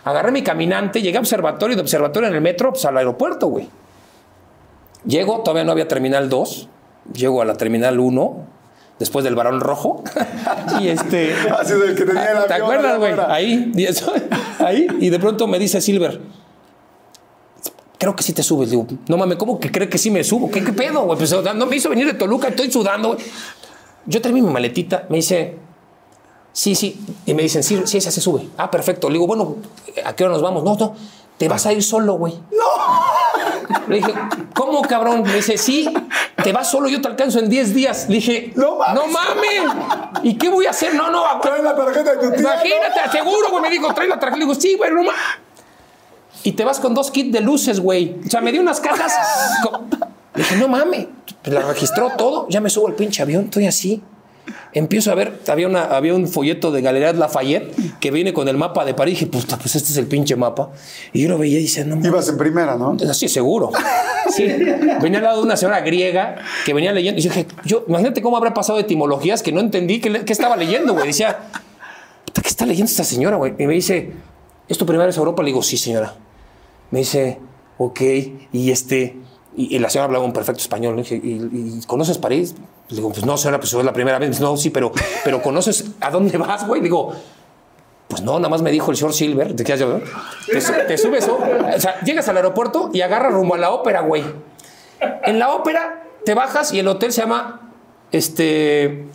Agarré 0.03 0.31
mi 0.34 0.44
caminante, 0.44 1.02
llegué 1.02 1.18
a 1.18 1.22
observatorio, 1.22 1.77
de 1.77 1.81
observatorio 1.81 2.27
en 2.27 2.35
el 2.35 2.41
metro, 2.41 2.72
pues 2.72 2.84
al 2.84 2.98
aeropuerto, 2.98 3.48
güey. 3.48 3.69
Llego, 5.06 5.40
todavía 5.40 5.64
no 5.64 5.72
había 5.72 5.88
terminal 5.88 6.27
2. 6.30 6.68
Llego 7.14 7.41
a 7.41 7.45
la 7.45 7.56
terminal 7.56 7.99
1, 7.99 8.38
después 8.99 9.24
del 9.24 9.36
varón 9.36 9.60
rojo. 9.60 10.03
y 10.80 10.88
este. 10.88 11.34
Ha 11.52 11.64
sido 11.65 11.84
el 11.84 11.95
que 11.95 12.06
tenía 12.06 12.32
el 12.32 12.48
¿Te 12.48 12.53
acuerdas, 12.53 12.98
güey? 12.98 13.14
Ahí, 13.28 13.72
y 13.76 13.84
eso, 13.86 14.11
ahí. 14.60 14.88
Y 14.99 15.10
de 15.10 15.20
pronto 15.20 15.48
me 15.48 15.60
dice 15.60 15.82
Silver. 15.82 16.22
Creo 17.98 18.15
que 18.15 18.24
sí 18.24 18.34
te 18.34 18.44
subes. 18.44 18.70
Digo, 18.70 18.86
no 19.07 19.18
mames, 19.18 19.38
¿cómo 19.38 19.60
que 19.60 19.72
cree 19.72 19.88
que 19.88 19.98
sí 19.98 20.11
me 20.11 20.24
subo? 20.24 20.52
¿Qué, 20.52 20.64
qué 20.64 20.74
pedo, 20.74 21.03
güey? 21.03 21.18
Pues 21.18 21.34
no 21.56 21.65
me 21.65 21.76
hizo 21.78 21.90
venir 21.90 22.06
de 22.06 22.14
Toluca, 22.14 22.49
estoy 22.49 22.70
sudando, 22.70 23.14
güey. 23.14 23.20
Yo 24.06 24.22
termino 24.22 24.48
mi 24.48 24.53
maletita, 24.53 25.06
me 25.10 25.18
dice, 25.18 25.57
sí, 26.52 26.76
sí. 26.76 26.99
Y 27.26 27.34
me 27.34 27.44
dicen, 27.44 27.64
sí, 27.64 27.82
sí, 27.86 27.98
esa 27.98 28.11
se 28.11 28.20
sube. 28.20 28.49
Ah, 28.57 28.70
perfecto. 28.70 29.07
Le 29.07 29.14
digo, 29.14 29.28
bueno, 29.28 29.56
¿a 30.03 30.14
qué 30.14 30.26
hora 30.26 30.34
nos 30.34 30.41
vamos? 30.41 30.65
No, 30.65 30.76
no, 30.76 30.95
te 31.38 31.48
vas 31.48 31.65
a 31.65 31.72
ir 31.72 31.82
solo, 31.82 32.15
güey. 32.15 32.34
No. 32.52 33.22
Le 33.88 33.95
dije, 33.98 34.14
¿cómo, 34.53 34.81
cabrón? 34.84 35.23
Me 35.23 35.34
dice, 35.35 35.57
sí, 35.57 35.90
te 36.44 36.52
vas 36.53 36.69
solo, 36.72 36.88
yo 36.90 37.02
te 37.02 37.07
alcanzo 37.07 37.40
en 37.40 37.49
10 37.49 37.73
días. 37.73 38.06
Le 38.10 38.15
dije, 38.15 38.53
No 38.56 38.77
mames. 38.77 38.95
no 38.95 39.07
mames. 39.07 40.23
¿Y 40.23 40.38
qué 40.38 40.49
voy 40.49 40.65
a 40.65 40.69
hacer? 40.72 40.94
No, 40.95 41.10
no, 41.11 41.23
Trae 41.41 41.61
la 41.61 41.76
tarjeta 41.76 42.15
de 42.15 42.18
tu 42.18 42.31
tía. 42.31 42.40
Imagínate, 42.41 42.99
aseguro, 42.99 43.49
güey. 43.52 43.61
Me 43.64 43.69
dijo, 43.69 43.94
trae 43.94 44.07
la 44.07 44.19
tarjeta. 44.19 44.38
Le 44.38 44.45
digo, 44.45 44.56
sí, 44.60 44.76
güey, 44.77 44.91
no 44.91 45.03
ma- 45.03 45.14
Y 46.44 46.52
te 46.53 46.64
vas 46.65 46.80
con 46.80 46.94
dos 46.94 47.11
kits 47.11 47.31
de 47.31 47.41
luces, 47.41 47.80
güey. 47.80 48.15
O 48.26 48.30
sea, 48.30 48.41
me 48.41 48.52
dio 48.52 48.61
unas 48.61 48.80
cajas. 48.80 49.14
Le 50.35 50.44
dije, 50.44 50.56
no 50.57 50.68
mames. 50.68 51.07
La 51.45 51.61
registró 51.61 52.11
todo. 52.18 52.48
Ya 52.49 52.61
me 52.61 52.69
subo 52.69 52.88
al 52.88 52.94
pinche 52.95 53.22
avión. 53.22 53.45
Estoy 53.45 53.68
así. 53.68 54.02
Empiezo 54.74 55.11
a 55.11 55.15
ver, 55.15 55.40
había, 55.48 55.68
una, 55.68 55.84
había 55.84 56.15
un 56.15 56.28
folleto 56.28 56.72
de 56.72 56.82
Galerías 56.82 57.15
Lafayette 57.15 57.74
que 57.99 58.11
viene 58.11 58.34
con 58.34 58.48
el 58.48 58.57
mapa 58.57 58.86
de 58.86 58.94
París. 58.94 59.22
Y 59.22 59.26
dije, 59.26 59.32
puta, 59.32 59.57
pues 59.57 59.76
este 59.76 59.91
es 59.91 59.98
el 59.98 60.07
pinche 60.07 60.36
mapa. 60.36 60.72
Y 61.14 61.22
yo 61.22 61.30
lo 61.30 61.38
veía 61.38 61.60
y 61.60 61.64
decía, 61.64 61.86
no. 61.86 62.06
Ibas 62.06 62.28
en 62.30 62.38
primera, 62.38 62.76
¿no? 62.76 62.98
Sí, 63.14 63.30
seguro. 63.30 63.72
Sí. 64.36 64.45
Venía 65.02 65.20
al 65.20 65.24
lado 65.24 65.38
de 65.38 65.44
una 65.44 65.56
señora 65.57 65.82
griega 65.82 66.38
que 66.65 66.74
venía 66.74 66.91
leyendo. 66.91 67.20
Y 67.20 67.24
yo 67.24 67.30
dije, 67.30 67.45
yo, 67.65 67.86
imagínate 67.88 68.22
cómo 68.22 68.36
habrá 68.36 68.53
pasado 68.53 68.80
etimologías 68.80 69.44
que 69.44 69.52
no 69.52 69.60
entendí 69.60 69.99
qué, 69.99 70.26
qué 70.26 70.34
estaba 70.34 70.57
leyendo, 70.57 70.94
güey. 70.94 71.07
Decía, 71.07 71.38
puta, 72.26 72.41
¿qué 72.41 72.49
está 72.49 72.65
leyendo 72.65 72.90
esta 72.90 73.03
señora, 73.03 73.38
güey? 73.38 73.53
Y 73.60 73.68
me 73.68 73.74
dice, 73.74 74.11
¿es 74.68 74.78
tu 74.78 74.86
primera 74.86 75.06
vez 75.06 75.18
Europa? 75.18 75.44
Le 75.44 75.48
digo, 75.48 75.61
sí, 75.61 75.78
señora. 75.78 76.15
Me 76.90 76.99
dice, 76.99 77.40
ok. 77.78 78.02
Y 78.52 78.72
este, 78.72 79.18
y, 79.56 79.76
y 79.76 79.80
la 79.80 79.90
señora 79.90 80.06
hablaba 80.06 80.26
un 80.26 80.34
perfecto 80.34 80.61
español. 80.61 80.95
Le 80.95 81.03
dije, 81.03 81.15
¿y, 81.24 81.80
y 81.80 81.82
conoces 81.86 82.18
París? 82.18 82.56
Digo, 82.89 83.11
pues 83.11 83.26
no, 83.26 83.38
señora, 83.38 83.60
pues 83.60 83.73
es 83.73 83.84
la 83.84 83.93
primera 83.93 84.19
vez. 84.19 84.39
No, 84.39 84.57
sí, 84.57 84.69
pero, 84.69 84.91
pero 85.23 85.41
¿conoces 85.41 85.85
a 86.01 86.11
dónde 86.11 86.38
vas, 86.38 86.68
güey? 86.68 86.81
Digo, 86.81 87.14
pues 88.07 88.22
no, 88.22 88.38
nada 88.38 88.49
más 88.49 88.61
me 88.61 88.72
dijo 88.72 88.91
el 88.91 88.97
señor 88.97 89.14
Silver, 89.14 89.55
¿de 89.55 89.64
qué 89.64 89.73
has 89.73 89.80
llevado? 89.80 90.01
Te, 90.45 90.61
te 90.61 90.97
subes, 90.97 91.27
¿no? 91.27 91.35
o 91.35 91.80
sea, 91.80 91.99
llegas 92.01 92.27
al 92.30 92.38
aeropuerto 92.38 92.89
y 92.93 93.01
agarras 93.01 93.34
rumbo 93.34 93.55
a 93.55 93.57
la 93.57 93.72
ópera, 93.72 94.01
güey. 94.01 94.23
En 95.23 95.39
la 95.39 95.53
ópera 95.53 96.03
te 96.23 96.34
bajas 96.34 96.72
y 96.73 96.80
el 96.80 96.88
hotel 96.88 97.11
se 97.11 97.22
llama, 97.22 97.72
este, 98.11 99.07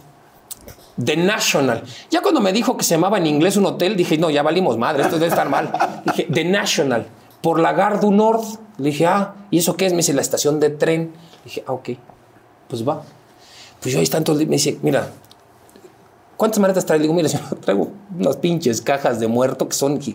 The 1.03 1.16
National. 1.16 1.85
Ya 2.11 2.23
cuando 2.23 2.40
me 2.40 2.53
dijo 2.53 2.77
que 2.77 2.85
se 2.85 2.95
llamaba 2.95 3.19
en 3.19 3.27
inglés 3.27 3.57
un 3.57 3.66
hotel, 3.66 3.97
dije, 3.97 4.19
no, 4.19 4.31
ya 4.31 4.43
valimos 4.43 4.77
madre, 4.77 5.03
esto 5.03 5.16
debe 5.16 5.28
estar 5.28 5.49
mal. 5.49 5.73
Dije, 6.05 6.27
The 6.32 6.45
National, 6.45 7.07
por 7.40 7.61
la 7.61 7.73
Gare 7.73 7.99
du 8.01 8.11
Nord. 8.11 8.43
Le 8.78 8.90
dije, 8.90 9.07
ah, 9.07 9.35
¿y 9.51 9.59
eso 9.59 9.77
qué 9.77 9.86
es? 9.86 9.93
Me 9.93 9.99
dice, 9.99 10.12
la 10.12 10.23
estación 10.23 10.59
de 10.61 10.70
tren. 10.70 11.12
Le 11.12 11.45
dije, 11.45 11.65
ah, 11.66 11.73
ok, 11.73 11.90
pues 12.69 12.86
va. 12.86 13.03
Pues 13.81 13.95
yo 13.95 14.01
ahí 14.01 14.07
día. 14.07 14.47
Me 14.47 14.57
dice, 14.57 14.79
mira, 14.83 15.11
¿cuántas 16.37 16.59
maletas 16.59 16.85
traes? 16.85 17.01
Le 17.01 17.05
digo, 17.05 17.15
mira, 17.15 17.29
señor, 17.29 17.55
traigo 17.61 17.93
unas 18.19 18.37
pinches 18.37 18.81
cajas 18.81 19.21
de 19.21 19.29
muerto 19.29 19.69
que 19.69 19.75
son. 19.75 19.95
Me 19.95 20.15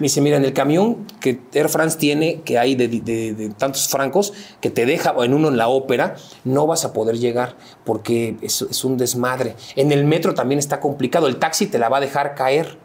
dice, 0.00 0.20
mira, 0.20 0.36
en 0.36 0.44
el 0.44 0.52
camión 0.52 1.06
que 1.20 1.40
Air 1.52 1.68
France 1.68 1.98
tiene, 1.98 2.42
que 2.42 2.58
hay 2.58 2.74
de, 2.74 3.52
tantos 3.58 3.88
francos, 3.88 4.32
que 4.60 4.70
te 4.70 4.86
deja 4.86 5.14
en 5.22 5.34
uno 5.34 5.48
en 5.48 5.56
la 5.56 5.68
ópera, 5.68 6.16
no 6.44 6.66
vas 6.66 6.84
a 6.84 6.92
poder 6.92 7.18
llegar 7.18 7.56
porque 7.84 8.36
es 8.42 8.84
un 8.84 8.96
desmadre. 8.96 9.56
En 9.76 9.92
el 9.92 10.04
metro 10.04 10.34
también 10.34 10.58
está 10.58 10.80
complicado. 10.80 11.26
El 11.26 11.36
taxi 11.36 11.66
te 11.66 11.78
la 11.78 11.88
va 11.88 11.98
a 11.98 12.00
dejar 12.00 12.34
caer. 12.34 12.78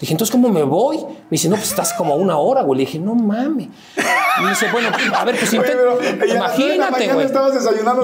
Dije, 0.00 0.14
entonces, 0.14 0.32
¿cómo 0.32 0.48
me 0.48 0.62
voy? 0.62 0.96
Me 0.96 1.06
dice, 1.32 1.50
no, 1.50 1.56
pues 1.56 1.68
estás 1.68 1.92
como 1.92 2.14
a 2.14 2.16
una 2.16 2.38
hora, 2.38 2.62
güey. 2.62 2.78
Le 2.78 2.86
dije, 2.86 2.98
no 2.98 3.14
mames. 3.14 3.68
Me 4.42 4.48
dice, 4.48 4.66
bueno, 4.72 4.88
a 5.14 5.24
ver, 5.26 5.38
pues 5.38 5.52
intenta. 5.52 6.26
y 6.26 6.30
Imagínate, 6.30 7.12
güey. 7.12 7.26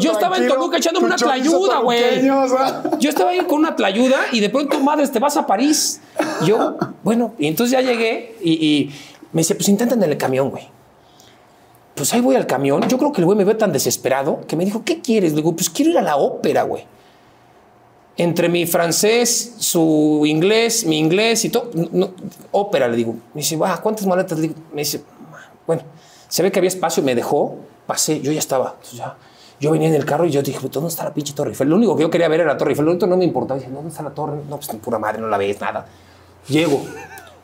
Yo 0.01 0.13
estaba 0.13 0.37
en 0.37 0.47
Toluca 0.47 0.77
echándome 0.77 1.07
una 1.07 1.17
tlayuda, 1.17 1.79
güey. 1.79 2.23
Yo 2.99 3.09
estaba 3.09 3.31
ahí 3.31 3.39
con 3.47 3.61
una 3.61 3.75
tlayuda 3.75 4.19
y 4.31 4.41
de 4.41 4.51
pronto, 4.51 4.79
madres, 4.81 5.11
te 5.11 5.19
vas 5.19 5.39
a 5.39 5.47
París. 5.47 6.03
Yo, 6.45 6.77
bueno, 7.03 7.33
y 7.39 7.47
entonces 7.47 7.73
ya 7.73 7.81
llegué 7.81 8.37
y, 8.43 8.53
y 8.53 8.91
me 9.33 9.41
dice, 9.41 9.55
pues 9.55 9.69
intenta 9.71 9.95
en 9.95 10.03
el 10.03 10.19
camión, 10.19 10.51
güey. 10.51 10.69
Pues 11.95 12.13
ahí 12.13 12.21
voy 12.21 12.37
al 12.37 12.47
camión. 12.47 12.87
Yo 12.89 12.99
creo 12.99 13.11
que 13.11 13.23
el 13.23 13.25
güey 13.25 13.39
me 13.39 13.45
ve 13.45 13.55
tan 13.55 13.73
desesperado 13.73 14.41
que 14.47 14.55
me 14.55 14.67
dijo, 14.67 14.83
¿qué 14.85 15.01
quieres? 15.01 15.31
Le 15.33 15.37
digo, 15.37 15.57
pues 15.57 15.71
quiero 15.71 15.93
ir 15.93 15.99
a 15.99 16.03
la 16.03 16.17
ópera, 16.17 16.65
güey. 16.65 16.85
Entre 18.19 18.49
mi 18.49 18.67
francés, 18.67 19.57
su 19.59 20.23
inglés, 20.27 20.87
mi 20.87 20.99
inglés 20.99 21.45
y 21.45 21.51
todo, 21.51 21.71
no, 21.93 22.11
ópera, 22.51 22.89
le 22.89 22.97
digo. 22.97 23.15
Me 23.35 23.43
dice, 23.43 23.57
va, 23.57 23.81
¿cuántas 23.83 24.07
maletas? 24.07 24.39
Le 24.39 24.49
digo, 24.49 24.61
me 24.73 24.83
dice, 24.83 25.03
bueno, 25.67 25.83
se 26.29 26.43
ve 26.43 26.51
que 26.51 26.59
había 26.59 26.69
espacio, 26.69 27.03
me 27.03 27.15
dejó, 27.15 27.57
pasé, 27.87 28.21
yo 28.21 28.33
ya 28.33 28.39
estaba. 28.39 28.75
Entonces 28.77 28.99
ya, 28.99 29.17
yo 29.59 29.71
venía 29.71 29.89
en 29.89 29.95
el 29.95 30.05
carro 30.05 30.27
y 30.27 30.31
yo 30.31 30.43
dije, 30.43 30.59
¿dónde 30.71 30.89
está 30.89 31.05
la 31.05 31.15
pinche 31.15 31.33
Torre 31.33 31.51
Eiffel? 31.51 31.69
Lo 31.69 31.77
único 31.77 31.97
que 31.97 32.03
yo 32.03 32.11
quería 32.11 32.29
ver 32.29 32.41
era 32.41 32.53
la 32.53 32.59
Torre 32.59 32.73
Eiffel. 32.73 32.85
Lo 32.85 32.91
único 32.93 33.07
no 33.07 33.17
me 33.17 33.25
importaba. 33.25 33.59
Dije, 33.59 33.71
¿dónde 33.71 33.91
está 33.91 34.03
la 34.03 34.11
torre? 34.11 34.41
No, 34.49 34.57
pues 34.57 34.69
pura 34.77 34.99
madre, 34.99 35.21
no 35.21 35.29
la 35.29 35.39
ves, 35.39 35.61
nada. 35.61 35.87
Llego, 36.49 36.83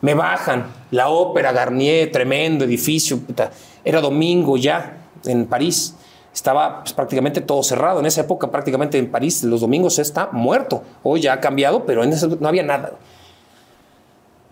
me 0.03 0.15
bajan, 0.15 0.66
la 0.90 1.09
ópera 1.09 1.53
Garnier, 1.53 2.12
tremendo 2.12 2.65
edificio. 2.65 3.19
puta. 3.19 3.51
Era 3.85 4.01
domingo 4.01 4.57
ya 4.57 4.99
en 5.24 5.47
París. 5.47 5.94
Estaba 6.32 6.80
pues, 6.80 6.92
prácticamente 6.92 7.40
todo 7.40 7.62
cerrado. 7.62 8.00
En 8.00 8.06
esa 8.06 8.22
época, 8.22 8.50
prácticamente 8.50 8.98
en 8.98 9.10
París, 9.10 9.42
los 9.44 9.60
domingos 9.60 9.98
está 9.98 10.28
muerto. 10.32 10.82
Hoy 11.02 11.20
ya 11.20 11.34
ha 11.34 11.40
cambiado, 11.40 11.84
pero 11.84 12.02
en 12.02 12.12
ese 12.12 12.28
no 12.28 12.48
había 12.48 12.62
nada. 12.62 12.92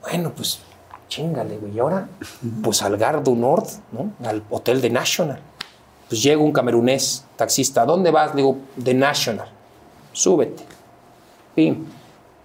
Bueno, 0.02 0.32
pues 0.34 0.60
chingale, 1.08 1.58
güey. 1.58 1.74
Y 1.74 1.78
ahora, 1.78 2.08
pues 2.62 2.82
al 2.82 2.96
Gare 2.96 3.20
du 3.20 3.34
Nord, 3.34 3.66
¿no? 3.92 4.12
Al 4.28 4.42
hotel 4.50 4.80
de 4.80 4.90
National. 4.90 5.40
Pues 6.08 6.22
llega 6.22 6.42
un 6.42 6.52
camerunés, 6.52 7.24
taxista. 7.36 7.82
¿A 7.82 7.86
dónde 7.86 8.10
vas? 8.10 8.30
Le 8.30 8.42
digo, 8.42 8.58
de 8.76 8.94
National. 8.94 9.48
Súbete. 10.12 10.64
Pim. 11.54 11.84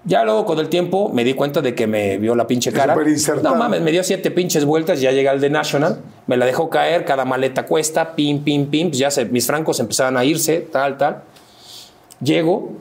Ya 0.08 0.24
luego 0.24 0.46
con 0.46 0.60
el 0.60 0.70
tiempo 0.70 1.10
me 1.12 1.24
di 1.24 1.34
cuenta 1.34 1.62
de 1.62 1.74
que 1.74 1.88
me 1.88 2.18
vio 2.20 2.36
la 2.36 2.46
pinche 2.46 2.72
cara. 2.72 2.94
No 3.44 3.56
mames, 3.56 3.82
me 3.82 3.92
dio 3.92 4.04
siete 4.04 4.30
pinches 4.30 4.64
vueltas, 4.64 5.02
ya 5.02 5.12
llega 5.12 5.32
el 5.32 5.42
de 5.42 5.50
National, 5.50 6.00
me 6.28 6.38
la 6.38 6.46
dejó 6.46 6.70
caer, 6.70 7.06
cada 7.06 7.26
maleta 7.26 7.66
cuesta, 7.66 8.16
pim, 8.16 8.44
pim, 8.44 8.68
pim, 8.68 8.90
pues 8.90 9.00
ya 9.00 9.10
se- 9.10 9.26
mis 9.26 9.48
francos 9.48 9.80
empezaban 9.80 10.16
a 10.16 10.24
irse, 10.24 10.60
tal, 10.62 10.98
tal. 10.98 11.24
Llego, 12.22 12.74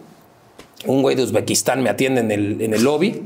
un 0.87 1.01
güey 1.03 1.17
de 1.17 1.23
Uzbekistán 1.23 1.83
me 1.83 1.89
atiende 1.89 2.21
en 2.21 2.31
el, 2.31 2.61
en 2.61 2.75
el 2.75 2.85
lobby, 2.85 3.23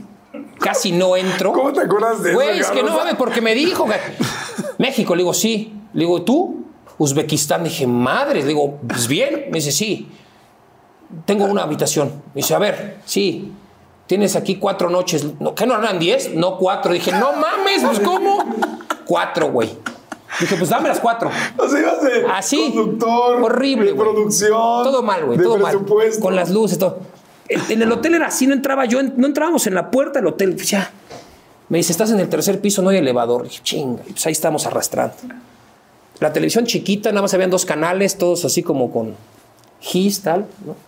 casi 0.61 0.93
no 0.93 1.17
entro. 1.17 1.53
¿Cómo 1.53 1.73
te 1.73 1.81
acuerdas 1.81 2.23
de 2.23 2.31
eso? 2.31 2.39
Güey, 2.39 2.61
es 2.61 2.71
que 2.71 2.83
no 2.85 2.95
mames, 2.95 3.15
porque 3.17 3.41
me 3.41 3.55
dijo 3.55 3.85
que... 3.87 3.95
México, 4.79 5.17
le 5.17 5.23
digo, 5.23 5.35
sí. 5.35 5.73
Le 5.93 6.01
digo, 6.05 6.23
¿tú? 6.23 6.65
Uzbekistán. 6.99 7.65
Dije, 7.65 7.85
madre, 7.87 8.43
le 8.43 8.47
digo, 8.47 8.79
pues 8.87 9.09
bien. 9.09 9.47
Me 9.51 9.59
dice, 9.59 9.73
sí. 9.73 10.09
Tengo 11.25 11.47
una 11.47 11.63
habitación. 11.65 12.09
Me 12.35 12.43
dice, 12.43 12.55
a 12.55 12.59
ver, 12.59 12.99
sí. 13.05 13.53
Tienes 14.09 14.37
aquí 14.37 14.57
cuatro 14.57 14.89
noches. 14.89 15.27
No, 15.39 15.55
¿Qué 15.55 15.67
no 15.67 15.79
eran 15.79 15.99
diez? 15.99 16.35
No, 16.35 16.57
cuatro. 16.57 16.95
Dije, 16.95 17.13
no 17.13 17.35
mames, 17.35 17.85
pues 17.85 18.01
¿cómo? 18.01 18.43
Cuatro, 19.05 19.53
güey. 19.53 19.71
Dije, 20.41 20.57
pues 20.57 20.71
dame 20.71 20.89
las 20.89 20.99
cuatro. 20.99 21.31
Así. 22.33 22.73
conductor, 22.75 23.43
Horrible, 23.43 23.93
de 23.93 23.95
producción, 23.95 24.51
Todo 24.51 25.03
mal, 25.03 25.27
güey. 25.27 25.39
Todo 25.39 25.59
mal. 25.59 25.79
Con 26.23 26.35
las 26.35 26.51
luces, 26.51 26.79
todo. 26.79 27.01
En 27.51 27.83
el 27.83 27.93
hotel 27.93 28.15
era 28.15 28.29
así, 28.29 28.47
no 28.47 28.55
entraba 28.55 28.87
yo, 28.87 29.03
no 29.03 29.27
entrábamos 29.27 29.67
en 29.67 29.75
la 29.75 29.91
puerta 29.91 30.21
del 30.21 30.29
hotel. 30.29 30.55
Pues 30.55 30.71
ya. 30.71 30.91
Me 31.69 31.77
dice, 31.77 31.93
estás 31.93 32.11
en 32.11 32.19
el 32.21 32.31
tercer 32.31 32.63
piso, 32.63 32.81
no 32.81 32.89
hay 32.89 32.97
elevador. 32.97 33.43
Dije, 33.43 33.61
chinga. 33.63 34.03
Y 34.07 34.13
pues 34.13 34.27
ahí 34.27 34.33
estamos 34.33 34.65
arrastrando. 34.65 35.17
La 36.19 36.33
televisión 36.33 36.65
chiquita, 36.65 37.11
nada 37.11 37.23
más 37.23 37.35
habían 37.35 37.51
dos 37.51 37.67
canales, 37.67 38.17
todos 38.17 38.47
así 38.47 38.63
como 38.63 38.91
con 38.91 39.15
gis, 39.81 40.23
tal, 40.23 40.47
¿no? 40.65 40.88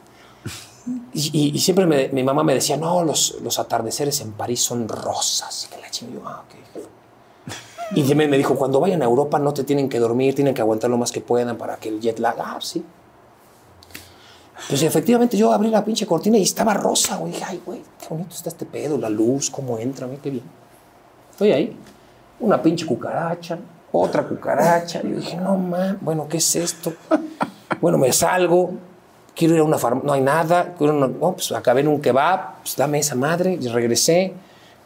Y, 1.12 1.30
y- 1.38 1.50
y 1.54 1.58
siempre 1.58 1.86
me- 1.86 2.08
mi 2.08 2.22
mamá 2.22 2.42
me 2.42 2.54
decía, 2.54 2.76
no, 2.76 3.04
los, 3.04 3.36
los 3.42 3.58
atardeceres 3.58 4.20
en 4.20 4.32
París 4.32 4.62
son 4.62 4.88
rosas. 4.88 5.68
Que 5.72 5.80
la 5.80 5.90
chingo, 5.90 6.14
yo, 6.14 6.28
ah, 6.28 6.42
ok. 6.46 6.56
Y 7.96 8.14
me, 8.14 8.28
me 8.28 8.36
dijo, 8.38 8.54
cuando 8.54 8.78
vayan 8.80 9.02
a 9.02 9.04
Europa 9.04 9.38
no 9.38 9.52
te 9.52 9.64
tienen 9.64 9.88
que 9.88 9.98
dormir, 9.98 10.34
tienen 10.34 10.54
que 10.54 10.60
aguantar 10.60 10.88
lo 10.90 10.96
más 10.96 11.10
que 11.12 11.20
puedan 11.20 11.58
para 11.58 11.76
que 11.76 11.88
el 11.88 12.00
jet 12.00 12.18
lag, 12.20 12.36
ah, 12.38 12.58
sí. 12.60 12.84
Pues 14.68 14.82
efectivamente 14.82 15.36
yo 15.36 15.52
abrí 15.52 15.70
la 15.70 15.84
pinche 15.84 16.06
cortina 16.06 16.38
y 16.38 16.42
estaba 16.42 16.74
rosa, 16.74 17.16
güey. 17.16 17.32
Dije, 17.32 17.44
ay, 17.48 17.62
güey, 17.64 17.82
qué 17.98 18.06
bonito 18.08 18.34
está 18.34 18.48
este 18.50 18.66
pedo, 18.66 18.96
la 18.98 19.08
luz, 19.10 19.50
cómo 19.50 19.78
entra, 19.78 20.06
güey, 20.06 20.18
qué 20.18 20.30
bien. 20.30 20.44
Estoy 21.32 21.50
ahí, 21.52 21.76
una 22.38 22.62
pinche 22.62 22.86
cucaracha, 22.86 23.58
otra 23.90 24.22
cucaracha. 24.28 25.02
Yo 25.02 25.16
dije, 25.16 25.36
no, 25.36 25.56
man, 25.56 25.98
bueno, 26.00 26.28
¿qué 26.28 26.36
es 26.36 26.54
esto? 26.56 26.92
Bueno, 27.80 27.98
me 27.98 28.12
salgo, 28.12 28.70
quiero 29.40 29.54
ir 29.54 29.60
a 29.60 29.64
una 29.64 29.78
farmacia, 29.78 30.06
no 30.06 30.12
hay 30.12 30.20
nada. 30.20 30.74
una- 30.78 31.08
no, 31.08 31.32
pues 31.32 31.50
acabé 31.52 31.80
en 31.80 31.88
un 31.88 32.00
kebab, 32.02 32.58
pues 32.62 32.76
dame 32.76 32.98
esa 32.98 33.14
madre, 33.14 33.58
y 33.58 33.68
regresé. 33.68 34.34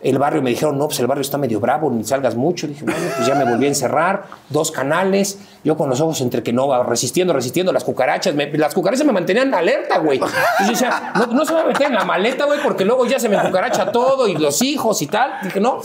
El 0.01 0.19
barrio 0.19 0.43
me 0.43 0.51
dijeron, 0.51 0.77
no, 0.77 0.87
pues 0.87 1.01
el 1.01 1.07
barrio 1.07 1.23
está 1.23 1.39
medio 1.39 1.59
bravo, 1.61 1.91
ni 1.91 2.05
salgas 2.05 2.35
mucho. 2.37 2.67
Dije, 2.67 2.85
bueno, 2.85 3.01
pues 3.17 3.27
ya 3.27 3.35
me 3.35 3.45
volví 3.51 3.65
a 3.65 3.69
encerrar, 3.69 4.25
dos 4.51 4.71
canales, 4.71 5.39
yo 5.65 5.79
con 5.79 5.89
los 5.89 5.99
ojos 6.03 6.21
entre 6.21 6.43
que 6.43 6.53
no, 6.53 6.83
resistiendo, 6.85 7.33
resistiendo, 7.33 7.73
las 7.73 7.85
cucarachas, 7.85 8.35
las 8.35 8.75
cucarachas 8.75 9.07
me 9.07 9.13
mantenían 9.13 9.53
alerta, 9.55 9.97
güey. 9.99 10.19
Entonces 10.19 10.39
yo 10.61 10.71
decía, 10.73 11.13
no, 11.33 11.45
se 11.47 11.55
va 11.55 11.63
a 11.63 11.87
en 11.87 11.95
la 11.95 12.05
maleta, 12.05 12.45
güey, 12.45 12.61
porque 12.63 12.85
luego 12.85 13.07
ya 13.07 13.19
se 13.19 13.31
me 13.31 13.41
cucaracha 13.41 13.91
todo 13.91 14.29
y 14.29 14.37
los 14.37 14.61
hijos 14.63 15.01
y 15.01 15.07
tal. 15.07 15.33
Dije, 15.43 15.59
no, 15.59 15.79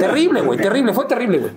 terrible, 0.00 0.40
güey, 0.40 0.58
terrible, 0.58 0.92
fue 0.92 1.04
terrible, 1.06 1.38
güey. 1.38 1.52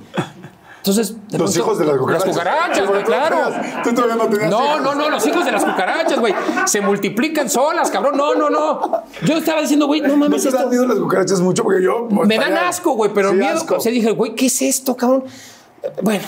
Entonces, 0.87 1.15
de 1.29 1.37
Los 1.37 1.51
pronto- 1.53 1.59
hijos 1.59 1.79
de 1.79 1.85
las 1.85 1.97
cucarachas. 1.97 2.27
Las 2.27 2.37
cucarachas, 2.37 2.87
güey, 2.89 3.03
claro. 3.03 3.37
Tú 3.83 3.93
todavía 3.93 4.15
no 4.15 4.29
tenías 4.29 4.49
No, 4.49 4.65
hijos. 4.65 4.81
no, 4.81 4.95
no, 4.95 5.09
los 5.09 5.27
hijos 5.27 5.45
de 5.45 5.51
las 5.51 5.65
cucarachas, 5.65 6.19
güey. 6.19 6.33
Se 6.65 6.81
multiplican 6.81 7.49
solas, 7.49 7.89
cabrón. 7.91 8.15
No, 8.17 8.35
no, 8.35 8.49
no. 8.49 9.03
Yo 9.25 9.37
estaba 9.37 9.61
diciendo, 9.61 9.87
güey, 9.87 10.01
no 10.01 10.09
¿No 10.09 10.17
mames, 10.17 10.43
te 10.43 10.49
esto. 10.49 10.59
dan 10.61 10.69
miedo 10.69 10.85
las 10.87 10.97
cucarachas 10.97 11.41
mucho? 11.41 11.63
Porque 11.63 11.83
yo... 11.83 12.07
pues, 12.09 12.27
Me 12.27 12.37
dan 12.37 12.57
asco, 12.57 12.93
güey, 12.93 13.11
pero 13.13 13.29
Sí, 13.31 13.35
miedo. 13.35 13.55
asco. 13.55 13.75
O 13.75 13.79
sea, 13.79 13.91
dije, 13.91 14.11
güey, 14.11 14.35
¿qué 14.35 14.45
es 14.47 14.61
esto, 14.61 14.95
cabrón? 14.95 15.23
Bueno, 16.01 16.23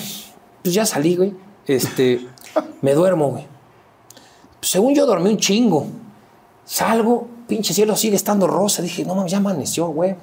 pues 0.63 0.73
ya 0.73 0.85
salí, 0.85 1.15
güey. 1.15 1.33
Este, 1.67 2.27
me 2.81 2.93
duermo, 2.93 3.29
güey. 3.29 3.47
Según 4.61 4.93
yo 4.95 5.05
dormí 5.05 5.29
un 5.29 5.37
chingo. 5.37 5.87
Salgo, 6.65 7.27
pinche 7.47 7.73
cielo 7.73 7.95
sigue 7.95 8.15
estando 8.15 8.45
rosa. 8.47 8.81
Dije, 8.81 9.05
no 9.05 9.15
mames, 9.15 9.31
ya 9.31 9.37
amaneció, 9.37 9.87
güey. 9.87 10.15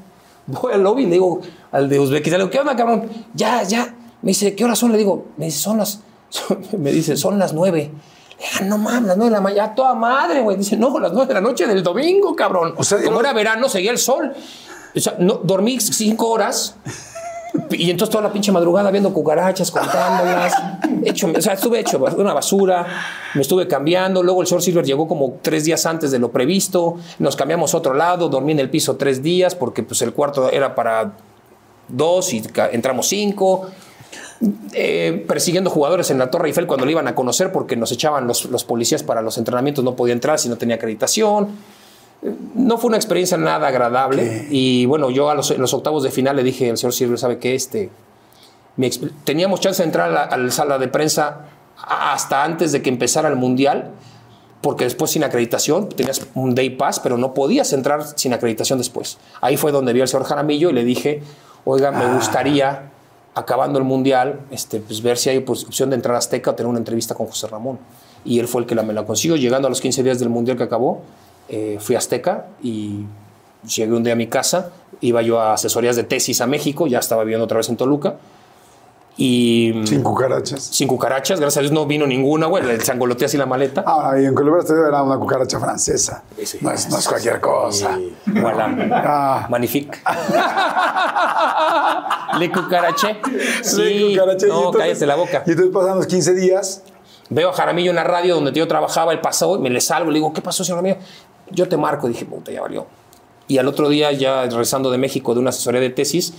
Voy 0.46 0.72
al 0.72 0.82
lobby 0.82 1.02
y 1.02 1.06
le 1.06 1.12
digo 1.14 1.40
al 1.72 1.88
de 1.88 1.98
Uzbekistán, 1.98 2.38
le 2.38 2.44
digo, 2.44 2.50
¿qué 2.52 2.60
onda, 2.60 2.76
cabrón? 2.76 3.08
Ya, 3.34 3.64
ya. 3.64 3.92
Me 4.26 4.30
dice, 4.30 4.56
¿qué 4.56 4.64
horas 4.64 4.80
son? 4.80 4.90
Le 4.90 4.98
digo, 4.98 5.26
me 5.36 5.44
dice, 5.44 5.60
son 5.60 5.78
las, 5.78 6.00
son- 6.30 6.58
me 6.78 6.90
dice, 6.90 7.16
son 7.16 7.38
las 7.38 7.52
nueve. 7.52 7.92
Dije, 8.36 8.64
no 8.64 8.76
mames, 8.76 9.04
las 9.06 9.16
nueve 9.16 9.30
de 9.30 9.36
la 9.36 9.40
mañana, 9.40 9.72
toda 9.72 9.94
madre, 9.94 10.40
güey. 10.40 10.56
Dice, 10.56 10.76
no, 10.76 10.98
las 10.98 11.12
nueve 11.12 11.28
de 11.28 11.34
la 11.34 11.40
noche 11.40 11.64
del 11.64 11.80
domingo, 11.84 12.34
cabrón. 12.34 12.74
O 12.76 12.82
sea, 12.82 13.00
Como 13.04 13.20
era 13.20 13.32
verano, 13.32 13.68
seguía 13.68 13.92
el 13.92 13.98
sol. 13.98 14.34
O 14.96 14.98
sea, 15.00 15.14
no, 15.20 15.34
dormí 15.44 15.78
cinco 15.78 16.28
horas 16.30 16.74
y 17.70 17.88
entonces 17.88 18.10
toda 18.10 18.24
la 18.24 18.32
pinche 18.32 18.50
madrugada 18.50 18.90
viendo 18.90 19.14
cucarachas, 19.14 19.70
contándolas. 19.70 20.54
Hecho, 21.04 21.30
o 21.32 21.40
sea, 21.40 21.52
estuve 21.52 21.78
hecho 21.78 22.04
una 22.16 22.34
basura, 22.34 22.84
me 23.34 23.42
estuve 23.42 23.68
cambiando. 23.68 24.24
Luego 24.24 24.40
el 24.40 24.48
señor 24.48 24.60
Silver 24.62 24.84
llegó 24.84 25.06
como 25.06 25.36
tres 25.40 25.64
días 25.64 25.86
antes 25.86 26.10
de 26.10 26.18
lo 26.18 26.32
previsto. 26.32 26.96
Nos 27.20 27.36
cambiamos 27.36 27.74
a 27.74 27.76
otro 27.76 27.94
lado, 27.94 28.28
dormí 28.28 28.50
en 28.52 28.58
el 28.58 28.70
piso 28.70 28.96
tres 28.96 29.22
días 29.22 29.54
porque 29.54 29.84
pues, 29.84 30.02
el 30.02 30.12
cuarto 30.12 30.50
era 30.50 30.74
para 30.74 31.12
dos 31.86 32.32
y 32.32 32.42
entramos 32.72 33.06
cinco. 33.06 33.68
Eh, 34.72 35.24
persiguiendo 35.26 35.70
jugadores 35.70 36.10
en 36.10 36.18
la 36.18 36.30
Torre 36.30 36.48
Eiffel 36.48 36.66
cuando 36.66 36.84
le 36.84 36.92
iban 36.92 37.08
a 37.08 37.14
conocer 37.14 37.52
porque 37.52 37.74
nos 37.74 37.90
echaban 37.92 38.26
los, 38.26 38.44
los 38.46 38.64
policías 38.64 39.02
para 39.02 39.22
los 39.22 39.38
entrenamientos, 39.38 39.82
no 39.82 39.96
podía 39.96 40.12
entrar 40.12 40.38
si 40.38 40.48
no 40.48 40.56
tenía 40.56 40.76
acreditación 40.76 41.56
no 42.54 42.78
fue 42.78 42.88
una 42.88 42.96
experiencia 42.96 43.36
nada 43.36 43.68
agradable. 43.68 44.46
Y 44.50 44.86
bueno, 44.86 45.10
yo 45.10 45.30
a 45.30 45.34
los, 45.34 45.50
en 45.50 45.60
los 45.60 45.72
octavos 45.74 46.02
de 46.02 46.10
final 46.10 46.36
le 46.36 46.42
dije 46.42 46.70
al 46.70 46.78
señor 46.78 46.92
Silver, 46.92 47.18
¿sabe 47.18 47.38
qué? 47.38 47.54
Este, 47.54 47.90
mi 48.76 48.90
teníamos 49.24 49.60
chance 49.60 49.82
de 49.82 49.86
entrar 49.86 50.10
a 50.10 50.12
la, 50.12 50.22
a 50.22 50.36
la 50.36 50.50
sala 50.50 50.78
de 50.78 50.88
prensa 50.88 51.46
hasta 51.76 52.42
antes 52.42 52.72
de 52.72 52.82
que 52.82 52.88
empezara 52.88 53.28
el 53.28 53.36
Mundial, 53.36 53.90
porque 54.60 54.84
después 54.84 55.10
sin 55.10 55.24
acreditación, 55.24 55.88
tenías 55.90 56.26
un 56.34 56.54
day 56.54 56.70
pass, 56.70 56.98
pero 57.00 57.18
no 57.18 57.34
podías 57.34 57.72
entrar 57.72 58.04
sin 58.18 58.32
acreditación 58.32 58.78
después. 58.78 59.18
Ahí 59.40 59.56
fue 59.56 59.70
donde 59.70 59.92
vi 59.92 60.00
al 60.00 60.08
señor 60.08 60.26
Jaramillo 60.26 60.70
y 60.70 60.72
le 60.72 60.84
dije, 60.84 61.22
oiga, 61.64 61.92
me 61.92 62.12
gustaría, 62.14 62.90
acabando 63.36 63.78
el 63.78 63.84
Mundial, 63.84 64.40
este, 64.50 64.80
pues, 64.80 65.02
ver 65.02 65.18
si 65.18 65.28
hay 65.28 65.40
pues, 65.40 65.64
opción 65.64 65.90
de 65.90 65.96
entrar 65.96 66.14
a 66.14 66.18
Azteca 66.18 66.50
o 66.50 66.54
tener 66.54 66.68
una 66.68 66.78
entrevista 66.78 67.14
con 67.14 67.26
José 67.26 67.46
Ramón. 67.46 67.78
Y 68.24 68.40
él 68.40 68.48
fue 68.48 68.62
el 68.62 68.66
que 68.66 68.74
la, 68.74 68.82
me 68.82 68.94
la 68.94 69.04
consiguió. 69.04 69.36
Llegando 69.36 69.68
a 69.68 69.68
los 69.68 69.80
15 69.80 70.02
días 70.02 70.18
del 70.18 70.30
Mundial 70.30 70.56
que 70.56 70.62
acabó, 70.62 71.02
eh, 71.50 71.76
fui 71.78 71.94
a 71.94 71.98
Azteca 71.98 72.46
y 72.62 73.04
llegué 73.76 73.92
un 73.92 74.02
día 74.02 74.14
a 74.14 74.16
mi 74.16 74.26
casa, 74.26 74.72
iba 75.02 75.20
yo 75.20 75.38
a 75.38 75.52
asesorías 75.52 75.96
de 75.96 76.04
tesis 76.04 76.40
a 76.40 76.46
México, 76.46 76.86
ya 76.86 76.98
estaba 76.98 77.24
viviendo 77.24 77.44
otra 77.44 77.58
vez 77.58 77.68
en 77.68 77.76
Toluca. 77.76 78.16
Y 79.18 79.72
Sin 79.86 80.02
cucarachas. 80.02 80.62
sin 80.62 80.86
cucarachas, 80.88 81.40
gracias 81.40 81.56
a 81.56 81.60
Dios 81.62 81.72
no 81.72 81.86
vino 81.86 82.06
ninguna, 82.06 82.48
güey, 82.48 82.62
le 82.64 82.78
sangoloteé 82.84 83.24
así 83.24 83.38
la 83.38 83.46
maleta. 83.46 83.80
Ahora, 83.86 84.20
y 84.20 84.26
en 84.26 84.34
Colombia 84.34 84.62
era 84.88 85.02
una 85.02 85.16
cucaracha 85.16 85.58
francesa. 85.58 86.22
Sí. 86.44 86.58
No 86.60 86.70
es, 86.70 86.86
no 86.90 86.98
es 86.98 87.08
cualquier 87.08 87.40
cosa. 87.40 87.98
Voilà. 88.26 88.76
Ah. 88.92 89.46
Magnifique. 89.48 89.96
Le 92.38 92.52
cucaraché. 92.52 93.16
Sí. 93.62 93.82
Y 93.82 94.16
No, 94.16 94.30
entonces- 94.30 94.50
cállate 94.78 95.06
la 95.06 95.16
boca. 95.16 95.42
Y 95.46 95.50
entonces 95.52 95.72
pasan 95.74 95.96
los 95.96 96.06
15 96.06 96.34
días. 96.34 96.82
Veo 97.30 97.50
a 97.50 97.52
Jaramillo 97.52 97.90
en 97.90 97.96
la 97.96 98.04
radio 98.04 98.36
donde 98.36 98.52
yo 98.52 98.68
trabajaba, 98.68 99.12
él 99.12 99.20
pasó, 99.20 99.58
me 99.58 99.70
le 99.70 99.80
salgo, 99.80 100.10
le 100.10 100.18
digo, 100.18 100.32
¿qué 100.32 100.42
pasó, 100.42 100.62
señor 100.62 100.82
mío? 100.82 100.96
Yo 101.50 101.68
te 101.68 101.76
marco, 101.76 102.06
dije, 102.06 102.24
puta, 102.24 102.52
ya 102.52 102.60
valió. 102.60 102.86
Y 103.48 103.58
al 103.58 103.66
otro 103.66 103.88
día, 103.88 104.12
ya 104.12 104.42
regresando 104.42 104.90
de 104.90 104.98
México 104.98 105.34
de 105.34 105.40
una 105.40 105.50
asesoría 105.50 105.80
de 105.80 105.90
tesis, 105.90 106.34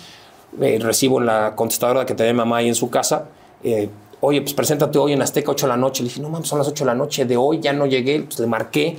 eh, 0.61 0.79
recibo 0.81 1.19
en 1.19 1.25
la 1.27 1.55
contestadora 1.55 2.05
que 2.05 2.15
tenía 2.15 2.33
mamá 2.33 2.57
ahí 2.57 2.67
en 2.67 2.75
su 2.75 2.89
casa, 2.89 3.29
eh, 3.63 3.89
oye, 4.21 4.41
pues 4.41 4.53
preséntate 4.53 4.97
hoy 4.97 5.13
en 5.13 5.21
Azteca 5.21 5.51
8 5.51 5.65
de 5.65 5.69
la 5.69 5.77
noche. 5.77 6.03
Le 6.03 6.09
dije, 6.09 6.21
no 6.21 6.29
mames, 6.29 6.47
son 6.47 6.59
las 6.59 6.67
8 6.67 6.83
de 6.83 6.87
la 6.87 6.95
noche 6.95 7.25
de 7.25 7.37
hoy, 7.37 7.59
ya 7.59 7.73
no 7.73 7.85
llegué, 7.85 8.21
pues 8.21 8.39
le 8.39 8.47
marqué, 8.47 8.97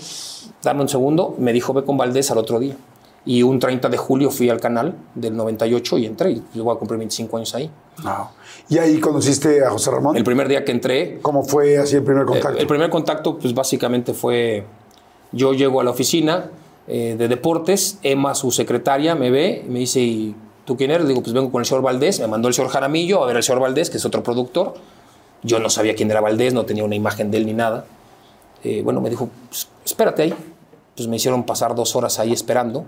dame 0.63 0.83
un 0.83 0.89
segundo, 0.89 1.35
me 1.39 1.53
dijo, 1.53 1.73
ve 1.73 1.85
con 1.85 1.97
Valdés 1.97 2.31
al 2.31 2.39
otro 2.39 2.59
día. 2.59 2.77
Y 3.25 3.43
un 3.43 3.59
30 3.59 3.89
de 3.89 3.97
julio 3.97 4.31
fui 4.31 4.49
al 4.49 4.61
canal 4.61 4.95
del 5.15 5.37
98 5.37 5.99
y 5.99 6.07
entré, 6.07 6.31
y 6.31 6.43
yo 6.55 6.65
voy 6.65 6.75
a 6.75 6.79
cumplir 6.79 6.99
25 6.99 7.37
años 7.37 7.55
ahí. 7.55 7.71
No. 8.03 8.31
Y 8.71 8.79
ahí 8.79 9.01
conociste 9.01 9.65
a 9.65 9.71
José 9.71 9.91
Ramón. 9.91 10.17
El 10.17 10.25
primer 10.25 10.49
día 10.49 10.65
que 10.65 10.73
entré, 10.73 11.19
¿Cómo 11.21 11.43
fue 11.43 11.79
así 11.79 11.97
el 11.97 12.05
primer 12.05 12.25
contacto? 12.25 12.59
el 12.59 12.67
primer 12.67 12.89
contacto, 12.89 13.39
pues 13.39 13.53
básicamente 13.53 14.15
fue, 14.15 14.65
yo 15.33 15.53
llego 15.53 15.81
a 15.81 15.85
la 15.85 15.91
oficina 15.91 16.51
eh, 16.87 17.17
de 17.19 17.29
deportes, 17.29 17.99
Emma, 18.03 18.35
su 18.35 18.51
secretaria, 18.51 19.15
me 19.15 19.31
ve 19.31 19.63
y 19.67 19.69
me 19.69 19.81
dice, 19.81 20.01
¿y 20.01 20.35
tú 20.69 20.77
quién 20.77 20.91
eres? 20.91 21.05
Le 21.05 21.09
digo, 21.09 21.23
pues 21.23 21.33
vengo 21.33 21.51
con 21.51 21.63
el 21.63 21.67
señor 21.67 21.83
Valdés, 21.83 22.21
me 22.21 22.27
mandó 22.27 22.47
el 22.47 22.53
señor 22.53 22.71
Jaramillo 22.71 23.25
a 23.25 23.27
ver 23.27 23.37
al 23.37 23.43
señor 23.43 23.63
Valdés, 23.63 23.89
que 23.89 23.97
es 23.97 24.05
otro 24.05 24.23
productor. 24.23 24.75
Yo 25.43 25.59
no 25.61 25.71
sabía 25.71 25.95
quién 25.95 26.11
era 26.11 26.21
Valdés, 26.21 26.53
no 26.53 26.67
tenía 26.67 26.85
una 26.85 26.95
imagen 26.95 27.31
de 27.31 27.39
él 27.39 27.47
ni 27.47 27.55
nada. 27.55 27.87
Eh, 28.63 28.83
bueno, 28.85 29.01
me 29.01 29.09
dijo, 29.09 29.31
pues, 29.49 29.67
espérate 29.87 30.23
ahí. 30.25 30.35
Pues 30.95 31.09
me 31.09 31.17
hicieron 31.17 31.45
pasar 31.45 31.75
dos 31.75 31.97
horas 31.97 32.19
ahí 32.19 32.35
esperando. 32.35 32.85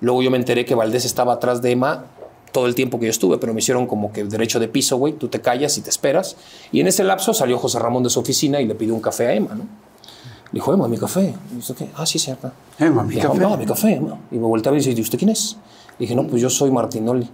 Luego 0.00 0.20
yo 0.22 0.32
me 0.32 0.36
enteré 0.36 0.64
que 0.64 0.74
Valdés 0.74 1.04
estaba 1.04 1.34
atrás 1.34 1.62
de 1.62 1.70
Emma 1.70 2.06
todo 2.50 2.66
el 2.66 2.74
tiempo 2.74 2.98
que 2.98 3.06
yo 3.06 3.10
estuve, 3.10 3.38
pero 3.38 3.54
me 3.54 3.60
hicieron 3.60 3.86
como 3.86 4.12
que 4.12 4.24
derecho 4.24 4.58
de 4.58 4.66
piso, 4.66 4.96
güey, 4.96 5.12
tú 5.12 5.28
te 5.28 5.40
callas 5.40 5.78
y 5.78 5.82
te 5.82 5.90
esperas. 5.90 6.36
Y 6.72 6.80
en 6.80 6.88
ese 6.88 7.04
lapso 7.04 7.32
salió 7.32 7.56
José 7.56 7.78
Ramón 7.78 8.02
de 8.02 8.10
su 8.10 8.18
oficina 8.18 8.60
y 8.60 8.66
le 8.66 8.74
pidió 8.74 8.94
un 8.94 9.00
café 9.00 9.28
a 9.28 9.34
Emma, 9.34 9.54
¿no? 9.54 9.62
Le 9.62 10.58
dijo, 10.58 10.74
Emma, 10.74 10.88
mi 10.88 10.98
café. 10.98 11.34
Y 11.52 11.56
dice, 11.56 11.74
¿qué? 11.74 11.88
Ah, 11.96 12.04
sí, 12.04 12.18
cierto. 12.18 12.50
Emma, 12.78 13.04
mi 13.04 13.14
dijo, 13.14 13.28
café. 13.28 13.40
No, 13.40 13.56
mi 13.56 13.64
café, 13.64 13.94
Emma. 13.94 14.18
Y 14.32 14.34
me 14.34 14.46
volteaba 14.46 14.76
y 14.76 14.80
dice, 14.80 14.90
¿y 14.90 15.00
usted 15.00 15.18
quién 15.18 15.30
es? 15.30 15.56
Dije, 15.98 16.14
no, 16.14 16.26
pues 16.26 16.42
yo 16.42 16.50
soy 16.50 16.70
Martinoli. 16.70 17.28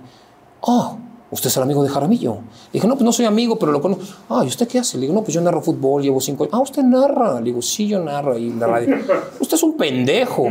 Ah, 0.66 0.96
usted 1.30 1.48
es 1.48 1.56
el 1.56 1.62
amigo 1.62 1.82
de 1.82 1.88
Jaramillo. 1.88 2.38
Dije, 2.72 2.86
no, 2.86 2.94
pues 2.94 3.04
no 3.04 3.12
soy 3.12 3.26
amigo, 3.26 3.58
pero 3.58 3.72
lo 3.72 3.80
conozco. 3.80 4.04
Ah, 4.28 4.42
¿y 4.44 4.48
usted 4.48 4.66
qué 4.68 4.78
hace? 4.78 4.96
Le 4.98 5.02
digo, 5.02 5.14
no, 5.14 5.22
pues 5.22 5.34
yo 5.34 5.40
narro 5.40 5.62
fútbol, 5.62 6.02
llevo 6.02 6.20
cinco 6.20 6.44
años. 6.44 6.54
Ah, 6.54 6.60
usted 6.60 6.82
narra. 6.82 7.40
Le 7.40 7.46
digo, 7.46 7.62
sí, 7.62 7.88
yo 7.88 8.00
narro 8.00 8.34
ahí 8.34 8.48
en 8.48 8.60
la 8.60 8.66
radio. 8.66 8.96
usted 9.40 9.56
es 9.56 9.62
un 9.62 9.76
pendejo. 9.76 10.48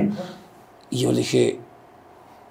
Y 0.90 1.00
yo 1.00 1.12
le 1.12 1.20
dije, 1.20 1.60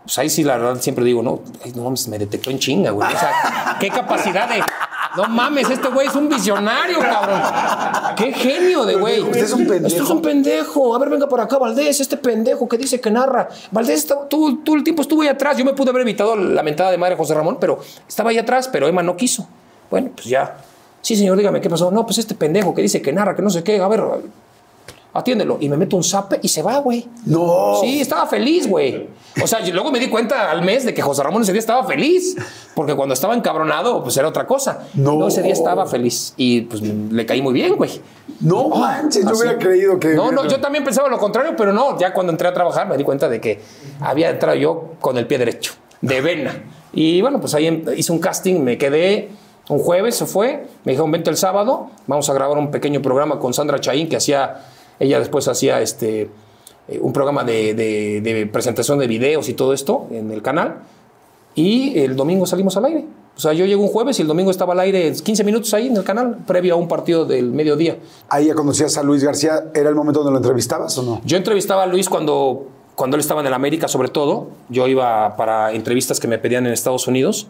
pues 0.04 0.18
ahí 0.18 0.28
sí, 0.28 0.44
la 0.44 0.56
verdad, 0.56 0.80
siempre 0.80 1.04
digo, 1.04 1.22
no, 1.22 1.40
ay, 1.64 1.72
no 1.74 1.82
mames, 1.82 2.06
me 2.06 2.18
detectó 2.18 2.50
en 2.50 2.58
chinga, 2.58 2.90
güey. 2.92 3.08
O 3.08 3.18
sea, 3.18 3.76
qué 3.80 3.88
capacidad 3.90 4.48
de. 4.48 4.62
No 5.16 5.28
mames, 5.28 5.70
este 5.70 5.88
güey 5.88 6.06
es 6.08 6.14
un 6.14 6.28
visionario, 6.28 6.98
cabrón. 7.00 7.40
Qué 8.16 8.32
genio 8.32 8.84
de 8.84 8.94
güey. 8.96 9.20
Usted 9.20 9.44
es 9.44 9.52
un 9.52 9.66
pendejo. 9.66 9.86
Este 9.86 10.02
es 10.02 10.10
un 10.10 10.22
pendejo. 10.22 10.94
A 10.94 10.98
ver, 10.98 11.08
venga 11.10 11.28
por 11.28 11.40
acá, 11.40 11.58
Valdés, 11.58 12.00
este 12.00 12.16
pendejo 12.16 12.68
que 12.68 12.78
dice 12.78 13.00
que 13.00 13.10
narra. 13.10 13.48
Valdés, 13.70 13.98
está- 14.00 14.28
tú, 14.28 14.58
tú 14.62 14.74
el 14.74 14.84
tiempo 14.84 15.02
estuvo 15.02 15.22
ahí 15.22 15.28
atrás. 15.28 15.56
Yo 15.56 15.64
me 15.64 15.72
pude 15.74 15.90
haber 15.90 16.02
evitado 16.02 16.36
la 16.36 16.62
mentada 16.62 16.90
de 16.90 16.98
madre 16.98 17.16
José 17.16 17.34
Ramón, 17.34 17.58
pero 17.60 17.78
estaba 18.08 18.30
ahí 18.30 18.38
atrás, 18.38 18.68
pero 18.68 18.86
Emma 18.88 19.02
no 19.02 19.16
quiso. 19.16 19.46
Bueno, 19.90 20.10
pues 20.14 20.26
ya. 20.26 20.56
Sí, 21.02 21.14
señor, 21.16 21.36
dígame, 21.36 21.60
¿qué 21.60 21.70
pasó? 21.70 21.90
No, 21.90 22.04
pues 22.04 22.18
este 22.18 22.34
pendejo 22.34 22.74
que 22.74 22.82
dice 22.82 23.00
que 23.00 23.12
narra, 23.12 23.36
que 23.36 23.42
no 23.42 23.50
sé 23.50 23.62
qué. 23.62 23.78
A 23.80 23.86
ver, 23.88 24.02
atiéndelo. 25.18 25.58
Y 25.60 25.68
me 25.68 25.76
meto 25.76 25.96
un 25.96 26.04
zape 26.04 26.38
y 26.42 26.48
se 26.48 26.62
va, 26.62 26.78
güey. 26.78 27.08
No. 27.24 27.78
Sí, 27.80 28.00
estaba 28.00 28.26
feliz, 28.26 28.68
güey. 28.68 29.08
O 29.42 29.46
sea, 29.46 29.60
luego 29.60 29.90
me 29.90 29.98
di 29.98 30.08
cuenta 30.08 30.50
al 30.50 30.62
mes 30.62 30.84
de 30.84 30.94
que 30.94 31.02
José 31.02 31.22
Ramón 31.22 31.42
ese 31.42 31.52
día 31.52 31.58
estaba 31.60 31.84
feliz. 31.84 32.36
Porque 32.74 32.94
cuando 32.94 33.14
estaba 33.14 33.34
encabronado, 33.34 34.02
pues 34.02 34.16
era 34.16 34.28
otra 34.28 34.46
cosa. 34.46 34.86
No. 34.94 35.26
ese 35.28 35.42
día 35.42 35.52
estaba 35.52 35.86
feliz. 35.86 36.34
Y 36.36 36.62
pues 36.62 36.82
le 36.82 37.26
caí 37.26 37.42
muy 37.42 37.52
bien, 37.54 37.76
güey. 37.76 37.90
No 38.40 38.68
manches, 38.68 39.24
yo 39.24 39.30
Así. 39.30 39.42
hubiera 39.42 39.58
creído 39.58 39.98
que. 39.98 40.14
No, 40.14 40.30
no, 40.32 40.46
yo 40.46 40.60
también 40.60 40.84
pensaba 40.84 41.08
lo 41.08 41.18
contrario, 41.18 41.54
pero 41.56 41.72
no. 41.72 41.98
Ya 41.98 42.12
cuando 42.12 42.32
entré 42.32 42.48
a 42.48 42.52
trabajar 42.54 42.88
me 42.88 42.96
di 42.96 43.04
cuenta 43.04 43.28
de 43.28 43.40
que 43.40 43.60
había 44.00 44.30
entrado 44.30 44.56
yo 44.56 44.92
con 45.00 45.16
el 45.18 45.26
pie 45.26 45.38
derecho, 45.38 45.72
de 46.00 46.20
vena. 46.20 46.64
Y 46.92 47.20
bueno, 47.20 47.40
pues 47.40 47.54
ahí 47.54 47.66
em- 47.66 47.84
hice 47.96 48.12
un 48.12 48.18
casting, 48.18 48.60
me 48.60 48.78
quedé 48.78 49.28
un 49.68 49.78
jueves, 49.78 50.14
se 50.16 50.26
fue. 50.26 50.66
Me 50.84 50.92
dijeron, 50.92 51.10
vente 51.10 51.28
el 51.30 51.36
sábado, 51.36 51.90
vamos 52.06 52.28
a 52.30 52.34
grabar 52.34 52.56
un 52.58 52.70
pequeño 52.70 53.02
programa 53.02 53.38
con 53.38 53.52
Sandra 53.52 53.80
Chaín, 53.80 54.08
que 54.08 54.16
hacía, 54.16 54.62
ella 55.00 55.18
después 55.18 55.46
hacía 55.48 55.80
este, 55.80 56.28
eh, 56.88 56.98
un 57.00 57.12
programa 57.12 57.44
de, 57.44 57.74
de- 57.74 58.20
de 58.20 58.46
presentación 58.46 58.98
de 58.98 59.06
videos 59.06 59.48
y 59.48 59.54
todo 59.54 59.72
esto 59.72 60.06
en 60.10 60.30
el 60.30 60.42
canal. 60.42 60.78
Y 61.54 61.98
el 62.00 62.16
domingo 62.16 62.46
salimos 62.46 62.76
al 62.76 62.84
aire. 62.86 63.04
O 63.36 63.40
sea, 63.40 63.52
yo 63.52 63.66
llego 63.66 63.82
un 63.82 63.88
jueves 63.88 64.18
y 64.18 64.22
el 64.22 64.28
domingo 64.28 64.50
estaba 64.50 64.72
al 64.72 64.80
aire 64.80 65.12
15 65.12 65.44
minutos 65.44 65.72
ahí 65.74 65.88
en 65.88 65.96
el 65.96 66.04
canal, 66.04 66.38
previo 66.46 66.74
a 66.74 66.76
un 66.76 66.88
partido 66.88 67.24
del 67.26 67.50
mediodía. 67.52 67.98
Ahí 68.28 68.46
ya 68.46 68.54
conocías 68.54 68.96
a 68.96 69.02
Luis 69.02 69.22
García. 69.22 69.64
¿Era 69.74 69.88
el 69.90 69.94
momento 69.94 70.20
donde 70.20 70.32
lo 70.32 70.38
entrevistabas 70.38 70.96
o 70.98 71.02
no? 71.02 71.20
Yo 71.24 71.36
entrevistaba 71.36 71.82
a 71.82 71.86
Luis 71.86 72.08
cuando, 72.08 72.66
cuando 72.94 73.16
él 73.16 73.20
estaba 73.20 73.42
en 73.42 73.46
el 73.46 73.54
América, 73.54 73.88
sobre 73.88 74.08
todo. 74.08 74.48
Yo 74.70 74.86
iba 74.86 75.36
para 75.36 75.72
entrevistas 75.72 76.18
que 76.18 76.28
me 76.28 76.38
pedían 76.38 76.66
en 76.66 76.72
Estados 76.72 77.06
Unidos 77.08 77.46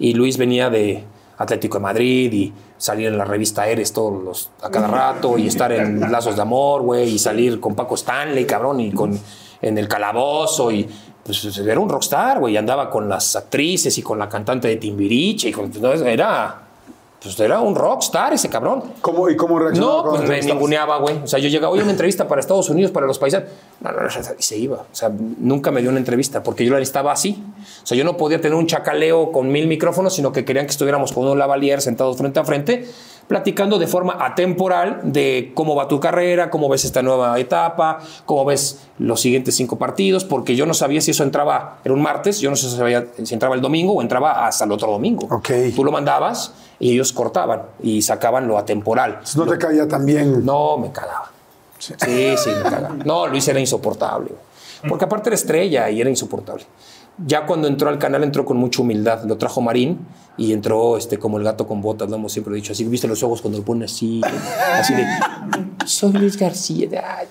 y 0.00 0.14
Luis 0.14 0.38
venía 0.38 0.70
de 0.70 1.04
Atlético 1.38 1.78
de 1.78 1.82
Madrid 1.82 2.32
y 2.32 2.52
salir 2.76 3.08
en 3.08 3.18
la 3.18 3.24
revista 3.24 3.66
Eres 3.66 3.92
todos 3.92 4.22
los, 4.22 4.50
a 4.62 4.70
cada 4.70 4.88
rato 4.88 5.38
y 5.38 5.46
estar 5.46 5.72
en 5.72 6.00
Lazos 6.12 6.36
de 6.36 6.42
Amor, 6.42 6.82
güey, 6.82 7.14
y 7.14 7.18
salir 7.18 7.60
con 7.60 7.74
Paco 7.74 7.94
Stanley, 7.94 8.44
cabrón, 8.44 8.80
y 8.80 8.92
con, 8.92 9.18
en 9.62 9.78
el 9.78 9.88
calabozo 9.88 10.70
y 10.70 10.88
pues 11.24 11.58
era 11.58 11.78
un 11.78 11.88
rockstar, 11.88 12.38
güey, 12.40 12.54
y 12.54 12.56
andaba 12.56 12.88
con 12.88 13.08
las 13.08 13.36
actrices 13.36 13.96
y 13.98 14.02
con 14.02 14.18
la 14.18 14.28
cantante 14.28 14.68
de 14.68 14.76
Timbiriche 14.76 15.50
y 15.50 15.52
con, 15.52 15.70
no, 15.80 15.92
era... 15.92 16.67
Pues 17.22 17.38
era 17.40 17.60
un 17.60 17.74
rockstar 17.74 18.32
ese 18.32 18.48
cabrón. 18.48 18.84
¿Cómo, 19.00 19.28
¿Y 19.28 19.36
cómo 19.36 19.58
reaccionaba 19.58 20.02
No, 20.04 20.10
pues 20.10 20.28
me 20.28 20.40
ninguneaba, 20.40 20.98
güey. 20.98 21.16
O 21.24 21.26
sea, 21.26 21.40
yo 21.40 21.48
llegaba, 21.48 21.72
oye, 21.72 21.82
una 21.82 21.90
entrevista 21.90 22.28
para 22.28 22.40
Estados 22.40 22.70
Unidos, 22.70 22.92
para 22.92 23.06
los 23.06 23.18
países. 23.18 23.42
No, 23.80 23.90
no, 23.90 24.02
no, 24.02 24.08
y 24.38 24.42
se 24.42 24.56
iba. 24.56 24.76
O 24.76 24.94
sea, 24.94 25.10
nunca 25.38 25.72
me 25.72 25.80
dio 25.80 25.90
una 25.90 25.98
entrevista 25.98 26.44
porque 26.44 26.64
yo 26.64 26.72
la 26.72 26.78
necesitaba 26.78 27.10
así. 27.10 27.42
O 27.82 27.86
sea, 27.86 27.98
yo 27.98 28.04
no 28.04 28.16
podía 28.16 28.40
tener 28.40 28.56
un 28.56 28.68
chacaleo 28.68 29.32
con 29.32 29.50
mil 29.50 29.66
micrófonos, 29.66 30.14
sino 30.14 30.32
que 30.32 30.44
querían 30.44 30.66
que 30.66 30.70
estuviéramos 30.70 31.12
con 31.12 31.26
un 31.26 31.38
lavalier 31.38 31.80
sentados 31.80 32.16
frente 32.16 32.38
a 32.38 32.44
frente, 32.44 32.88
platicando 33.26 33.80
de 33.80 33.88
forma 33.88 34.16
atemporal 34.20 35.00
de 35.02 35.50
cómo 35.54 35.74
va 35.74 35.88
tu 35.88 35.98
carrera, 35.98 36.50
cómo 36.50 36.68
ves 36.68 36.84
esta 36.84 37.02
nueva 37.02 37.38
etapa, 37.40 37.98
cómo 38.26 38.44
ves 38.44 38.86
los 38.98 39.20
siguientes 39.20 39.56
cinco 39.56 39.76
partidos, 39.76 40.24
porque 40.24 40.54
yo 40.54 40.66
no 40.66 40.74
sabía 40.74 41.00
si 41.00 41.10
eso 41.10 41.24
entraba, 41.24 41.78
era 41.84 41.94
un 41.94 42.00
martes, 42.00 42.38
yo 42.38 42.48
no 42.48 42.56
sabía 42.56 43.06
si 43.22 43.34
entraba 43.34 43.56
el 43.56 43.60
domingo 43.60 43.94
o 43.94 44.02
entraba 44.02 44.46
hasta 44.46 44.64
el 44.64 44.72
otro 44.72 44.90
domingo. 44.92 45.26
Ok. 45.30 45.50
Tú 45.74 45.84
lo 45.84 45.90
mandabas 45.90 46.54
y 46.80 46.92
ellos 46.92 47.12
cortaban 47.12 47.62
y 47.82 48.02
sacaban 48.02 48.46
lo 48.46 48.58
atemporal. 48.58 49.20
No 49.36 49.46
te 49.46 49.58
caía 49.58 49.88
tan 49.88 50.06
bien. 50.06 50.44
No, 50.44 50.78
me 50.78 50.92
cagaba. 50.92 51.30
Sí, 51.78 52.34
sí, 52.36 52.50
me 52.50 52.62
cagaba. 52.62 52.96
No, 53.04 53.26
Luis 53.26 53.46
era 53.48 53.60
insoportable. 53.60 54.32
Porque 54.88 55.04
aparte 55.04 55.30
era 55.30 55.34
estrella 55.34 55.90
y 55.90 56.00
era 56.00 56.10
insoportable. 56.10 56.64
Ya 57.26 57.46
cuando 57.46 57.66
entró 57.66 57.88
al 57.88 57.98
canal 57.98 58.22
entró 58.22 58.44
con 58.44 58.56
mucha 58.56 58.82
humildad. 58.82 59.24
Lo 59.24 59.36
trajo 59.36 59.60
Marín 59.60 59.98
y 60.36 60.52
entró 60.52 60.96
este, 60.96 61.18
como 61.18 61.38
el 61.38 61.44
gato 61.44 61.66
con 61.66 61.82
botas, 61.82 62.08
lo 62.08 62.16
hemos 62.16 62.32
siempre 62.32 62.54
dicho. 62.54 62.72
Así, 62.72 62.84
viste 62.84 63.08
los 63.08 63.22
ojos 63.24 63.42
cuando 63.42 63.58
lo 63.58 63.64
ponen 63.64 63.84
así, 63.84 64.20
así 64.72 64.94
de, 64.94 65.04
soy 65.84 66.12
Luis 66.12 66.38
García. 66.38 66.88
Ay, 67.18 67.26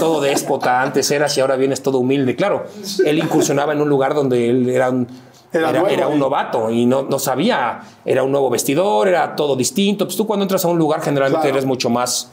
todo 0.00 0.20
déspota, 0.20 0.82
antes 0.82 1.08
eras 1.12 1.36
y 1.38 1.40
ahora 1.40 1.54
vienes 1.54 1.80
todo 1.80 1.98
humilde. 1.98 2.34
Claro, 2.34 2.66
él 3.04 3.18
incursionaba 3.18 3.72
en 3.72 3.80
un 3.80 3.88
lugar 3.88 4.14
donde 4.14 4.50
él 4.50 4.68
era 4.68 4.90
un, 4.90 5.06
Era 5.52 5.70
era, 5.70 5.80
nuevo, 5.80 5.94
era 5.94 6.08
un 6.08 6.18
novato 6.18 6.70
y 6.70 6.84
no, 6.84 7.02
no 7.02 7.18
sabía, 7.18 7.80
era 8.04 8.22
un 8.22 8.30
nuevo 8.32 8.50
vestidor, 8.50 9.08
era 9.08 9.34
todo 9.34 9.56
distinto. 9.56 10.04
Pues 10.04 10.16
tú 10.16 10.26
cuando 10.26 10.44
entras 10.44 10.64
a 10.64 10.68
un 10.68 10.78
lugar 10.78 11.00
generalmente 11.00 11.42
Claro. 11.46 11.56
eres 11.56 11.64
mucho 11.66 11.88
más, 11.90 12.30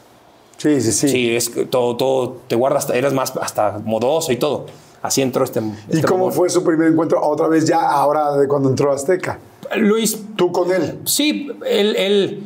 Sí, 0.58 0.80
sí, 0.80 0.92
sí. 0.92 1.08
sí, 1.08 1.36
es 1.36 1.50
todo, 1.70 1.96
todo 1.96 2.36
te 2.48 2.56
guardas, 2.56 2.88
eres 2.90 3.12
más 3.12 3.32
hasta 3.40 3.78
modoso 3.84 4.32
y 4.32 4.36
todo. 4.36 4.66
Así 5.02 5.22
entró 5.22 5.44
este. 5.44 5.60
¿Y 5.60 5.96
este 5.96 6.02
cómo 6.02 6.24
rumor. 6.24 6.32
fue 6.32 6.50
su 6.50 6.64
primer 6.64 6.88
encuentro 6.88 7.20
otra 7.26 7.46
vez 7.48 7.66
ya 7.66 7.78
ahora 7.80 8.32
de 8.36 8.48
cuando 8.48 8.68
entró 8.70 8.92
Azteca? 8.92 9.38
Luis, 9.76 10.18
Tú 10.36 10.50
con 10.52 10.70
él. 10.72 11.00
sí, 11.04 11.48
él, 11.66 11.94
él, 11.96 12.42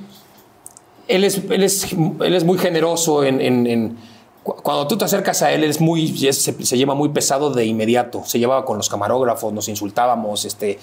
él, 1.09 1.24
es, 1.24 1.38
él, 1.51 1.62
es, 1.62 1.92
él 1.92 2.34
es 2.34 2.44
muy 2.44 2.59
generoso 2.59 3.24
en, 3.24 3.40
en- 3.40 3.66
en- 3.66 3.88
cu- 3.90 3.97
cuando 4.42 4.86
tú 4.88 4.96
te 4.96 5.04
acercas 5.04 5.42
a 5.42 5.52
él, 5.52 5.64
es 5.64 5.80
muy, 5.80 6.26
es- 6.26 6.42
se, 6.42 6.64
se 6.64 6.76
lleva 6.78 6.94
muy 6.94 7.10
pesado 7.10 7.50
de 7.50 7.64
inmediato. 7.66 8.22
Se 8.24 8.38
llevaba 8.38 8.64
con 8.64 8.76
los 8.76 8.88
camarógrafos, 8.88 9.52
nos 9.52 9.68
insultábamos, 9.68 10.44
este, 10.44 10.78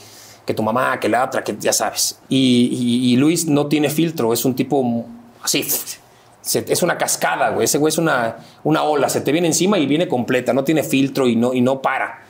que 0.46 0.54
tu 0.54 0.64
mamá, 0.64 1.00
que 1.00 1.10
la 1.10 1.26
otra, 1.26 1.44
que 1.44 1.56
ya 1.60 1.74
sabes. 1.74 2.20
Y, 2.30 2.70
y- 2.72 3.14
y 3.14 3.18
Luis 3.18 3.48
no 3.48 3.68
tiene 3.68 3.90
filtro, 3.90 4.32
es 4.34 4.46
un 4.46 4.56
tipo 4.56 5.06
así. 5.42 5.66
se- 6.42 6.66
es 6.70 6.82
una 6.82 6.98
cascada, 6.98 7.50
güey. 7.50 7.66
Ese 7.66 7.78
güey 7.78 7.90
es 7.90 7.98
una, 7.98 8.38
una 8.64 8.84
ola, 8.84 9.10
se 9.10 9.20
te 9.22 9.32
viene 9.34 9.48
encima 9.48 9.78
y 9.80 9.86
viene 9.86 10.08
completa, 10.08 10.54
no 10.54 10.64
tiene 10.64 10.82
filtro 10.84 11.28
y 11.28 11.36
no, 11.36 11.54
y 11.54 11.60
no 11.62 11.82
para. 11.82 12.24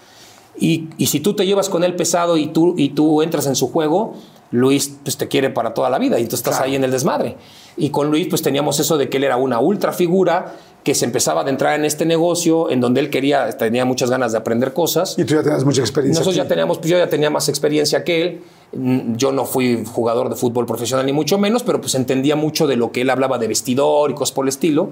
Y, 0.59 0.89
y 0.97 1.05
si 1.05 1.19
tú 1.19 1.35
te 1.35 1.45
llevas 1.45 1.69
con 1.69 1.83
él 1.83 1.95
pesado 1.95 2.35
y 2.37 2.47
tú, 2.47 2.73
y 2.77 2.89
tú 2.89 3.21
entras 3.21 3.45
en 3.45 3.55
su 3.55 3.71
juego, 3.71 4.15
Luis 4.51 4.97
pues, 5.03 5.17
te 5.17 5.27
quiere 5.27 5.49
para 5.49 5.73
toda 5.73 5.89
la 5.89 5.99
vida 5.99 6.19
y 6.19 6.27
tú 6.27 6.35
estás 6.35 6.59
ahí 6.59 6.75
en 6.75 6.83
el 6.83 6.91
desmadre. 6.91 7.35
Y 7.75 7.89
con 7.89 8.09
Luis 8.09 8.27
pues 8.27 8.41
teníamos 8.41 8.79
eso 8.79 8.97
de 8.97 9.09
que 9.09 9.17
él 9.17 9.23
era 9.23 9.37
una 9.37 9.59
ultra 9.59 9.91
figura 9.93 10.55
que 10.83 10.95
se 10.95 11.03
empezaba 11.03 11.41
a 11.41 11.43
adentrar 11.43 11.77
en 11.77 11.83
este 11.83 12.05
negocio 12.05 12.69
en 12.69 12.79
donde 12.79 13.01
él 13.01 13.09
quería, 13.09 13.49
tenía 13.57 13.83
muchas 13.83 14.09
ganas 14.09 14.31
de 14.31 14.37
aprender 14.37 14.71
cosas. 14.71 15.15
Y 15.17 15.25
tú 15.25 15.33
ya 15.33 15.43
tenías 15.43 15.65
mucha 15.65 15.81
experiencia. 15.81 16.21
Nosotros 16.21 16.35
ya 16.35 16.47
teníamos, 16.47 16.77
pues 16.77 16.89
yo 16.89 16.97
ya 16.97 17.09
tenía 17.09 17.29
más 17.29 17.49
experiencia 17.49 18.05
que 18.05 18.21
él. 18.21 18.41
Mm, 18.71 19.15
Yo 19.15 19.33
no 19.33 19.43
fui 19.43 19.83
jugador 19.85 20.29
de 20.29 20.35
fútbol 20.35 20.65
profesional 20.65 21.05
ni 21.05 21.11
mucho 21.11 21.37
menos, 21.37 21.63
pero 21.63 21.81
pues 21.81 21.93
entendía 21.95 22.37
mucho 22.37 22.67
de 22.67 22.77
lo 22.77 22.93
que 22.93 23.01
él 23.01 23.09
hablaba 23.09 23.37
de 23.37 23.49
vestidor 23.49 24.11
y 24.11 24.13
cosas 24.13 24.33
por 24.33 24.45
el 24.45 24.49
estilo. 24.49 24.91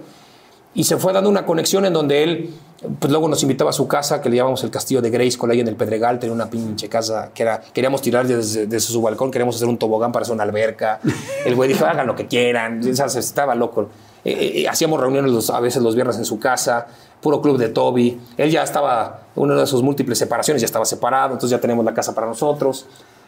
Y 0.75 0.83
se 0.83 0.97
fue 0.97 1.13
dando 1.13 1.29
una 1.29 1.45
conexión 1.45 1.85
en 1.85 1.93
donde 1.93 2.21
él, 2.21 2.53
pues 2.99 3.09
luego 3.09 3.29
nos 3.29 3.41
invitaba 3.41 3.69
a 3.69 3.73
su 3.73 3.87
casa, 3.87 4.21
que 4.21 4.29
le 4.29 4.35
llamamos 4.35 4.61
el 4.65 4.69
castillo 4.69 5.01
de 5.01 5.09
Grace, 5.09 5.37
con 5.37 5.49
ahí 5.49 5.61
en 5.61 5.69
el 5.69 5.77
Pedregal, 5.77 6.19
tenía 6.19 6.35
una 6.35 6.49
pinche 6.49 6.89
casa 6.89 7.31
que 7.33 7.43
era, 7.43 7.61
queríamos 7.61 8.01
tirar 8.01 8.27
desde, 8.27 8.79
su 8.81 9.01
balcón, 9.01 9.31
queríamos 9.31 9.55
hacer 9.55 9.69
un 9.69 9.77
tobogán 9.77 10.11
para 10.11 10.23
hacer 10.23 10.33
una 10.33 10.43
alberca. 10.43 10.99
El 11.45 11.55
güey 11.55 11.69
dijo, 11.69 11.85
hagan 11.85 12.05
lo 12.05 12.15
que 12.15 12.27
quieran, 12.27 12.81
estaba 12.85 13.55
loco. 13.55 13.89
Eh, 14.25 14.63
eh, 14.63 14.67
hacíamos 14.67 14.99
reuniones 14.99 15.49
a 15.49 15.59
veces 15.61 15.81
los 15.81 15.95
viernes 15.95 16.17
en 16.17 16.25
su 16.25 16.39
casa, 16.39 16.87
puro 17.21 17.41
club 17.41 17.57
de 17.57 17.69
Toby. 17.69 18.19
Él 18.35 18.51
ya 18.51 18.63
estaba, 18.63 19.27
una 19.35 19.55
de 19.55 19.67
sus 19.67 19.81
múltiples 19.81 20.17
separaciones, 20.17 20.61
ya 20.61 20.65
estaba 20.65 20.83
separado, 20.83 21.33
entonces 21.33 21.51
ya 21.51 21.61
tenemos 21.61 21.85
la 21.85 21.93
casa 21.93 22.13
para 22.13 22.27
nosotros. 22.27 22.85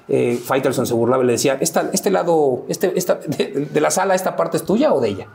Eh, 0.10 0.42
Faitelson 0.44 0.86
se 0.86 0.94
burlaba 0.94 1.22
y 1.24 1.26
le 1.28 1.34
decía, 1.34 1.58
"Esta- 1.60 1.90
este 1.92 2.10
lado, 2.12 2.64
este, 2.70 2.98
esta, 2.98 3.16
de, 3.16 3.68
de 3.72 3.82
la 3.82 3.92
sala, 3.92 4.16
¿esta 4.16 4.36
parte 4.38 4.56
es 4.58 4.64
tuya 4.64 4.94
o 4.94 5.02
de 5.02 5.10
ella? 5.10 5.28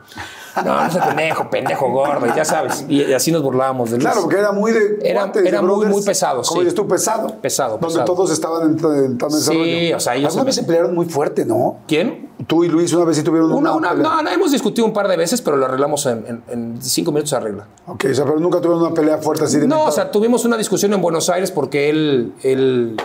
No, 0.64 0.84
no 0.84 0.90
sé, 0.90 0.98
pendejo, 1.00 1.50
pendejo 1.50 1.90
gordo, 1.90 2.26
ya 2.34 2.44
sabes. 2.44 2.84
Y, 2.88 3.02
y 3.02 3.12
así 3.14 3.32
nos 3.32 3.42
burlábamos 3.42 3.90
de 3.90 3.96
Luis. 3.96 4.06
Claro, 4.06 4.22
porque 4.22 4.38
era 4.38 4.52
muy 4.52 4.72
de. 4.72 4.98
Era- 5.02 5.26
de 5.26 5.46
era 5.48 5.60
muy, 5.62 5.68
brothers. 5.70 5.92
muy 5.94 6.02
pesado, 6.02 6.42
Como 6.42 6.62
sí. 6.62 6.72
tú, 6.74 6.86
pesado. 6.88 7.34
Pesado, 7.40 7.70
Donde 7.72 7.86
pesado. 7.86 8.04
todos 8.04 8.30
estaban 8.30 8.70
en 8.78 9.16
ese 9.28 9.40
Sí, 9.40 9.56
rollo. 9.58 9.96
o 9.96 10.00
sea, 10.00 10.14
ellos 10.14 10.28
Alguna 10.32 10.42
se 10.42 10.46
vez 10.46 10.54
se 10.56 10.62
pelearon 10.64 10.94
muy 10.94 11.06
fuerte, 11.06 11.44
¿no? 11.46 11.76
¿Quién? 11.86 12.30
Tú 12.46 12.64
y 12.64 12.68
Luis 12.68 12.92
una 12.92 13.04
vez 13.04 13.16
sí 13.16 13.22
tuvieron 13.22 13.52
una, 13.52 13.72
Una, 13.72 13.90
pelea. 13.90 14.02
no, 14.04 14.22
no, 14.22 14.30
hemos 14.30 14.52
discutido 14.52 14.86
un 14.86 14.92
par 14.92 15.06
de 15.08 15.16
veces, 15.16 15.40
pero 15.42 15.56
lo 15.56 15.64
arreglamos 15.66 16.04
en, 16.06 16.24
en- 16.26 16.42
en 16.48 16.82
cinco 16.82 17.12
minutos 17.12 17.30
se 17.30 17.36
arregla. 17.36 17.68
Ok, 17.86 18.06
o 18.10 18.14
sea, 18.14 18.24
pero 18.24 18.38
nunca 18.40 18.58
tuvieron 18.60 18.82
una 18.84 18.94
pelea 18.94 19.18
fuerte 19.18 19.44
así 19.44 19.58
de. 19.58 19.66
No, 19.68 19.84
o 19.84 19.90
sea, 19.92 20.10
tuvimos 20.10 20.44
una 20.44 20.56
discusión 20.56 20.92
en 20.92 21.00
Buenos 21.00 21.28
Aires 21.30 21.50
porque 21.50 21.88
él, 21.88 22.32
él- 22.42 22.96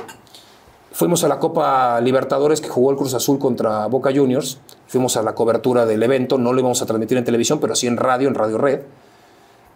fuimos 0.98 1.24
a 1.24 1.28
la 1.28 1.38
Copa 1.40 2.02
Libertadores 2.02 2.60
que 2.60 2.70
jugó 2.70 2.90
el 2.92 2.98
Cruz 2.98 3.14
Azul 3.14 3.38
contra 3.38 3.86
Boca 3.86 4.10
Juniors. 4.14 4.58
Fuimos 4.88 5.16
a 5.16 5.22
la 5.22 5.36
cobertura 5.36 5.86
del 5.86 6.02
evento, 6.02 6.38
no 6.40 6.54
lo 6.54 6.60
íbamos 6.60 6.82
a 6.82 6.86
transmitir 6.88 7.18
en 7.20 7.24
televisión, 7.24 7.60
pero 7.60 7.76
sí 7.76 7.86
en 7.88 7.98
radio, 7.98 8.28
en 8.28 8.34
Radio 8.36 8.58
Red. 8.58 8.82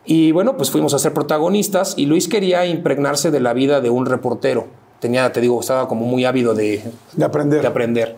Y 0.05 0.31
bueno, 0.31 0.57
pues 0.57 0.71
fuimos 0.71 0.93
a 0.95 0.99
ser 0.99 1.13
protagonistas 1.13 1.93
y 1.95 2.07
Luis 2.07 2.27
quería 2.27 2.65
impregnarse 2.65 3.29
de 3.29 3.39
la 3.39 3.53
vida 3.53 3.81
de 3.81 3.89
un 3.91 4.07
reportero. 4.07 4.65
Tenía, 4.99 5.31
te 5.31 5.41
digo, 5.41 5.59
estaba 5.59 5.87
como 5.87 6.05
muy 6.05 6.25
ávido 6.25 6.53
de, 6.55 6.83
De 7.13 7.25
aprender. 7.25 7.61
de 7.61 7.67
aprender. 7.67 8.15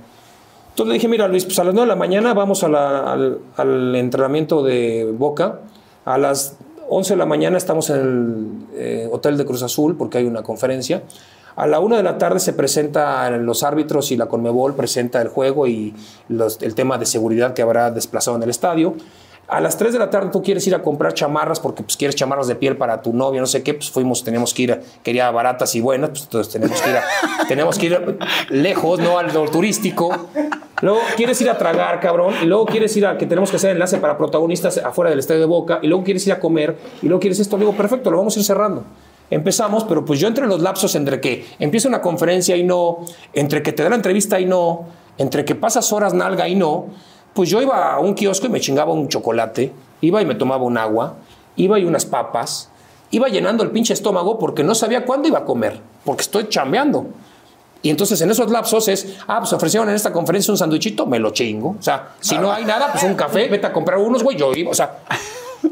Entonces 0.70 0.88
le 0.88 0.94
dije, 0.94 1.08
mira 1.10 1.28
Luis, 1.28 1.44
pues 1.46 1.60
a 1.60 1.64
las 1.66 1.74
9 1.74 1.86
de 1.88 1.94
la 1.94 2.00
mañana 2.00 2.34
vamos 2.34 2.64
a 2.64 2.70
la- 2.70 3.12
al, 3.14 3.40
al 3.58 3.96
entrenamiento 3.96 4.64
de 4.64 5.14
Boca. 5.18 5.60
A 6.06 6.18
las 6.18 6.56
11 6.90 7.14
de 7.14 7.18
la 7.18 7.26
mañana 7.26 7.58
estamos 7.58 7.90
en 7.90 7.98
el 7.98 8.48
eh, 8.76 9.10
Hotel 9.12 9.38
de 9.38 9.46
Cruz 9.46 9.62
Azul 9.64 9.96
porque 9.98 10.18
hay 10.20 10.26
una 10.26 10.42
conferencia. 10.42 11.04
A 11.56 11.68
la 11.68 11.80
1 11.80 11.98
de 11.98 12.04
la 12.04 12.18
tarde 12.18 12.40
se 12.40 12.54
presentan 12.54 13.46
los 13.46 13.64
árbitros 13.64 14.12
y 14.12 14.18
la 14.18 14.26
Conmebol 14.28 14.76
presenta 14.76 15.22
el 15.22 15.28
juego 15.28 15.68
y 15.68 15.94
los- 16.28 16.62
el 16.62 16.74
tema 16.76 16.98
de 16.98 17.06
seguridad 17.06 17.54
que 17.54 17.62
habrá 17.62 17.92
desplazado 17.92 18.38
en 18.38 18.44
el 18.44 18.50
estadio. 18.50 18.96
A 19.48 19.60
las 19.60 19.78
3 19.78 19.92
de 19.94 20.00
la 20.00 20.10
tarde 20.10 20.30
tú 20.32 20.42
quieres 20.42 20.66
ir 20.68 20.74
a 20.74 20.82
comprar 20.82 21.14
chamarras 21.14 21.60
porque 21.60 21.84
pues, 21.84 21.98
quieres 21.98 22.16
chamarras 22.16 22.48
de 22.48 22.56
piel 22.56 22.78
para 22.78 23.02
tu 23.02 23.14
novia, 23.14 23.42
no 23.42 23.46
sé 23.46 23.62
qué, 23.62 23.74
pues 23.74 23.92
fuimos, 23.92 24.24
teníamos 24.24 24.54
que 24.54 24.62
ir, 24.64 24.72
a- 24.72 24.80
quería 25.04 25.30
baratas 25.32 25.76
y 25.76 25.82
buenas, 25.82 26.10
pues 26.12 26.24
entonces 26.24 26.52
tenemos 26.54 26.82
que 26.82 26.90
ir, 26.90 26.96
a- 26.98 27.04
tenemos 27.48 27.78
que 27.78 27.86
ir 27.88 28.18
lejos, 28.50 29.00
no 29.00 29.20
al 29.20 29.32
turístico. 29.52 30.10
Luego 30.82 31.00
quieres 31.18 31.40
ir 31.42 31.50
a 31.50 31.58
tragar, 31.58 32.00
cabrón. 32.00 32.34
Y 32.42 32.46
luego 32.46 32.66
quieres 32.66 32.96
ir 32.98 33.06
a 33.06 33.18
que 33.18 33.26
tenemos 33.26 33.50
que 33.52 33.58
hacer 33.58 33.72
enlace 33.72 33.98
para 33.98 34.18
protagonistas 34.18 34.78
afuera 34.80 35.10
del 35.12 35.20
estadio 35.20 35.42
de 35.42 35.46
Boca. 35.46 35.80
Y 35.82 35.88
luego 35.88 36.04
quieres 36.04 36.26
ir 36.28 36.34
a 36.34 36.40
comer. 36.40 36.76
Y 37.02 37.08
luego 37.08 37.20
quieres 37.22 37.40
esto. 37.40 37.56
Le 37.58 37.66
digo, 37.66 37.78
perfecto, 37.78 38.12
lo 38.12 38.18
vamos 38.18 38.36
a 38.36 38.40
ir 38.40 38.46
cerrando. 38.46 38.84
Empezamos, 39.34 39.84
pero 39.86 40.06
pues 40.06 40.20
yo 40.20 40.28
entre 40.28 40.46
los 40.46 40.62
lapsos 40.62 40.94
entre 40.94 41.20
que 41.20 41.48
empieza 41.58 41.88
una 41.88 42.02
conferencia 42.02 42.56
y 42.56 42.62
no, 42.62 43.00
entre 43.34 43.64
que 43.64 43.74
te 43.74 43.82
da 43.82 43.90
la 43.90 43.96
entrevista 43.96 44.40
y 44.40 44.46
no, 44.46 44.86
entre 45.18 45.44
que 45.44 45.56
pasas 45.56 45.92
horas 45.92 46.14
nalga 46.14 46.48
y 46.48 46.54
no, 46.54 46.86
pues 47.34 47.50
yo 47.50 47.60
iba 47.60 47.94
a 47.94 48.00
un 48.00 48.14
kiosco 48.14 48.46
y 48.46 48.50
me 48.50 48.60
chingaba 48.60 48.94
un 48.94 49.08
chocolate, 49.08 49.74
iba 50.02 50.22
y 50.22 50.26
me 50.28 50.36
tomaba 50.36 50.64
un 50.64 50.78
agua, 50.78 51.16
iba 51.56 51.80
y 51.80 51.84
unas 51.84 52.06
papas, 52.06 52.70
iba 53.10 53.28
llenando 53.28 53.64
el 53.64 53.72
pinche 53.72 53.94
estómago 53.94 54.38
porque 54.38 54.64
no 54.64 54.76
sabía 54.76 55.04
cuándo 55.04 55.28
iba 55.28 55.40
a 55.40 55.46
comer, 55.46 55.82
porque 56.06 56.22
estoy 56.22 56.48
chambeando. 56.48 57.08
Y 57.82 57.90
entonces 57.90 58.22
en 58.22 58.30
esos 58.30 58.52
lapsos 58.52 58.88
es, 58.88 59.18
ah, 59.26 59.40
pues 59.40 59.52
ofrecieron 59.52 59.90
en 59.90 59.96
esta 59.96 60.14
conferencia 60.14 60.52
un 60.52 60.60
sanduichito, 60.60 61.08
me 61.08 61.18
lo 61.18 61.32
chingo. 61.32 61.76
O 61.80 61.82
sea, 61.82 62.10
si 62.20 62.38
no 62.38 62.52
hay 62.52 62.66
nada, 62.66 62.92
pues 62.92 63.04
un 63.04 63.16
café, 63.16 63.48
vete 63.48 63.66
a 63.66 63.74
comprar 63.74 63.98
unos, 63.98 64.22
güey, 64.22 64.38
yo 64.38 64.54
iba, 64.54 64.70
o 64.70 64.76
sea. 64.76 65.00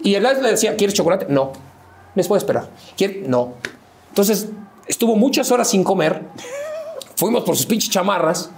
Y 0.04 0.16
el 0.16 0.24
le 0.24 0.50
decía, 0.50 0.76
¿quieres 0.76 0.96
chocolate? 0.96 1.28
No. 1.30 1.52
¿Les 2.16 2.28
puedo 2.28 2.38
esperar? 2.38 2.70
¿Quiere? 2.98 3.24
No. 3.28 3.54
Entonces, 4.10 4.50
estuvo 4.88 5.16
muchas 5.16 5.52
horas 5.52 5.70
sin 5.70 5.84
comer. 5.84 6.24
Fuimos 7.16 7.44
por 7.44 7.56
sus 7.56 7.66
pinches 7.66 7.90
chamarras 7.90 8.52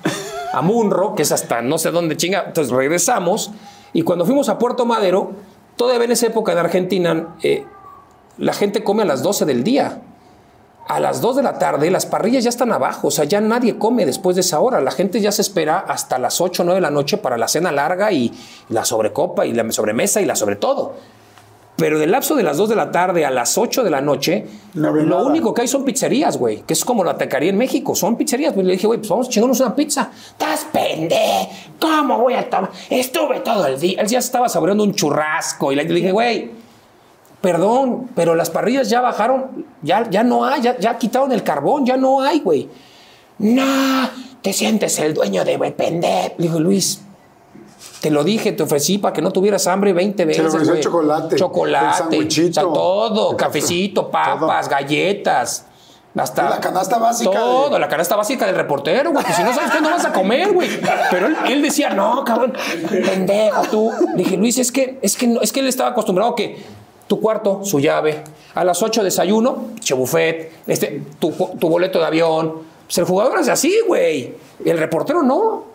a 0.53 0.61
Munro, 0.61 1.15
que 1.15 1.23
es 1.23 1.31
hasta 1.31 1.61
no 1.61 1.77
sé 1.77 1.91
dónde 1.91 2.17
chinga. 2.17 2.45
Entonces 2.47 2.73
regresamos 2.73 3.51
y 3.91 4.03
cuando 4.03 4.25
fuimos 4.25 4.49
a 4.49 4.57
Puerto 4.57 4.85
Madero, 4.85 5.31
todavía 5.75 6.05
en 6.05 6.11
esa 6.11 6.27
época 6.27 6.53
de 6.53 6.61
Argentina, 6.61 7.35
eh, 7.43 7.65
la 8.37 8.53
gente 8.53 8.83
come 8.83 9.03
a 9.03 9.05
las 9.05 9.21
12 9.21 9.45
del 9.45 9.63
día. 9.63 10.01
A 10.87 10.99
las 10.99 11.21
2 11.21 11.37
de 11.37 11.43
la 11.43 11.59
tarde 11.59 11.89
las 11.91 12.05
parrillas 12.05 12.43
ya 12.43 12.49
están 12.49 12.73
abajo, 12.73 13.07
o 13.07 13.11
sea, 13.11 13.23
ya 13.23 13.39
nadie 13.39 13.77
come 13.77 14.05
después 14.05 14.35
de 14.35 14.41
esa 14.41 14.59
hora. 14.59 14.81
La 14.81 14.91
gente 14.91 15.21
ya 15.21 15.31
se 15.31 15.41
espera 15.41 15.79
hasta 15.79 16.19
las 16.19 16.41
8 16.41 16.61
o 16.61 16.65
9 16.65 16.77
de 16.77 16.81
la 16.81 16.91
noche 16.91 17.17
para 17.17 17.37
la 17.37 17.47
cena 17.47 17.71
larga 17.71 18.11
y 18.11 18.33
la 18.69 18.83
sobrecopa 18.83 19.45
y 19.45 19.53
la 19.53 19.71
sobremesa 19.71 20.21
y 20.21 20.25
la 20.25 20.35
sobre 20.35 20.57
todo. 20.57 20.95
Pero 21.75 21.97
del 21.97 22.11
lapso 22.11 22.35
de 22.35 22.43
las 22.43 22.57
2 22.57 22.69
de 22.69 22.75
la 22.75 22.91
tarde 22.91 23.25
a 23.25 23.31
las 23.31 23.57
8 23.57 23.83
de 23.83 23.89
la 23.89 23.99
noche, 23.99 24.45
lo 24.75 25.25
único 25.25 25.53
que 25.53 25.61
hay 25.61 25.67
son 25.67 25.83
pizzerías, 25.83 26.37
güey, 26.37 26.61
que 26.61 26.73
es 26.73 26.85
como 26.85 27.03
la 27.03 27.17
taquería 27.17 27.49
en 27.49 27.57
México, 27.57 27.95
son 27.95 28.15
pizzerías. 28.15 28.53
Pues 28.53 28.65
le 28.65 28.73
dije, 28.73 28.85
güey, 28.85 28.99
pues 28.99 29.09
vamos 29.09 29.27
a 29.27 29.29
chingarnos 29.31 29.59
una 29.59 29.75
pizza. 29.75 30.11
¡Estás 30.13 30.67
pende! 30.71 31.49
¿Cómo 31.79 32.19
voy 32.19 32.35
a 32.35 32.47
tomar? 32.47 32.69
Estuve 32.89 33.39
todo 33.39 33.65
el 33.65 33.79
día. 33.79 34.01
Él 34.01 34.07
ya 34.07 34.19
estaba 34.19 34.47
saboreando 34.49 34.83
un 34.83 34.93
churrasco 34.93 35.71
y 35.71 35.75
le 35.75 35.85
dije, 35.85 36.11
güey, 36.11 36.51
perdón, 37.41 38.09
pero 38.15 38.35
las 38.35 38.51
parrillas 38.51 38.89
ya 38.89 39.01
bajaron, 39.01 39.65
ya, 39.81 40.07
ya 40.09 40.23
no 40.23 40.45
hay, 40.45 40.61
ya, 40.61 40.77
ya 40.77 40.97
quitaron 40.97 41.31
el 41.31 41.43
carbón, 41.43 41.85
ya 41.85 41.97
no 41.97 42.21
hay, 42.21 42.39
güey. 42.39 42.69
No, 43.39 44.09
te 44.43 44.53
sientes 44.53 44.99
el 44.99 45.13
dueño 45.15 45.43
de 45.43 45.57
pende. 45.71 46.35
Le 46.37 46.47
digo, 46.47 46.59
Luis, 46.59 47.01
te 48.03 48.11
lo 48.11 48.25
dije, 48.25 48.51
te 48.51 48.63
ofrecí 48.63 48.97
para 48.97 49.13
que 49.13 49.21
no 49.21 49.31
tuvieras 49.31 49.65
hambre 49.65 49.93
20 49.93 50.25
veces. 50.25 50.51
Se 50.51 50.65
le 50.73 50.81
chocolate. 50.81 51.37
Chocolate. 51.37 52.19
O 52.19 52.29
sea, 52.29 52.63
todo. 52.63 53.37
cafecito, 53.37 54.11
papas, 54.11 54.67
galletas. 54.67 55.67
Hasta 56.13 56.49
la 56.49 56.59
canasta 56.59 56.97
básica. 56.97 57.31
Todo, 57.31 57.79
la 57.79 57.87
canasta 57.87 58.17
básica 58.17 58.45
del 58.45 58.57
reportero, 58.57 59.13
güey. 59.13 59.23
Que 59.23 59.31
si 59.31 59.41
no 59.41 59.53
sabes 59.53 59.71
qué, 59.71 59.79
no 59.79 59.89
vas 59.89 60.03
a 60.03 60.11
comer, 60.11 60.51
güey. 60.51 60.67
Pero 61.11 61.27
él, 61.47 61.61
decía, 61.61 61.91
no, 61.91 62.25
cabrón, 62.25 62.51
pendejo, 62.89 63.61
tú. 63.71 63.93
dije, 64.17 64.35
Luis, 64.35 64.57
es 64.57 64.73
que, 64.73 64.99
es 65.01 65.15
que, 65.15 65.37
es 65.41 65.53
que 65.53 65.61
él 65.61 65.67
estaba 65.67 65.91
acostumbrado 65.91 66.33
a 66.33 66.35
que 66.35 66.61
tu 67.07 67.21
cuarto, 67.21 67.61
su 67.63 67.79
llave, 67.79 68.21
a 68.53 68.65
las 68.65 68.83
8 68.83 69.01
desayuno, 69.01 69.67
che 69.79 69.95
este, 70.67 71.03
tu, 71.19 71.31
tu 71.31 71.69
boleto 71.69 71.99
de 71.99 72.05
avión. 72.05 72.63
Pues 72.85 72.97
el 72.97 73.05
jugador 73.05 73.39
es 73.39 73.47
así, 73.47 73.73
güey. 73.87 74.33
El 74.65 74.77
reportero 74.77 75.23
no. 75.23 75.71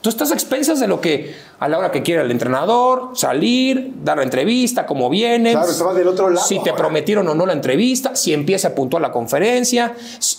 Tú 0.00 0.10
estás 0.10 0.30
a 0.30 0.34
expensas 0.34 0.78
de 0.78 0.86
lo 0.86 1.00
que 1.00 1.34
a 1.58 1.68
la 1.68 1.78
hora 1.78 1.90
que 1.90 2.02
quiera 2.02 2.22
el 2.22 2.30
entrenador, 2.30 3.10
salir, 3.14 3.92
dar 4.04 4.18
la 4.18 4.22
entrevista, 4.22 4.86
cómo 4.86 5.10
vienes. 5.10 5.54
Claro, 5.54 5.70
estaba 5.70 5.94
del 5.94 6.06
otro 6.08 6.30
lado. 6.30 6.46
Si 6.46 6.62
te 6.62 6.72
prometieron 6.72 7.26
o 7.28 7.34
no 7.34 7.44
la 7.44 7.52
entrevista, 7.52 8.14
si 8.14 8.32
empieza 8.32 8.68
a 8.68 8.74
puntuar 8.74 9.02
la 9.02 9.10
conferencia, 9.10 9.94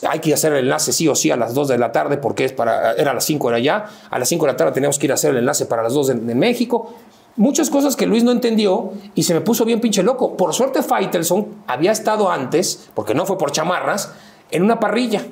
hay 0.07 0.19
que 0.19 0.33
hacer 0.33 0.53
el 0.53 0.59
enlace 0.59 0.93
sí 0.93 1.07
o 1.07 1.15
sí 1.15 1.31
a 1.31 1.35
las 1.35 1.53
2 1.53 1.67
de 1.67 1.77
la 1.77 1.91
tarde 1.91 2.17
porque 2.17 2.45
es 2.45 2.53
para, 2.53 2.93
era 2.93 3.11
a 3.11 3.13
las 3.13 3.25
5 3.25 3.49
de 3.49 3.55
allá, 3.57 3.85
a 4.09 4.19
las 4.19 4.29
5 4.29 4.45
de 4.45 4.51
la 4.51 4.57
tarde 4.57 4.71
teníamos 4.71 4.99
que 4.99 5.07
ir 5.07 5.11
a 5.11 5.15
hacer 5.15 5.31
el 5.31 5.37
enlace 5.37 5.65
para 5.65 5.83
las 5.83 5.93
2 5.93 6.07
de, 6.07 6.13
de 6.15 6.35
México. 6.35 6.93
Muchas 7.35 7.69
cosas 7.69 7.95
que 7.95 8.07
Luis 8.07 8.23
no 8.23 8.31
entendió 8.31 8.93
y 9.15 9.23
se 9.23 9.33
me 9.33 9.41
puso 9.41 9.65
bien 9.65 9.79
pinche 9.79 10.01
loco. 10.01 10.37
Por 10.37 10.53
suerte, 10.53 10.81
Faitelson 10.81 11.63
había 11.67 11.91
estado 11.91 12.31
antes, 12.31 12.89
porque 12.95 13.13
no 13.13 13.25
fue 13.25 13.37
por 13.37 13.51
chamarras, 13.51 14.11
en 14.49 14.63
una 14.63 14.79
parrilla. 14.79 15.23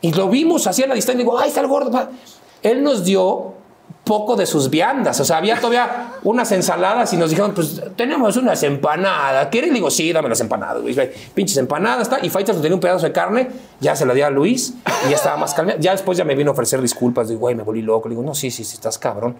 Y 0.00 0.12
lo 0.12 0.28
vimos 0.28 0.66
así 0.66 0.82
a 0.82 0.86
la 0.86 0.94
distancia 0.94 1.20
y 1.20 1.24
digo, 1.24 1.38
¡ay, 1.38 1.48
está 1.48 1.60
el 1.60 1.66
gordo! 1.66 2.08
Él 2.62 2.82
nos 2.82 3.04
dio 3.04 3.59
poco 4.04 4.36
de 4.36 4.46
sus 4.46 4.70
viandas. 4.70 5.20
O 5.20 5.24
sea, 5.24 5.36
había 5.36 5.56
todavía 5.56 6.14
unas 6.24 6.50
ensaladas 6.52 7.12
y 7.12 7.16
nos 7.16 7.30
dijeron, 7.30 7.54
pues 7.54 7.80
tenemos 7.96 8.36
unas 8.36 8.62
empanadas. 8.62 9.48
¿Quieres? 9.50 9.70
Le 9.70 9.74
digo, 9.74 9.90
sí, 9.90 10.12
dame 10.12 10.28
las 10.28 10.40
empanadas. 10.40 10.82
Pinches 11.34 11.56
empanadas, 11.58 12.02
está. 12.02 12.18
Y 12.24 12.30
Fighters 12.30 12.60
tenía 12.60 12.74
un 12.74 12.80
pedazo 12.80 13.06
de 13.06 13.12
carne, 13.12 13.48
ya 13.80 13.94
se 13.94 14.04
la 14.06 14.14
di 14.14 14.22
a 14.22 14.30
Luis 14.30 14.74
y 15.06 15.10
ya 15.10 15.16
estaba 15.16 15.36
más 15.36 15.54
calma. 15.54 15.74
Ya 15.78 15.92
después 15.92 16.18
ya 16.18 16.24
me 16.24 16.34
vino 16.34 16.50
a 16.50 16.52
ofrecer 16.52 16.82
disculpas. 16.82 17.28
Digo, 17.28 17.40
güey, 17.40 17.54
me 17.54 17.62
volví 17.62 17.82
loco. 17.82 18.08
Le 18.08 18.14
digo, 18.14 18.26
no, 18.26 18.34
sí, 18.34 18.50
sí, 18.50 18.64
sí, 18.64 18.74
estás 18.74 18.98
cabrón. 18.98 19.36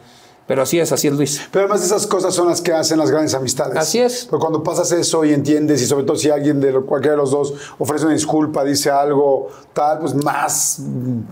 Pero 0.51 0.63
así 0.63 0.81
es, 0.81 0.91
así 0.91 1.07
es 1.07 1.15
Luis. 1.15 1.41
Pero 1.53 1.67
además 1.67 1.85
esas 1.85 2.09
cosas 2.09 2.35
son 2.35 2.49
las 2.49 2.61
que 2.61 2.73
hacen 2.73 2.99
las 2.99 3.09
grandes 3.09 3.35
amistades. 3.35 3.77
Así 3.77 4.01
es. 4.01 4.25
Pero 4.29 4.41
cuando 4.41 4.65
pasas 4.65 4.91
eso 4.91 5.25
y 5.25 5.33
entiendes, 5.33 5.81
y 5.81 5.87
sobre 5.87 6.03
todo 6.03 6.17
si 6.17 6.29
alguien 6.29 6.61
de 6.61 6.73
cualquiera 6.81 7.13
de 7.15 7.19
los 7.19 7.31
dos 7.31 7.55
ofrece 7.79 8.05
una 8.05 8.15
disculpa, 8.15 8.65
dice 8.65 8.91
algo 8.91 9.49
tal, 9.73 10.01
pues 10.01 10.13
más... 10.13 10.83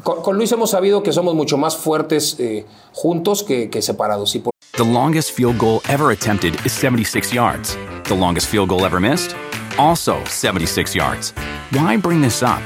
Con, 0.04 0.36
Luis 0.36 0.52
hemos 0.52 0.70
sabido 0.70 1.02
que 1.02 1.12
somos 1.12 1.34
mucho 1.34 1.56
más 1.56 1.76
fuertes 1.76 2.36
eh, 2.38 2.64
juntos 2.92 3.42
que, 3.42 3.68
que 3.68 3.82
separados. 3.82 4.36
Y 4.36 4.38
por... 4.38 4.52
The 4.76 4.84
longest 4.84 5.32
field 5.32 5.58
goal 5.58 5.80
ever 5.88 6.12
attempted 6.12 6.54
is 6.64 6.70
76 6.70 7.34
yards. 7.34 7.76
The 8.04 8.14
longest 8.14 8.46
field 8.46 8.68
goal 8.68 8.86
ever 8.86 9.00
missed? 9.00 9.34
Also 9.78 10.22
76 10.26 10.94
yards. 10.94 11.34
Why 11.72 11.96
bring 11.96 12.22
this 12.22 12.40
up? 12.44 12.62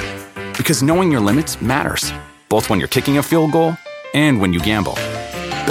Because 0.59 0.83
knowing 0.83 1.11
your 1.11 1.23
limits 1.23 1.63
matters, 1.63 2.13
both 2.51 2.69
when 2.69 2.79
you're 2.79 2.89
kicking 2.89 3.17
a 3.17 3.23
field 3.23 3.53
goal 3.53 3.75
and 4.13 4.39
when 4.39 4.53
you 4.53 4.61
gamble. 4.61 4.99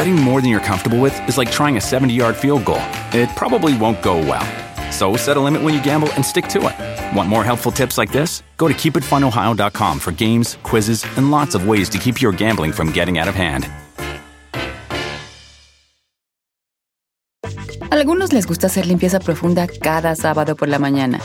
Betting 0.01 0.15
more 0.15 0.41
than 0.41 0.49
you're 0.49 0.65
comfortable 0.65 0.99
with 0.99 1.13
is 1.29 1.37
like 1.37 1.51
trying 1.51 1.77
a 1.77 1.79
70 1.79 2.11
yard 2.11 2.35
field 2.35 2.65
goal. 2.65 2.81
It 3.13 3.29
probably 3.35 3.77
won't 3.77 4.01
go 4.01 4.17
well. 4.17 4.43
So 4.91 5.15
set 5.15 5.37
a 5.37 5.39
limit 5.39 5.61
when 5.61 5.75
you 5.75 5.83
gamble 5.83 6.11
and 6.13 6.25
stick 6.25 6.47
to 6.47 6.59
it. 6.69 7.15
Want 7.15 7.29
more 7.29 7.43
helpful 7.43 7.71
tips 7.71 7.99
like 7.99 8.11
this? 8.11 8.41
Go 8.57 8.67
to 8.67 8.73
keepitfunohio.com 8.73 9.99
for 9.99 10.11
games, 10.11 10.57
quizzes, 10.63 11.05
and 11.17 11.29
lots 11.29 11.53
of 11.53 11.67
ways 11.67 11.87
to 11.89 11.99
keep 11.99 12.19
your 12.19 12.31
gambling 12.31 12.71
from 12.71 12.91
getting 12.91 13.19
out 13.19 13.27
of 13.27 13.35
hand. 13.35 13.69
Algunos 17.91 18.33
les 18.33 18.47
gusta 18.47 18.65
hacer 18.65 18.87
limpieza 18.87 19.19
profunda 19.19 19.67
cada 19.67 20.15
sábado 20.15 20.55
por 20.55 20.67
la 20.67 20.79
mañana. 20.79 21.19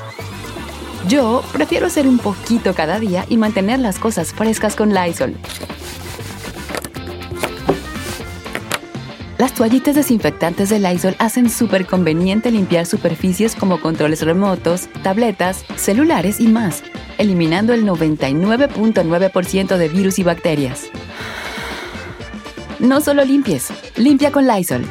Yo 1.08 1.42
prefiero 1.54 1.86
hacer 1.86 2.06
un 2.06 2.18
poquito 2.18 2.74
cada 2.74 3.00
día 3.00 3.24
y 3.30 3.38
mantener 3.38 3.78
las 3.78 3.98
cosas 3.98 4.34
frescas 4.34 4.76
con 4.76 4.92
Lysol. 4.92 5.34
Las 9.38 9.52
toallitas 9.52 9.94
desinfectantes 9.94 10.70
de 10.70 10.78
Lysol 10.78 11.14
hacen 11.18 11.50
súper 11.50 11.86
conveniente 11.86 12.50
limpiar 12.50 12.86
superficies 12.86 13.54
como 13.54 13.82
controles 13.82 14.22
remotos, 14.22 14.88
tabletas, 15.02 15.62
celulares 15.76 16.40
y 16.40 16.46
más, 16.46 16.82
eliminando 17.18 17.74
el 17.74 17.84
99.9% 17.84 19.76
de 19.76 19.88
virus 19.90 20.18
y 20.18 20.22
bacterias. 20.22 20.84
No 22.78 23.02
solo 23.02 23.26
limpies, 23.26 23.68
limpia 23.96 24.32
con 24.32 24.46
Lysol. 24.46 24.86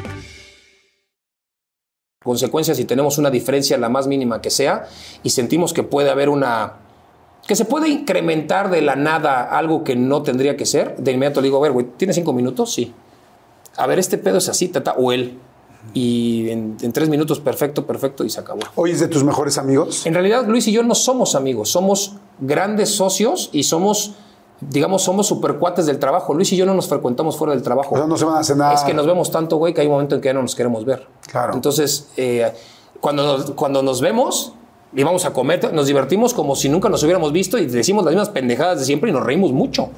Consecuencias 2.24 2.78
si 2.78 2.86
tenemos 2.86 3.18
una 3.18 3.32
diferencia, 3.32 3.80
la 3.80 3.90
más 3.90 4.06
mínima 4.06 4.42
que 4.42 4.52
sea, 4.52 4.86
y 5.24 5.32
sentimos 5.32 5.74
que 5.74 5.82
puede 5.82 6.12
haber 6.12 6.30
una 6.30 6.82
que 7.48 7.56
se 7.56 7.66
puede 7.66 7.90
incrementar 7.90 8.70
de 8.72 8.82
la 8.82 8.96
nada 8.96 9.44
algo 9.44 9.84
que 9.84 9.96
no 9.96 10.22
tendría 10.22 10.56
que 10.56 10.66
ser, 10.68 10.98
de 10.98 11.12
inmediato 11.12 11.42
le 11.42 11.48
digo, 11.48 11.58
a 11.58 11.62
ver, 11.62 11.72
güey, 11.72 11.88
¿tienes 11.98 12.16
cinco 12.16 12.34
minutos? 12.34 12.74
Sí 12.74 12.94
a 13.78 13.88
ver, 13.88 14.00
este 14.00 14.18
pedo 14.18 14.38
es 14.38 14.50
así, 14.50 14.68
tata, 14.68 14.96
o 14.98 15.12
él. 15.12 15.40
Y 15.94 16.50
en, 16.50 16.78
tres 16.94 17.10
minutos, 17.10 17.40
perfecto, 17.40 17.86
perfecto, 17.86 18.24
y 18.24 18.30
se 18.30 18.40
acabó. 18.40 18.62
¿Hoy 18.76 18.92
es 18.92 19.00
de 19.00 19.08
tus 19.08 19.24
mejores 19.24 19.58
amigos? 19.58 20.06
En 20.06 20.14
realidad, 20.14 20.46
Luis 20.48 20.68
y 20.68 20.72
yo 20.72 20.84
no 20.84 20.96
somos 20.96 21.36
amigos, 21.36 21.70
somos 21.70 22.14
grandes 22.40 22.90
socios 22.90 23.50
y 23.52 23.64
somos, 23.64 24.16
digamos, 24.62 25.04
somos 25.04 25.28
supercuates 25.28 25.86
del 25.86 26.00
trabajo. 26.00 26.34
Luis 26.34 26.52
y 26.54 26.58
yo 26.58 26.66
no 26.66 26.74
nos 26.74 26.88
frecuentamos 26.88 27.38
fuera 27.38 27.54
del 27.54 27.64
trabajo. 27.64 27.96
no 28.08 28.18
se 28.18 28.26
van 28.26 28.36
a 28.36 28.40
hacer 28.40 28.58
nada. 28.58 28.74
Es 28.74 28.82
que 28.82 28.94
nos 28.94 29.06
vemos 29.06 29.32
tanto, 29.32 29.58
güey, 29.58 29.74
que 29.74 29.82
hay 29.82 29.88
un 29.88 29.94
momento 29.94 30.16
en 30.16 30.22
que 30.22 30.30
ya 30.30 30.34
no 30.34 30.42
nos 30.42 30.56
queremos 30.56 30.86
ver. 30.86 31.08
Claro. 31.30 31.54
Entonces, 31.54 32.08
eh, 32.18 32.52
cuando, 33.00 33.24
nos, 33.24 33.52
cuando 33.52 33.84
nos 33.84 34.02
vemos, 34.02 34.54
y 34.94 35.04
vamos 35.04 35.26
a 35.26 35.34
comer, 35.34 35.74
nos 35.74 35.88
divertimos 35.88 36.34
como 36.34 36.56
si 36.56 36.70
nunca 36.70 36.90
nos 36.90 37.04
hubiéramos 37.04 37.32
visto 37.32 37.58
y 37.58 37.66
decimos 37.68 38.06
las 38.06 38.14
mismas 38.14 38.30
pendejadas 38.30 38.80
de 38.80 38.86
siempre 38.86 39.10
y 39.10 39.14
nos 39.14 39.24
reímos 39.24 39.52
mucho 39.52 39.90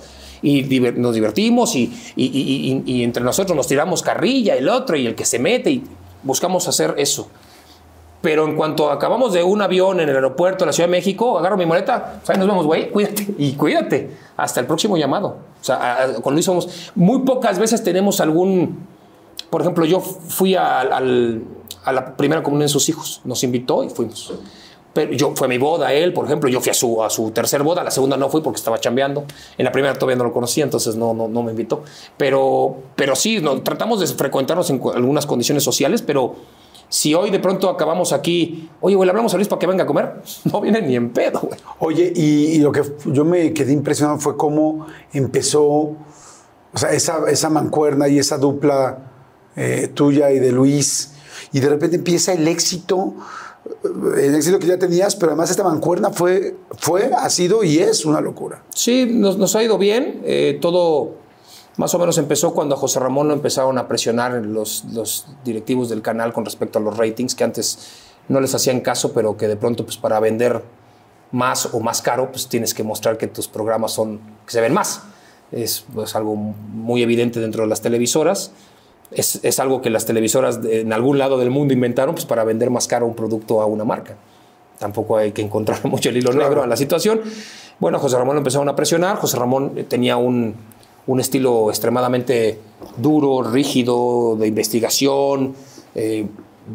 y 0.41 0.61
nos 0.95 1.13
divertimos 1.15 1.75
y, 1.75 1.91
entre 3.03 3.23
nosotros 3.23 3.55
nos 3.55 3.67
tiramos 3.67 4.01
carrilla, 4.01 4.55
el 4.55 4.69
otro 4.69 4.95
y 4.97 5.05
el 5.07 5.15
que 5.15 5.25
se 5.25 5.39
mete 5.39 5.71
y 5.71 5.83
buscamos 6.23 6.67
hacer 6.67 6.95
eso. 6.97 7.27
Pero 8.21 8.45
en 8.45 8.55
cuanto 8.55 8.89
acabamos 8.91 9.31
de 9.33 9.43
un 9.43 9.61
avión 9.61 9.99
en 9.99 10.09
el 10.09 10.15
aeropuerto 10.15 10.65
de 10.65 10.67
la 10.67 10.73
Ciudad 10.73 10.87
de 10.87 10.91
México, 10.91 11.37
agarro 11.37 11.55
mi 11.55 11.65
maleta. 11.67 12.21
Nos 12.37 12.47
vemos, 12.47 12.65
güey, 12.65 12.89
cuídate. 12.91 13.27
Y 13.37 13.53
cuídate. 13.53 14.09
Hasta 14.35 14.59
el 14.59 14.65
próximo 14.65 14.97
llamado. 14.97 15.37
O 15.61 15.63
sea, 15.63 15.75
a- 15.75 16.03
a- 16.03 16.13
con 16.21 16.33
Luis 16.33 16.45
somos. 16.45 16.91
Muy 16.95 17.19
pocas 17.19 17.59
veces 17.59 17.83
tenemos 17.83 18.19
algún. 18.19 18.79
Por 19.51 19.61
ejemplo, 19.61 19.85
yo 19.85 19.99
fui 20.01 20.55
a, 20.55 20.81
a 20.81 20.99
la 21.93 22.17
primera 22.17 22.41
comunión 22.41 22.65
de 22.65 22.69
sus 22.73 22.89
hijos. 22.89 23.21
Nos 23.23 23.43
invitó 23.43 23.83
y 23.83 23.89
fuimos. 23.89 24.33
Pero 24.97 25.13
yo 25.13 25.35
fue 25.35 25.47
mi 25.47 25.59
boda, 25.59 25.93
él, 25.93 26.11
por 26.11 26.25
ejemplo. 26.25 26.49
Yo 26.49 26.59
fui 26.59 26.71
a 26.71 26.73
su, 26.73 27.03
a 27.03 27.09
su 27.11 27.29
tercer 27.29 27.61
boda. 27.61 27.83
La 27.83 27.91
segunda 27.91 28.17
no 28.17 28.29
fui 28.29 28.41
porque 28.41 28.57
estaba 28.57 28.79
chambeando. 28.79 29.25
En 29.55 29.63
la 29.63 29.71
primera 29.71 29.93
todavía 29.93 30.15
no 30.15 30.23
lo 30.23 30.33
conocía, 30.33 30.63
entonces 30.63 30.95
no, 30.95 31.13
no, 31.13 31.27
no 31.27 31.43
me 31.43 31.51
invitó. 31.51 31.83
Pero, 32.17 32.77
pero 32.95 33.15
sí, 33.15 33.39
no, 33.39 33.61
tratamos 33.61 33.99
de 33.99 34.07
frecuentarnos 34.07 34.71
en 34.71 34.81
algunas 34.95 35.27
condiciones 35.27 35.63
sociales, 35.63 36.01
pero 36.01 36.33
si 36.89 37.13
hoy 37.13 37.29
de 37.29 37.37
pronto 37.37 37.69
acabamos 37.69 38.11
aquí, 38.11 38.71
oye, 38.81 38.95
güey, 38.95 39.05
le 39.05 39.11
hablamos 39.11 39.31
a 39.35 39.37
Luis 39.37 39.47
para 39.47 39.59
que 39.59 39.67
venga 39.67 39.83
a 39.83 39.85
comer, 39.85 40.15
no 40.51 40.61
viene 40.61 40.81
ni 40.81 40.95
en 40.95 41.11
pedo, 41.11 41.41
güey. 41.41 41.59
Oye, 41.77 42.11
y, 42.15 42.55
y 42.55 42.57
lo 42.57 42.71
que 42.71 42.81
yo 43.05 43.23
me 43.23 43.53
quedé 43.53 43.73
impresionado 43.73 44.17
fue 44.17 44.35
cómo 44.35 44.87
empezó, 45.13 45.61
o 45.63 45.97
sea, 46.73 46.91
esa, 46.91 47.29
esa 47.29 47.51
mancuerna 47.51 48.07
y 48.07 48.17
esa 48.17 48.39
dupla 48.39 49.11
eh, 49.55 49.91
tuya 49.93 50.31
y 50.31 50.39
de 50.39 50.51
Luis, 50.51 51.13
y 51.53 51.59
de 51.59 51.69
repente 51.69 51.97
empieza 51.97 52.33
el 52.33 52.47
éxito, 52.47 53.13
el 54.17 54.35
éxito 54.35 54.59
que 54.59 54.67
ya 54.67 54.77
tenías, 54.77 55.15
pero 55.15 55.31
además 55.31 55.49
esta 55.49 55.63
mancuerna 55.63 56.09
fue, 56.11 56.55
fue 56.77 57.11
ha 57.15 57.29
sido 57.29 57.63
y 57.63 57.79
es 57.79 58.05
una 58.05 58.21
locura. 58.21 58.63
Sí, 58.73 59.05
nos, 59.05 59.55
ha 59.55 59.63
ido 59.63 59.77
bien. 59.77 60.21
eh, 60.23 60.57
todo 60.61 61.15
más 61.77 61.93
o 61.93 61.99
menos 61.99 62.17
empezó 62.17 62.53
cuando 62.53 62.75
a 62.75 62.77
José 62.77 62.99
Ramón 62.99 63.27
lo 63.27 63.35
empezaron 63.35 63.77
a 63.77 63.87
presionar 63.87 64.33
los, 64.33 64.83
los 64.93 65.27
directivos 65.45 65.89
del 65.89 66.01
canal 66.01 66.33
con 66.33 66.43
respecto 66.43 66.79
a 66.79 66.81
los 66.81 66.97
ratings, 66.97 67.35
que 67.35 67.43
antes 67.43 67.77
no 68.27 68.41
les 68.41 68.53
hacían 68.55 68.81
caso, 68.81 69.13
pero 69.13 69.37
que 69.37 69.47
de 69.47 69.55
pronto, 69.55 69.85
pues 69.85 69.97
para 69.97 70.19
vender 70.19 70.63
más 71.31 71.73
o 71.73 71.79
más 71.79 72.01
caro, 72.01 72.31
pues 72.31 72.47
tienes 72.47 72.73
que 72.73 72.83
mostrar 72.83 73.17
que 73.17 73.27
tus 73.27 73.47
programas 73.47 73.91
son, 73.91 74.19
que 74.45 74.51
se 74.51 74.61
ven 74.61 74.73
más. 74.73 75.03
Es 75.51 75.85
pues, 75.93 76.15
algo 76.15 76.35
muy 76.35 77.03
evidente 77.03 77.39
dentro 77.39 77.61
de 77.63 77.69
las 77.69 77.81
televisoras. 77.81 78.51
Es, 79.11 79.39
es 79.43 79.59
algo 79.59 79.81
que 79.81 79.89
las 79.89 80.05
televisoras 80.05 80.61
de- 80.61 80.81
en 80.81 80.91
algún 80.93 81.17
lado 81.17 81.37
del 81.37 81.49
mundo 81.49 81.73
inventaron 81.73 82.13
pues, 82.15 82.25
para 82.25 82.43
vender 82.43 82.69
más 82.69 82.87
caro 82.87 83.05
un 83.05 83.15
producto 83.15 83.61
a 83.61 83.65
una 83.65 83.83
marca. 83.85 84.15
Tampoco 84.79 85.17
hay 85.17 85.31
que 85.31 85.41
encontrar 85.41 85.83
mucho 85.85 86.09
el 86.09 86.17
hilo 86.17 86.33
negro 86.33 86.63
en 86.63 86.69
la 86.69 86.75
situación. 86.77 87.21
Bueno, 87.79 87.99
José 87.99 88.17
Ramón 88.17 88.35
lo 88.35 88.39
empezaron 88.39 88.67
a 88.69 88.75
presionar. 88.75 89.17
José 89.17 89.37
Ramón 89.37 89.85
tenía 89.87 90.17
un, 90.17 90.55
un 91.07 91.19
estilo 91.19 91.69
extremadamente 91.69 92.59
duro, 92.97 93.43
rígido, 93.43 94.35
de 94.35 94.47
investigación, 94.47 95.55
eh, 95.95 96.25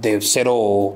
de 0.01 0.21
cero 0.23 0.95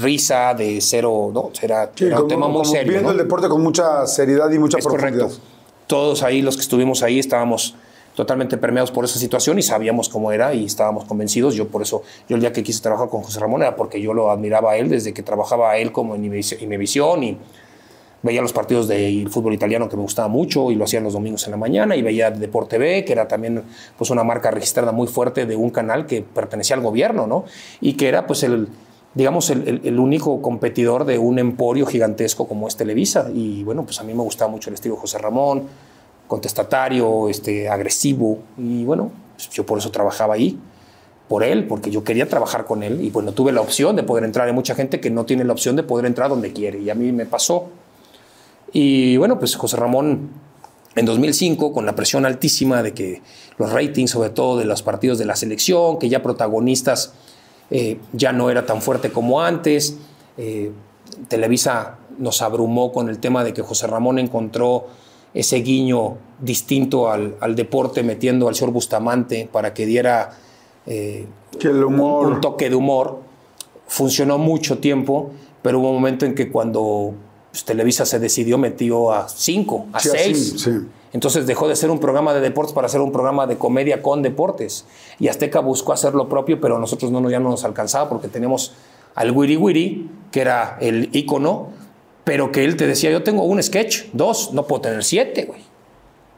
risa, 0.00 0.54
de 0.54 0.80
cero. 0.80 1.30
No, 1.34 1.50
era, 1.60 1.90
Sí, 1.94 2.04
era 2.06 2.14
un 2.16 2.22
como- 2.22 2.28
tema 2.28 2.48
muy 2.48 2.64
serio. 2.64 2.92
Viendo 2.92 3.08
¿no? 3.08 3.12
el 3.12 3.18
deporte 3.18 3.48
con 3.48 3.62
mucha 3.62 4.06
seriedad 4.06 4.50
y 4.50 4.58
mucha 4.58 4.78
Es 4.78 4.84
profundidad. 4.86 5.24
correcto. 5.26 5.42
Todos 5.86 6.22
ahí, 6.22 6.40
los 6.42 6.56
que 6.56 6.62
estuvimos 6.62 7.02
ahí, 7.02 7.18
estábamos 7.18 7.74
totalmente 8.18 8.56
permeados 8.58 8.90
por 8.90 9.04
esa 9.04 9.16
situación 9.16 9.60
y 9.60 9.62
sabíamos 9.62 10.08
cómo 10.08 10.32
era 10.32 10.52
y 10.52 10.64
estábamos 10.64 11.04
convencidos. 11.04 11.54
Yo 11.54 11.68
por 11.68 11.82
eso, 11.82 12.02
yo 12.28 12.34
el 12.34 12.40
día 12.40 12.52
que 12.52 12.64
quise 12.64 12.82
trabajar 12.82 13.08
con 13.08 13.22
José 13.22 13.38
Ramón 13.38 13.62
era 13.62 13.76
porque 13.76 14.00
yo 14.00 14.12
lo 14.12 14.32
admiraba 14.32 14.72
a 14.72 14.76
él 14.76 14.88
desde 14.88 15.14
que 15.14 15.22
trabajaba 15.22 15.70
a 15.70 15.78
él 15.78 15.92
como 15.92 16.16
en 16.16 16.24
Imevisi- 16.24 16.60
Imevisión 16.60 17.22
y 17.22 17.38
veía 18.24 18.42
los 18.42 18.52
partidos 18.52 18.88
del 18.88 19.30
fútbol 19.30 19.54
italiano 19.54 19.88
que 19.88 19.94
me 19.94 20.02
gustaba 20.02 20.26
mucho 20.26 20.72
y 20.72 20.74
lo 20.74 20.82
hacían 20.82 21.04
los 21.04 21.12
domingos 21.12 21.44
en 21.44 21.52
la 21.52 21.58
mañana 21.58 21.94
y 21.94 22.02
veía 22.02 22.32
Deporte 22.32 22.76
B, 22.76 23.04
que 23.04 23.12
era 23.12 23.28
también 23.28 23.62
pues 23.96 24.10
una 24.10 24.24
marca 24.24 24.50
registrada 24.50 24.90
muy 24.90 25.06
fuerte 25.06 25.46
de 25.46 25.54
un 25.54 25.70
canal 25.70 26.04
que 26.04 26.22
pertenecía 26.22 26.74
al 26.74 26.82
gobierno, 26.82 27.28
¿no? 27.28 27.44
Y 27.80 27.92
que 27.92 28.08
era 28.08 28.26
pues 28.26 28.42
el 28.42 28.66
digamos 29.14 29.48
el, 29.50 29.98
único 30.00 30.42
competidor 30.42 31.04
de 31.04 31.18
un 31.18 31.38
emporio 31.38 31.86
gigantesco 31.86 32.48
como 32.48 32.66
es 32.66 32.76
Televisa 32.76 33.30
y 33.32 33.62
bueno, 33.62 33.84
pues 33.84 34.00
a 34.00 34.02
mí 34.02 34.12
me 34.12 34.22
gustaba 34.22 34.50
mucho 34.50 34.70
el 34.70 34.74
estilo 34.74 34.96
José 34.96 35.18
Ramón, 35.18 35.68
contestatario, 36.28 37.28
este 37.28 37.68
agresivo 37.68 38.38
y 38.56 38.84
bueno, 38.84 39.10
pues 39.34 39.50
yo 39.50 39.66
por 39.66 39.78
eso 39.78 39.90
trabajaba 39.90 40.34
ahí 40.34 40.58
por 41.28 41.42
él, 41.42 41.66
porque 41.66 41.90
yo 41.90 42.04
quería 42.04 42.28
trabajar 42.28 42.64
con 42.64 42.82
él 42.82 43.02
y 43.02 43.10
bueno, 43.10 43.32
tuve 43.32 43.52
la 43.52 43.60
opción 43.60 43.96
de 43.96 44.02
poder 44.02 44.24
entrar. 44.24 44.46
Hay 44.46 44.54
mucha 44.54 44.74
gente 44.74 45.00
que 45.00 45.10
no 45.10 45.26
tiene 45.26 45.44
la 45.44 45.52
opción 45.52 45.76
de 45.76 45.82
poder 45.82 46.06
entrar 46.06 46.30
donde 46.30 46.52
quiere 46.52 46.78
y 46.80 46.90
a 46.90 46.94
mí 46.94 47.12
me 47.12 47.26
pasó. 47.26 47.68
Y 48.72 49.16
bueno, 49.16 49.38
pues 49.38 49.56
José 49.56 49.76
Ramón 49.76 50.30
en 50.94 51.06
2005, 51.06 51.72
con 51.72 51.86
la 51.86 51.94
presión 51.94 52.26
altísima 52.26 52.82
de 52.82 52.92
que 52.92 53.22
los 53.56 53.72
ratings, 53.72 54.10
sobre 54.10 54.30
todo 54.30 54.58
de 54.58 54.64
los 54.64 54.82
partidos 54.82 55.18
de 55.18 55.26
la 55.26 55.36
selección, 55.36 55.98
que 55.98 56.08
ya 56.08 56.22
protagonistas 56.22 57.12
eh, 57.70 57.98
ya 58.12 58.32
no 58.32 58.50
era 58.50 58.66
tan 58.66 58.80
fuerte 58.82 59.10
como 59.10 59.42
antes, 59.42 59.96
eh, 60.36 60.72
Televisa 61.28 61.98
nos 62.18 62.42
abrumó 62.42 62.92
con 62.92 63.08
el 63.08 63.18
tema 63.18 63.44
de 63.44 63.52
que 63.52 63.62
José 63.62 63.86
Ramón 63.86 64.18
encontró 64.18 64.86
ese 65.34 65.56
guiño 65.58 66.16
distinto 66.40 67.10
al, 67.10 67.36
al 67.40 67.54
deporte, 67.56 68.02
metiendo 68.02 68.48
al 68.48 68.54
señor 68.54 68.72
Bustamante 68.72 69.48
para 69.50 69.74
que 69.74 69.86
diera 69.86 70.30
eh, 70.86 71.26
Que 71.58 71.68
el 71.68 71.84
humor. 71.84 72.26
un, 72.26 72.32
un 72.34 72.40
toque 72.40 72.68
de 72.70 72.76
humor. 72.76 73.20
Funcionó 73.86 74.38
mucho 74.38 74.78
tiempo, 74.78 75.30
pero 75.62 75.80
hubo 75.80 75.88
un 75.88 75.94
momento 75.94 76.26
en 76.26 76.34
que 76.34 76.50
cuando 76.50 77.14
pues, 77.50 77.64
Televisa 77.64 78.04
se 78.04 78.18
decidió, 78.18 78.58
metió 78.58 79.12
a 79.12 79.28
cinco, 79.28 79.86
a 79.92 80.00
Sí, 80.00 80.08
seis. 80.12 80.54
sí. 80.58 80.70
Entonces 81.14 81.46
dejó 81.46 81.68
de 81.68 81.74
ser 81.76 81.90
un 81.90 81.98
programa 82.00 82.34
de 82.34 82.40
deportes 82.40 82.74
para 82.74 82.86
ser 82.88 83.00
un 83.00 83.12
programa 83.12 83.46
de 83.46 83.56
comedia 83.56 84.02
con 84.02 84.20
deportes. 84.22 84.84
Y 85.18 85.28
Azteca 85.28 85.60
buscó 85.60 85.94
hacer 85.94 86.14
lo 86.14 86.28
propio, 86.28 86.60
pero 86.60 86.76
a 86.76 86.78
nosotros 86.78 87.10
no, 87.10 87.28
ya 87.30 87.40
no 87.40 87.48
nos 87.48 87.64
alcanzaba 87.64 88.10
porque 88.10 88.28
teníamos 88.28 88.72
al 89.14 89.30
Wiri 89.30 89.56
Wiri, 89.56 90.10
que 90.30 90.42
era 90.42 90.76
el 90.82 91.08
ícono, 91.12 91.68
pero 92.28 92.52
que 92.52 92.62
él 92.62 92.76
te 92.76 92.86
decía, 92.86 93.10
yo 93.10 93.22
tengo 93.22 93.42
un 93.44 93.62
sketch, 93.62 94.02
dos, 94.12 94.52
no 94.52 94.66
puedo 94.66 94.82
tener 94.82 95.02
siete, 95.02 95.46
güey. 95.46 95.62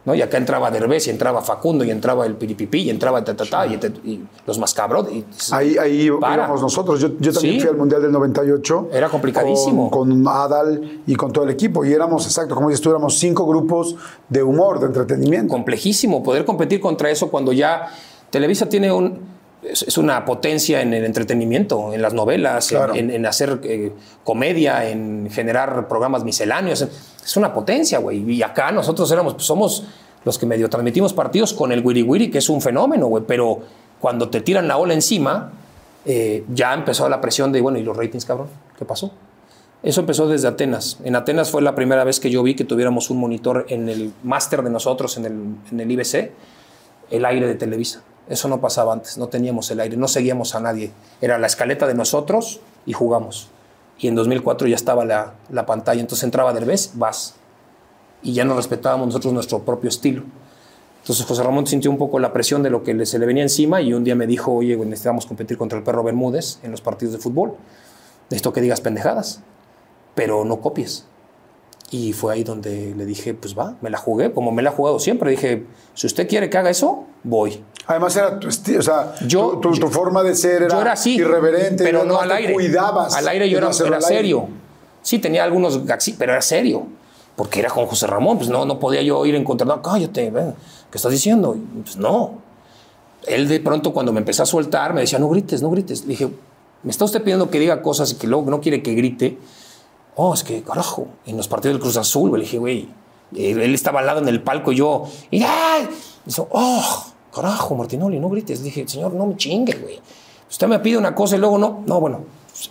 ¿No? 0.05 0.15
Y 0.15 0.23
acá 0.23 0.39
entraba 0.39 0.71
Derbez, 0.71 1.09
y 1.09 1.11
entraba 1.11 1.43
Facundo, 1.43 1.83
y 1.83 1.91
entraba 1.91 2.25
el 2.27 2.37
Piripipi, 2.37 2.83
y 2.83 2.91
entraba 2.91 3.25
ta, 3.25 3.35
ta, 3.37 3.45
ta, 3.45 3.67
y, 3.67 4.25
los 4.47 4.59
mascabros. 4.61 5.09
Y, 5.13 5.25
Ahí, 5.51 5.77
ahí 5.79 6.03
íbamos 6.03 6.63
nosotros. 6.63 7.01
Yo, 7.01 7.09
yo 7.19 7.33
también 7.33 7.55
Sí. 7.57 7.61
fui 7.63 7.71
al 7.71 7.77
Mundial 7.77 8.03
del 8.03 8.13
98. 8.13 8.91
Era 8.93 9.09
complicadísimo. 9.09 9.91
Con, 9.91 10.11
con 10.11 10.29
Adal 10.29 11.03
y 11.09 11.17
con 11.17 11.33
todo 11.33 11.43
el 11.43 11.51
equipo. 11.51 11.85
Y 11.85 11.93
éramos, 11.93 12.25
exacto, 12.25 12.55
como 12.55 12.69
dices 12.69 12.81
tú, 12.81 12.91
éramos 12.91 13.19
cinco 13.19 13.45
grupos 13.45 13.97
de 14.29 14.45
humor, 14.45 14.79
de 14.79 14.87
entretenimiento. 14.87 15.53
complejísimo 15.53 16.23
poder 16.23 16.45
competir 16.45 16.81
contra 16.81 17.11
eso 17.11 17.29
cuando 17.33 17.53
ya 17.53 17.89
Televisa 18.31 18.69
tiene 18.69 18.93
un 18.93 19.19
es 19.63 19.83
es 19.83 19.99
una 19.99 20.25
potencia 20.25 20.81
en 20.81 20.95
el 20.95 21.05
entretenimiento, 21.05 21.93
en 21.93 22.01
las 22.03 22.15
novelas, 22.15 22.71
en- 22.73 22.79
Claro. 22.79 22.95
en, 22.95 23.11
en 23.11 23.27
hacer 23.27 23.61
eh, 23.65 23.93
comedia, 24.25 24.89
en 24.89 25.29
generar 25.31 25.87
programas 25.89 26.25
misceláneos. 26.25 26.81
Es 26.83 27.37
una 27.37 27.53
potencia, 27.53 27.99
güey. 27.99 28.29
Y 28.31 28.43
acá 28.43 28.73
nosotros 28.73 29.11
éramos, 29.13 29.35
pues, 29.35 29.47
somos 29.47 29.85
los 30.25 30.39
que 30.39 30.47
medio 30.47 30.69
transmitimos 30.69 31.13
partidos 31.13 31.53
con 31.55 31.73
el 31.73 31.85
Wiri 31.85 32.03
Wiri, 32.03 32.31
que 32.31 32.39
es 32.39 32.49
un 32.49 32.61
fenómeno, 32.61 33.07
güey. 33.07 33.25
Pero 33.27 33.61
cuando 34.01 34.29
te 34.31 34.41
tiran 34.41 34.67
la 34.69 34.77
ola 34.79 34.95
encima, 34.95 35.53
eh, 36.07 36.45
ya 36.53 36.73
empezó 36.75 37.09
la 37.09 37.21
presión 37.21 37.53
de, 37.53 37.61
bueno, 37.61 37.79
¿y 37.79 37.83
los 37.83 37.97
ratings, 37.97 38.25
cabrón? 38.25 38.49
¿Qué 38.79 38.85
pasó? 38.85 39.13
Eso 39.83 40.01
empezó 40.01 40.29
desde 40.29 40.47
Atenas. 40.49 40.99
En 41.05 41.17
Atenas 41.17 41.51
fue 41.51 41.63
la 41.63 41.75
primera 41.75 42.05
vez 42.05 42.21
que 42.21 42.31
yo 42.31 42.43
vi 42.43 42.55
que 42.55 42.65
tuviéramos 42.65 43.09
un 43.11 43.19
monitor 43.19 43.65
en 43.69 43.89
el 43.89 44.13
máster 44.23 44.63
de 44.63 44.69
nosotros, 44.71 45.17
en 45.17 45.25
el, 45.25 45.33
en 45.73 45.81
el 45.81 45.91
IBC, 45.91 46.33
el 47.11 47.25
aire 47.25 47.47
de 47.47 47.55
Televisa. 47.55 48.03
Eso 48.31 48.49
no 48.49 48.61
pasaba 48.61 48.93
antes, 48.93 49.19
no 49.19 49.27
teníamos 49.29 49.71
el 49.73 49.81
aire, 49.81 49.97
no 49.97 50.09
seguíamos 50.09 50.55
a 50.55 50.61
nadie. 50.61 50.93
Era 51.21 51.37
la 51.39 51.49
escaleta 51.49 51.87
de 51.87 51.95
nosotros 51.95 52.61
y 52.87 52.93
jugamos. 52.93 53.49
Y 53.99 54.07
en 54.07 54.15
2004 54.15 54.69
ya 54.69 54.77
estaba 54.77 55.05
la, 55.05 55.35
la 55.51 55.67
pantalla, 55.67 56.01
entonces 56.01 56.25
entraba 56.25 56.55
Derbez, 56.55 56.93
vas. 56.95 57.35
Y 58.23 58.33
ya 58.33 58.45
no 58.45 58.55
respetábamos 58.55 59.09
nosotros 59.09 59.35
nuestro 59.35 59.65
propio 59.65 59.89
estilo. 59.89 60.23
Entonces 61.01 61.27
José 61.27 61.43
Ramón 61.43 61.67
sintió 61.67 61.91
un 61.91 61.99
poco 61.99 62.21
la 62.21 62.33
presión 62.33 62.63
de 62.63 62.71
lo 62.71 62.85
que 62.85 63.05
se 63.05 63.19
le 63.19 63.27
venía 63.27 63.43
encima 63.43 63.83
y 63.83 63.95
un 63.95 64.05
día 64.05 64.15
me 64.15 64.29
dijo, 64.29 64.53
oye, 64.53 64.77
necesitamos 64.77 65.27
competir 65.27 65.59
contra 65.59 65.77
el 65.77 65.85
perro 65.85 66.05
Bermúdez 66.05 66.61
en 66.63 66.71
los 66.71 66.81
partidos 66.81 67.15
de 67.15 67.19
fútbol. 67.19 67.57
Necesito 68.29 68.53
que 68.53 68.61
digas 68.61 68.81
pendejadas, 68.81 69.41
pero 70.15 70.45
no 70.45 70.61
copies. 70.61 71.07
Y 71.91 72.13
fue 72.13 72.35
ahí 72.35 72.45
donde 72.45 72.95
le 72.95 73.05
dije, 73.07 73.35
pues 73.35 73.59
va, 73.59 73.77
me 73.81 73.91
la 73.91 73.99
jugué, 73.99 74.33
como 74.33 74.53
me 74.53 74.63
la 74.63 74.71
he 74.71 74.73
jugado 74.73 75.01
siempre. 75.01 75.33
Dije, 75.33 75.67
si 75.95 76.07
usted 76.07 76.29
quiere 76.29 76.49
que 76.49 76.59
haga 76.59 76.71
eso, 76.71 77.07
voy. 77.25 77.65
Además 77.87 78.15
era 78.17 78.39
tu 78.39 78.49
estilo, 78.49 78.79
o 78.79 78.83
sea, 78.83 79.15
Yo- 79.27 79.51
tu, 79.53 79.61
tu- 79.61 79.71
tu 79.73 79.77
yo- 79.81 79.89
forma 79.91 80.23
de 80.23 80.35
ser 80.35 80.63
era, 80.63 80.75
yo 80.75 80.81
era 80.81 80.93
así, 80.93 81.15
irreverente, 81.17 81.83
pero 81.83 82.05
no 82.05 82.21
al 82.21 82.31
aire. 82.33 82.53
cuidabas. 82.53 83.15
Al 83.17 83.27
aire 83.29 83.49
yo 83.51 83.59
era, 83.59 83.69
aire. 83.69 84.01
serio. 84.01 84.49
Sí, 85.03 85.19
tenía 85.19 85.45
algunos 85.45 85.85
gaxi, 85.87 86.13
pero 86.13 86.33
era 86.33 86.43
serio. 86.43 86.87
Porque 87.37 87.61
era 87.61 87.71
con 87.71 87.87
José 87.87 88.07
Ramón, 88.07 88.37
pues 88.37 88.51
no, 88.51 88.65
no 88.67 88.79
podía 88.79 89.01
yo 89.03 89.25
ir 89.25 89.35
en 89.35 89.45
contra. 89.45 89.67
No, 89.67 89.81
cállate, 89.81 90.31
ven, 90.31 90.55
¿qué 90.91 90.99
estás 90.99 91.11
diciendo? 91.11 91.57
Y, 91.57 91.81
Pues 91.83 91.97
no. 91.97 92.35
Él 93.27 93.49
de 93.49 93.61
pronto 93.61 93.93
cuando 93.93 94.13
me 94.13 94.19
empezó 94.21 94.43
a 94.43 94.47
soltar 94.47 94.93
me 94.95 95.01
decía, 95.03 95.19
no 95.19 95.29
grites, 95.29 95.63
no 95.63 95.71
grites. 95.71 96.03
Le 96.03 96.09
dije, 96.11 96.29
me 96.83 96.91
está 96.91 97.05
usted 97.05 97.23
pidiendo 97.23 97.51
que 97.51 97.59
diga 97.59 97.83
cosas 97.83 98.13
y 98.13 98.17
que 98.17 98.27
luego 98.27 98.51
no 98.51 98.61
quiere 98.61 98.83
que 98.83 98.95
grite. 98.95 99.39
Oh, 100.17 100.35
es 100.35 100.45
que, 100.45 100.63
carajo, 100.63 101.07
en 101.27 101.37
los 101.37 101.49
partidos 101.49 101.75
del 101.75 101.81
Cruz 101.81 101.97
Azul, 101.97 102.31
le 102.33 102.41
dije, 102.45 102.59
güey, 102.59 102.89
él, 103.37 103.61
él 103.61 103.75
estaba 103.75 104.01
al 104.01 104.07
lado 104.07 104.21
en 104.21 104.29
el 104.29 104.43
palco 104.43 104.73
y 104.73 104.77
yo, 104.77 105.05
y 105.31 105.43
¡ay! 105.43 105.89
Dice, 106.27 106.43
oh, 106.51 107.05
carajo, 107.35 107.75
Martinoli, 107.75 108.19
no 108.19 108.29
grites. 108.29 108.63
Dije, 108.63 108.87
señor, 108.89 109.13
no 109.15 109.27
me 109.27 109.37
chingue, 109.37 109.75
güey. 109.75 110.01
Usted 110.51 110.67
me 110.67 110.79
pide 110.81 110.99
una 110.99 111.15
cosa 111.15 111.37
y 111.37 111.39
luego 111.39 111.59
no. 111.59 111.83
No, 111.87 112.01
bueno, 112.01 112.21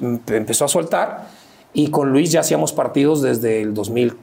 em- 0.02 0.20
empezó 0.28 0.66
a 0.66 0.68
soltar 0.68 1.28
y 1.74 1.90
con 1.90 2.12
Luis 2.12 2.32
ya 2.32 2.42
hacíamos 2.42 2.74
partidos 2.74 3.22
desde 3.22 3.62
el 3.62 3.74
2000, 3.74 4.16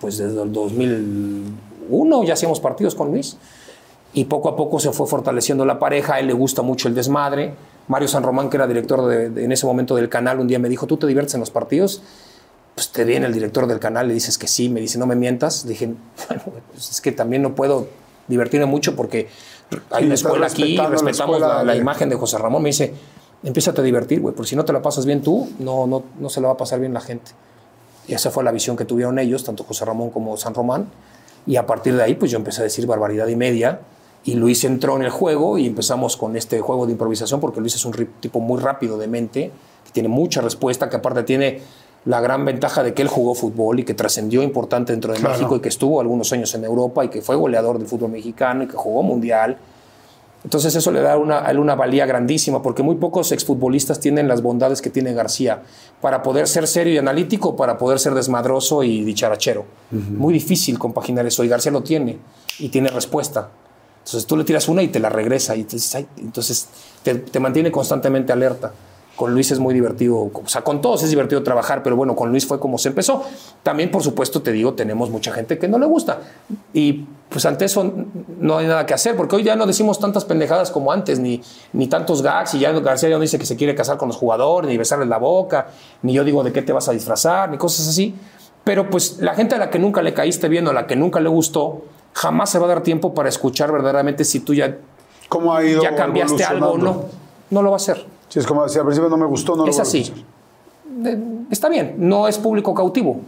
pues 0.00 0.18
desde 0.18 0.42
el 0.42 0.52
2001 0.52 2.24
ya 2.24 2.34
hacíamos 2.34 2.60
partidos 2.60 2.94
con 2.94 3.10
Luis 3.10 3.36
y 4.12 4.24
poco 4.26 4.48
a 4.48 4.56
poco 4.56 4.78
se 4.78 4.92
fue 4.92 5.06
fortaleciendo 5.06 5.64
la 5.64 5.78
pareja, 5.78 6.14
a 6.14 6.20
él 6.20 6.26
le 6.28 6.32
gusta 6.32 6.62
mucho 6.62 6.88
el 6.88 6.94
desmadre. 6.94 7.54
Mario 7.88 8.08
San 8.08 8.22
Román, 8.22 8.50
que 8.50 8.56
era 8.56 8.66
director 8.66 9.06
de- 9.06 9.30
de- 9.30 9.44
en 9.44 9.52
ese 9.52 9.66
momento 9.66 9.94
del 9.94 10.08
canal, 10.08 10.40
un 10.40 10.48
día 10.48 10.58
me 10.58 10.68
dijo, 10.68 10.86
¿tú 10.86 10.96
te 10.96 11.06
diviertes 11.06 11.34
en 11.34 11.40
los 11.40 11.50
partidos? 11.50 12.02
Pues 12.74 12.90
te 12.90 13.04
viene 13.04 13.26
el 13.26 13.32
director 13.32 13.66
del 13.66 13.78
canal, 13.78 14.08
le 14.08 14.14
dices 14.14 14.38
que 14.38 14.48
sí, 14.48 14.68
me 14.68 14.80
dice, 14.80 14.98
no 14.98 15.06
me 15.06 15.16
mientas. 15.16 15.66
Dije, 15.66 15.86
bueno, 16.28 16.42
pues 16.72 16.90
es 16.90 17.00
que 17.00 17.12
también 17.12 17.42
no 17.42 17.54
puedo 17.54 17.86
divertirme 18.28 18.66
mucho 18.66 18.96
porque 18.96 19.28
hay 19.90 20.02
Sí, 20.02 20.06
una 20.06 20.14
escuela 20.14 20.46
aquí, 20.46 20.76
la 20.76 20.88
respetamos 20.88 21.40
la, 21.40 21.76
imagen 21.76 22.08
de 22.08 22.16
José 22.16 22.38
Ramón. 22.38 22.62
Me 22.62 22.68
dice, 22.68 22.92
empieza 23.42 23.72
a 23.72 23.82
divertir, 23.82 24.20
güey, 24.20 24.34
porque 24.34 24.50
si 24.50 24.56
no 24.56 24.64
te 24.64 24.72
la 24.72 24.82
pasas 24.82 25.06
bien 25.06 25.22
tú, 25.22 25.48
no, 25.58 25.86
no, 25.86 26.02
no 26.18 26.28
se 26.28 26.40
la 26.40 26.48
va 26.48 26.54
a 26.54 26.56
pasar 26.56 26.80
bien 26.80 26.94
la 26.94 27.00
gente. 27.00 27.32
Y 28.08 28.14
esa 28.14 28.30
fue 28.30 28.44
la 28.44 28.52
visión 28.52 28.76
que 28.76 28.84
tuvieron 28.84 29.18
ellos, 29.18 29.44
tanto 29.44 29.64
José 29.64 29.84
Ramón 29.84 30.10
como 30.10 30.36
San 30.36 30.54
Román. 30.54 30.88
Y 31.46 31.56
a 31.56 31.66
partir 31.66 31.96
de 31.96 32.02
ahí, 32.02 32.14
pues 32.14 32.30
yo 32.30 32.38
empecé 32.38 32.60
a 32.60 32.64
decir 32.64 32.86
barbaridad 32.86 33.26
y 33.28 33.36
media. 33.36 33.80
Y 34.24 34.34
Luis 34.34 34.64
entró 34.64 34.96
en 34.96 35.02
el 35.02 35.10
juego 35.10 35.58
y 35.58 35.66
empezamos 35.66 36.16
con 36.16 36.36
este 36.36 36.60
juego 36.60 36.86
de 36.86 36.92
improvisación, 36.92 37.40
porque 37.40 37.60
Luis 37.60 37.74
es 37.74 37.84
un 37.84 37.92
tipo 38.20 38.40
muy 38.40 38.60
rápido 38.60 38.98
de 38.98 39.06
mente, 39.06 39.52
que 39.84 39.92
tiene 39.92 40.08
mucha 40.08 40.40
respuesta, 40.40 40.88
que 40.88 40.96
aparte 40.96 41.22
tiene 41.22 41.60
la 42.06 42.20
gran 42.20 42.44
ventaja 42.44 42.82
de 42.82 42.94
que 42.94 43.02
él 43.02 43.08
jugó 43.08 43.34
fútbol 43.34 43.80
y 43.80 43.84
que 43.84 43.92
trascendió 43.94 44.42
importante 44.42 44.92
dentro 44.92 45.12
de 45.12 45.18
Claro. 45.18 45.34
México 45.34 45.56
y 45.56 45.60
que 45.60 45.68
estuvo 45.68 46.00
algunos 46.00 46.32
años 46.32 46.54
en 46.54 46.64
Europa 46.64 47.04
y 47.04 47.08
que 47.08 47.20
fue 47.20 47.36
goleador 47.36 47.78
del 47.78 47.86
fútbol 47.88 48.10
mexicano 48.12 48.62
y 48.62 48.68
que 48.68 48.76
jugó 48.76 49.02
mundial. 49.02 49.58
Entonces 50.44 50.76
eso 50.76 50.92
le 50.92 51.00
da 51.00 51.16
una, 51.18 51.44
a 51.44 51.50
él 51.50 51.58
una 51.58 51.74
valía 51.74 52.06
grandísima, 52.06 52.62
porque 52.62 52.84
muy 52.84 52.94
pocos 52.94 53.32
exfutbolistas 53.32 53.98
tienen 53.98 54.28
las 54.28 54.42
bondades 54.42 54.80
que 54.80 54.90
tiene 54.90 55.12
García 55.12 55.62
para 56.00 56.22
poder 56.22 56.46
ser 56.46 56.68
serio 56.68 56.94
y 56.94 56.98
analítico, 56.98 57.56
para 57.56 57.76
poder 57.78 57.98
ser 57.98 58.14
desmadroso 58.14 58.84
y 58.84 59.02
dicharachero. 59.02 59.64
Muy 59.90 60.32
difícil 60.32 60.78
compaginar 60.78 61.26
eso, 61.26 61.42
y 61.42 61.48
García 61.48 61.72
lo 61.72 61.82
tiene, 61.82 62.18
y 62.60 62.68
tiene 62.68 62.88
respuesta. 62.90 63.48
Entonces 64.04 64.24
tú 64.26 64.36
le 64.36 64.44
tiras 64.44 64.68
una 64.68 64.84
y 64.84 64.88
te 64.88 65.00
la 65.00 65.08
regresa, 65.08 65.56
y 65.56 65.64
te 65.64 65.76
dices, 65.76 65.92
"Ay", 65.96 66.06
entonces 66.18 66.68
te, 67.02 67.16
te 67.16 67.40
mantiene 67.40 67.72
constantemente 67.72 68.32
alerta. 68.32 68.70
Con 69.16 69.32
Luis 69.32 69.50
es 69.50 69.58
muy 69.58 69.72
divertido, 69.72 70.30
o 70.32 70.42
sea, 70.46 70.62
con 70.62 70.80
todos 70.82 71.02
es 71.02 71.10
divertido 71.10 71.42
trabajar, 71.42 71.82
pero 71.82 71.96
bueno, 71.96 72.14
con 72.14 72.30
Luis 72.30 72.46
fue 72.46 72.60
como 72.60 72.76
se 72.76 72.90
empezó. 72.90 73.24
También, 73.62 73.90
por 73.90 74.02
supuesto, 74.02 74.42
te 74.42 74.52
digo, 74.52 74.74
tenemos 74.74 75.10
mucha 75.10 75.32
gente 75.32 75.58
que 75.58 75.68
no 75.68 75.78
le 75.78 75.86
gusta. 75.86 76.18
Y 76.74 77.06
pues 77.30 77.46
ante 77.46 77.64
eso 77.64 77.92
no 78.38 78.58
hay 78.58 78.66
nada 78.66 78.84
que 78.84 78.94
hacer, 78.94 79.16
porque 79.16 79.36
hoy 79.36 79.42
ya 79.42 79.56
no 79.56 79.66
decimos 79.66 79.98
tantas 79.98 80.24
pendejadas 80.24 80.70
como 80.70 80.92
antes, 80.92 81.18
ni, 81.18 81.42
ni 81.72 81.86
tantos 81.86 82.22
gags, 82.22 82.54
y 82.54 82.58
ya 82.58 82.72
García 82.72 83.08
ya 83.08 83.16
no 83.16 83.22
dice 83.22 83.38
que 83.38 83.46
se 83.46 83.56
quiere 83.56 83.74
casar 83.74 83.96
con 83.96 84.08
los 84.08 84.16
jugadores, 84.16 84.70
ni 84.70 84.76
besarles 84.76 85.08
la 85.08 85.18
boca, 85.18 85.68
ni 86.02 86.12
yo 86.12 86.22
digo 86.22 86.44
de 86.44 86.52
qué 86.52 86.62
te 86.62 86.72
vas 86.72 86.88
a 86.88 86.92
disfrazar, 86.92 87.50
ni 87.50 87.56
cosas 87.56 87.88
así. 87.88 88.14
Pero 88.64 88.90
pues 88.90 89.18
la 89.20 89.34
gente 89.34 89.54
a 89.54 89.58
la 89.58 89.70
que 89.70 89.78
nunca 89.78 90.02
le 90.02 90.12
caíste 90.12 90.48
bien 90.48 90.66
o 90.66 90.70
a 90.70 90.72
la 90.74 90.86
que 90.86 90.96
nunca 90.96 91.20
le 91.20 91.28
gustó, 91.28 91.82
jamás 92.12 92.50
se 92.50 92.58
va 92.58 92.66
a 92.66 92.68
dar 92.68 92.82
tiempo 92.82 93.14
para 93.14 93.28
escuchar 93.28 93.70
verdaderamente 93.72 94.24
si 94.24 94.40
tú 94.40 94.54
ya, 94.54 94.76
¿Cómo 95.28 95.54
ha 95.54 95.64
ido 95.64 95.82
ya 95.82 95.94
cambiaste 95.94 96.44
algo 96.44 96.70
o 96.70 96.78
no. 96.78 97.04
No 97.50 97.62
lo 97.62 97.70
va 97.70 97.76
a 97.76 97.78
hacer. 97.78 98.04
Sí, 98.28 98.38
es 98.38 98.46
como 98.46 98.64
decía, 98.64 98.80
al 98.80 98.86
principio 98.86 99.08
no 99.08 99.16
me 99.16 99.26
gustó, 99.26 99.54
no 99.56 99.64
lo 99.64 99.70
Es 99.70 99.78
a 99.78 99.82
así. 99.82 100.12
De- 100.84 101.18
Está 101.50 101.68
bien, 101.68 101.94
no 101.98 102.26
es 102.28 102.38
público 102.38 102.74
cautivo. 102.74 103.20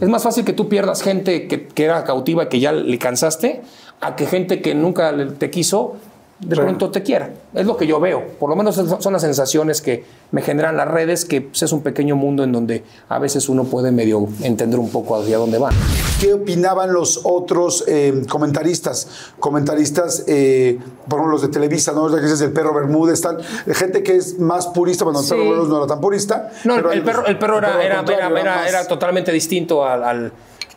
Es 0.00 0.08
más 0.08 0.22
fácil 0.22 0.44
que 0.44 0.52
tú 0.52 0.68
pierdas 0.68 1.02
gente 1.02 1.46
que, 1.48 1.66
que 1.66 1.84
era 1.84 2.04
cautiva 2.04 2.44
y 2.44 2.48
que 2.48 2.60
ya 2.60 2.72
le 2.72 2.98
cansaste, 2.98 3.62
a 4.00 4.16
que 4.16 4.26
gente 4.26 4.60
que 4.62 4.74
nunca 4.74 5.14
te 5.38 5.50
quiso, 5.50 5.96
de 6.40 6.56
Sí. 6.56 6.62
pronto 6.62 6.90
te 6.90 7.02
quiera. 7.02 7.30
Es 7.54 7.66
lo 7.66 7.76
que 7.76 7.86
yo 7.86 8.00
veo. 8.00 8.24
Por 8.38 8.48
lo 8.48 8.56
menos 8.56 8.74
son 8.74 9.12
las 9.12 9.22
sensaciones 9.22 9.82
que 9.82 10.04
me 10.30 10.40
generan 10.40 10.76
las 10.76 10.88
redes, 10.88 11.24
que 11.26 11.42
pues, 11.42 11.62
es 11.62 11.72
un 11.72 11.82
pequeño 11.82 12.16
mundo 12.16 12.42
en 12.44 12.52
donde 12.52 12.82
a 13.10 13.18
veces 13.18 13.48
uno 13.50 13.64
puede 13.64 13.92
medio 13.92 14.26
entender 14.42 14.78
un 14.80 14.88
poco 14.90 15.16
hacia 15.16 15.36
dónde 15.36 15.58
van. 15.58 15.74
¿Qué 16.18 16.32
opinaban 16.32 16.92
los 16.94 17.20
otros 17.24 17.84
eh, 17.86 18.22
comentaristas? 18.28 19.08
Comentaristas, 19.38 20.24
eh, 20.28 20.78
por 21.08 21.18
ejemplo, 21.18 21.32
los 21.32 21.42
de 21.42 21.48
Televisa, 21.48 21.92
¿no? 21.92 22.08
Que 22.08 22.24
es 22.24 22.40
el 22.40 22.52
perro 22.52 22.72
Bermúdez, 22.72 23.20
tal. 23.20 23.38
Gente 23.72 24.02
que 24.02 24.16
es 24.16 24.38
más 24.38 24.66
purista, 24.68 25.04
bueno, 25.04 25.18
el 25.20 25.24
Sí. 25.26 25.30
perro 25.32 25.44
Bermúdez 25.44 25.68
no 25.68 25.76
era 25.78 25.86
tan 25.86 26.00
purista. 26.00 26.50
No, 26.64 26.76
pero 26.76 26.92
el 26.92 27.02
perro, 27.02 27.26
el 27.26 27.38
perro 27.38 27.58
era, 27.58 27.82
era, 27.84 28.00
era- 28.00 28.28
era- 28.28 28.30
más- 28.30 28.68
era 28.68 28.86
totalmente 28.86 29.32
distinto 29.32 29.84
al, 29.84 30.04
al- 30.04 30.32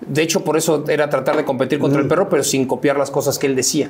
De 0.06 0.22
hecho, 0.22 0.44
por 0.44 0.58
eso 0.58 0.84
era 0.90 1.10
tratar 1.10 1.38
de 1.38 1.46
competir 1.46 1.80
contra 1.80 2.02
el 2.02 2.08
perro, 2.10 2.28
pero 2.28 2.44
sin 2.44 2.68
copiar 2.68 2.98
las 2.98 3.10
cosas 3.10 3.40
que 3.40 3.48
él 3.48 3.56
decía. 3.56 3.90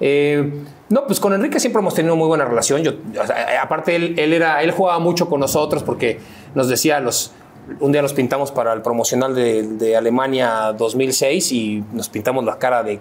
Eh, 0.00 0.64
no, 0.90 1.06
pues 1.06 1.20
con 1.20 1.32
Enrique 1.32 1.60
siempre 1.60 1.80
hemos 1.80 1.94
tenido 1.94 2.16
muy 2.16 2.28
buena 2.28 2.44
relación. 2.44 2.82
Yo, 2.82 2.92
sea, 3.26 3.62
aparte, 3.62 3.96
él, 3.96 4.32
era, 4.32 4.62
él 4.62 4.70
jugaba 4.70 4.98
mucho 4.98 5.28
con 5.28 5.40
nosotros 5.40 5.82
porque 5.82 6.18
nos 6.54 6.68
decía 6.68 7.00
los. 7.00 7.32
Un 7.80 7.92
día 7.92 8.00
nos 8.00 8.14
pintamos 8.14 8.50
para 8.50 8.72
el 8.72 8.80
promocional 8.80 9.34
de, 9.34 9.62
de 9.62 9.94
Alemania 9.94 10.72
2006 10.72 11.52
y 11.52 11.84
nos 11.92 12.08
pintamos 12.08 12.42
la 12.42 12.56
cara 12.56 12.82
de, 12.82 12.98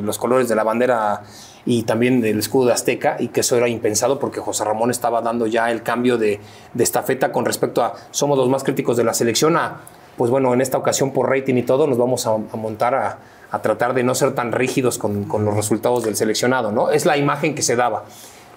los 0.00 0.18
colores 0.18 0.48
de 0.48 0.54
la 0.54 0.62
bandera 0.62 1.22
y 1.66 1.82
también 1.82 2.20
del 2.20 2.38
escudo 2.38 2.66
de 2.66 2.74
Azteca 2.74 3.16
y 3.18 3.28
que 3.28 3.40
eso 3.40 3.56
era 3.56 3.68
impensado 3.68 4.20
porque 4.20 4.38
José 4.38 4.64
Ramón 4.64 4.92
estaba 4.92 5.20
dando 5.20 5.48
ya 5.48 5.68
el 5.72 5.82
cambio 5.82 6.16
de, 6.16 6.38
estafeta 6.78 7.32
con 7.32 7.44
respecto 7.44 7.82
a 7.82 7.94
somos 8.12 8.38
los 8.38 8.48
más 8.48 8.62
críticos 8.62 8.96
de 8.96 9.02
la 9.02 9.14
selección 9.14 9.56
a 9.56 9.80
pues 10.16 10.30
bueno 10.30 10.54
en 10.54 10.60
esta 10.60 10.78
ocasión 10.78 11.10
por 11.10 11.28
rating 11.28 11.56
y 11.56 11.62
todo 11.64 11.88
nos 11.88 11.98
vamos 11.98 12.24
a 12.24 12.36
montar 12.56 12.94
a, 12.94 13.18
a 13.52 13.60
tratar 13.60 13.94
de 13.94 14.02
no 14.02 14.14
ser 14.14 14.34
tan 14.34 14.50
rígidos 14.50 14.98
con, 14.98 15.24
con 15.24 15.44
los 15.44 15.54
resultados 15.54 16.02
del 16.02 16.16
seleccionado 16.16 16.72
no 16.72 16.90
es 16.90 17.06
la 17.06 17.16
imagen 17.16 17.54
que 17.54 17.62
se 17.62 17.76
daba 17.76 18.04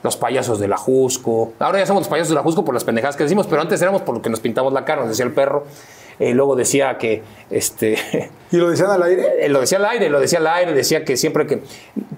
los 0.03 0.17
payasos 0.17 0.59
de 0.59 0.67
la 0.67 0.77
Jusco. 0.77 1.53
Ahora 1.59 1.79
ya 1.79 1.85
somos 1.85 2.01
los 2.01 2.07
payasos 2.07 2.29
de 2.29 2.35
la 2.35 2.43
Jusco 2.43 2.63
por 2.63 2.73
las 2.73 2.83
pendejadas 2.83 3.15
que 3.15 3.23
decimos, 3.23 3.47
pero 3.47 3.61
antes 3.61 3.81
éramos 3.81 4.03
por 4.03 4.15
lo 4.15 4.21
que 4.21 4.29
nos 4.29 4.39
pintamos 4.39 4.71
la 4.71 4.85
cara, 4.85 5.01
nos 5.01 5.09
decía 5.09 5.25
el 5.25 5.33
perro. 5.33 5.65
Eh, 6.19 6.33
luego 6.33 6.55
decía 6.55 6.97
que 6.97 7.23
este 7.49 7.97
¿Y 8.51 8.57
lo 8.57 8.69
decían 8.69 8.91
al 8.91 9.03
aire? 9.03 9.45
Eh, 9.45 9.49
lo 9.49 9.59
decía 9.59 9.79
al 9.79 9.85
aire, 9.85 10.09
lo 10.09 10.19
decía 10.19 10.39
al 10.39 10.47
aire, 10.47 10.73
decía 10.73 11.03
que 11.03 11.17
siempre 11.17 11.47
que 11.47 11.61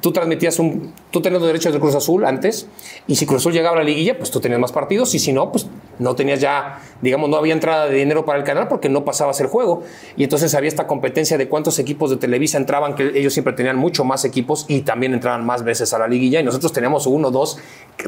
tú 0.02 0.11
transmitías 0.11 0.60
un. 0.60 0.94
Tú 1.10 1.22
tenías 1.22 1.41
los 1.41 1.48
derechos 1.48 1.72
del 1.72 1.82
Cruz 1.82 1.95
Azul 1.95 2.26
antes, 2.26 2.68
y 3.07 3.15
si 3.15 3.26
Cruz 3.26 3.41
Azul 3.41 3.53
llegaba 3.53 3.78
a 3.78 3.80
la 3.80 3.86
liguilla, 3.86 4.18
pues 4.18 4.30
tú 4.30 4.40
tenías 4.41 4.60
más 4.60 4.72
partidos, 4.72 5.15
y 5.15 5.19
si 5.19 5.32
no, 5.32 5.52
pues 5.52 5.68
no 5.99 6.15
tenías 6.15 6.40
ya, 6.40 6.80
digamos, 7.02 7.30
no 7.30 7.38
había 7.38 7.53
entrada 7.53 7.88
de 7.88 7.95
dinero 7.95 8.26
para 8.26 8.38
el 8.38 8.44
canal 8.44 8.68
porque 8.68 8.90
no 8.90 9.06
pasabas 9.06 9.40
el 9.40 9.48
juego. 9.48 9.84
Y 10.18 10.26
entonces 10.26 10.53
había 10.53 10.68
esta 10.68 10.86
competencia 10.86 11.38
de 11.38 11.48
cuántos 11.48 11.80
equipos 11.80 12.10
de 12.10 12.18
Televisa 12.18 12.57
entraban, 12.57 12.94
que 12.94 13.11
ellos 13.15 13.34
siempre 13.34 13.53
tenían 13.53 13.78
mucho 13.78 14.03
más 14.03 14.26
equipos 14.26 14.65
y 14.68 14.82
también 14.82 15.14
entraban 15.14 15.45
más 15.45 15.64
veces 15.64 15.94
a 15.94 15.99
la 15.99 16.07
liguilla, 16.07 16.41
y 16.41 16.44
nosotros 16.44 16.74
teníamos 16.74 17.07
uno, 17.07 17.32
dos, 17.32 17.57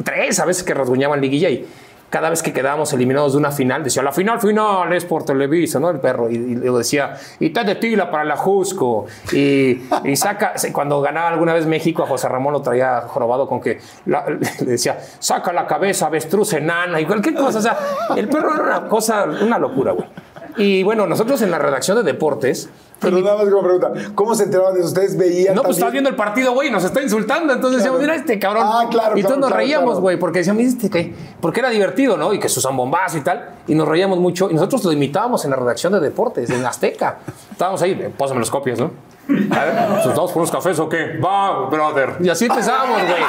tres 0.04 0.40
a 0.40 0.46
veces 0.46 0.64
que 0.64 0.74
rasguñaban 0.74 1.22
liguilla 1.22 1.50
y 1.50 1.66
cada 2.10 2.30
vez 2.30 2.42
que 2.42 2.54
quedábamos 2.54 2.92
eliminados 2.94 3.34
de 3.34 3.38
una 3.38 3.52
final, 3.52 3.84
decía, 3.84 4.02
la 4.02 4.12
final 4.12 4.40
final 4.40 4.92
es 4.94 5.06
por 5.06 5.24
Televisa, 5.24 5.80
¿no? 5.80 5.90
El 5.90 6.00
perro. 6.00 6.30
Y, 6.30 6.36
y 6.36 6.56
decía, 6.56 7.16
y 7.40 7.52
te 7.52 7.64
de 7.64 7.76
tila 7.76 8.10
para 8.10 8.24
la 8.24 8.36
Jusco. 8.36 9.06
Y, 9.32 9.82
y 10.04 10.16
saca, 10.16 10.54
cuando 10.74 11.02
ganaba 11.02 11.30
alguna 11.30 11.54
vez 11.54 11.66
México, 11.66 12.04
a 12.04 12.08
José 12.08 12.28
Ramón 12.28 12.54
lo 12.54 12.62
traía 12.62 13.02
jorobado 13.02 13.48
con 13.48 13.62
que 13.62 13.80
la- 14.06 14.26
le 14.30 14.40
decía, 14.72 14.98
saca 15.20 15.54
la 15.54 15.68
cabeza, 15.68 16.08
avestruz 16.08 16.54
enana, 16.54 17.00
y 17.00 17.06
cualquier 17.06 17.36
cosa. 17.36 17.60
O 17.60 17.62
sea, 17.62 17.78
el 18.18 18.28
perro 18.28 18.54
era 18.56 18.64
una 18.64 18.88
cosa, 18.88 19.26
una 19.42 19.58
locura, 19.60 19.92
güey. 19.92 20.08
Y 20.60 20.84
bueno, 20.84 21.08
nosotros 21.08 21.42
en 21.42 21.52
la 21.52 21.58
redacción 21.58 21.98
de 21.98 22.04
deportes, 22.04 22.70
Pero 23.00 23.18
nada 23.22 23.38
más 23.38 23.50
como 23.50 23.64
pregunta, 23.64 23.94
¿cómo 24.14 24.36
se 24.36 24.44
enteraban 24.44 24.74
de 24.74 24.82
eso? 24.82 24.90
¿Ustedes 24.90 25.18
veían 25.18 25.56
no, 25.56 25.64
pues 25.64 25.78
estás 25.78 25.92
viendo 25.92 26.10
el 26.10 26.18
partido, 26.18 26.54
güey, 26.54 26.68
y 26.68 26.72
nos 26.72 26.84
está 26.84 27.02
insultando. 27.02 27.54
Entonces 27.54 27.82
Claro. 27.82 27.98
decíamos, 27.98 28.02
mira 28.02 28.16
este 28.16 28.40
cabrón. 28.40 28.64
Ah, 28.66 28.72
claro, 28.72 28.88
y 28.90 28.92
claro, 28.92 29.16
entonces 29.16 29.38
nos 29.40 29.48
claro, 29.48 29.56
reíamos, 29.64 29.86
claro. 29.86 30.02
güey, 30.02 30.20
porque 30.20 30.40
decíamos, 30.40 30.58
"Mira 30.64 30.70
este 30.76 30.90
qué?". 30.90 31.14
porque 31.40 31.62
era 31.62 31.70
divertido, 31.70 32.18
¿no? 32.18 32.34
Y 32.34 32.40
que 32.40 32.50
Susan 32.50 32.76
Bombazo 32.76 33.18
y 33.18 33.22
tal. 33.22 33.52
Y 33.68 33.76
nos 33.76 33.88
reíamos 33.88 34.20
mucho. 34.20 34.50
Y 34.52 34.54
nosotros 34.54 34.84
lo 34.84 34.92
imitábamos 34.92 35.46
en 35.46 35.52
la 35.52 35.56
redacción 35.56 35.94
de 35.94 36.02
deportes, 36.02 36.50
en 36.50 36.66
Azteca. 36.66 37.20
Estábamos 37.52 37.82
ahí, 37.82 38.14
pásame 38.18 38.42
los 38.42 38.52
copias, 38.52 38.78
¿no? 38.80 38.92
¿Nos 39.30 40.16
vamos 40.16 40.32
por 40.32 40.38
unos 40.38 40.52
cafés 40.52 40.80
o 40.80 40.90
qué? 40.90 41.18
Va, 41.24 41.70
brother. 41.70 42.16
Y 42.20 42.30
así 42.30 42.46
empezábamos, 42.46 43.02
güey. 43.02 43.22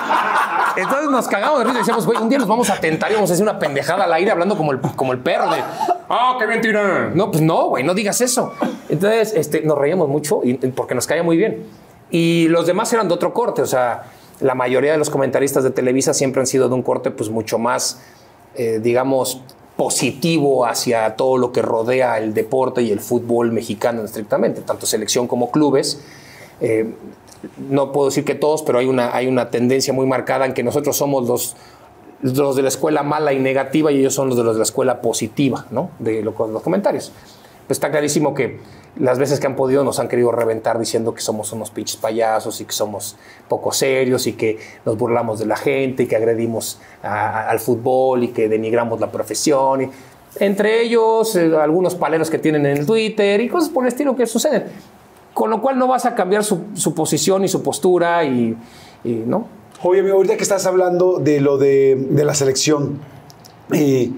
Entonces 0.77 1.11
nos 1.11 1.29
cagamos 1.29 1.59
de 1.59 1.65
risa 1.65 1.77
y 1.77 1.79
decíamos, 1.81 2.07
güey, 2.07 2.19
un 2.19 2.29
día 2.29 2.39
nos 2.39 2.49
vamos 2.49 2.71
a 2.71 2.81
tentar 2.81 3.11
y 3.11 3.15
vamos 3.15 3.31
a 3.31 3.35
hacer 3.35 3.43
una 3.43 3.59
pendejada 3.59 4.05
al 4.05 4.13
aire 4.15 4.31
hablando 4.31 4.57
como 4.57 4.73
el, 4.73 4.81
como 4.81 5.13
el 5.13 5.19
perro 5.19 5.51
de, 5.51 5.63
ah, 6.09 6.37
qué 6.39 6.47
mentira. 6.47 7.11
No, 7.15 7.31
pues 7.31 7.43
no, 7.43 7.69
güey, 7.69 7.85
no 7.85 7.95
digas 7.95 8.21
eso. 8.21 8.55
Entonces, 8.89 9.35
este, 9.35 9.61
nos 9.63 9.77
reíamos 9.77 10.09
mucho 10.09 10.41
y, 10.43 10.55
porque 10.55 10.95
nos 10.95 11.07
caía 11.07 11.23
muy 11.23 11.37
bien. 11.37 11.65
Y 12.11 12.49
los 12.49 12.67
demás 12.67 12.93
eran 12.93 13.09
de 13.09 13.15
otro 13.15 13.33
corte, 13.35 13.63
o 13.63 13.67
sea, 13.67 14.05
la 14.41 14.55
mayoría 14.55 14.93
de 14.93 14.99
los 14.99 15.11
comentaristas 15.11 15.63
de 15.65 15.71
Televisa 15.71 16.15
siempre 16.15 16.41
han 16.41 16.47
sido 16.47 16.69
de 16.69 16.75
un 16.75 16.83
corte 16.83 17.11
pues 17.11 17.31
mucho 17.31 17.59
más, 17.59 18.01
eh, 18.55 18.81
digamos, 18.83 19.43
positivo 19.81 20.66
hacia 20.66 21.16
todo 21.16 21.39
lo 21.39 21.52
que 21.52 21.62
rodea 21.62 22.19
el 22.19 22.35
deporte 22.35 22.82
y 22.82 22.90
el 22.90 23.01
fútbol 23.01 23.51
mexicano 23.51 24.05
estrictamente, 24.05 24.61
tanto 24.61 24.85
selección 24.85 25.27
como 25.27 25.51
clubes. 25.51 26.02
Eh, 26.61 26.93
no 27.70 27.90
puedo 27.90 28.09
decir 28.11 28.27
que 28.27 28.35
todos, 28.35 28.62
pero 28.62 28.78
hay 28.78 28.85
una, 28.85 29.16
hay 29.16 29.27
una 29.27 29.48
tendencia 29.48 29.94
muy 29.94 30.07
marcada 30.07 30.44
en 30.44 30.52
que 30.52 30.62
nosotros 30.62 30.98
somos 30.98 31.27
los, 31.27 31.57
los 32.20 32.57
de 32.57 32.61
la 32.61 32.69
escuela 32.69 33.02
mala 33.02 33.32
y 33.32 33.39
negativa 33.39 33.90
y 33.90 34.01
ellos 34.01 34.12
son 34.12 34.28
los 34.28 34.36
de 34.36 34.44
los 34.44 34.55
de 34.57 34.59
la 34.59 34.65
escuela 34.65 35.01
positiva, 35.01 35.65
¿no? 35.70 35.89
De 35.98 36.20
lo- 36.23 36.35
los 36.48 36.62
comentarios. 36.62 37.11
Pues 37.71 37.77
está 37.77 37.93
clarísimo 37.93 38.35
que 38.35 38.59
las 38.97 39.21
veces 39.21 39.39
que 39.39 39.47
han 39.47 39.55
podido 39.55 39.85
nos 39.85 40.01
han 40.01 40.09
querido 40.09 40.33
reventar 40.33 40.77
diciendo 40.77 41.15
que 41.15 41.21
somos 41.21 41.53
unos 41.53 41.71
pinches 41.71 41.99
payasos 41.99 42.61
y 42.61 42.65
que 42.65 42.73
somos 42.73 43.15
poco 43.47 43.71
serios 43.71 44.27
y 44.27 44.33
que 44.33 44.59
nos 44.85 44.99
burlamos 44.99 45.39
de 45.39 45.47
la 45.47 45.55
gente 45.55 46.03
y 46.03 46.07
que 46.09 46.17
agredimos 46.17 46.81
al 47.01 47.61
fútbol 47.61 48.25
y 48.25 48.29
que 48.31 48.49
denigramos 48.49 48.99
la 48.99 49.13
profesión. 49.13 49.83
Y, 49.83 49.91
entre 50.41 50.83
ellos, 50.83 51.37
eh, 51.37 51.53
algunos 51.57 51.95
paleros 51.95 52.29
que 52.29 52.41
tienen 52.41 52.67
en 52.67 52.79
el 52.79 52.87
Twitter 52.87 53.41
y 53.41 53.49
cosas 53.49 53.69
por 53.69 53.85
el 53.85 53.89
estilo 53.93 54.17
que 54.17 54.27
suceden. 54.27 54.65
Con 55.33 55.49
lo 55.49 55.63
cual 55.63 55.79
no 55.79 55.87
vas 55.87 56.07
a 56.07 56.17
cambiar 56.17 56.43
su, 56.43 56.63
su 56.75 56.93
posición 56.93 57.45
y 57.45 57.49
su 57.49 57.63
postura 57.63 58.25
y, 58.25 58.57
y, 59.05 59.13
¿no? 59.13 59.47
Oye, 59.85 60.01
amigo, 60.01 60.17
ahorita 60.17 60.37
que 60.37 60.43
estás 60.43 60.67
hablando 60.67 61.21
de 61.21 61.41
lo 61.41 61.57
de, 61.57 61.95
de 62.11 62.25
la 62.25 62.35
selección, 62.35 62.99
eh, 63.73 64.11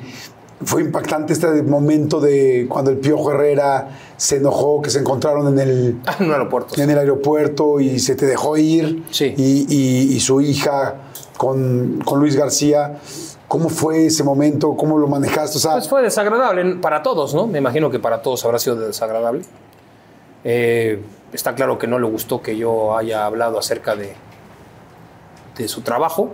fue 0.65 0.83
impactante 0.83 1.33
este 1.33 1.63
momento 1.63 2.21
de 2.21 2.67
cuando 2.69 2.91
el 2.91 2.99
Piojo 2.99 3.33
Herrera 3.33 3.89
se 4.17 4.37
enojó, 4.37 4.81
que 4.83 4.91
se 4.91 5.01
encontraron 5.01 5.49
en 5.49 5.59
el, 5.59 5.97
En 6.21 6.31
aeropuerto. 6.33 6.81
en 6.81 6.91
el 6.91 6.99
aeropuerto 6.99 7.81
y 7.81 7.99
se 7.99 8.15
te 8.15 8.27
dejó 8.27 8.57
ir. 8.57 9.05
Sí. 9.11 9.35
Y, 9.37 9.67
y- 9.69 10.17
y 10.17 10.21
su 10.21 10.41
hija 10.41 10.95
con, 11.37 12.01
con 12.05 12.21
Luis 12.21 12.37
García. 12.37 12.99
¿Cómo 13.49 13.69
fue 13.69 14.07
ese 14.07 14.25
momento? 14.25 14.75
¿Cómo 14.77 14.97
lo 14.97 15.07
manejaste? 15.09 15.59
O 15.59 15.61
sea, 15.61 15.73
Pues 15.73 15.89
fue 15.89 16.01
desagradable 16.03 16.77
para 16.77 17.03
todos, 17.03 17.35
¿no? 17.35 17.47
Me 17.47 17.59
imagino 17.59 17.91
que 17.91 17.99
para 17.99 18.23
todos 18.23 18.43
habrá 18.47 18.59
sido 18.59 18.77
desagradable. 18.77 19.43
Eh, 20.45 21.03
está 21.33 21.55
claro 21.55 21.79
que 21.79 21.87
no 21.87 21.99
le 21.99 22.07
gustó 22.07 22.41
que 22.43 22.57
yo 22.57 22.97
haya 22.97 23.27
hablado 23.27 23.59
acerca 23.59 23.95
de, 23.95 24.15
de 25.59 25.69
su 25.69 25.83
trabajo. 25.83 26.31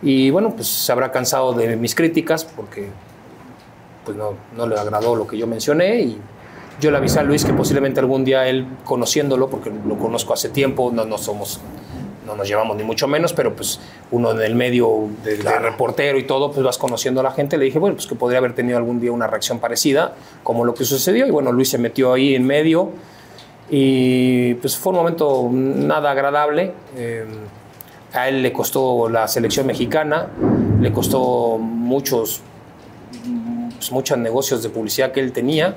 Y 0.00 0.30
bueno, 0.30 0.54
pues 0.54 0.68
se 0.68 0.92
habrá 0.92 1.10
cansado 1.10 1.52
de 1.54 1.74
mis 1.76 1.94
críticas 1.96 2.44
porque 2.44 2.88
pues 4.08 4.16
no, 4.16 4.32
no 4.56 4.66
le 4.66 4.74
agradó 4.80 5.14
lo 5.14 5.26
que 5.26 5.36
yo 5.36 5.46
mencioné 5.46 6.00
y 6.00 6.18
yo 6.80 6.90
le 6.90 6.96
avisé 6.96 7.18
a 7.18 7.22
Luis 7.22 7.44
que 7.44 7.52
posiblemente 7.52 8.00
algún 8.00 8.24
día 8.24 8.48
él, 8.48 8.66
conociéndolo, 8.82 9.50
porque 9.50 9.70
lo 9.86 9.98
conozco 9.98 10.32
hace 10.32 10.48
tiempo, 10.48 10.90
no, 10.90 11.04
no 11.04 11.18
somos, 11.18 11.60
no 12.26 12.34
nos 12.34 12.48
llevamos 12.48 12.78
ni 12.78 12.84
mucho 12.84 13.06
menos, 13.06 13.34
pero 13.34 13.54
pues 13.54 13.80
uno 14.10 14.30
en 14.30 14.40
el 14.40 14.54
medio 14.54 15.10
de, 15.22 15.36
de 15.36 15.58
reportero 15.58 16.16
y 16.16 16.22
todo, 16.22 16.50
pues 16.50 16.64
vas 16.64 16.78
conociendo 16.78 17.20
a 17.20 17.22
la 17.22 17.32
gente. 17.32 17.58
Le 17.58 17.66
dije, 17.66 17.78
bueno, 17.78 17.96
pues 17.96 18.06
que 18.06 18.14
podría 18.14 18.38
haber 18.38 18.54
tenido 18.54 18.78
algún 18.78 18.98
día 18.98 19.12
una 19.12 19.26
reacción 19.26 19.58
parecida, 19.58 20.14
como 20.42 20.64
lo 20.64 20.72
que 20.72 20.86
sucedió. 20.86 21.26
Y 21.26 21.30
bueno, 21.30 21.52
Luis 21.52 21.68
se 21.68 21.76
metió 21.76 22.14
ahí 22.14 22.34
en 22.34 22.46
medio 22.46 22.92
y 23.68 24.54
pues 24.54 24.74
fue 24.78 24.92
un 24.92 25.00
momento 25.00 25.50
nada 25.52 26.12
agradable. 26.12 26.72
Eh, 26.96 27.26
a 28.14 28.28
él 28.30 28.42
le 28.42 28.54
costó 28.54 29.10
la 29.10 29.28
selección 29.28 29.66
mexicana, 29.66 30.28
le 30.80 30.90
costó 30.92 31.58
muchos, 31.58 32.40
pues, 33.88 33.92
muchos 33.92 34.18
negocios 34.18 34.62
de 34.62 34.68
publicidad 34.68 35.12
que 35.12 35.20
él 35.20 35.32
tenía, 35.32 35.74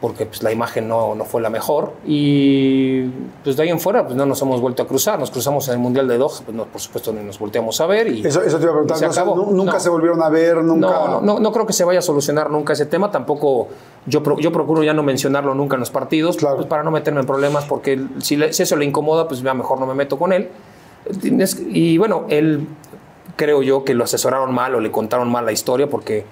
porque 0.00 0.26
pues, 0.26 0.42
la 0.42 0.50
imagen 0.50 0.88
no, 0.88 1.14
no 1.14 1.24
fue 1.24 1.40
la 1.40 1.48
mejor. 1.50 1.92
Y 2.04 3.02
pues 3.44 3.56
de 3.56 3.62
ahí 3.62 3.68
en 3.68 3.78
fuera 3.78 4.04
pues, 4.04 4.16
no 4.16 4.26
nos 4.26 4.42
hemos 4.42 4.60
vuelto 4.60 4.82
a 4.82 4.88
cruzar. 4.88 5.18
Nos 5.20 5.30
cruzamos 5.30 5.68
en 5.68 5.74
el 5.74 5.80
Mundial 5.80 6.08
de 6.08 6.18
Doha, 6.18 6.40
pues 6.44 6.56
no, 6.56 6.64
por 6.64 6.80
supuesto 6.80 7.12
ni 7.12 7.22
nos 7.22 7.38
volteamos 7.38 7.80
a 7.80 7.86
ver. 7.86 8.08
Y, 8.08 8.26
eso, 8.26 8.42
eso 8.42 8.56
te 8.58 8.64
iba 8.64 8.72
a 8.72 8.74
preguntar. 8.82 8.96
se 8.98 9.24
nunca 9.24 9.72
No. 9.74 9.80
se 9.80 9.88
volvieron 9.88 10.20
a 10.22 10.28
ver, 10.28 10.56
nunca. 10.64 10.88
No, 10.88 11.20
no, 11.20 11.38
no, 11.38 11.52
creo 11.52 11.66
que 11.66 11.72
se 11.72 11.84
vaya 11.84 12.00
a 12.00 12.02
solucionar 12.02 12.50
nunca 12.50 12.72
ese 12.72 12.86
tema. 12.86 13.12
Tampoco 13.12 13.68
yo, 14.06 14.22
pro- 14.24 14.38
yo 14.40 14.50
procuro 14.50 14.82
ya 14.82 14.92
no 14.92 15.04
mencionarlo 15.04 15.54
nunca 15.54 15.76
en 15.76 15.80
los 15.80 15.90
partidos, 15.90 16.36
Claro. 16.36 16.56
pues, 16.56 16.66
para 16.68 16.82
no 16.82 16.90
meterme 16.90 17.20
en 17.20 17.26
problemas, 17.26 17.64
porque 17.66 18.00
si, 18.18 18.36
le- 18.36 18.52
si 18.52 18.64
eso 18.64 18.74
le 18.76 18.84
incomoda, 18.84 19.28
pues 19.28 19.40
ya 19.42 19.54
mejor 19.54 19.78
no 19.78 19.86
me 19.86 19.94
meto 19.94 20.18
con 20.18 20.32
él. 20.32 20.48
Y 21.70 21.98
bueno, 21.98 22.24
él 22.28 22.66
creo 23.36 23.62
yo 23.62 23.84
que 23.84 23.94
lo 23.94 24.04
asesoraron 24.04 24.52
mal 24.54 24.74
o 24.74 24.80
le 24.80 24.90
contaron 24.90 25.30
mal 25.30 25.44
la 25.44 25.52
historia 25.52 25.88
porque 25.88 26.24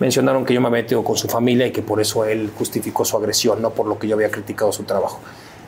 mencionaron 0.00 0.44
que 0.44 0.54
yo 0.54 0.60
me 0.60 0.68
había 0.68 0.82
metido 0.82 1.02
con 1.04 1.16
su 1.16 1.28
familia 1.28 1.66
y 1.66 1.72
que 1.72 1.82
por 1.82 2.00
eso 2.00 2.24
él 2.24 2.50
justificó 2.56 3.04
su 3.04 3.16
agresión, 3.16 3.60
no 3.62 3.70
por 3.70 3.86
lo 3.86 3.98
que 3.98 4.08
yo 4.08 4.14
había 4.14 4.30
criticado 4.30 4.72
su 4.72 4.84
trabajo. 4.84 5.20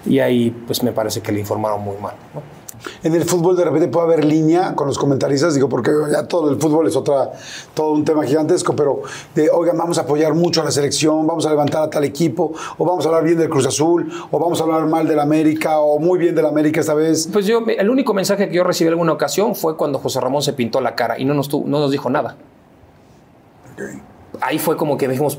Y 0.07 0.19
ahí 0.21 0.51
pues 0.67 0.83
me 0.83 0.93
parece 0.93 1.21
que 1.21 1.33
le 1.33 1.41
informaron 1.41 1.83
muy 1.83 1.97
mal. 1.99 2.15
¿no? 2.35 2.61
En 3.03 3.15
el 3.15 3.25
fútbol 3.25 3.57
de 3.57 3.65
repente 3.65 3.89
puede 3.89 4.07
haber 4.07 4.25
línea 4.25 4.75
con 4.75 4.87
los 4.87 4.99
comentaristas, 4.99 5.55
digo, 5.55 5.69
porque 5.69 5.91
ya 6.11 6.27
todo 6.27 6.51
el 6.51 6.59
fútbol 6.59 6.87
es 6.87 6.97
otra, 6.97 7.31
todo 7.75 7.93
un 7.93 8.05
tema 8.05 8.25
gigantesco, 8.25 8.75
pero 8.75 9.03
de, 9.35 9.51
oigan, 9.51 9.77
vamos 9.77 9.99
a 9.99 10.03
apoyar 10.03 10.35
mucho 10.35 10.63
a 10.63 10.65
la 10.65 10.71
selección, 10.71 11.27
vamos 11.27 11.47
a 11.47 11.51
levantar 11.51 11.83
a 11.83 11.91
tal 11.91 12.05
equipo, 12.05 12.53
o 12.79 12.85
vamos 12.85 13.05
a 13.05 13.09
hablar 13.09 13.25
bien 13.25 13.39
del 13.39 13.49
Cruz 13.49 13.67
Azul, 13.67 14.11
o 14.31 14.39
vamos 14.39 14.61
a 14.61 14.65
hablar 14.65 14.87
mal 14.87 15.07
del 15.07 15.19
América, 15.19 15.81
o 15.81 15.99
muy 15.99 16.19
bien 16.19 16.35
del 16.35 16.47
América 16.47 16.81
esta 16.81 16.95
vez. 16.95 17.29
Pues 17.33 17.47
yo, 17.47 17.63
el 17.67 17.91
único 17.91 18.15
mensaje 18.15 18.49
que 18.49 18.55
yo 18.55 18.65
recibí 18.65 18.89
en 18.89 18.93
alguna 18.93 19.13
ocasión 19.13 19.55
fue 19.55 19.77
cuando 19.77 19.99
José 19.99 20.21
Ramón 20.21 20.43
se 20.43 20.53
pintó 20.53 20.81
la 20.81 20.95
cara 20.95 21.19
y 21.19 21.25
no 21.25 21.35
nos, 21.35 21.53
no 21.53 21.81
nos 21.81 21.91
dijo 21.91 22.09
nada. 22.11 22.37
Ahí 24.41 24.59
fue 24.59 24.77
como 24.77 24.97
que 24.97 25.09
dijimos, 25.09 25.39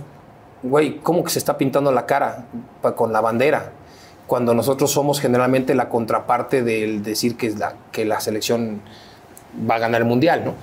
güey, 0.63 0.97
¿cómo 0.99 1.23
que 1.23 1.29
se 1.31 1.39
está 1.39 1.57
pintando 1.57 1.91
la 1.91 2.05
cara 2.05 2.45
con 2.95 3.11
la 3.13 3.21
bandera? 3.21 3.71
Cuando 4.27 4.53
nosotros 4.53 4.91
somos 4.91 5.19
generalmente 5.19 5.75
la 5.75 5.89
contraparte 5.89 6.63
del 6.63 7.03
decir 7.03 7.35
que, 7.35 7.47
es 7.47 7.57
la, 7.59 7.73
que 7.91 8.05
la 8.05 8.19
selección 8.21 8.81
va 9.69 9.75
a 9.75 9.79
ganar 9.79 10.01
el 10.01 10.07
mundial, 10.07 10.43
¿no? 10.45 10.53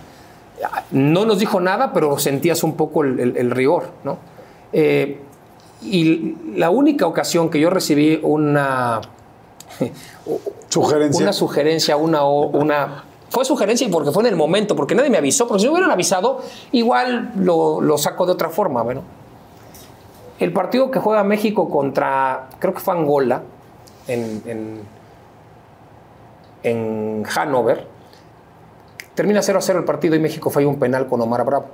No 0.90 1.24
nos 1.26 1.38
dijo 1.38 1.60
nada, 1.60 1.92
pero 1.92 2.18
sentías 2.18 2.62
un 2.64 2.74
poco 2.76 3.04
el, 3.04 3.20
el- 3.20 3.36
el 3.36 3.50
rigor, 3.50 3.90
¿no? 4.04 4.18
Eh, 4.72 5.20
y 5.82 6.34
la 6.56 6.70
única 6.70 7.06
ocasión 7.06 7.50
que 7.50 7.60
yo 7.60 7.70
recibí 7.70 8.18
una 8.22 9.00
Sugerencia. 10.68 11.22
una 11.22 11.32
sugerencia, 11.32 11.96
una... 11.96 13.04
Fue 13.30 13.44
sugerencia 13.44 13.86
y 13.86 13.90
porque 13.90 14.10
fue 14.10 14.22
en 14.22 14.28
el 14.30 14.36
momento, 14.36 14.74
porque 14.74 14.94
nadie 14.94 15.10
me 15.10 15.18
avisó, 15.18 15.46
porque 15.46 15.60
si 15.60 15.66
me 15.66 15.72
hubieran 15.72 15.90
avisado, 15.90 16.40
igual 16.72 17.32
lo, 17.36 17.98
saco 17.98 18.24
de 18.26 18.32
otra 18.32 18.48
forma, 18.48 18.82
bueno. 18.82 19.02
El 20.38 20.52
partido 20.52 20.90
que 20.90 20.98
juega 20.98 21.24
México 21.24 21.68
contra, 21.68 22.48
creo 22.58 22.72
que 22.72 22.80
fue 22.80 22.94
Angola, 22.94 23.42
en, 24.06 24.80
en, 26.62 27.24
Hannover, 27.24 27.86
termina 29.14 29.42
0 29.42 29.58
a 29.58 29.62
0 29.62 29.78
el 29.80 29.84
partido 29.84 30.14
y 30.14 30.18
México 30.20 30.48
falla 30.48 30.68
un 30.68 30.78
penal 30.78 31.06
con 31.06 31.20
Omar 31.20 31.44
Bravo. 31.44 31.66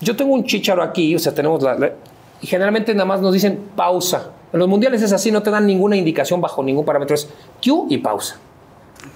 Yo 0.00 0.16
tengo 0.16 0.32
un 0.32 0.44
chicharo 0.44 0.82
aquí, 0.82 1.14
o 1.14 1.18
sea, 1.18 1.34
tenemos 1.34 1.62
la, 1.62 1.74
la- 1.74 1.92
y 2.40 2.46
generalmente 2.46 2.94
nada 2.94 3.04
más 3.04 3.20
nos 3.20 3.32
dicen 3.34 3.70
pausa. 3.76 4.30
En 4.52 4.58
los 4.58 4.68
mundiales 4.68 5.02
es 5.02 5.12
así, 5.12 5.30
no 5.30 5.42
te 5.42 5.50
dan 5.50 5.66
ninguna 5.66 5.96
indicación 5.96 6.40
bajo 6.40 6.62
ningún 6.62 6.84
parámetro, 6.84 7.14
es 7.14 7.28
cue 7.62 7.84
y 7.90 7.98
pausa. 7.98 8.38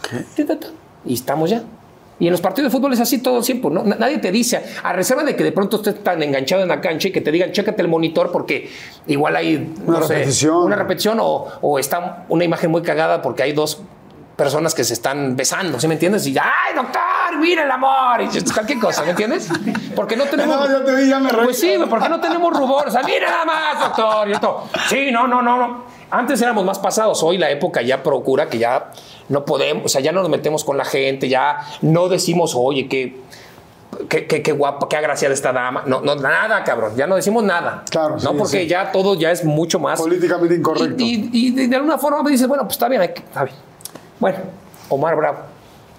Ta. 0.09 0.69
Y 1.05 1.15
estamos 1.15 1.51
ya. 1.51 1.63
Y 2.21 2.27
en 2.27 2.33
los 2.33 2.41
partidos 2.41 2.71
de 2.73 2.79
fútbol 2.79 2.93
es 2.93 3.01
así 3.01 3.19
todo 3.19 3.39
el 3.39 3.45
tiempo, 3.45 3.71
¿no? 3.71 3.83
Na- 3.83 3.97
Nadie 3.97 4.19
te 4.19 4.31
dice, 4.31 4.63
a 4.85 4.93
reserva 4.93 5.25
de 5.25 5.35
que 5.35 5.43
de 5.43 5.51
pronto 5.51 5.79
estés 5.79 6.03
tan 6.05 6.23
enganchado 6.23 6.63
en 6.63 6.69
la 6.69 6.81
cancha 6.81 7.09
y 7.09 7.13
que 7.13 7.21
te 7.21 7.33
digan, 7.33 7.51
chécate 7.51 7.83
el 7.83 7.89
monitor 7.89 8.31
porque 8.31 8.71
igual 9.09 9.35
hay 9.35 9.75
Una 9.85 9.99
no 9.99 10.07
sé, 10.07 10.15
repetición. 10.15 10.57
una 10.65 10.77
repetición 10.77 11.19
o, 11.21 11.49
o 11.61 11.79
está 11.79 12.25
una 12.29 12.45
imagen 12.45 12.71
muy 12.71 12.83
cagada 12.83 13.21
porque 13.21 13.43
hay 13.43 13.53
dos 13.53 13.83
personas 14.37 14.75
que 14.75 14.85
se 14.85 14.95
están 14.95 15.35
besando, 15.37 15.79
¿sí 15.81 15.87
me 15.89 15.95
entiendes? 15.95 16.25
Y 16.27 16.37
¡ay, 16.39 16.75
doctor, 16.77 17.37
mira 17.41 17.65
el 17.65 17.71
amor! 17.71 18.21
Y 18.23 18.29
cualquier 18.53 18.79
cosa, 18.81 19.03
¿me 19.03 19.11
entiendes? 19.11 19.49
Porque 19.97 20.17
no 20.17 20.25
tenemos... 20.25 20.57
No, 20.57 20.79
ya 20.81 20.85
te 20.85 20.95
vi, 20.95 21.09
ya 21.09 21.19
me 21.21 21.31
reí. 21.31 21.45
Pues 21.45 21.59
sí, 21.59 21.75
porque 21.91 22.09
no 22.09 22.21
tenemos 22.21 22.57
rubor. 22.57 22.89
O 22.89 22.91
sea, 22.91 23.03
mira 23.03 23.29
nada 23.31 23.45
más, 23.45 23.81
doctor. 23.81 24.29
Y 24.29 24.33
esto. 24.33 24.65
Sí, 24.89 25.11
no, 25.13 25.27
no, 25.29 25.41
no, 25.43 25.57
no. 25.57 25.85
Antes 26.16 26.41
éramos 26.43 26.65
más 26.65 26.78
pasados. 26.78 27.23
Hoy 27.23 27.39
la 27.39 27.51
época 27.51 27.82
ya 27.82 28.03
procura 28.03 28.49
que 28.49 28.59
ya 28.59 28.91
no 29.28 29.45
podemos, 29.45 29.86
o 29.86 29.89
sea, 29.89 30.01
ya 30.01 30.12
no 30.12 30.20
nos 30.20 30.31
metemos 30.31 30.62
con 30.65 30.77
la 30.77 30.85
gente, 30.85 31.28
ya 31.28 31.59
no 31.82 32.09
decimos, 32.09 32.55
oye, 32.57 32.86
qué, 32.89 33.16
qué, 34.09 34.27
qué, 34.28 34.41
qué 34.43 34.53
guapa, 34.53 34.89
qué 34.89 34.97
agraciada 34.97 35.35
esta 35.35 35.53
dama. 35.53 35.82
No, 35.86 36.03
no, 36.03 36.15
nada, 36.15 36.62
cabrón. 36.62 36.93
Ya 36.97 37.07
no 37.09 37.16
decimos 37.16 37.43
nada. 37.43 37.82
Claro, 37.91 38.15
No, 38.15 38.20
sí, 38.20 38.36
porque 38.39 38.61
sí. 38.62 38.66
ya 38.69 38.93
todo 38.93 39.15
ya 39.15 39.32
es 39.32 39.45
mucho 39.45 39.81
más. 39.81 40.01
Políticamente 40.01 40.55
incorrecto. 40.55 41.03
Y, 41.03 41.31
y- 41.32 41.61
y 41.62 41.66
de, 41.66 41.74
alguna 41.77 41.99
forma 41.99 42.23
me 42.23 42.31
dices, 42.31 42.47
bueno, 42.47 42.62
pues 42.62 42.74
está 42.74 42.89
bien, 42.89 43.03
hay 43.03 43.09
que- 43.09 43.23
está 43.23 43.43
bien. 43.45 43.57
Bueno, 44.20 44.39
Omar 44.91 45.16
Bravo, 45.16 45.39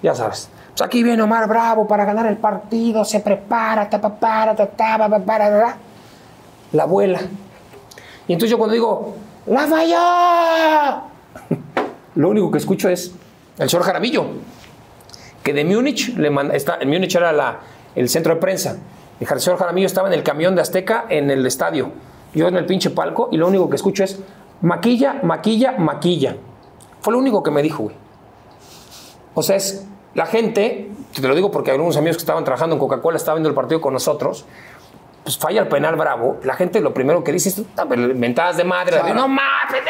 ya 0.02 0.14
sabes. 0.14 0.48
Pues 0.70 0.80
aquí 0.86 1.02
viene 1.02 1.22
Omar 1.22 1.46
Bravo 1.46 1.86
para 1.86 2.04
ganar 2.06 2.26
el 2.26 2.38
partido, 2.38 3.04
se 3.04 3.20
prepara, 3.20 3.90
ta, 3.90 4.00
pa, 4.00 4.14
para, 4.14 4.54
ta, 4.56 4.66
ta, 4.66 4.96
pa, 4.98 5.08
pa, 5.10 5.18
para, 5.18 5.50
ra, 5.50 5.58
ra. 5.60 5.76
la 6.72 6.82
abuela. 6.84 7.20
Y 8.28 8.32
entonces 8.32 8.50
yo 8.50 8.56
cuando 8.58 8.72
digo, 8.74 9.14
¡la 9.46 9.66
falló! 9.66 11.02
Lo 12.14 12.28
único 12.30 12.50
que 12.50 12.58
escucho 12.58 12.88
es 12.88 13.12
el 13.58 13.68
señor 13.68 13.84
Jaramillo, 13.84 14.24
que 15.42 15.52
de 15.52 15.64
Múnich, 15.64 16.16
le 16.16 16.30
manda, 16.30 16.54
está, 16.54 16.78
en 16.80 16.88
Múnich 16.88 17.14
era 17.14 17.32
la- 17.32 17.60
el 17.94 18.08
centro 18.08 18.34
de 18.34 18.40
prensa. 18.40 18.76
El 19.20 19.40
señor 19.40 19.58
Jaramillo 19.58 19.86
estaba 19.86 20.08
en 20.08 20.14
el 20.14 20.22
camión 20.22 20.54
de 20.54 20.60
Azteca 20.62 21.06
en 21.08 21.30
el 21.30 21.46
estadio. 21.46 21.90
Yo 22.34 22.48
en 22.48 22.56
el 22.56 22.66
pinche 22.66 22.90
palco 22.90 23.28
y 23.32 23.36
lo 23.38 23.46
único 23.48 23.70
que 23.70 23.76
escucho 23.76 24.04
es 24.04 24.18
maquilla, 24.60 25.20
maquilla, 25.22 25.72
maquilla. 25.72 26.36
Fue 27.00 27.12
lo 27.12 27.18
único 27.18 27.42
que 27.42 27.50
me 27.50 27.62
dijo, 27.62 27.84
güey. 27.84 27.96
O 29.34 29.42
sea, 29.42 29.56
es 29.56 29.86
la 30.14 30.26
gente, 30.26 30.90
te 31.14 31.26
lo 31.26 31.34
digo 31.34 31.50
porque 31.50 31.70
algunos 31.70 31.96
amigos 31.96 32.16
que 32.16 32.22
estaban 32.22 32.44
trabajando 32.44 32.74
en 32.74 32.80
Coca-Cola 32.80 33.16
estaban 33.16 33.38
viendo 33.38 33.48
el 33.50 33.54
partido 33.54 33.80
con 33.80 33.92
nosotros, 33.94 34.44
pues 35.26 35.36
falla 35.38 35.60
el 35.60 35.66
penal 35.66 35.96
bravo, 35.96 36.38
la 36.44 36.54
gente 36.54 36.80
lo 36.80 36.94
primero 36.94 37.24
que 37.24 37.32
dice 37.32 37.48
es 37.48 37.60
"Ah, 37.76 37.84
pero 37.88 38.14
mentadas 38.14 38.56
de 38.56 38.62
madre, 38.62 39.00
Claro. 39.00 39.12
no 39.14 39.26
mames, 39.26 39.82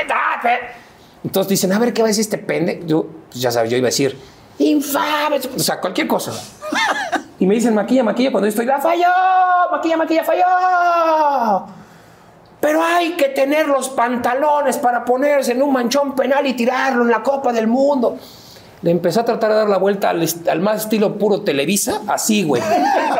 entonces 1.22 1.50
dicen, 1.50 1.72
a 1.74 1.78
ver 1.78 1.92
qué 1.92 2.00
va 2.00 2.06
a 2.06 2.10
decir 2.10 2.22
este 2.22 2.38
pende. 2.38 2.82
Yo, 2.86 3.04
pues 3.30 3.40
ya 3.42 3.50
sabes, 3.50 3.70
yo 3.70 3.76
iba 3.76 3.86
a 3.86 3.90
decir, 3.90 4.18
infame, 4.58 5.36
o 5.54 5.58
sea, 5.58 5.78
cualquier 5.78 6.06
cosa. 6.06 6.32
y 7.38 7.46
me 7.46 7.54
dicen 7.56 7.74
maquilla, 7.74 8.02
maquilla, 8.02 8.30
cuando 8.32 8.46
yo 8.46 8.50
estoy, 8.50 8.64
¡la 8.64 8.78
falló! 8.78 9.08
Maquilla, 9.72 9.96
maquilla, 9.98 10.24
falló. 10.24 11.66
Pero 12.60 12.82
hay 12.82 13.12
que 13.12 13.28
tener 13.28 13.66
los 13.66 13.90
pantalones 13.90 14.78
para 14.78 15.04
ponerse 15.04 15.52
en 15.52 15.62
un 15.62 15.72
manchón 15.72 16.14
penal 16.16 16.46
y 16.46 16.54
tirarlo 16.54 17.02
en 17.02 17.10
la 17.10 17.22
Copa 17.22 17.52
del 17.52 17.66
Mundo. 17.66 18.16
Le 18.82 18.90
empecé 18.90 19.20
a 19.20 19.24
tratar 19.24 19.50
de 19.50 19.56
dar 19.56 19.68
la 19.68 19.78
vuelta 19.78 20.10
al, 20.10 20.60
más 20.60 20.82
estilo 20.82 21.16
puro 21.16 21.40
Televisa, 21.40 22.02
así, 22.08 22.42
güey. 22.44 22.62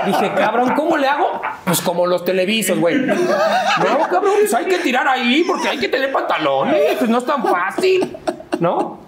Dije, 0.07 0.33
cabrón, 0.37 0.75
¿cómo 0.77 0.97
le 0.97 1.09
hago? 1.09 1.41
Pues 1.65 1.81
como 1.81 2.07
los 2.07 2.25
televisos, 2.25 2.79
güey. 2.79 2.97
No, 2.99 4.09
cabrón, 4.11 4.35
pues 4.39 4.55
hay 4.55 4.67
que 4.67 4.79
tirar 4.79 5.09
ahí 5.09 5.45
porque 5.47 5.69
hay 5.69 5.79
que 5.79 5.89
tener 5.89 6.13
pantalones. 6.13 6.97
Pues 6.99 7.11
no 7.11 7.19
es 7.19 7.25
tan 7.25 7.43
fácil, 7.43 8.17
¿no? 8.61 8.99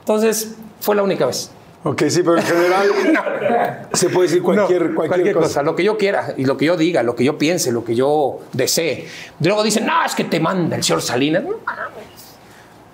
Entonces, 0.00 0.56
fue 0.80 0.96
la 0.96 1.02
única 1.02 1.26
vez. 1.26 1.50
Ok, 1.86 2.04
sí, 2.08 2.22
pero 2.22 2.38
en 2.38 2.42
general 2.42 3.88
se 3.92 4.08
puede 4.08 4.28
decir 4.28 4.42
cualquier, 4.42 4.90
No, 4.90 4.96
cualquier, 4.96 5.34
cosa. 5.36 5.62
lo 5.62 5.76
que 5.76 5.84
yo 5.84 5.98
quiera 5.98 6.32
y 6.34 6.46
lo 6.46 6.56
que 6.56 6.64
yo 6.64 6.78
diga, 6.78 7.02
lo 7.02 7.14
que 7.14 7.24
yo 7.24 7.36
piense, 7.36 7.70
lo 7.72 7.84
que 7.84 7.94
yo 7.94 8.40
desee. 8.54 9.06
Luego 9.40 9.62
dicen, 9.62 9.84
no, 9.84 10.02
es 10.02 10.14
que 10.14 10.24
te 10.24 10.40
manda 10.40 10.76
el 10.76 10.82
señor 10.82 11.02
Salinas. 11.02 11.42
No. 11.42 11.50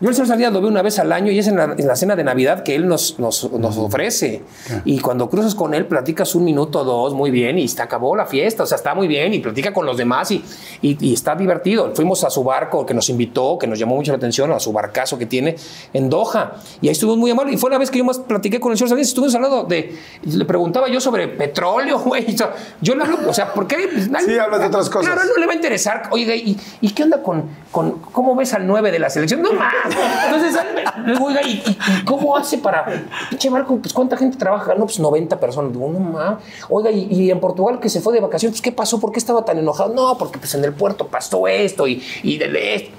Yo 0.01 0.09
el 0.09 0.15
señor 0.15 0.29
Salinas 0.29 0.53
lo 0.53 0.61
veo 0.63 0.71
una 0.71 0.81
vez 0.81 0.99
al 0.99 1.13
año 1.13 1.31
y 1.31 1.39
es 1.39 1.47
en 1.47 1.57
la, 1.57 1.75
en 1.77 1.87
la 1.87 1.95
cena 1.95 2.17
de 2.17 2.25
Navidad 2.25 2.63
que 2.63 2.75
él 2.75 2.89
nos, 2.89 3.19
nos, 3.19 3.51
nos 3.53 3.77
ofrece. 3.77 4.43
Y 4.87 4.99
cuando 5.01 5.29
cruzas 5.29 5.55
con 5.55 5.75
él, 5.75 5.87
platicas 5.87 6.35
un 6.35 6.45
minuto 6.45 6.81
o 6.81 6.85
dos 6.85 7.13
muy 7.13 7.31
bien 7.31 7.59
y 7.59 7.69
se 7.69 7.83
acabó 7.83 8.17
la 8.17 8.25
fiesta. 8.25 8.63
O 8.63 8.67
sea, 8.67 8.77
está 8.77 8.95
muy 8.95 9.09
bien 9.09 9.35
y 9.35 9.41
platica 9.41 9.75
con 9.75 9.85
los 9.85 9.99
demás 9.99 10.31
y, 10.31 10.43
y, 10.81 10.97
y 11.07 11.13
está 11.13 11.35
divertido. 11.35 11.95
Fuimos 11.95 12.25
a 12.25 12.31
su 12.31 12.43
barco 12.43 12.87
que 12.87 12.95
nos 12.95 13.11
invitó, 13.11 13.59
que 13.59 13.67
nos 13.67 13.79
llamó 13.79 13.95
mucho 13.97 14.13
la 14.13 14.17
atención, 14.17 14.51
a 14.53 14.59
su 14.61 14.73
barcazo 14.73 15.19
que 15.19 15.27
tiene 15.27 15.57
en 15.93 16.09
Doha. 16.09 16.55
Y 16.81 16.89
ahí 16.89 16.93
estuvimos 16.93 17.19
muy 17.19 17.31
amables. 17.31 17.55
Y 17.55 17.59
fue 17.59 17.71
la 17.71 17.77
vez 17.77 17.91
que 17.91 17.99
yo 17.99 18.05
más 18.05 18.19
platiqué 18.19 18.59
con 18.59 18.73
el 18.73 18.79
señor 18.79 18.89
Salinas. 18.89 19.09
Estuvimos 19.09 19.35
hablando 19.35 19.65
de. 19.65 19.95
Le 20.25 20.45
preguntaba 20.47 20.89
yo 20.89 21.01
sobre 21.01 21.29
petróleo, 21.29 21.99
güey. 22.05 22.35
Yo 22.81 22.95
le 22.95 23.03
hablo, 23.03 23.19
o 23.29 23.35
sea, 23.35 23.53
¿por 23.53 23.67
qué? 23.67 23.89
Pues, 23.93 24.09
Sí, 24.25 24.39
hablas 24.39 24.61
de 24.61 24.67
otras 24.67 24.89
cosas. 24.89 25.13
Claro, 25.13 25.29
no 25.29 25.41
le 25.41 25.47
va 25.47 25.53
a 25.53 25.57
interesar. 25.57 26.05
Oiga, 26.11 26.35
¿y, 26.35 26.59
y 26.81 26.91
qué 26.91 27.03
onda 27.03 27.23
con, 27.23 27.45
con 27.71 27.99
cómo 27.99 28.35
ves 28.35 28.55
al 28.55 28.67
9 28.67 28.91
de 28.91 28.99
la 28.99 29.11
selección? 29.11 29.43
No 29.43 29.53
más. 29.53 29.90
Entonces, 30.27 30.61
luego, 31.07 31.27
oiga, 31.27 31.43
¿y, 31.43 31.63
cómo 32.05 32.37
hace 32.37 32.59
para. 32.59 32.85
Pinche 33.31 33.51
Marco, 33.51 33.77
pues 33.79 33.93
¿cuánta 33.93 34.17
gente 34.17 34.37
trabaja? 34.37 34.75
No, 34.75 34.85
pues 34.85 34.99
90 34.99 35.39
personas. 35.41 35.73
Digo, 35.73 35.89
no 35.91 35.99
más. 36.01 36.35
Oiga, 36.69 36.91
y, 36.91 37.07
y 37.11 37.31
en 37.31 37.41
Portugal 37.41 37.79
que 37.81 37.89
se 37.89 38.01
fue 38.01 38.15
de 38.15 38.21
vacaciones, 38.21 38.55
pues 38.55 38.63
¿qué 38.63 38.73
pasó? 38.73 39.01
¿Por 39.01 39.13
qué 39.13 39.19
estaba 39.19 39.45
tan 39.45 39.59
enojado? 39.59 39.93
No, 39.95 40.17
porque 40.19 40.39
pues 40.39 40.55
en 40.55 40.65
el 40.65 40.73
puerto 40.73 41.07
pasó 41.09 41.47
esto 41.49 41.87
y, 41.87 42.03
y 42.23 42.39
de 42.39 42.75
esto. 42.75 42.91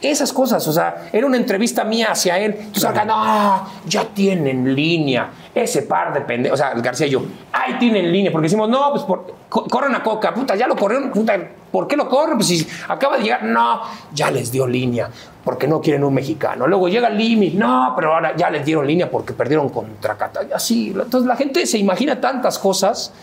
Esas 0.00 0.32
cosas, 0.32 0.64
o 0.68 0.72
sea, 0.72 1.08
era 1.12 1.26
una 1.26 1.36
entrevista 1.36 1.82
mía 1.82 2.12
hacia 2.12 2.38
él. 2.38 2.54
Entonces 2.56 2.84
acá, 2.84 3.04
no, 3.04 3.68
ya 3.88 4.04
tienen 4.04 4.72
línea. 4.76 5.30
Ese 5.52 5.82
par 5.82 6.14
de 6.14 6.20
pendejos. 6.20 6.60
O 6.60 6.62
sea, 6.62 6.70
el 6.70 6.82
García 6.82 7.08
y 7.08 7.10
yo, 7.10 7.22
ay, 7.52 7.78
tienen 7.80 8.12
línea. 8.12 8.30
Porque 8.30 8.44
decimos, 8.44 8.68
no, 8.68 8.92
pues 8.92 9.02
por, 9.02 9.34
co- 9.48 9.64
corran 9.64 9.92
a 9.96 10.02
Coca, 10.04 10.32
puta, 10.32 10.54
ya 10.54 10.68
lo 10.68 10.76
corrieron, 10.76 11.10
puta, 11.10 11.36
¿por 11.72 11.88
qué 11.88 11.96
lo 11.96 12.08
corren? 12.08 12.36
Pues 12.36 12.46
si 12.46 12.64
acaba 12.86 13.16
de 13.16 13.24
llegar, 13.24 13.42
no, 13.42 13.80
ya 14.14 14.30
les 14.30 14.52
dio 14.52 14.68
línea, 14.68 15.10
porque 15.48 15.66
no 15.66 15.80
quieren 15.80 16.04
un 16.04 16.12
mexicano. 16.12 16.66
Luego 16.66 16.90
llega 16.90 17.08
Limi, 17.08 17.52
no, 17.52 17.94
pero 17.96 18.12
ahora 18.12 18.36
ya 18.36 18.50
les 18.50 18.66
dieron 18.66 18.86
línea 18.86 19.10
porque 19.10 19.32
perdieron 19.32 19.70
contra 19.70 20.14
Qatar. 20.14 20.46
Así, 20.54 20.88
entonces 20.88 21.26
la 21.26 21.36
gente 21.36 21.64
se 21.64 21.78
imagina 21.78 22.20
tantas 22.20 22.58
cosas 22.58 23.14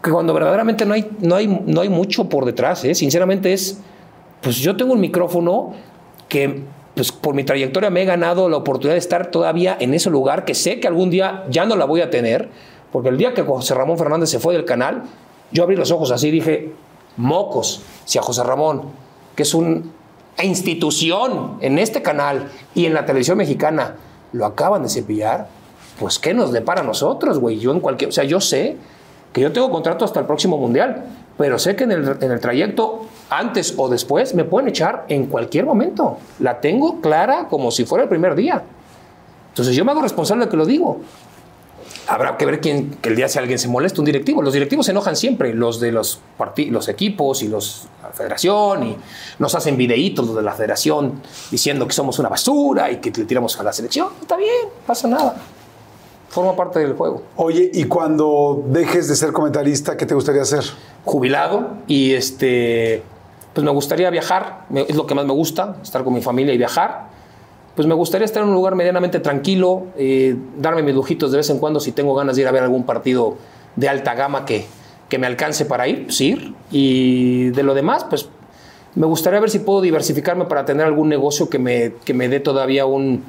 que 0.00 0.12
cuando 0.12 0.32
verdaderamente 0.32 0.86
no 0.86 0.94
hay, 0.94 1.10
no 1.18 1.34
hay, 1.34 1.48
no 1.48 1.80
hay 1.80 1.88
mucho 1.88 2.28
por 2.28 2.44
detrás, 2.44 2.84
¿eh? 2.84 2.94
sinceramente 2.94 3.52
es, 3.52 3.80
pues 4.40 4.58
yo 4.58 4.76
tengo 4.76 4.92
un 4.92 5.00
micrófono 5.00 5.72
que 6.28 6.62
pues 6.94 7.10
por 7.10 7.34
mi 7.34 7.42
trayectoria 7.42 7.90
me 7.90 8.02
he 8.02 8.04
ganado 8.04 8.48
la 8.48 8.58
oportunidad 8.58 8.94
de 8.94 9.00
estar 9.00 9.32
todavía 9.32 9.76
en 9.80 9.92
ese 9.92 10.08
lugar 10.08 10.44
que 10.44 10.54
sé 10.54 10.78
que 10.78 10.86
algún 10.86 11.10
día 11.10 11.46
ya 11.50 11.64
no 11.64 11.74
la 11.74 11.84
voy 11.84 12.00
a 12.00 12.10
tener, 12.10 12.48
porque 12.92 13.08
el 13.08 13.18
día 13.18 13.34
que 13.34 13.42
José 13.42 13.74
Ramón 13.74 13.98
Fernández 13.98 14.30
se 14.30 14.38
fue 14.38 14.54
del 14.54 14.64
canal, 14.64 15.02
yo 15.50 15.64
abrí 15.64 15.74
los 15.74 15.90
ojos 15.90 16.12
así 16.12 16.28
y 16.28 16.30
dije, 16.30 16.72
mocos, 17.16 17.82
si 18.04 18.20
a 18.20 18.22
José 18.22 18.44
Ramón, 18.44 18.82
que 19.34 19.42
es 19.42 19.52
una 19.52 19.82
institución 20.44 21.58
en 21.60 21.78
este 21.78 22.02
canal 22.02 22.48
y 22.74 22.86
en 22.86 22.94
la 22.94 23.06
televisión 23.06 23.38
mexicana, 23.38 23.96
lo 24.32 24.46
acaban 24.46 24.82
de 24.82 24.88
cepillar, 24.88 25.48
pues 25.98 26.18
¿qué 26.18 26.34
nos 26.34 26.52
depara 26.52 26.80
a 26.80 26.84
nosotros, 26.84 27.38
güey? 27.38 27.58
Yo 27.58 27.72
en 27.72 27.80
cualquier, 27.80 28.08
o 28.10 28.12
sea, 28.12 28.24
yo 28.24 28.40
sé 28.40 28.76
que 29.32 29.40
yo 29.40 29.52
tengo 29.52 29.70
contrato 29.70 30.04
hasta 30.04 30.20
el 30.20 30.26
próximo 30.26 30.58
mundial, 30.58 31.04
pero 31.36 31.58
sé 31.58 31.76
que 31.76 31.84
en 31.84 31.92
el, 31.92 32.16
en 32.20 32.30
el 32.30 32.40
trayecto, 32.40 33.06
antes 33.28 33.74
o 33.76 33.88
después, 33.88 34.34
me 34.34 34.44
pueden 34.44 34.68
echar 34.68 35.04
en 35.08 35.26
cualquier 35.26 35.64
momento. 35.64 36.18
La 36.38 36.60
tengo 36.60 37.00
clara 37.00 37.46
como 37.48 37.70
si 37.70 37.84
fuera 37.84 38.04
el 38.04 38.08
primer 38.08 38.34
día. 38.34 38.62
Entonces 39.50 39.74
yo 39.74 39.84
me 39.84 39.92
hago 39.92 40.02
responsable 40.02 40.44
de 40.44 40.50
que 40.50 40.56
lo 40.56 40.66
digo. 40.66 41.00
Habrá 42.12 42.36
que 42.36 42.44
ver 42.44 42.60
quién, 42.60 42.90
que 43.00 43.10
el 43.10 43.16
día 43.16 43.28
si 43.28 43.38
alguien 43.38 43.58
se 43.58 43.68
molesta, 43.68 44.00
un 44.00 44.04
directivo. 44.04 44.42
Los 44.42 44.52
directivos 44.52 44.86
se 44.86 44.92
enojan 44.92 45.14
siempre, 45.14 45.54
los 45.54 45.78
de 45.78 45.92
los, 45.92 46.20
los 46.56 46.88
equipos 46.88 47.42
y 47.42 47.48
los, 47.48 47.86
la 48.02 48.08
federación, 48.08 48.82
y 48.84 48.96
nos 49.38 49.54
hacen 49.54 49.76
videitos 49.76 50.26
los 50.26 50.34
de 50.34 50.42
la 50.42 50.52
federación 50.52 51.22
diciendo 51.52 51.86
que 51.86 51.92
somos 51.92 52.18
una 52.18 52.28
basura 52.28 52.90
y 52.90 52.96
que 52.96 53.12
le 53.12 53.26
tiramos 53.26 53.58
a 53.60 53.62
la 53.62 53.72
selección. 53.72 54.08
Está 54.20 54.36
bien, 54.36 54.68
pasa 54.84 55.06
nada. 55.06 55.36
Forma 56.28 56.56
parte 56.56 56.80
del 56.80 56.94
juego. 56.94 57.22
Oye, 57.36 57.70
y 57.72 57.84
cuando 57.84 58.64
dejes 58.66 59.06
de 59.06 59.14
ser 59.14 59.32
comentarista, 59.32 59.96
¿qué 59.96 60.04
te 60.04 60.14
gustaría 60.14 60.42
hacer? 60.42 60.64
jubilado 61.04 61.76
y 61.86 62.12
este 62.12 63.02
pues 63.52 63.64
me 63.64 63.70
gustaría 63.72 64.10
viajar, 64.10 64.66
es 64.72 64.94
lo 64.94 65.06
que 65.06 65.14
más 65.14 65.26
me 65.26 65.32
gusta, 65.32 65.76
estar 65.82 66.04
con 66.04 66.14
mi 66.14 66.22
familia 66.22 66.54
y 66.54 66.58
viajar. 66.58 67.09
Pues 67.80 67.88
me 67.88 67.94
gustaría 67.94 68.26
estar 68.26 68.42
en 68.42 68.50
un 68.50 68.54
lugar 68.54 68.74
medianamente 68.74 69.20
tranquilo, 69.20 69.86
eh, 69.96 70.36
darme 70.58 70.82
mis 70.82 70.94
lujitos 70.94 71.30
de 71.30 71.38
vez 71.38 71.48
en 71.48 71.58
cuando 71.58 71.80
si 71.80 71.92
tengo 71.92 72.14
ganas 72.14 72.36
de 72.36 72.42
ir 72.42 72.48
a 72.48 72.50
ver 72.50 72.62
algún 72.62 72.84
partido 72.84 73.36
de 73.74 73.88
alta 73.88 74.12
gama 74.12 74.44
que, 74.44 74.66
que 75.08 75.18
me 75.18 75.26
alcance 75.26 75.64
para 75.64 75.88
ir, 75.88 76.04
pues 76.04 76.20
ir. 76.20 76.52
Y 76.70 77.48
de 77.48 77.62
lo 77.62 77.72
demás, 77.72 78.04
pues 78.04 78.28
me 78.96 79.06
gustaría 79.06 79.40
ver 79.40 79.48
si 79.48 79.60
puedo 79.60 79.80
diversificarme 79.80 80.44
para 80.44 80.66
tener 80.66 80.84
algún 80.84 81.08
negocio 81.08 81.48
que 81.48 81.58
me, 81.58 81.94
que 82.04 82.12
me 82.12 82.28
dé 82.28 82.38
todavía 82.38 82.84
un, 82.84 83.24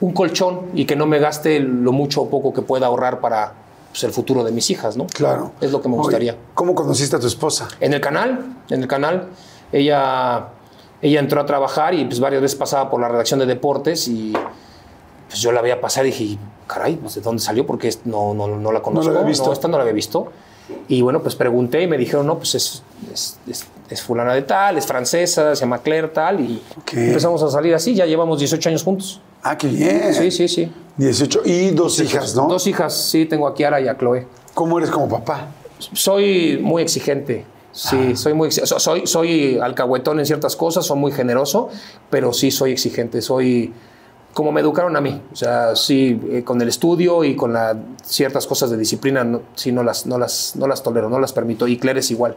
un 0.00 0.12
colchón 0.12 0.62
y 0.74 0.86
que 0.86 0.96
no 0.96 1.06
me 1.06 1.20
gaste 1.20 1.60
lo 1.60 1.92
mucho 1.92 2.22
o 2.22 2.28
poco 2.28 2.52
que 2.52 2.62
pueda 2.62 2.86
ahorrar 2.86 3.20
para 3.20 3.52
pues, 3.92 4.02
el 4.02 4.10
futuro 4.10 4.42
de 4.42 4.50
mis 4.50 4.70
hijas, 4.70 4.96
¿no? 4.96 5.06
Claro. 5.06 5.52
Es 5.60 5.70
lo 5.70 5.80
que 5.80 5.88
me 5.88 5.94
gustaría. 5.94 6.32
Oye, 6.32 6.40
¿Cómo 6.54 6.74
conociste 6.74 7.14
a 7.14 7.20
tu 7.20 7.28
esposa? 7.28 7.68
En 7.78 7.94
el 7.94 8.00
canal, 8.00 8.56
en 8.70 8.82
el 8.82 8.88
canal, 8.88 9.28
ella, 9.70 10.48
ella 11.04 11.20
entró 11.20 11.40
a 11.40 11.46
trabajar 11.46 11.94
y 11.94 12.04
pues 12.04 12.18
varias 12.20 12.42
veces 12.42 12.56
pasaba 12.56 12.90
por 12.90 13.00
la 13.00 13.08
redacción 13.08 13.38
de 13.40 13.46
deportes 13.46 14.08
y 14.08 14.32
pues 15.28 15.40
yo 15.40 15.52
la 15.52 15.60
veía 15.62 15.80
pasar 15.80 16.06
y 16.06 16.10
dije, 16.10 16.38
caray, 16.66 16.96
pues, 16.96 17.14
¿de 17.14 17.20
dónde 17.20 17.42
salió? 17.42 17.66
Porque 17.66 17.90
no, 18.04 18.34
no, 18.34 18.46
no 18.48 18.72
la 18.72 18.80
conozco. 18.80 19.10
había 19.10 19.22
visto. 19.22 19.52
esta 19.52 19.68
no 19.68 19.76
la 19.76 19.82
había 19.82 19.92
visto. 19.94 20.32
Y 20.88 21.02
bueno, 21.02 21.20
pues 21.22 21.34
pregunté 21.34 21.82
y 21.82 21.86
me 21.86 21.98
dijeron, 21.98 22.26
no, 22.26 22.38
pues 22.38 22.54
es, 22.54 22.82
es, 23.12 23.38
es- 23.48 23.66
es 23.90 24.00
fulana 24.00 24.32
de 24.32 24.40
tal, 24.40 24.78
es 24.78 24.86
francesa, 24.86 25.54
se 25.54 25.60
llama 25.60 25.78
Claire 25.78 26.08
tal. 26.08 26.40
Y 26.40 26.62
empezamos 26.92 27.42
a 27.42 27.50
salir 27.50 27.74
así, 27.74 27.94
ya 27.94 28.06
llevamos 28.06 28.38
18 28.38 28.70
años 28.70 28.82
juntos. 28.82 29.20
Ah, 29.42 29.58
qué 29.58 29.68
bien. 29.68 30.14
Sí, 30.14 30.30
sí, 30.30 30.48
sí. 30.48 30.72
18 30.96 31.42
y 31.44 31.70
dos 31.72 32.00
hijas, 32.00 32.34
¿no? 32.34 32.48
Dos 32.48 32.66
hijas, 32.66 32.96
sí, 32.96 33.26
tengo 33.26 33.46
a 33.46 33.54
Kiara 33.54 33.82
y 33.82 33.88
a 33.88 33.96
Chloe. 33.98 34.26
¿Cómo 34.54 34.78
eres 34.78 34.90
como 34.90 35.06
papá? 35.06 35.48
Soy 35.92 36.58
muy 36.62 36.80
exigente. 36.82 37.44
Sí, 37.74 38.14
soy 38.14 38.34
muy 38.34 38.52
soy 38.52 39.04
soy 39.04 39.58
alcahuetón 39.58 40.20
en 40.20 40.26
ciertas 40.26 40.54
cosas, 40.54 40.86
soy 40.86 40.96
muy 40.96 41.10
generoso, 41.10 41.68
pero 42.08 42.32
sí 42.32 42.52
soy 42.52 42.70
exigente, 42.70 43.20
soy 43.20 43.72
como 44.32 44.52
me 44.52 44.60
educaron 44.60 44.96
a 44.96 45.00
mí, 45.00 45.20
o 45.32 45.36
sea, 45.36 45.74
sí 45.74 46.20
eh, 46.30 46.44
con 46.44 46.60
el 46.62 46.68
estudio 46.68 47.24
y 47.24 47.34
con 47.34 47.52
la, 47.52 47.76
ciertas 48.04 48.46
cosas 48.46 48.70
de 48.70 48.76
disciplina, 48.76 49.24
no, 49.24 49.42
sí 49.54 49.72
no 49.72 49.82
las 49.82 50.06
no 50.06 50.18
las 50.18 50.54
no 50.54 50.68
las 50.68 50.84
tolero, 50.84 51.08
no 51.08 51.18
las 51.18 51.32
permito 51.32 51.66
y 51.66 51.76
Claire 51.76 51.98
es 51.98 52.10
igual. 52.12 52.36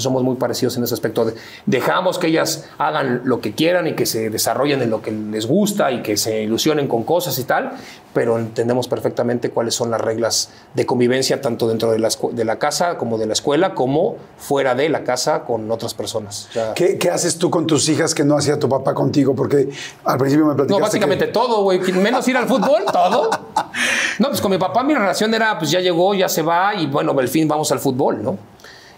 Somos 0.00 0.22
muy 0.22 0.36
parecidos 0.36 0.76
en 0.76 0.84
ese 0.84 0.94
aspecto. 0.94 1.24
de- 1.24 1.34
dejamos 1.66 2.18
que 2.18 2.28
ellas 2.28 2.64
hagan 2.78 3.22
lo 3.24 3.40
que 3.40 3.52
quieran 3.54 3.86
y 3.86 3.94
que 3.94 4.06
se 4.06 4.30
desarrollen 4.30 4.82
en 4.82 4.90
lo 4.90 5.02
que 5.02 5.10
les 5.12 5.46
gusta 5.46 5.90
y 5.92 6.02
que 6.02 6.16
se 6.16 6.42
ilusionen 6.42 6.88
con 6.88 7.02
cosas 7.04 7.38
y 7.38 7.44
tal, 7.44 7.72
pero 8.14 8.38
entendemos 8.38 8.88
perfectamente 8.88 9.50
cuáles 9.50 9.74
son 9.74 9.90
las 9.90 10.00
reglas 10.00 10.50
de 10.74 10.84
convivencia 10.86 11.40
tanto 11.40 11.68
dentro 11.68 11.90
de 11.92 11.98
la, 11.98 12.08
de 12.32 12.44
la 12.44 12.58
casa 12.58 12.96
como 12.98 13.18
de 13.18 13.26
la 13.26 13.32
escuela, 13.32 13.74
como 13.74 14.16
fuera 14.38 14.74
de 14.74 14.88
la 14.88 15.04
casa 15.04 15.44
con 15.44 15.70
otras 15.70 15.94
personas. 15.94 16.48
O 16.50 16.52
sea, 16.52 16.74
¿Qué, 16.74 16.98
qué 16.98 17.10
haces 17.10 17.38
tú 17.38 17.50
con 17.50 17.66
tus 17.66 17.88
hijas 17.88 18.14
que 18.14 18.24
no 18.24 18.36
hacía 18.36 18.58
tu 18.58 18.68
papá 18.68 18.94
contigo? 18.94 19.34
Porque 19.34 19.68
al 20.04 20.18
principio 20.18 20.46
me 20.46 20.54
platicaste 20.54 20.80
No, 20.80 20.84
básicamente 20.86 21.26
que- 21.26 21.32
todo, 21.32 21.62
güey. 21.62 21.80
Menos 21.92 22.26
ir 22.28 22.36
al 22.36 22.46
fútbol, 22.46 22.82
todo. 22.92 23.30
No, 24.18 24.28
pues 24.28 24.40
con 24.40 24.50
mi 24.50 24.58
papá 24.58 24.82
mi 24.82 24.94
relación 24.94 25.32
era, 25.34 25.58
pues 25.58 25.70
ya 25.70 25.80
llegó, 25.80 26.14
ya 26.14 26.28
se 26.28 26.42
va 26.42 26.74
y 26.74 26.86
bueno, 26.86 27.14
al 27.18 27.28
fin 27.28 27.46
vamos 27.48 27.70
al 27.72 27.78
fútbol, 27.78 28.22
¿no? 28.22 28.36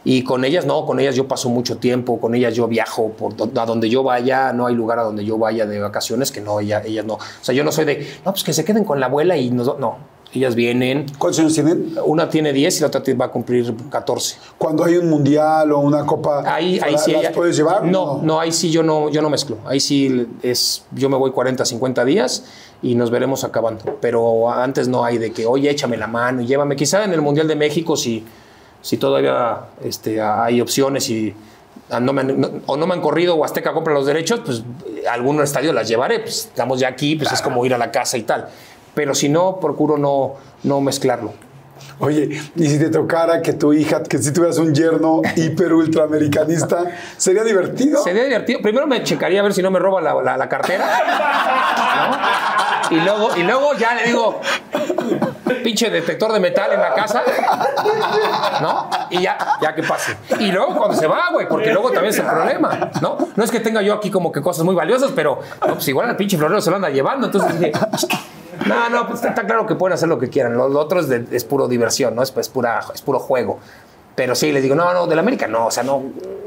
Y 0.05 0.23
con 0.23 0.45
ellas 0.45 0.67
no, 0.67 0.85
con 0.85 1.01
ellas 1.01 1.15
yo 1.17 1.27
paso 1.27 1.49
mucho 1.49 1.79
tiempo, 1.79 2.21
con 2.21 2.35
ellas 2.35 2.55
yo 2.55 2.69
viajo 2.69 3.11
por 3.13 3.35
do- 3.37 3.51
a 3.59 3.65
donde 3.65 3.89
yo 3.89 4.03
vaya, 4.03 4.53
no 4.53 4.67
hay 4.67 4.75
lugar 4.75 4.99
a 4.99 5.03
donde 5.03 5.25
yo 5.25 5.39
vaya 5.39 5.65
de 5.67 5.81
vacaciones 5.81 6.31
que 6.31 6.41
no, 6.43 6.61
ella, 6.61 6.83
ellas 6.85 7.05
no. 7.07 7.15
O 7.15 7.19
sea, 7.41 7.55
yo 7.55 7.65
no 7.65 7.73
soy 7.73 7.87
de, 7.87 8.07
no, 8.25 8.33
pues 8.33 8.45
que 8.45 8.53
se 8.53 8.65
queden 8.65 8.85
con 8.85 9.01
la 9.01 9.07
abuela 9.07 9.37
y 9.37 9.51
nos, 9.51 9.79
no. 9.79 10.13
Ellas 10.35 10.57
vienen. 10.57 11.07
¿Cuántos 11.17 11.39
años 11.39 11.55
tienen? 11.55 11.95
Una 12.05 12.29
tiene 12.29 12.53
10 12.53 12.79
y 12.79 12.81
la 12.81 12.89
otra 12.89 13.01
va 13.19 13.27
a 13.27 13.31
cumplir 13.31 13.73
14. 13.89 14.37
Cuando 14.59 14.83
hay 14.83 14.97
un 14.97 15.09
mundial 15.09 15.71
o 15.71 15.79
una 15.79 16.05
copa, 16.05 16.43
Ahí, 16.53 16.81
ahí 16.83 16.93
¿la- 16.95 16.99
sí. 16.99 17.13
¿las 17.13 17.21
ella- 17.23 17.33
puedes 17.33 17.57
llevar? 17.57 17.85
No, 17.85 18.19
no, 18.21 18.41
ahí 18.41 18.51
sí 18.51 18.69
yo 18.73 18.83
no, 18.83 19.11
yo 19.11 19.23
no 19.23 19.31
mezclo. 19.31 19.59
Ahí 19.65 19.79
sí 19.79 20.27
es, 20.43 20.85
yo 20.91 21.09
me 21.09 21.17
voy 21.17 21.31
40, 21.31 21.65
50 21.65 22.05
días 22.05 22.47
y 22.83 22.97
nos 22.97 23.11
veremos 23.13 23.45
acabando. 23.45 23.97
Pero 24.01 24.51
antes 24.51 24.89
no 24.89 25.05
hay 25.05 25.19
de 25.19 25.31
que, 25.33 25.47
oye, 25.47 25.71
échame 25.71 25.97
la 25.97 26.09
mano 26.09 26.43
y 26.43 26.47
llévame. 26.47 26.75
Quizá 26.75 27.05
en 27.05 27.13
el 27.13 27.23
Mundial 27.23 27.47
de 27.47 27.55
México, 27.55 27.97
si, 27.97 28.25
si 28.85 28.99
todavía 28.99 29.61
este, 29.83 30.21
hay 30.21 30.61
opciones 30.61 31.09
y 31.09 31.35
ah, 31.91 32.01
no 32.01 32.13
me 32.13 32.21
han- 32.21 32.39
no- 32.39 32.51
o 32.67 32.77
no 32.77 32.87
me 32.87 32.93
han 32.93 33.01
corrido 33.01 33.35
o 33.35 33.45
Azteca 33.45 33.73
compra 33.73 33.95
los 33.95 34.05
derechos, 34.05 34.41
pues 34.45 34.63
algún 35.11 35.41
estadio 35.43 35.73
las 35.73 35.89
llevaré. 35.89 36.19
Pues 36.21 36.47
estamos 36.47 36.79
ya 36.81 36.89
aquí, 36.89 37.17
pues 37.17 37.33
es 37.33 37.41
como 37.41 37.65
ir 37.65 37.73
a 37.73 37.79
la 37.79 37.91
casa 37.91 38.19
y 38.19 38.23
tal. 38.25 38.49
Pero 38.95 39.15
si 39.15 39.29
no, 39.31 39.59
procuro 39.59 39.97
no, 39.97 40.35
no 40.65 40.81
mezclarlo. 40.83 41.33
Oye, 41.99 42.41
y 42.57 42.67
si 42.69 42.79
te 42.79 42.89
tocara 42.91 43.41
que 43.43 43.53
tu 43.55 43.73
hija, 43.73 44.03
que 44.03 44.19
si 44.19 44.33
tuvieras 44.33 44.59
un 44.59 44.75
yerno 44.75 45.23
hiper 45.37 45.73
ultraamericanista, 45.73 46.85
¿sería 47.17 47.43
divertido? 47.45 48.03
Sería 48.03 48.25
divertido. 48.25 48.61
Primero 48.63 48.87
me 48.87 49.03
checaría 49.03 49.41
a 49.41 49.43
ver 49.43 49.55
si 49.55 49.63
no 49.63 49.71
me 49.71 49.79
roba 49.79 50.01
la, 50.01 50.15
la- 50.23 50.37
la 50.37 50.49
cartera. 50.49 50.85
¿no? 50.87 52.54
Y 52.95 53.01
luego, 53.01 53.37
y 53.37 53.43
luego 53.43 53.75
ya 53.75 53.95
le 53.95 54.05
digo, 54.05 54.41
pinche 55.63 55.91
detector 55.91 56.33
de 56.33 56.41
metal 56.41 56.73
en 56.73 56.81
la 56.81 56.95
casa. 56.95 57.23
¿No? 58.61 58.89
Y 59.11 59.23
ya, 59.23 59.37
ya 59.61 59.75
que 59.75 59.83
pase. 59.83 60.17
Y 60.39 60.51
luego 60.53 60.75
cuando 60.77 60.97
se 60.97 61.07
va, 61.07 61.31
güey, 61.33 61.49
porque 61.49 61.73
luego 61.73 61.91
también 61.91 62.13
es 62.13 62.19
el 62.19 62.27
problema. 62.27 62.91
¿No? 63.01 63.19
No 63.35 63.45
es 63.45 63.51
que 63.51 63.61
tenga 63.61 63.83
yo 63.83 63.95
aquí 63.95 64.11
como 64.11 64.31
que 64.33 64.41
cosas 64.43 64.65
muy 64.65 64.75
valiosas, 64.75 65.11
pero 65.15 65.41
pues 65.61 65.87
igual 65.89 66.09
al 66.09 66.17
pinche 66.17 66.37
florero 66.39 66.61
se 66.61 66.71
lo 66.71 66.77
anda 66.77 66.91
llevando. 66.91 67.27
Entonces 67.27 67.59
dije, 67.59 67.73
no, 68.67 68.89
no, 68.89 69.07
pues 69.09 69.25
está, 69.25 69.45
claro 69.45 69.67
que 69.67 69.75
pueden 69.75 69.95
hacer 69.95 70.09
lo 70.09 70.19
que 70.19 70.29
quieran. 70.31 70.57
Lo, 70.57 70.69
lo 70.69 70.81
otro 70.81 71.01
es, 71.01 71.09
de- 71.09 71.41
puro 71.49 71.69
diversión, 71.69 72.15
¿no? 72.15 72.23
Es, 72.23 72.33
es, 72.37 72.49
pura, 72.49 72.81
es 72.95 73.03
puro 73.03 73.19
juego. 73.19 73.59
Pero 74.15 74.35
sí, 74.37 74.53
les 74.53 74.63
digo, 74.63 74.77
no, 74.77 74.93
no, 74.95 75.07
del 75.09 75.19
América 75.19 75.49
no, 75.49 75.67
o 75.67 75.71
sea, 75.73 75.83
no, 75.83 76.01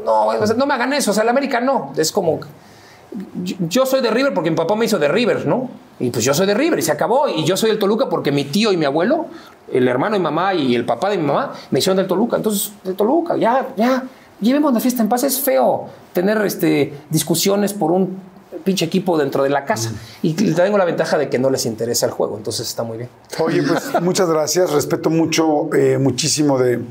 no, 0.06 0.34
no 0.56 0.66
me 0.66 0.74
hagan 0.74 0.94
eso, 0.94 1.12
o 1.12 1.14
sea, 1.14 1.24
el 1.24 1.30
América 1.30 1.60
no. 1.60 1.92
Es 1.98 2.14
como, 2.14 2.40
yo, 3.44 3.86
soy 3.86 4.02
de 4.02 4.10
River 4.10 4.34
porque 4.34 4.50
mi 4.50 4.56
papá 4.56 4.76
me 4.76 4.86
hizo 4.86 5.00
de 5.00 5.08
River, 5.08 5.46
¿no? 5.46 5.70
Y 6.00 6.10
pues 6.10 6.24
yo 6.24 6.34
soy 6.34 6.46
de 6.46 6.54
River 6.54 6.80
y 6.80 6.82
se 6.82 6.92
acabó. 6.92 7.28
Y 7.28 7.44
yo 7.46 7.58
soy 7.58 7.70
del 7.70 7.80
Toluca 7.80 8.10
porque 8.10 8.32
mi 8.32 8.46
tío 8.46 8.72
y 8.72 8.78
mi 8.78 8.86
abuelo, 8.86 9.28
el 9.72 9.88
hermano 9.88 10.16
y 10.16 10.20
mamá 10.20 10.54
y 10.54 10.76
el 10.76 10.86
papá 10.86 11.10
de 11.10 11.18
mi 11.18 11.24
mamá, 11.24 11.54
me 11.72 11.80
hicieron 11.80 11.98
del 11.98 12.08
Toluca. 12.08 12.38
Entonces, 12.38 12.72
del 12.84 12.96
Toluca, 12.96 13.38
ya, 13.38 13.68
ya, 13.76 14.04
llevemos 14.40 14.74
la 14.74 14.80
fiesta 14.80 15.02
en 15.02 15.10
paz. 15.10 15.24
Es 15.24 15.40
feo 15.40 15.88
tener 16.14 16.40
este, 16.46 16.94
discusiones 17.10 17.74
por 17.74 17.92
un 17.92 18.20
pinche 18.64 18.86
equipo 18.86 19.18
dentro 19.18 19.44
de 19.44 19.50
la 19.50 19.66
casa. 19.66 19.92
Y 20.22 20.34
tengo 20.34 20.78
la 20.78 20.86
ventaja 20.86 21.18
de 21.18 21.30
que 21.30 21.40
no 21.40 21.50
les 21.50 21.66
interesa 21.66 22.06
el 22.06 22.12
juego, 22.12 22.38
entonces 22.38 22.68
está 22.68 22.84
muy 22.84 22.98
bien. 22.98 23.10
Oye, 23.40 23.64
pues 23.64 24.02
muchas 24.02 24.30
gracias. 24.30 24.72
Respeto 24.72 25.10
mucho, 25.10 25.74
eh, 25.74 25.98
muchísimo 25.98 26.58
de, 26.58 26.82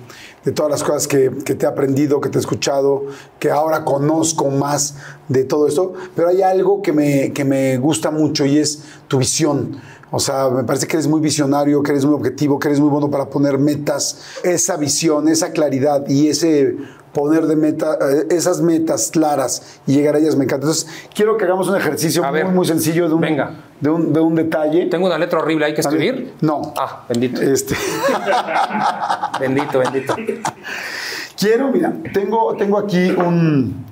de 0.47 0.53
todas 0.53 0.71
las 0.71 0.85
cosas 0.85 1.09
que, 1.09 1.31
que 1.45 1.57
te 1.57 1.67
he 1.67 1.69
aprendido, 1.69 2.21
que 2.21 2.29
te 2.29 2.39
he 2.39 2.41
escuchado, 2.41 3.07
que 3.41 3.51
ahora 3.51 3.85
conozco 3.85 4.49
más 4.49 4.95
de 5.29 5.43
todo 5.43 5.67
esto. 5.67 5.95
Pero 6.15 6.29
hay 6.29 6.41
algo 6.41 6.83
que 6.83 6.93
me, 6.93 7.33
que 7.33 7.45
me 7.45 7.77
gusta 7.79 8.13
mucho 8.13 8.47
y 8.47 8.59
es 8.59 8.85
tu 9.09 9.19
visión. 9.19 9.77
O 10.13 10.21
sea, 10.21 10.49
me 10.49 10.63
parece 10.63 10.87
que 10.87 10.97
eres 10.97 11.09
muy 11.09 11.21
visionario, 11.21 11.83
que 11.83 11.91
eres 11.91 12.05
muy 12.05 12.15
objetivo, 12.15 12.61
que 12.61 12.69
eres 12.69 12.79
muy 12.79 12.91
bueno 12.91 13.11
para 13.11 13.29
poner 13.29 13.59
metas. 13.59 14.21
Esa 14.45 14.77
visión, 14.77 15.29
esa 15.29 15.51
claridad 15.51 16.07
y 16.07 16.29
ese 16.29 16.77
poner 17.17 17.47
de 17.47 17.57
meta, 17.57 17.97
eh, 17.99 18.27
esas 18.29 18.61
metas 18.61 19.11
claras 19.11 19.81
y 19.87 19.95
llegar 19.95 20.17
a 20.17 20.19
ellas 20.19 20.37
me 20.37 20.45
encanta. 20.45 20.67
Entonces, 20.67 20.87
quiero 21.15 21.39
que 21.39 21.45
hagamos 21.47 21.67
un 21.69 21.77
ejercicio 21.77 22.23
A 22.23 22.29
muy, 22.31 22.41
ver. 22.41 22.49
muy 22.49 22.67
sencillo 22.67 23.09
de 23.09 23.15
un, 23.15 23.21
Venga. 23.23 23.53
de 23.81 23.89
un, 23.89 24.13
de 24.13 24.21
un 24.21 24.35
detalle. 24.35 24.85
Tengo 24.87 25.07
una 25.07 25.17
letra 25.17 25.39
horrible, 25.39 25.65
¿hay 25.65 25.73
que 25.73 25.81
escribir? 25.81 26.35
No. 26.43 26.75
Ah, 26.77 27.05
bendito. 27.09 27.41
Este. 27.41 27.75
Bendito, 29.41 29.79
bendito. 29.79 30.15
Quiero, 31.39 31.69
mira, 31.71 31.93
tengo, 32.13 32.55
tengo 32.57 32.79
aquí 32.79 33.11
un 33.11 33.85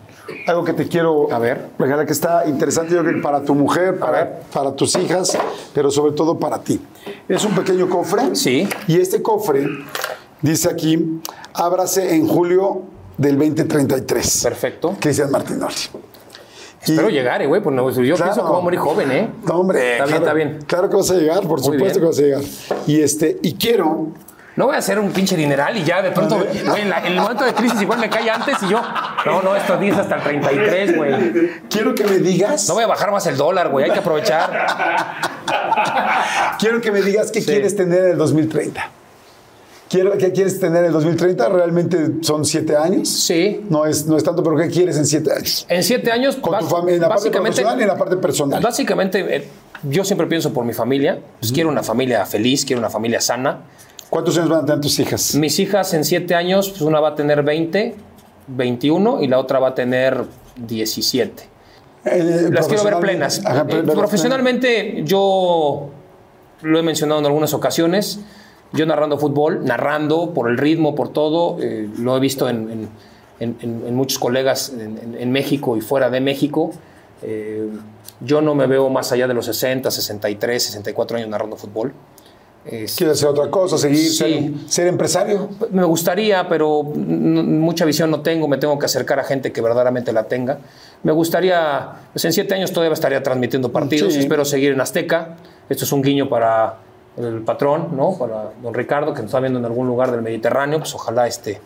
algo 0.47 0.65
que 0.65 0.73
te 0.73 0.89
quiero 0.89 1.31
A 1.33 1.39
ver. 1.39 1.69
regalar 1.79 2.07
que 2.07 2.13
está 2.13 2.47
interesante, 2.47 2.95
yo 2.95 3.03
creo 3.03 3.15
que 3.15 3.21
para 3.23 3.43
tu 3.43 3.55
mujer, 3.55 3.99
para, 3.99 4.41
para 4.53 4.73
tus 4.75 4.97
hijas, 4.97 5.37
pero 5.75 5.91
sobre 5.91 6.13
todo 6.13 6.39
para 6.39 6.59
ti. 6.59 6.81
Es 7.29 7.45
un 7.45 7.55
pequeño 7.55 7.89
cofre. 7.89 8.35
Sí. 8.35 8.69
Y 8.87 8.99
este 9.01 9.23
cofre 9.23 9.67
dice 10.43 10.69
aquí, 10.71 11.21
ábrase 11.53 12.15
en 12.15 12.27
julio 12.27 12.83
del 13.17 13.39
2033. 13.39 14.43
Perfecto. 14.43 14.97
Cristian 15.01 15.31
Martinoli. 15.31 15.75
Espero 16.83 17.09
llegar, 17.09 17.41
eh, 17.41 17.47
güey, 17.47 17.63
pues 17.63 17.75
no, 17.75 17.89
yo 17.91 18.15
Claro. 18.17 18.33
pienso 18.33 18.43
que 18.45 18.51
voy 18.51 18.59
a 18.61 18.63
morir 18.63 18.79
joven, 18.81 19.11
¿eh? 19.11 19.31
No, 19.47 19.55
hombre, 19.55 19.93
Está 19.93 20.05
bien, 20.05 20.17
está 20.19 20.33
bien. 20.35 20.59
Claro 20.67 20.91
que 20.91 20.97
vas 20.97 21.11
a 21.11 21.15
llegar, 21.15 21.41
por 21.41 21.61
Muy 21.63 21.73
supuesto 21.79 21.99
bien. 21.99 22.01
que 22.01 22.07
vas 22.07 22.19
a 22.19 22.23
llegar. 22.23 22.43
Y 22.87 23.01
este, 23.01 23.39
y 23.43 23.55
quiero 23.55 24.09
No 24.57 24.67
voy 24.67 24.75
a 24.77 24.79
hacer 24.79 24.99
un 24.99 25.11
pinche 25.11 25.35
dineral 25.35 25.77
y 25.79 25.83
ya 25.83 26.01
de 26.03 26.11
pronto, 26.13 26.37
güey, 26.37 26.81
en, 26.81 26.93
el 26.93 27.17
momento 27.21 27.45
de 27.45 27.55
crisis 27.55 27.81
igual 27.81 27.99
me 27.99 28.09
cae 28.11 28.29
antes 28.31 28.57
y 28.63 28.69
yo, 28.69 28.81
no, 29.27 29.43
no, 29.43 29.57
estos 29.57 29.81
días 29.81 29.97
hasta 29.99 30.17
el 30.17 30.23
33, 30.23 30.97
güey. 30.97 31.51
Quiero 31.71 31.95
que 31.95 32.05
me 32.05 32.19
digas, 32.19 32.69
No 32.69 32.75
voy 32.75 32.85
a 32.85 32.87
bajar 32.87 33.11
más 33.11 33.27
el 33.27 33.37
dólar, 33.39 33.71
güey, 33.71 33.87
hay 33.87 33.91
que 33.93 33.99
aprovechar. 34.01 34.51
quiero 36.59 36.81
que 36.81 36.93
me 36.93 37.01
digas 37.03 37.31
qué 37.33 37.41
Sí. 37.41 37.47
quieres 37.47 37.75
tener 37.77 38.05
en 38.05 38.11
el 38.13 38.19
2030. 38.19 38.91
¿Qué 39.89 40.33
quieres 40.33 40.59
tener 40.59 40.79
en 40.81 40.87
el 40.87 40.93
2030? 40.93 41.49
¿Realmente 41.51 42.11
son 42.23 42.45
siete 42.45 42.77
años? 42.77 43.09
Sí. 43.09 43.65
No 43.69 43.87
es, 43.87 44.07
no 44.07 44.17
es 44.17 44.25
tanto, 44.25 44.43
pero 44.43 44.57
¿qué 44.57 44.69
quieres 44.69 44.97
en 44.97 45.07
siete 45.07 45.31
años? 45.33 45.67
En 45.69 45.83
siete 45.85 46.11
años, 46.11 46.37
Con 46.37 46.59
tu 46.59 46.67
familia, 46.67 46.97
en 46.97 47.01
la 47.03 47.09
parte 47.09 47.31
profesional 47.31 47.79
y 47.79 47.83
en 47.83 47.89
la 47.89 47.97
parte 47.97 48.17
personal. 48.17 48.63
básicamente, 48.63 49.37
eh, 49.37 49.49
yo 49.85 50.03
siempre 50.05 50.27
pienso 50.27 50.53
por 50.53 50.65
mi 50.65 50.73
familia. 50.73 51.21
Pues 51.39 51.53
quiero 51.53 51.69
una 51.69 51.83
familia 51.83 52.25
feliz, 52.27 52.65
quiero 52.65 52.81
una 52.81 52.91
familia 52.91 53.21
sana. 53.21 53.61
¿Cuántos 54.11 54.37
años 54.39 54.49
van 54.49 54.61
a 54.61 54.67
tener 54.67 54.81
tus 54.81 54.99
hijas? 54.99 55.35
Mis 55.35 55.59
hijas 55.61 55.93
en 55.95 56.05
siete 56.05 56.35
años, 56.35 56.71
pues 56.71 56.81
una 56.83 56.99
va 57.01 57.11
a 57.11 57.15
tener 57.15 57.43
20, 57.43 57.95
21 58.49 59.23
y 59.23 59.29
la 59.29 59.39
otra 59.39 59.59
va 59.59 59.69
a 59.69 59.75
tener 59.75 60.25
17. 60.57 61.43
Eh, 62.07 62.49
Las 62.51 62.67
quiero 62.69 62.85
ver 62.85 62.99
plenas. 62.99 63.43
Ajá, 63.45 63.65
Eh, 63.69 63.83
profesionalmente, 63.83 65.03
yo 65.05 65.91
lo 66.63 66.79
he 66.79 66.83
mencionado 66.83 67.21
en 67.21 67.27
algunas 67.27 67.55
ocasiones. 67.55 68.21
Yo 68.75 68.87
narrando 68.87 69.19
fútbol, 69.19 69.65
narrando 69.65 70.31
por 70.35 70.51
el 70.51 70.59
ritmo, 70.59 70.95
por 70.95 71.09
todo, 71.11 71.59
eh, 71.61 71.89
lo 71.99 72.17
he 72.17 72.21
visto 72.21 72.49
en, 72.49 72.71
en- 72.71 72.89
en- 73.41 73.57
en- 73.61 73.83
en 73.89 73.95
muchos 73.95 74.19
colegas 74.19 74.73
en, 74.79 75.33
México 75.33 75.77
y 75.77 75.81
fuera 75.81 76.11
de 76.11 76.21
México. 76.21 76.73
Eh, 77.23 77.69
yo 78.21 78.41
no 78.41 78.55
me 78.55 78.67
veo 78.67 78.89
más 78.91 79.13
allá 79.13 79.27
de 79.27 79.35
los 79.35 79.47
60, 79.47 79.91
63, 79.91 80.63
64 80.63 81.17
años 81.17 81.29
narrando 81.29 81.57
fútbol. 81.57 81.93
Es- 82.65 82.97
¿Quieres 82.97 83.19
hacer 83.19 83.29
otra 83.29 83.51
cosa? 83.51 83.77
¿Seguir? 83.77 83.99
Sí. 83.99 84.15
Ser, 84.17 84.53
ser 84.69 84.87
empresario? 84.87 85.51
me 85.71 85.85
gustaría, 85.85 86.49
pero 86.49 86.83
mucha 86.83 87.85
visión 87.85 88.11
no 88.11 88.21
tengo, 88.23 88.49
me 88.49 88.57
tengo 88.57 88.79
que 88.79 88.87
acercar 88.87 89.21
a 89.21 89.25
gente 89.25 89.53
que 89.53 89.61
verdaderamente 89.61 90.13
la 90.13 90.25
tenga. 90.25 90.59
Me 91.03 91.13
gustaría, 91.13 91.91
pues 92.13 92.25
en 92.25 92.33
siete 92.33 92.55
años 92.55 92.73
todavía 92.73 92.95
estaría 92.95 93.23
transmitiendo 93.23 93.71
partidos, 93.71 94.15
Sí. 94.15 94.21
espero 94.21 94.45
seguir 94.47 94.73
en 94.73 94.81
Azteca. 94.81 95.37
Esto 95.69 95.85
es 95.85 95.93
un 95.93 96.01
guiño 96.03 96.29
para 96.31 96.77
el 97.17 97.43
patrón, 97.43 97.89
¿no? 97.97 98.17
Para 98.19 98.51
don 98.63 98.75
Ricardo, 98.75 99.13
que 99.15 99.21
nos 99.21 99.27
está 99.27 99.41
viendo 99.41 99.59
en 99.59 99.65
algún 99.65 99.87
lugar 99.87 100.11
del 100.11 100.23
Mediterráneo, 100.23 100.79
pues 100.79 100.95
ojalá 100.95 101.27
este, 101.27 101.61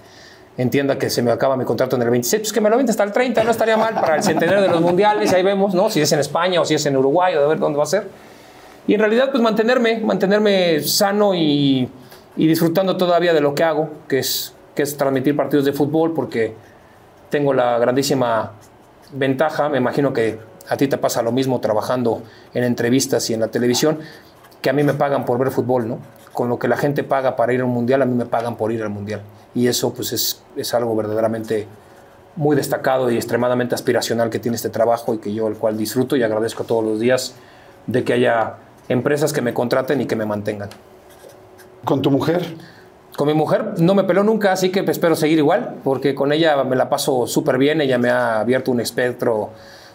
entienda 0.57 0.99
que 0.99 1.09
se 1.09 1.23
me 1.23 1.31
acaba 1.31 1.57
mi 1.57 1.65
contrato 1.65 1.97
en 1.97 2.03
el 2.03 2.11
26, 2.11 2.43
pues 2.43 2.53
que 2.53 2.61
me 2.61 2.69
lo 2.69 2.77
vente 2.77 2.91
hasta 2.91 3.05
el 3.05 3.13
30, 3.13 3.45
no 3.45 3.51
estaría 3.51 3.77
mal 3.77 3.95
para 3.95 4.17
el 4.17 4.23
centenario 4.23 4.63
de 4.63 4.69
los 4.69 4.81
mundiales, 4.81 5.33
ahí 5.33 5.43
vemos, 5.43 5.75
¿no? 5.75 5.89
Si 5.89 6.01
es 6.01 6.13
en 6.13 6.19
España 6.19 6.61
o 6.61 6.65
si 6.65 6.75
es 6.75 6.85
en 6.87 6.97
Uruguay, 6.97 7.35
o 7.35 7.41
de 7.41 7.47
ver 7.47 7.59
dónde 7.59 7.79
va 7.79 7.85
a 7.85 7.87
ser. 7.87 8.09
Y 8.87 8.95
en 8.95 9.01
realidad, 9.01 9.31
pues 9.31 9.43
mantenerme, 9.43 10.01
mantenerme 10.01 10.81
sano 10.81 11.35
y, 11.35 11.89
y 12.37 12.47
disfrutando 12.47 12.97
todavía 12.97 13.33
de 13.33 13.41
lo 13.41 13.55
que 13.55 13.65
hago, 13.65 13.91
que 14.09 14.19
es, 14.19 14.55
que 14.75 14.83
es 14.83 14.97
transmitir 14.97 15.37
partidos 15.37 15.65
de 15.65 15.73
fútbol, 15.73 16.15
porque 16.15 16.55
tengo 17.31 17.53
la 17.53 17.79
grandísima 17.79 18.53
ventaja, 19.13 19.69
me 19.69 19.79
imagino 19.79 20.13
que 20.13 20.39
a 20.69 20.77
ti 20.77 20.87
te 20.89 20.99
pasa 20.99 21.23
lo 21.23 21.33
mismo 21.33 21.61
trabajando 21.61 22.23
en 22.55 22.65
entrevistas 22.65 23.29
y 23.31 23.35
en 23.35 23.41
la 23.41 23.49
televisión, 23.49 23.99
que 24.63 24.71
a 24.71 24.73
mí 24.73 24.83
me 24.83 24.95
pagan 24.95 25.25
por 25.25 25.39
ver 25.39 25.51
fútbol, 25.51 25.89
¿no? 25.89 25.99
Con 26.33 26.49
lo 26.49 26.59
que 26.59 26.69
la 26.69 26.77
gente 26.77 27.05
paga 27.05 27.37
para 27.37 27.53
ir 27.53 27.61
a 27.61 27.65
un 27.65 27.73
mundial, 27.73 28.03
a 28.03 28.05
mí 28.05 28.15
me 28.15 28.27
pagan 28.27 28.57
por 28.57 28.73
ir 28.73 28.83
al 28.83 28.91
mundial. 28.91 29.23
Y 29.55 29.67
eso, 29.67 29.93
pues, 29.95 30.13
es, 30.13 30.43
es 30.57 30.75
algo 30.75 30.95
verdaderamente 30.95 31.67
muy 32.37 32.55
destacado 32.55 33.11
y 33.11 33.17
extremadamente 33.17 33.75
aspiracional 33.75 34.31
que 34.31 34.39
tiene 34.39 34.55
este 34.55 34.71
trabajo 34.71 35.13
y 35.15 35.19
que 35.19 35.35
yo 35.35 35.49
el 35.49 35.55
cual 35.57 35.77
disfruto 35.77 36.17
y 36.17 36.23
agradezco 36.23 36.65
todos 36.65 36.85
los 36.85 37.01
días 37.01 37.35
de 37.89 38.05
que 38.05 38.13
haya 38.13 38.55
empresas 38.89 39.33
que 39.33 39.43
me 39.43 39.53
contraten 39.53 40.01
y 40.01 40.07
que 40.07 40.15
me 40.15 40.25
mantengan. 40.25 40.69
¿Con 41.85 42.01
tu 42.01 42.11
mujer? 42.11 42.57
Con 43.17 43.27
mi 43.27 43.35
mujer 43.35 43.75
no 43.79 43.97
me 43.97 44.05
peló 44.05 44.23
nunca, 44.23 44.53
así 44.53 44.71
que 44.71 44.81
espero 44.89 45.17
seguir 45.17 45.39
igual, 45.39 45.77
porque 45.83 46.15
con 46.15 46.31
ella 46.31 46.63
me 46.63 46.77
la 46.77 46.89
paso 46.89 47.27
súper 47.27 47.59
bien, 47.59 47.81
ella 47.81 47.99
me 47.99 48.11
ha 48.11 48.39
abierto 48.39 48.71
un 48.71 48.81
espectro 48.81 49.51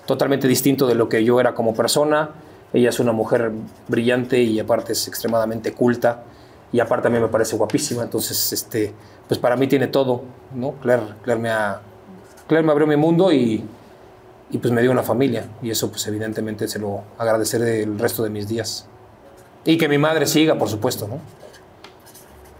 totalmente 0.05 0.47
distinto 0.47 0.87
de 0.87 0.95
lo 0.95 1.07
que 1.07 1.23
yo 1.23 1.39
era 1.39 1.53
como 1.53 1.73
persona, 1.73 2.31
ella 2.73 2.89
es 2.89 2.99
una 2.99 3.11
mujer 3.11 3.51
brillante 3.87 4.41
y 4.41 4.59
aparte 4.59 4.93
es 4.93 5.07
extremadamente 5.07 5.73
culta 5.73 6.23
y 6.71 6.79
aparte 6.79 7.07
a 7.07 7.11
mí 7.11 7.19
me 7.19 7.27
parece 7.27 7.55
guapísima, 7.55 8.01
entonces 8.03 8.51
este, 8.51 8.93
pues 9.27 9.39
para 9.39 9.55
mí 9.55 9.67
tiene 9.67 9.87
todo, 9.87 10.23
¿no? 10.55 10.71
Claire, 10.81 11.03
Claire 11.23 11.41
me, 11.41 11.49
ha- 11.51 11.79
Claire 12.47 12.65
me 12.65 12.71
abrió 12.71 12.87
mi 12.87 12.95
mundo 12.97 13.31
y, 13.31 13.63
y 14.49 14.57
pues 14.57 14.73
me 14.73 14.81
dio 14.81 14.91
una 14.91 15.03
familia 15.03 15.45
y 15.61 15.69
eso 15.69 15.89
pues 15.91 16.05
evidentemente 16.07 16.67
se 16.67 16.79
lo 16.79 17.03
agradeceré 17.17 17.83
el 17.83 17.99
resto 17.99 18.23
de 18.23 18.29
mis 18.31 18.47
días. 18.47 18.87
Y 19.65 19.77
que 19.77 19.87
mi 19.87 19.97
madre 19.97 20.25
siga, 20.25 20.55
por 20.57 20.67
supuesto, 20.67 21.07
¿no? 21.07 21.19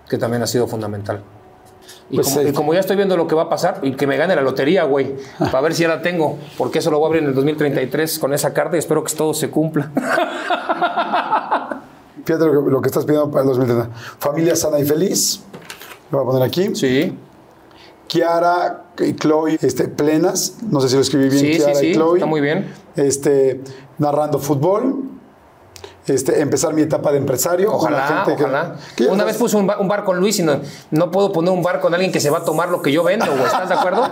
Que 0.10 0.18
también 0.18 0.42
ha 0.44 0.48
sido 0.48 0.68
fundamental. 0.68 1.22
Y, 2.10 2.16
Pues, 2.16 2.30
como, 2.30 2.42
y 2.48 2.54
como 2.54 2.74
ya 2.74 2.80
estoy 2.82 2.96
viendo 2.96 3.16
lo 3.18 3.28
que 3.28 3.36
va 3.36 3.44
a 3.44 3.50
pasar, 3.50 3.80
y 3.82 3.94
que 3.94 4.06
me 4.08 4.18
gane 4.18 4.36
la 4.36 4.42
lotería, 4.42 4.84
güey, 4.84 5.16
para 5.40 5.62
ver 5.62 5.74
si 5.74 5.84
ya 5.84 5.90
la 5.90 6.02
tengo, 6.02 6.38
porque 6.58 6.80
eso 6.80 6.92
lo 6.92 7.00
voy 7.00 7.06
a 7.06 7.08
abrir 7.08 7.24
en 7.24 7.30
el 7.30 7.36
2033 7.36 8.20
con 8.20 8.34
esa 8.34 8.54
carta 8.54 8.76
y 8.76 8.80
espero 8.80 9.04
que 9.04 9.14
todo 9.14 9.34
se 9.34 9.50
cumpla. 9.50 9.92
Fíjate 12.26 12.46
lo 12.46 12.64
que, 12.66 12.72
lo 12.72 12.82
que 12.82 12.88
estás 12.88 13.06
pidiendo 13.06 13.30
para 13.30 13.42
el 13.44 13.50
2030. 13.50 13.90
Familia 14.20 14.56
sana 14.56 14.80
y 14.80 14.86
feliz. 14.86 15.42
Lo 16.12 16.20
voy 16.20 16.28
a 16.28 16.32
poner 16.32 16.48
aquí. 16.48 16.74
Sí. 16.76 17.18
Kiara 18.08 18.84
y 19.00 19.14
Chloe 19.14 19.58
este, 19.62 19.88
plenas. 19.88 20.58
No 20.70 20.80
sé 20.80 20.90
si 20.90 20.96
lo 20.96 21.02
escribí 21.02 21.30
bien. 21.30 21.40
Sí, 21.46 21.54
sí, 21.54 21.58
Kiara 21.60 21.76
sí, 21.76 21.88
y 21.88 21.94
Chloe. 21.94 22.18
está 22.18 22.26
muy 22.26 22.42
bien. 22.42 22.72
Este, 22.96 23.62
narrando 23.98 24.40
fútbol. 24.40 25.10
Este, 26.06 26.42
empezar 26.42 26.74
mi 26.74 26.82
etapa 26.82 27.12
de 27.12 27.18
empresario. 27.18 27.72
con 27.72 27.92
la 27.94 28.00
Ojalá, 28.04 28.24
gente 28.26 28.36
que- 28.38 28.44
ojalá. 28.44 28.76
que 28.96 29.06
Una 29.08 29.24
vez 29.24 29.38
puse 29.38 29.56
un, 29.56 29.66
ba- 29.68 29.78
un 29.80 29.88
bar 29.88 30.04
con 30.04 30.18
Luis 30.20 30.38
y 30.40 30.44
no, 30.44 30.60
no 30.92 31.12
puedo 31.12 31.32
poner 31.32 31.52
un 31.54 31.64
bar 31.64 31.80
con 31.80 31.94
alguien 31.94 32.12
que 32.12 32.20
se 32.20 32.30
va 32.30 32.40
a 32.40 32.44
tomar 32.44 32.70
lo 32.70 32.82
que 32.82 32.92
yo 32.92 33.04
vendo, 33.04 33.26
güey. 33.28 33.44
¿Estás 33.46 33.70
de 33.70 33.76
acuerdo? 33.76 34.04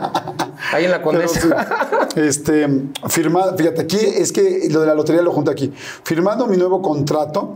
Ahí 0.74 0.86
en 0.86 0.92
la 0.92 1.02
Condesa. 1.02 1.68
este, 2.16 2.68
firmado, 3.10 3.58
fíjate, 3.58 3.82
aquí 3.82 3.98
es 4.00 4.32
que 4.32 4.68
lo 4.72 4.80
de 4.82 4.88
la 4.88 4.96
lotería 4.96 5.22
lo 5.22 5.32
junto 5.34 5.52
aquí. 5.52 5.74
Firmando 6.04 6.48
mi 6.48 6.56
nuevo 6.58 6.82
contrato 6.82 7.56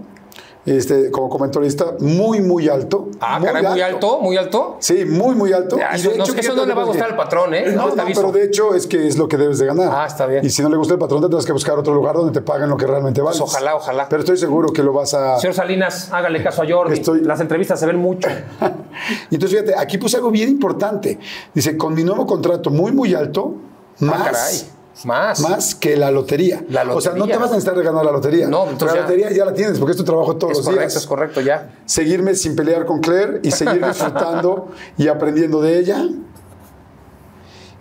este, 0.65 1.11
como 1.11 1.29
comentarista, 1.29 1.93
muy, 1.99 2.41
muy 2.41 2.67
alto. 2.69 3.09
Ah, 3.19 3.39
caray, 3.43 3.63
muy 3.63 3.81
alto, 3.81 4.19
muy 4.19 4.37
alto. 4.37 4.77
Sí, 4.79 5.05
muy, 5.05 5.35
muy 5.35 5.53
alto. 5.53 5.77
Ya, 5.77 5.91
Y 5.93 5.99
eso 5.99 6.09
de 6.09 6.17
no- 6.17 6.23
hecho, 6.23 6.33
eso 6.33 6.41
fíjate 6.41 6.57
no 6.57 6.65
le 6.65 6.73
va 6.73 6.81
a 6.81 6.85
gustar 6.85 7.09
al 7.11 7.15
patrón, 7.15 7.53
¿eh? 7.53 7.65
No, 7.71 7.89
No 7.89 7.95
no, 7.95 8.03
pero 8.13 8.31
de 8.31 8.43
hecho 8.45 8.73
es 8.73 8.87
que 8.87 9.07
es 9.07 9.17
lo 9.17 9.27
que 9.27 9.37
debes 9.37 9.59
de 9.59 9.67
ganar. 9.67 9.89
Ah, 9.93 10.05
está 10.07 10.25
bien. 10.25 10.43
Y 10.45 10.49
si 10.49 10.61
no 10.61 10.69
le 10.69 10.77
gusta 10.77 10.93
el 10.95 10.99
patrón, 10.99 11.21
te 11.21 11.25
tendrás 11.27 11.45
que 11.45 11.51
buscar 11.53 11.77
otro 11.77 11.93
lugar 11.93 12.15
donde 12.15 12.33
te 12.33 12.41
paguen 12.41 12.69
lo 12.69 12.77
que 12.77 12.87
realmente 12.87 13.21
vales. 13.21 13.39
Pues 13.39 13.51
ojalá, 13.51 13.75
ojalá. 13.75 14.09
Pero 14.09 14.21
estoy 14.21 14.37
seguro 14.37 14.73
que 14.73 14.81
lo 14.83 14.91
vas 14.93 15.13
a... 15.13 15.37
Señor 15.39 15.53
Salinas, 15.53 16.11
hágale 16.11 16.41
caso 16.43 16.63
a 16.63 16.65
Jordi. 16.67 16.93
Estoy- 16.99 17.21
Las 17.21 17.39
entrevistas 17.41 17.79
se 17.79 17.85
ven 17.85 17.97
mucho. 17.97 18.27
Y 19.29 19.35
entonces 19.35 19.59
fíjate, 19.59 19.77
aquí 19.79 19.97
puse 19.97 20.17
algo 20.17 20.31
bien 20.31 20.49
importante. 20.49 21.19
Dice, 21.53 21.77
con 21.77 21.93
mi 21.93 22.03
nuevo 22.03 22.25
contrato 22.25 22.69
muy, 22.69 22.91
muy 22.91 23.13
alto, 23.13 23.53
más, 23.99 24.21
Ah, 24.21 24.23
caray. 24.25 24.55
Más. 25.03 25.41
más 25.41 25.75
que 25.75 25.97
la 25.97 26.09
lotería. 26.09 26.63
La 26.69 26.83
O 26.95 27.01
sea, 27.01 27.11
no 27.11 27.17
lotería. 27.19 27.35
te 27.35 27.41
vas 27.41 27.51
a 27.51 27.55
necesitar 27.55 27.77
de 27.77 27.83
ganar 27.83 28.05
la 28.05 28.11
lotería. 28.13 28.47
No, 28.47 28.69
entonces 28.69 28.95
la 28.95 29.01
lotería 29.03 29.31
ya 29.31 29.43
la 29.45 29.53
tienes 29.53 29.77
porque 29.77 29.91
es 29.91 29.97
tu 29.97 30.03
trabajo 30.05 30.37
todos 30.37 30.53
Es 30.53 30.57
los 30.59 30.65
correcto, 30.67 30.81
días. 30.89 30.95
es 30.95 31.07
correcto, 31.07 31.41
ya. 31.41 31.69
Seguirme 31.85 32.33
sin 32.35 32.55
pelear 32.55 32.85
con 32.85 33.01
Claire 33.01 33.39
y 33.43 33.51
seguir 33.51 33.85
disfrutando 33.87 34.69
y 34.97 35.07
aprendiendo 35.09 35.61
de 35.61 35.79
ella. 35.79 36.03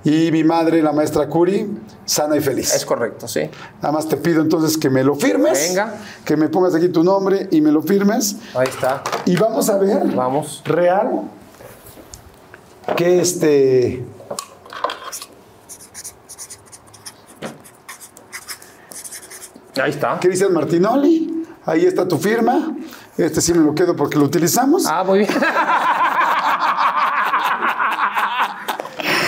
Y 0.06 0.30
mi 0.32 0.44
madre, 0.44 0.82
la 0.82 0.92
maestra 0.92 1.28
Curi, 1.28 1.66
sana 2.04 2.36
y 2.36 2.40
feliz. 2.40 2.74
Es 2.74 2.84
correcto, 2.84 3.26
sí. 3.26 3.48
Nada 3.80 3.92
más 3.92 4.06
te 4.06 4.18
pido 4.18 4.42
entonces 4.42 4.76
que 4.76 4.90
me 4.90 5.02
lo 5.02 5.14
firmes. 5.14 5.68
Venga. 5.68 5.94
Que 6.26 6.36
me 6.36 6.48
pongas 6.50 6.74
aquí 6.74 6.88
tu 6.90 7.02
nombre 7.02 7.48
y 7.50 7.62
me 7.62 7.70
lo 7.72 7.80
firmes. 7.80 8.36
Ahí 8.54 8.68
está. 8.68 9.02
Y 9.24 9.34
vamos 9.36 9.70
a 9.70 9.78
ver. 9.78 10.04
Vamos. 10.14 10.60
Real. 10.66 11.22
Que 12.96 13.20
este. 13.20 14.04
Ahí 19.82 19.90
está. 19.90 20.18
Cristian 20.20 20.52
Martinoli. 20.52 21.44
Ahí 21.66 21.86
está 21.86 22.06
tu 22.06 22.18
firma. 22.18 22.74
Este 23.16 23.40
sí 23.40 23.54
me 23.54 23.64
lo 23.64 23.74
quedo 23.74 23.96
porque 23.96 24.18
lo 24.18 24.24
utilizamos. 24.24 24.86
Ah, 24.86 25.02
muy 25.04 25.20
bien. 25.20 25.30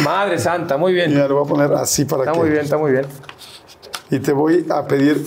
Madre 0.05 0.39
santa, 0.39 0.77
muy 0.77 0.93
bien. 0.93 1.10
Mira, 1.12 1.27
lo 1.28 1.36
voy 1.36 1.44
a 1.44 1.48
poner 1.48 1.73
así 1.74 2.05
para 2.05 2.23
Está 2.23 2.32
que. 2.32 2.39
muy 2.39 2.51
bien, 2.51 2.62
está 2.64 2.77
muy 2.77 2.93
bien. 2.93 3.06
Y 4.10 4.18
te 4.20 4.32
voy 4.32 4.66
a 4.70 4.86
pedir. 4.86 5.24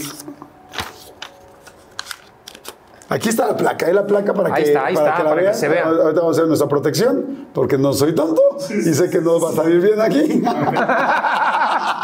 Aquí 3.09 3.29
está 3.29 3.47
la 3.47 3.57
placa, 3.57 3.87
¿eh? 3.89 3.93
la 3.93 4.05
placa 4.05 4.35
para 4.35 4.53
Ahí 4.53 4.61
que, 4.63 4.69
está, 4.69 4.85
ahí 4.85 4.93
para 4.93 5.07
está, 5.07 5.17
que 5.17 5.23
la 5.23 5.29
para 5.31 5.41
que 5.41 5.45
vean. 5.47 5.55
se 5.59 5.67
vea. 5.67 5.83
Ahorita 5.83 6.21
vamos 6.21 6.27
a 6.27 6.31
hacer 6.39 6.47
nuestra 6.47 6.67
protección, 6.69 7.47
porque 7.53 7.79
no 7.79 7.91
soy 7.93 8.13
tonto 8.13 8.39
y 8.69 8.93
sé 8.93 9.09
que 9.09 9.19
no 9.19 9.39
va 9.39 9.49
a 9.49 9.53
salir 9.53 9.81
bien 9.81 9.99
aquí. 9.99 10.43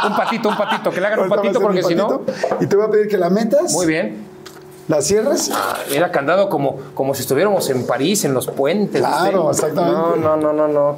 Un 0.07 0.15
patito, 0.15 0.49
un 0.49 0.57
patito, 0.57 0.90
que 0.91 1.02
le 1.02 1.07
hagan 1.07 1.19
un 1.22 1.30
patito 1.30 1.60
porque 1.61 1.84
si 1.84 1.95
no. 1.95 2.22
Y 2.60 2.68
te 2.68 2.76
voy 2.76 2.86
a 2.86 2.90
pedir 2.90 3.07
que 3.07 3.18
la 3.18 3.30
metas, 3.30 3.73
Muy 3.73 3.86
bien. 3.86 4.23
la 4.88 5.02
cierres. 5.02 5.52
Mira, 5.91 6.11
candado 6.11 6.49
como, 6.49 6.77
como 6.94 7.14
si 7.15 7.22
estuviéramos 7.22 7.69
en 7.69 7.86
París, 7.88 8.23
en 8.26 8.34
los 8.34 8.48
puentes. 8.48 9.02
Claro, 9.02 9.49
¿viste? 9.49 9.68
exactamente. 9.68 10.19
No, 10.19 10.38
no, 10.38 10.38
no, 10.38 10.53
no, 10.53 10.68
no. 10.68 10.98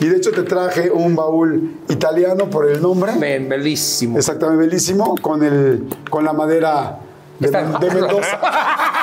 Y 0.00 0.06
de 0.06 0.16
hecho 0.16 0.30
te 0.30 0.42
traje 0.44 0.90
un 0.92 1.16
baúl 1.16 1.76
italiano 1.88 2.48
por 2.48 2.70
el 2.70 2.80
nombre. 2.80 3.12
Be- 3.18 3.40
Bellísimo. 3.40 4.16
Exactamente, 4.16 4.64
bellísimo, 4.66 5.16
con, 5.20 5.42
el, 5.42 5.88
con 6.08 6.24
la 6.24 6.32
madera 6.32 6.98
de, 7.40 7.50
de 7.50 7.90
Mendoza. 7.94 8.38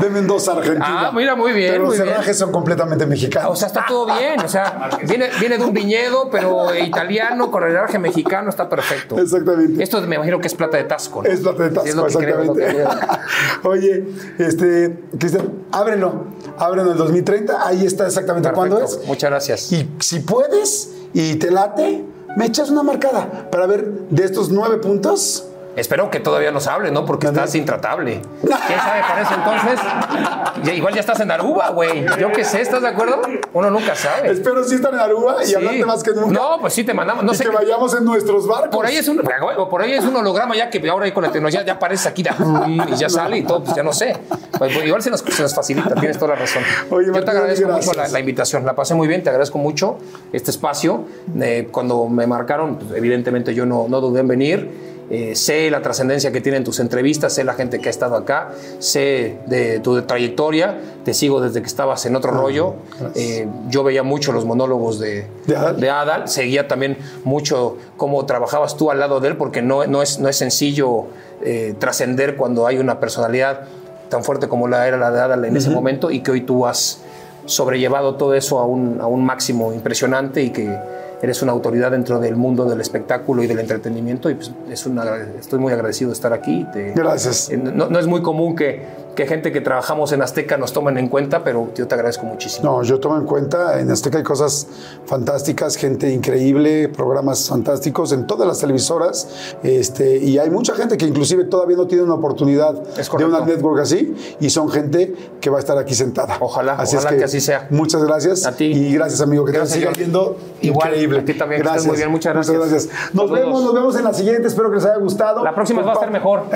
de 0.00 0.10
Mendoza, 0.10 0.52
Argentina. 0.52 1.08
Ah, 1.08 1.12
mira, 1.14 1.34
muy 1.34 1.52
bien, 1.52 1.72
Pero 1.72 1.84
los 1.84 1.94
bien. 1.94 2.06
cerrajes 2.06 2.38
son 2.38 2.52
completamente 2.52 3.06
mexicanos. 3.06 3.50
O 3.52 3.56
sea, 3.56 3.68
está 3.68 3.84
todo 3.86 4.06
bien. 4.18 4.40
O 4.40 4.48
sea, 4.48 4.90
viene, 5.06 5.28
viene 5.40 5.58
de 5.58 5.64
un 5.64 5.72
viñedo, 5.72 6.28
pero 6.30 6.74
italiano, 6.74 7.50
con 7.50 7.62
herraje 7.62 7.98
mexicano, 7.98 8.50
está 8.50 8.68
perfecto. 8.68 9.18
Exactamente. 9.18 9.82
Esto 9.82 10.00
me 10.02 10.16
imagino 10.16 10.40
que 10.40 10.46
es 10.48 10.54
plata 10.54 10.76
de 10.76 10.84
Tasco. 10.84 11.22
¿no? 11.22 11.28
Es 11.28 11.40
plata 11.40 11.62
de 11.64 11.80
Sí, 11.82 11.88
es 11.88 11.94
lo 11.94 12.02
Tasco, 12.04 12.18
que 12.20 12.24
creo, 12.26 12.40
es 12.40 12.46
lo 12.46 12.54
que 12.54 12.64
exactamente. 12.66 12.98
creo. 13.04 13.18
Oye, 13.70 14.04
este, 14.38 14.98
Cristian, 15.18 15.52
ábrelo. 15.72 16.24
Ábrelo 16.58 16.86
en 16.86 16.92
el 16.92 16.98
2030. 16.98 17.66
Ahí 17.66 17.84
está 17.86 18.06
exactamente 18.06 18.50
cuándo 18.52 18.80
es. 18.82 19.00
Muchas 19.06 19.30
gracias. 19.30 19.72
Y 19.72 19.88
si 20.00 20.20
puedes 20.20 20.92
y 21.12 21.36
te 21.36 21.50
late, 21.50 22.04
me 22.36 22.46
echas 22.46 22.70
una 22.70 22.82
marcada 22.82 23.48
para 23.50 23.66
ver 23.66 23.84
de 24.10 24.24
estos 24.24 24.50
nueve 24.50 24.76
puntos. 24.76 25.47
Espero 25.78 26.10
que 26.10 26.18
todavía 26.18 26.50
nos 26.50 26.66
hable, 26.66 26.90
¿no? 26.90 27.04
Porque 27.04 27.28
estás 27.28 27.54
intratable. 27.54 28.20
¿Quién 28.40 28.80
sabe 28.80 29.00
para 29.00 29.22
eso 29.22 29.34
entonces? 29.34 30.74
Igual 30.76 30.94
ya 30.94 31.00
estás 31.00 31.20
en 31.20 31.30
Aruba, 31.30 31.70
güey. 31.70 32.04
Yo 32.18 32.32
qué 32.32 32.44
sé, 32.44 32.60
¿estás 32.60 32.82
de 32.82 32.88
acuerdo? 32.88 33.20
Uno 33.52 33.70
nunca 33.70 33.94
sabe. 33.94 34.30
Espero 34.32 34.64
sí 34.64 34.74
estar 34.74 34.92
en 34.92 34.98
Aruba 35.00 35.36
y 35.42 35.46
Sí. 35.46 35.54
hablarte 35.54 35.84
más 35.84 36.02
que 36.02 36.10
nunca. 36.12 36.30
No, 36.32 36.58
pues 36.60 36.72
sí 36.74 36.82
te 36.82 36.92
mandamos. 36.94 37.22
No 37.22 37.32
y 37.32 37.36
sé. 37.36 37.44
que 37.44 37.50
vayamos 37.50 37.94
en 37.94 38.04
nuestros 38.04 38.46
barcos. 38.48 38.70
Por 38.70 38.86
ahí 38.86 38.96
es 38.96 39.06
un, 39.06 39.22
por 39.70 39.82
ahí 39.82 39.92
es 39.92 40.04
un 40.04 40.16
holograma 40.16 40.56
ya 40.56 40.68
que 40.68 40.86
ahora 40.88 41.12
con 41.14 41.22
la 41.22 41.30
tecnología 41.30 41.64
ya 41.64 41.74
aparece 41.74 42.08
aquí 42.08 42.22
ya, 42.22 42.36
y 42.66 42.96
ya 42.96 43.08
sale 43.08 43.38
y 43.38 43.42
todo, 43.44 43.62
pues 43.62 43.76
ya 43.76 43.82
no 43.84 43.92
sé. 43.92 44.16
Pues, 44.58 44.74
pues, 44.74 44.84
igual 44.84 45.00
se 45.02 45.10
nos, 45.10 45.20
se 45.20 45.42
nos 45.42 45.54
facilita, 45.54 45.94
tienes 45.94 46.18
toda 46.18 46.34
la 46.34 46.40
razón. 46.40 46.62
Oye, 46.90 47.06
Yo 47.06 47.12
te 47.12 47.18
Martín, 47.20 47.36
agradezco 47.36 47.68
gracias. 47.68 47.86
mucho 47.86 47.98
la, 48.00 48.08
la 48.08 48.18
invitación, 48.20 48.66
la 48.66 48.74
pasé 48.74 48.94
muy 48.94 49.06
bien, 49.06 49.22
te 49.22 49.30
agradezco 49.30 49.58
mucho 49.58 49.98
este 50.32 50.50
espacio. 50.50 51.04
Eh, 51.40 51.68
cuando 51.70 52.08
me 52.08 52.26
marcaron, 52.26 52.76
pues, 52.76 52.98
evidentemente 52.98 53.54
yo 53.54 53.64
no, 53.64 53.86
no 53.88 54.00
dudé 54.00 54.20
en 54.20 54.28
venir. 54.28 54.88
Eh, 55.10 55.34
sé 55.34 55.70
la 55.70 55.80
trascendencia 55.80 56.32
que 56.32 56.42
tienen 56.42 56.64
tus 56.64 56.80
entrevistas, 56.80 57.32
sé 57.32 57.42
la 57.42 57.54
gente 57.54 57.78
que 57.78 57.88
ha 57.88 57.90
estado 57.90 58.14
acá, 58.14 58.50
sé 58.78 59.38
de 59.46 59.80
tu 59.80 60.02
trayectoria, 60.02 60.78
te 61.04 61.14
sigo 61.14 61.40
desde 61.40 61.62
que 61.62 61.66
estabas 61.66 62.04
en 62.04 62.14
otro 62.14 62.30
rollo. 62.30 62.74
Eh, 63.14 63.48
yo 63.70 63.82
veía 63.84 64.02
mucho 64.02 64.32
los 64.32 64.44
monólogos 64.44 64.98
de, 64.98 65.26
¿De 65.46 65.56
Adal? 65.56 65.80
de 65.80 65.90
Adal, 65.90 66.28
seguía 66.28 66.68
también 66.68 66.98
mucho 67.24 67.78
cómo 67.96 68.26
trabajabas 68.26 68.76
tú 68.76 68.90
al 68.90 69.00
lado 69.00 69.20
de 69.20 69.28
él, 69.28 69.36
porque 69.38 69.62
no, 69.62 69.86
no, 69.86 70.02
es, 70.02 70.18
no 70.18 70.28
es 70.28 70.36
sencillo 70.36 71.06
eh, 71.42 71.74
trascender 71.78 72.36
cuando 72.36 72.66
hay 72.66 72.78
una 72.78 73.00
personalidad 73.00 73.62
tan 74.10 74.24
fuerte 74.24 74.48
como 74.48 74.68
la 74.68 74.86
era 74.86 74.98
la 74.98 75.10
de 75.10 75.20
Adal 75.20 75.44
en 75.44 75.56
ese 75.56 75.70
momento 75.70 76.10
y 76.10 76.20
que 76.20 76.30
hoy 76.30 76.40
tú 76.42 76.66
has 76.66 77.00
sobrellevado 77.46 78.16
todo 78.16 78.34
eso 78.34 78.58
a 78.58 78.66
un, 78.66 79.00
a 79.00 79.06
un 79.06 79.24
máximo 79.24 79.72
impresionante 79.72 80.42
y 80.42 80.50
que 80.50 80.78
eres 81.22 81.42
una 81.42 81.52
autoridad 81.52 81.90
dentro 81.90 82.18
del 82.20 82.36
mundo 82.36 82.64
del 82.64 82.80
espectáculo 82.80 83.42
y 83.42 83.46
del 83.46 83.58
entretenimiento 83.58 84.30
y 84.30 84.34
pues 84.34 84.52
es 84.70 84.86
una, 84.86 85.04
estoy 85.38 85.58
muy 85.58 85.72
agradecido 85.72 86.10
de 86.10 86.14
estar 86.14 86.32
aquí. 86.32 86.66
Te- 86.72 86.92
Gracias. 86.92 87.50
eh, 87.50 87.56
No, 87.56 87.88
no 87.88 87.98
es 87.98 88.06
muy 88.06 88.22
común 88.22 88.54
que, 88.54 88.82
que 89.18 89.26
gente 89.26 89.50
que 89.50 89.60
trabajamos 89.60 90.12
en 90.12 90.22
Azteca 90.22 90.56
nos 90.58 90.72
tomen 90.72 90.96
en 90.96 91.08
cuenta, 91.08 91.42
pero 91.42 91.70
yo 91.74 91.88
te 91.88 91.94
agradezco 91.96 92.24
muchísimo. 92.24 92.70
No, 92.70 92.82
yo 92.84 93.00
tomo 93.00 93.16
en 93.16 93.24
cuenta, 93.24 93.80
en 93.80 93.90
Azteca 93.90 94.18
hay 94.18 94.22
cosas 94.22 94.68
fantásticas, 95.06 95.74
gente 95.74 96.08
increíble, 96.12 96.88
programas 96.88 97.48
fantásticos 97.48 98.12
en 98.12 98.28
todas 98.28 98.46
las 98.46 98.60
televisoras, 98.60 99.56
este, 99.64 100.18
y 100.18 100.38
hay 100.38 100.50
mucha 100.50 100.76
gente 100.76 100.96
que 100.96 101.04
inclusive 101.04 101.46
todavía 101.46 101.76
no 101.76 101.88
tiene 101.88 102.04
una 102.04 102.14
oportunidad 102.14 102.74
de 102.74 103.24
una 103.24 103.40
network 103.40 103.80
así, 103.80 104.14
y 104.38 104.50
son 104.50 104.70
gente 104.70 105.12
que 105.40 105.50
va 105.50 105.56
a 105.56 105.60
estar 105.60 105.76
aquí 105.78 105.96
sentada. 105.96 106.36
Ojalá, 106.38 106.74
Así 106.74 106.94
ojalá 106.94 107.16
que 107.16 107.24
así 107.24 107.40
sea. 107.40 107.66
Muchas 107.70 108.04
gracias. 108.04 108.46
A 108.46 108.52
ti. 108.52 108.66
Y 108.66 108.94
gracias, 108.94 109.20
amigo, 109.20 109.44
que 109.44 109.50
Gracias, 109.50 109.72
te 109.72 109.80
siga 109.80 109.90
viendo 109.98 110.36
Igual, 110.60 110.90
increíble. 110.90 111.18
a 111.18 111.24
ti 111.24 111.34
también, 111.34 111.60
que 111.62 111.64
Gracias. 111.66 111.86
muy 111.88 111.96
bien, 111.96 112.12
muchas 112.12 112.34
gracias. 112.34 112.86
Nos 113.12 113.28
Saludos. 113.28 113.30
vemos, 113.32 113.64
nos 113.64 113.74
vemos 113.74 113.96
en 113.96 114.04
la 114.04 114.14
siguiente, 114.14 114.46
espero 114.46 114.70
que 114.70 114.76
les 114.76 114.84
haya 114.84 114.98
gustado. 114.98 115.42
La 115.42 115.56
próxima 115.56 115.82
va 115.82 115.94
a 115.94 115.98
ser 115.98 116.12
mejor. 116.12 116.42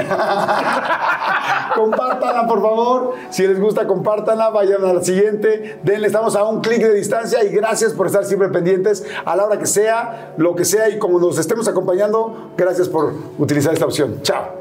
compártanla, 1.75 2.47
por 2.53 2.63
favor. 2.63 3.15
Si 3.31 3.47
les 3.47 3.59
gusta, 3.59 3.87
compártanla. 3.87 4.51
Vayan 4.51 4.85
a 4.85 4.93
la 4.93 5.03
siguiente. 5.03 5.81
Denle, 5.83 6.07
estamos 6.07 6.37
a 6.37 6.45
un 6.45 6.61
clic 6.61 6.83
de 6.83 6.93
distancia. 6.93 7.43
Y 7.45 7.49
gracias 7.49 7.95
por 7.95 8.07
estar 8.07 8.25
siempre 8.25 8.49
pendientes 8.49 9.05
a 9.25 9.35
la 9.37 9.47
hora 9.47 9.59
que 9.59 9.67
sea, 9.67 10.35
lo 10.37 10.55
que 10.55 10.67
sea. 10.67 10.91
Y 10.91 10.99
como 10.99 11.19
nos 11.19 11.39
estemos 11.39 11.67
acompañando, 11.67 12.53
gracias 12.57 12.89
por 12.89 13.15
utilizar 13.39 13.73
esta 13.73 13.87
opción. 13.87 14.21
Chao. 14.23 14.61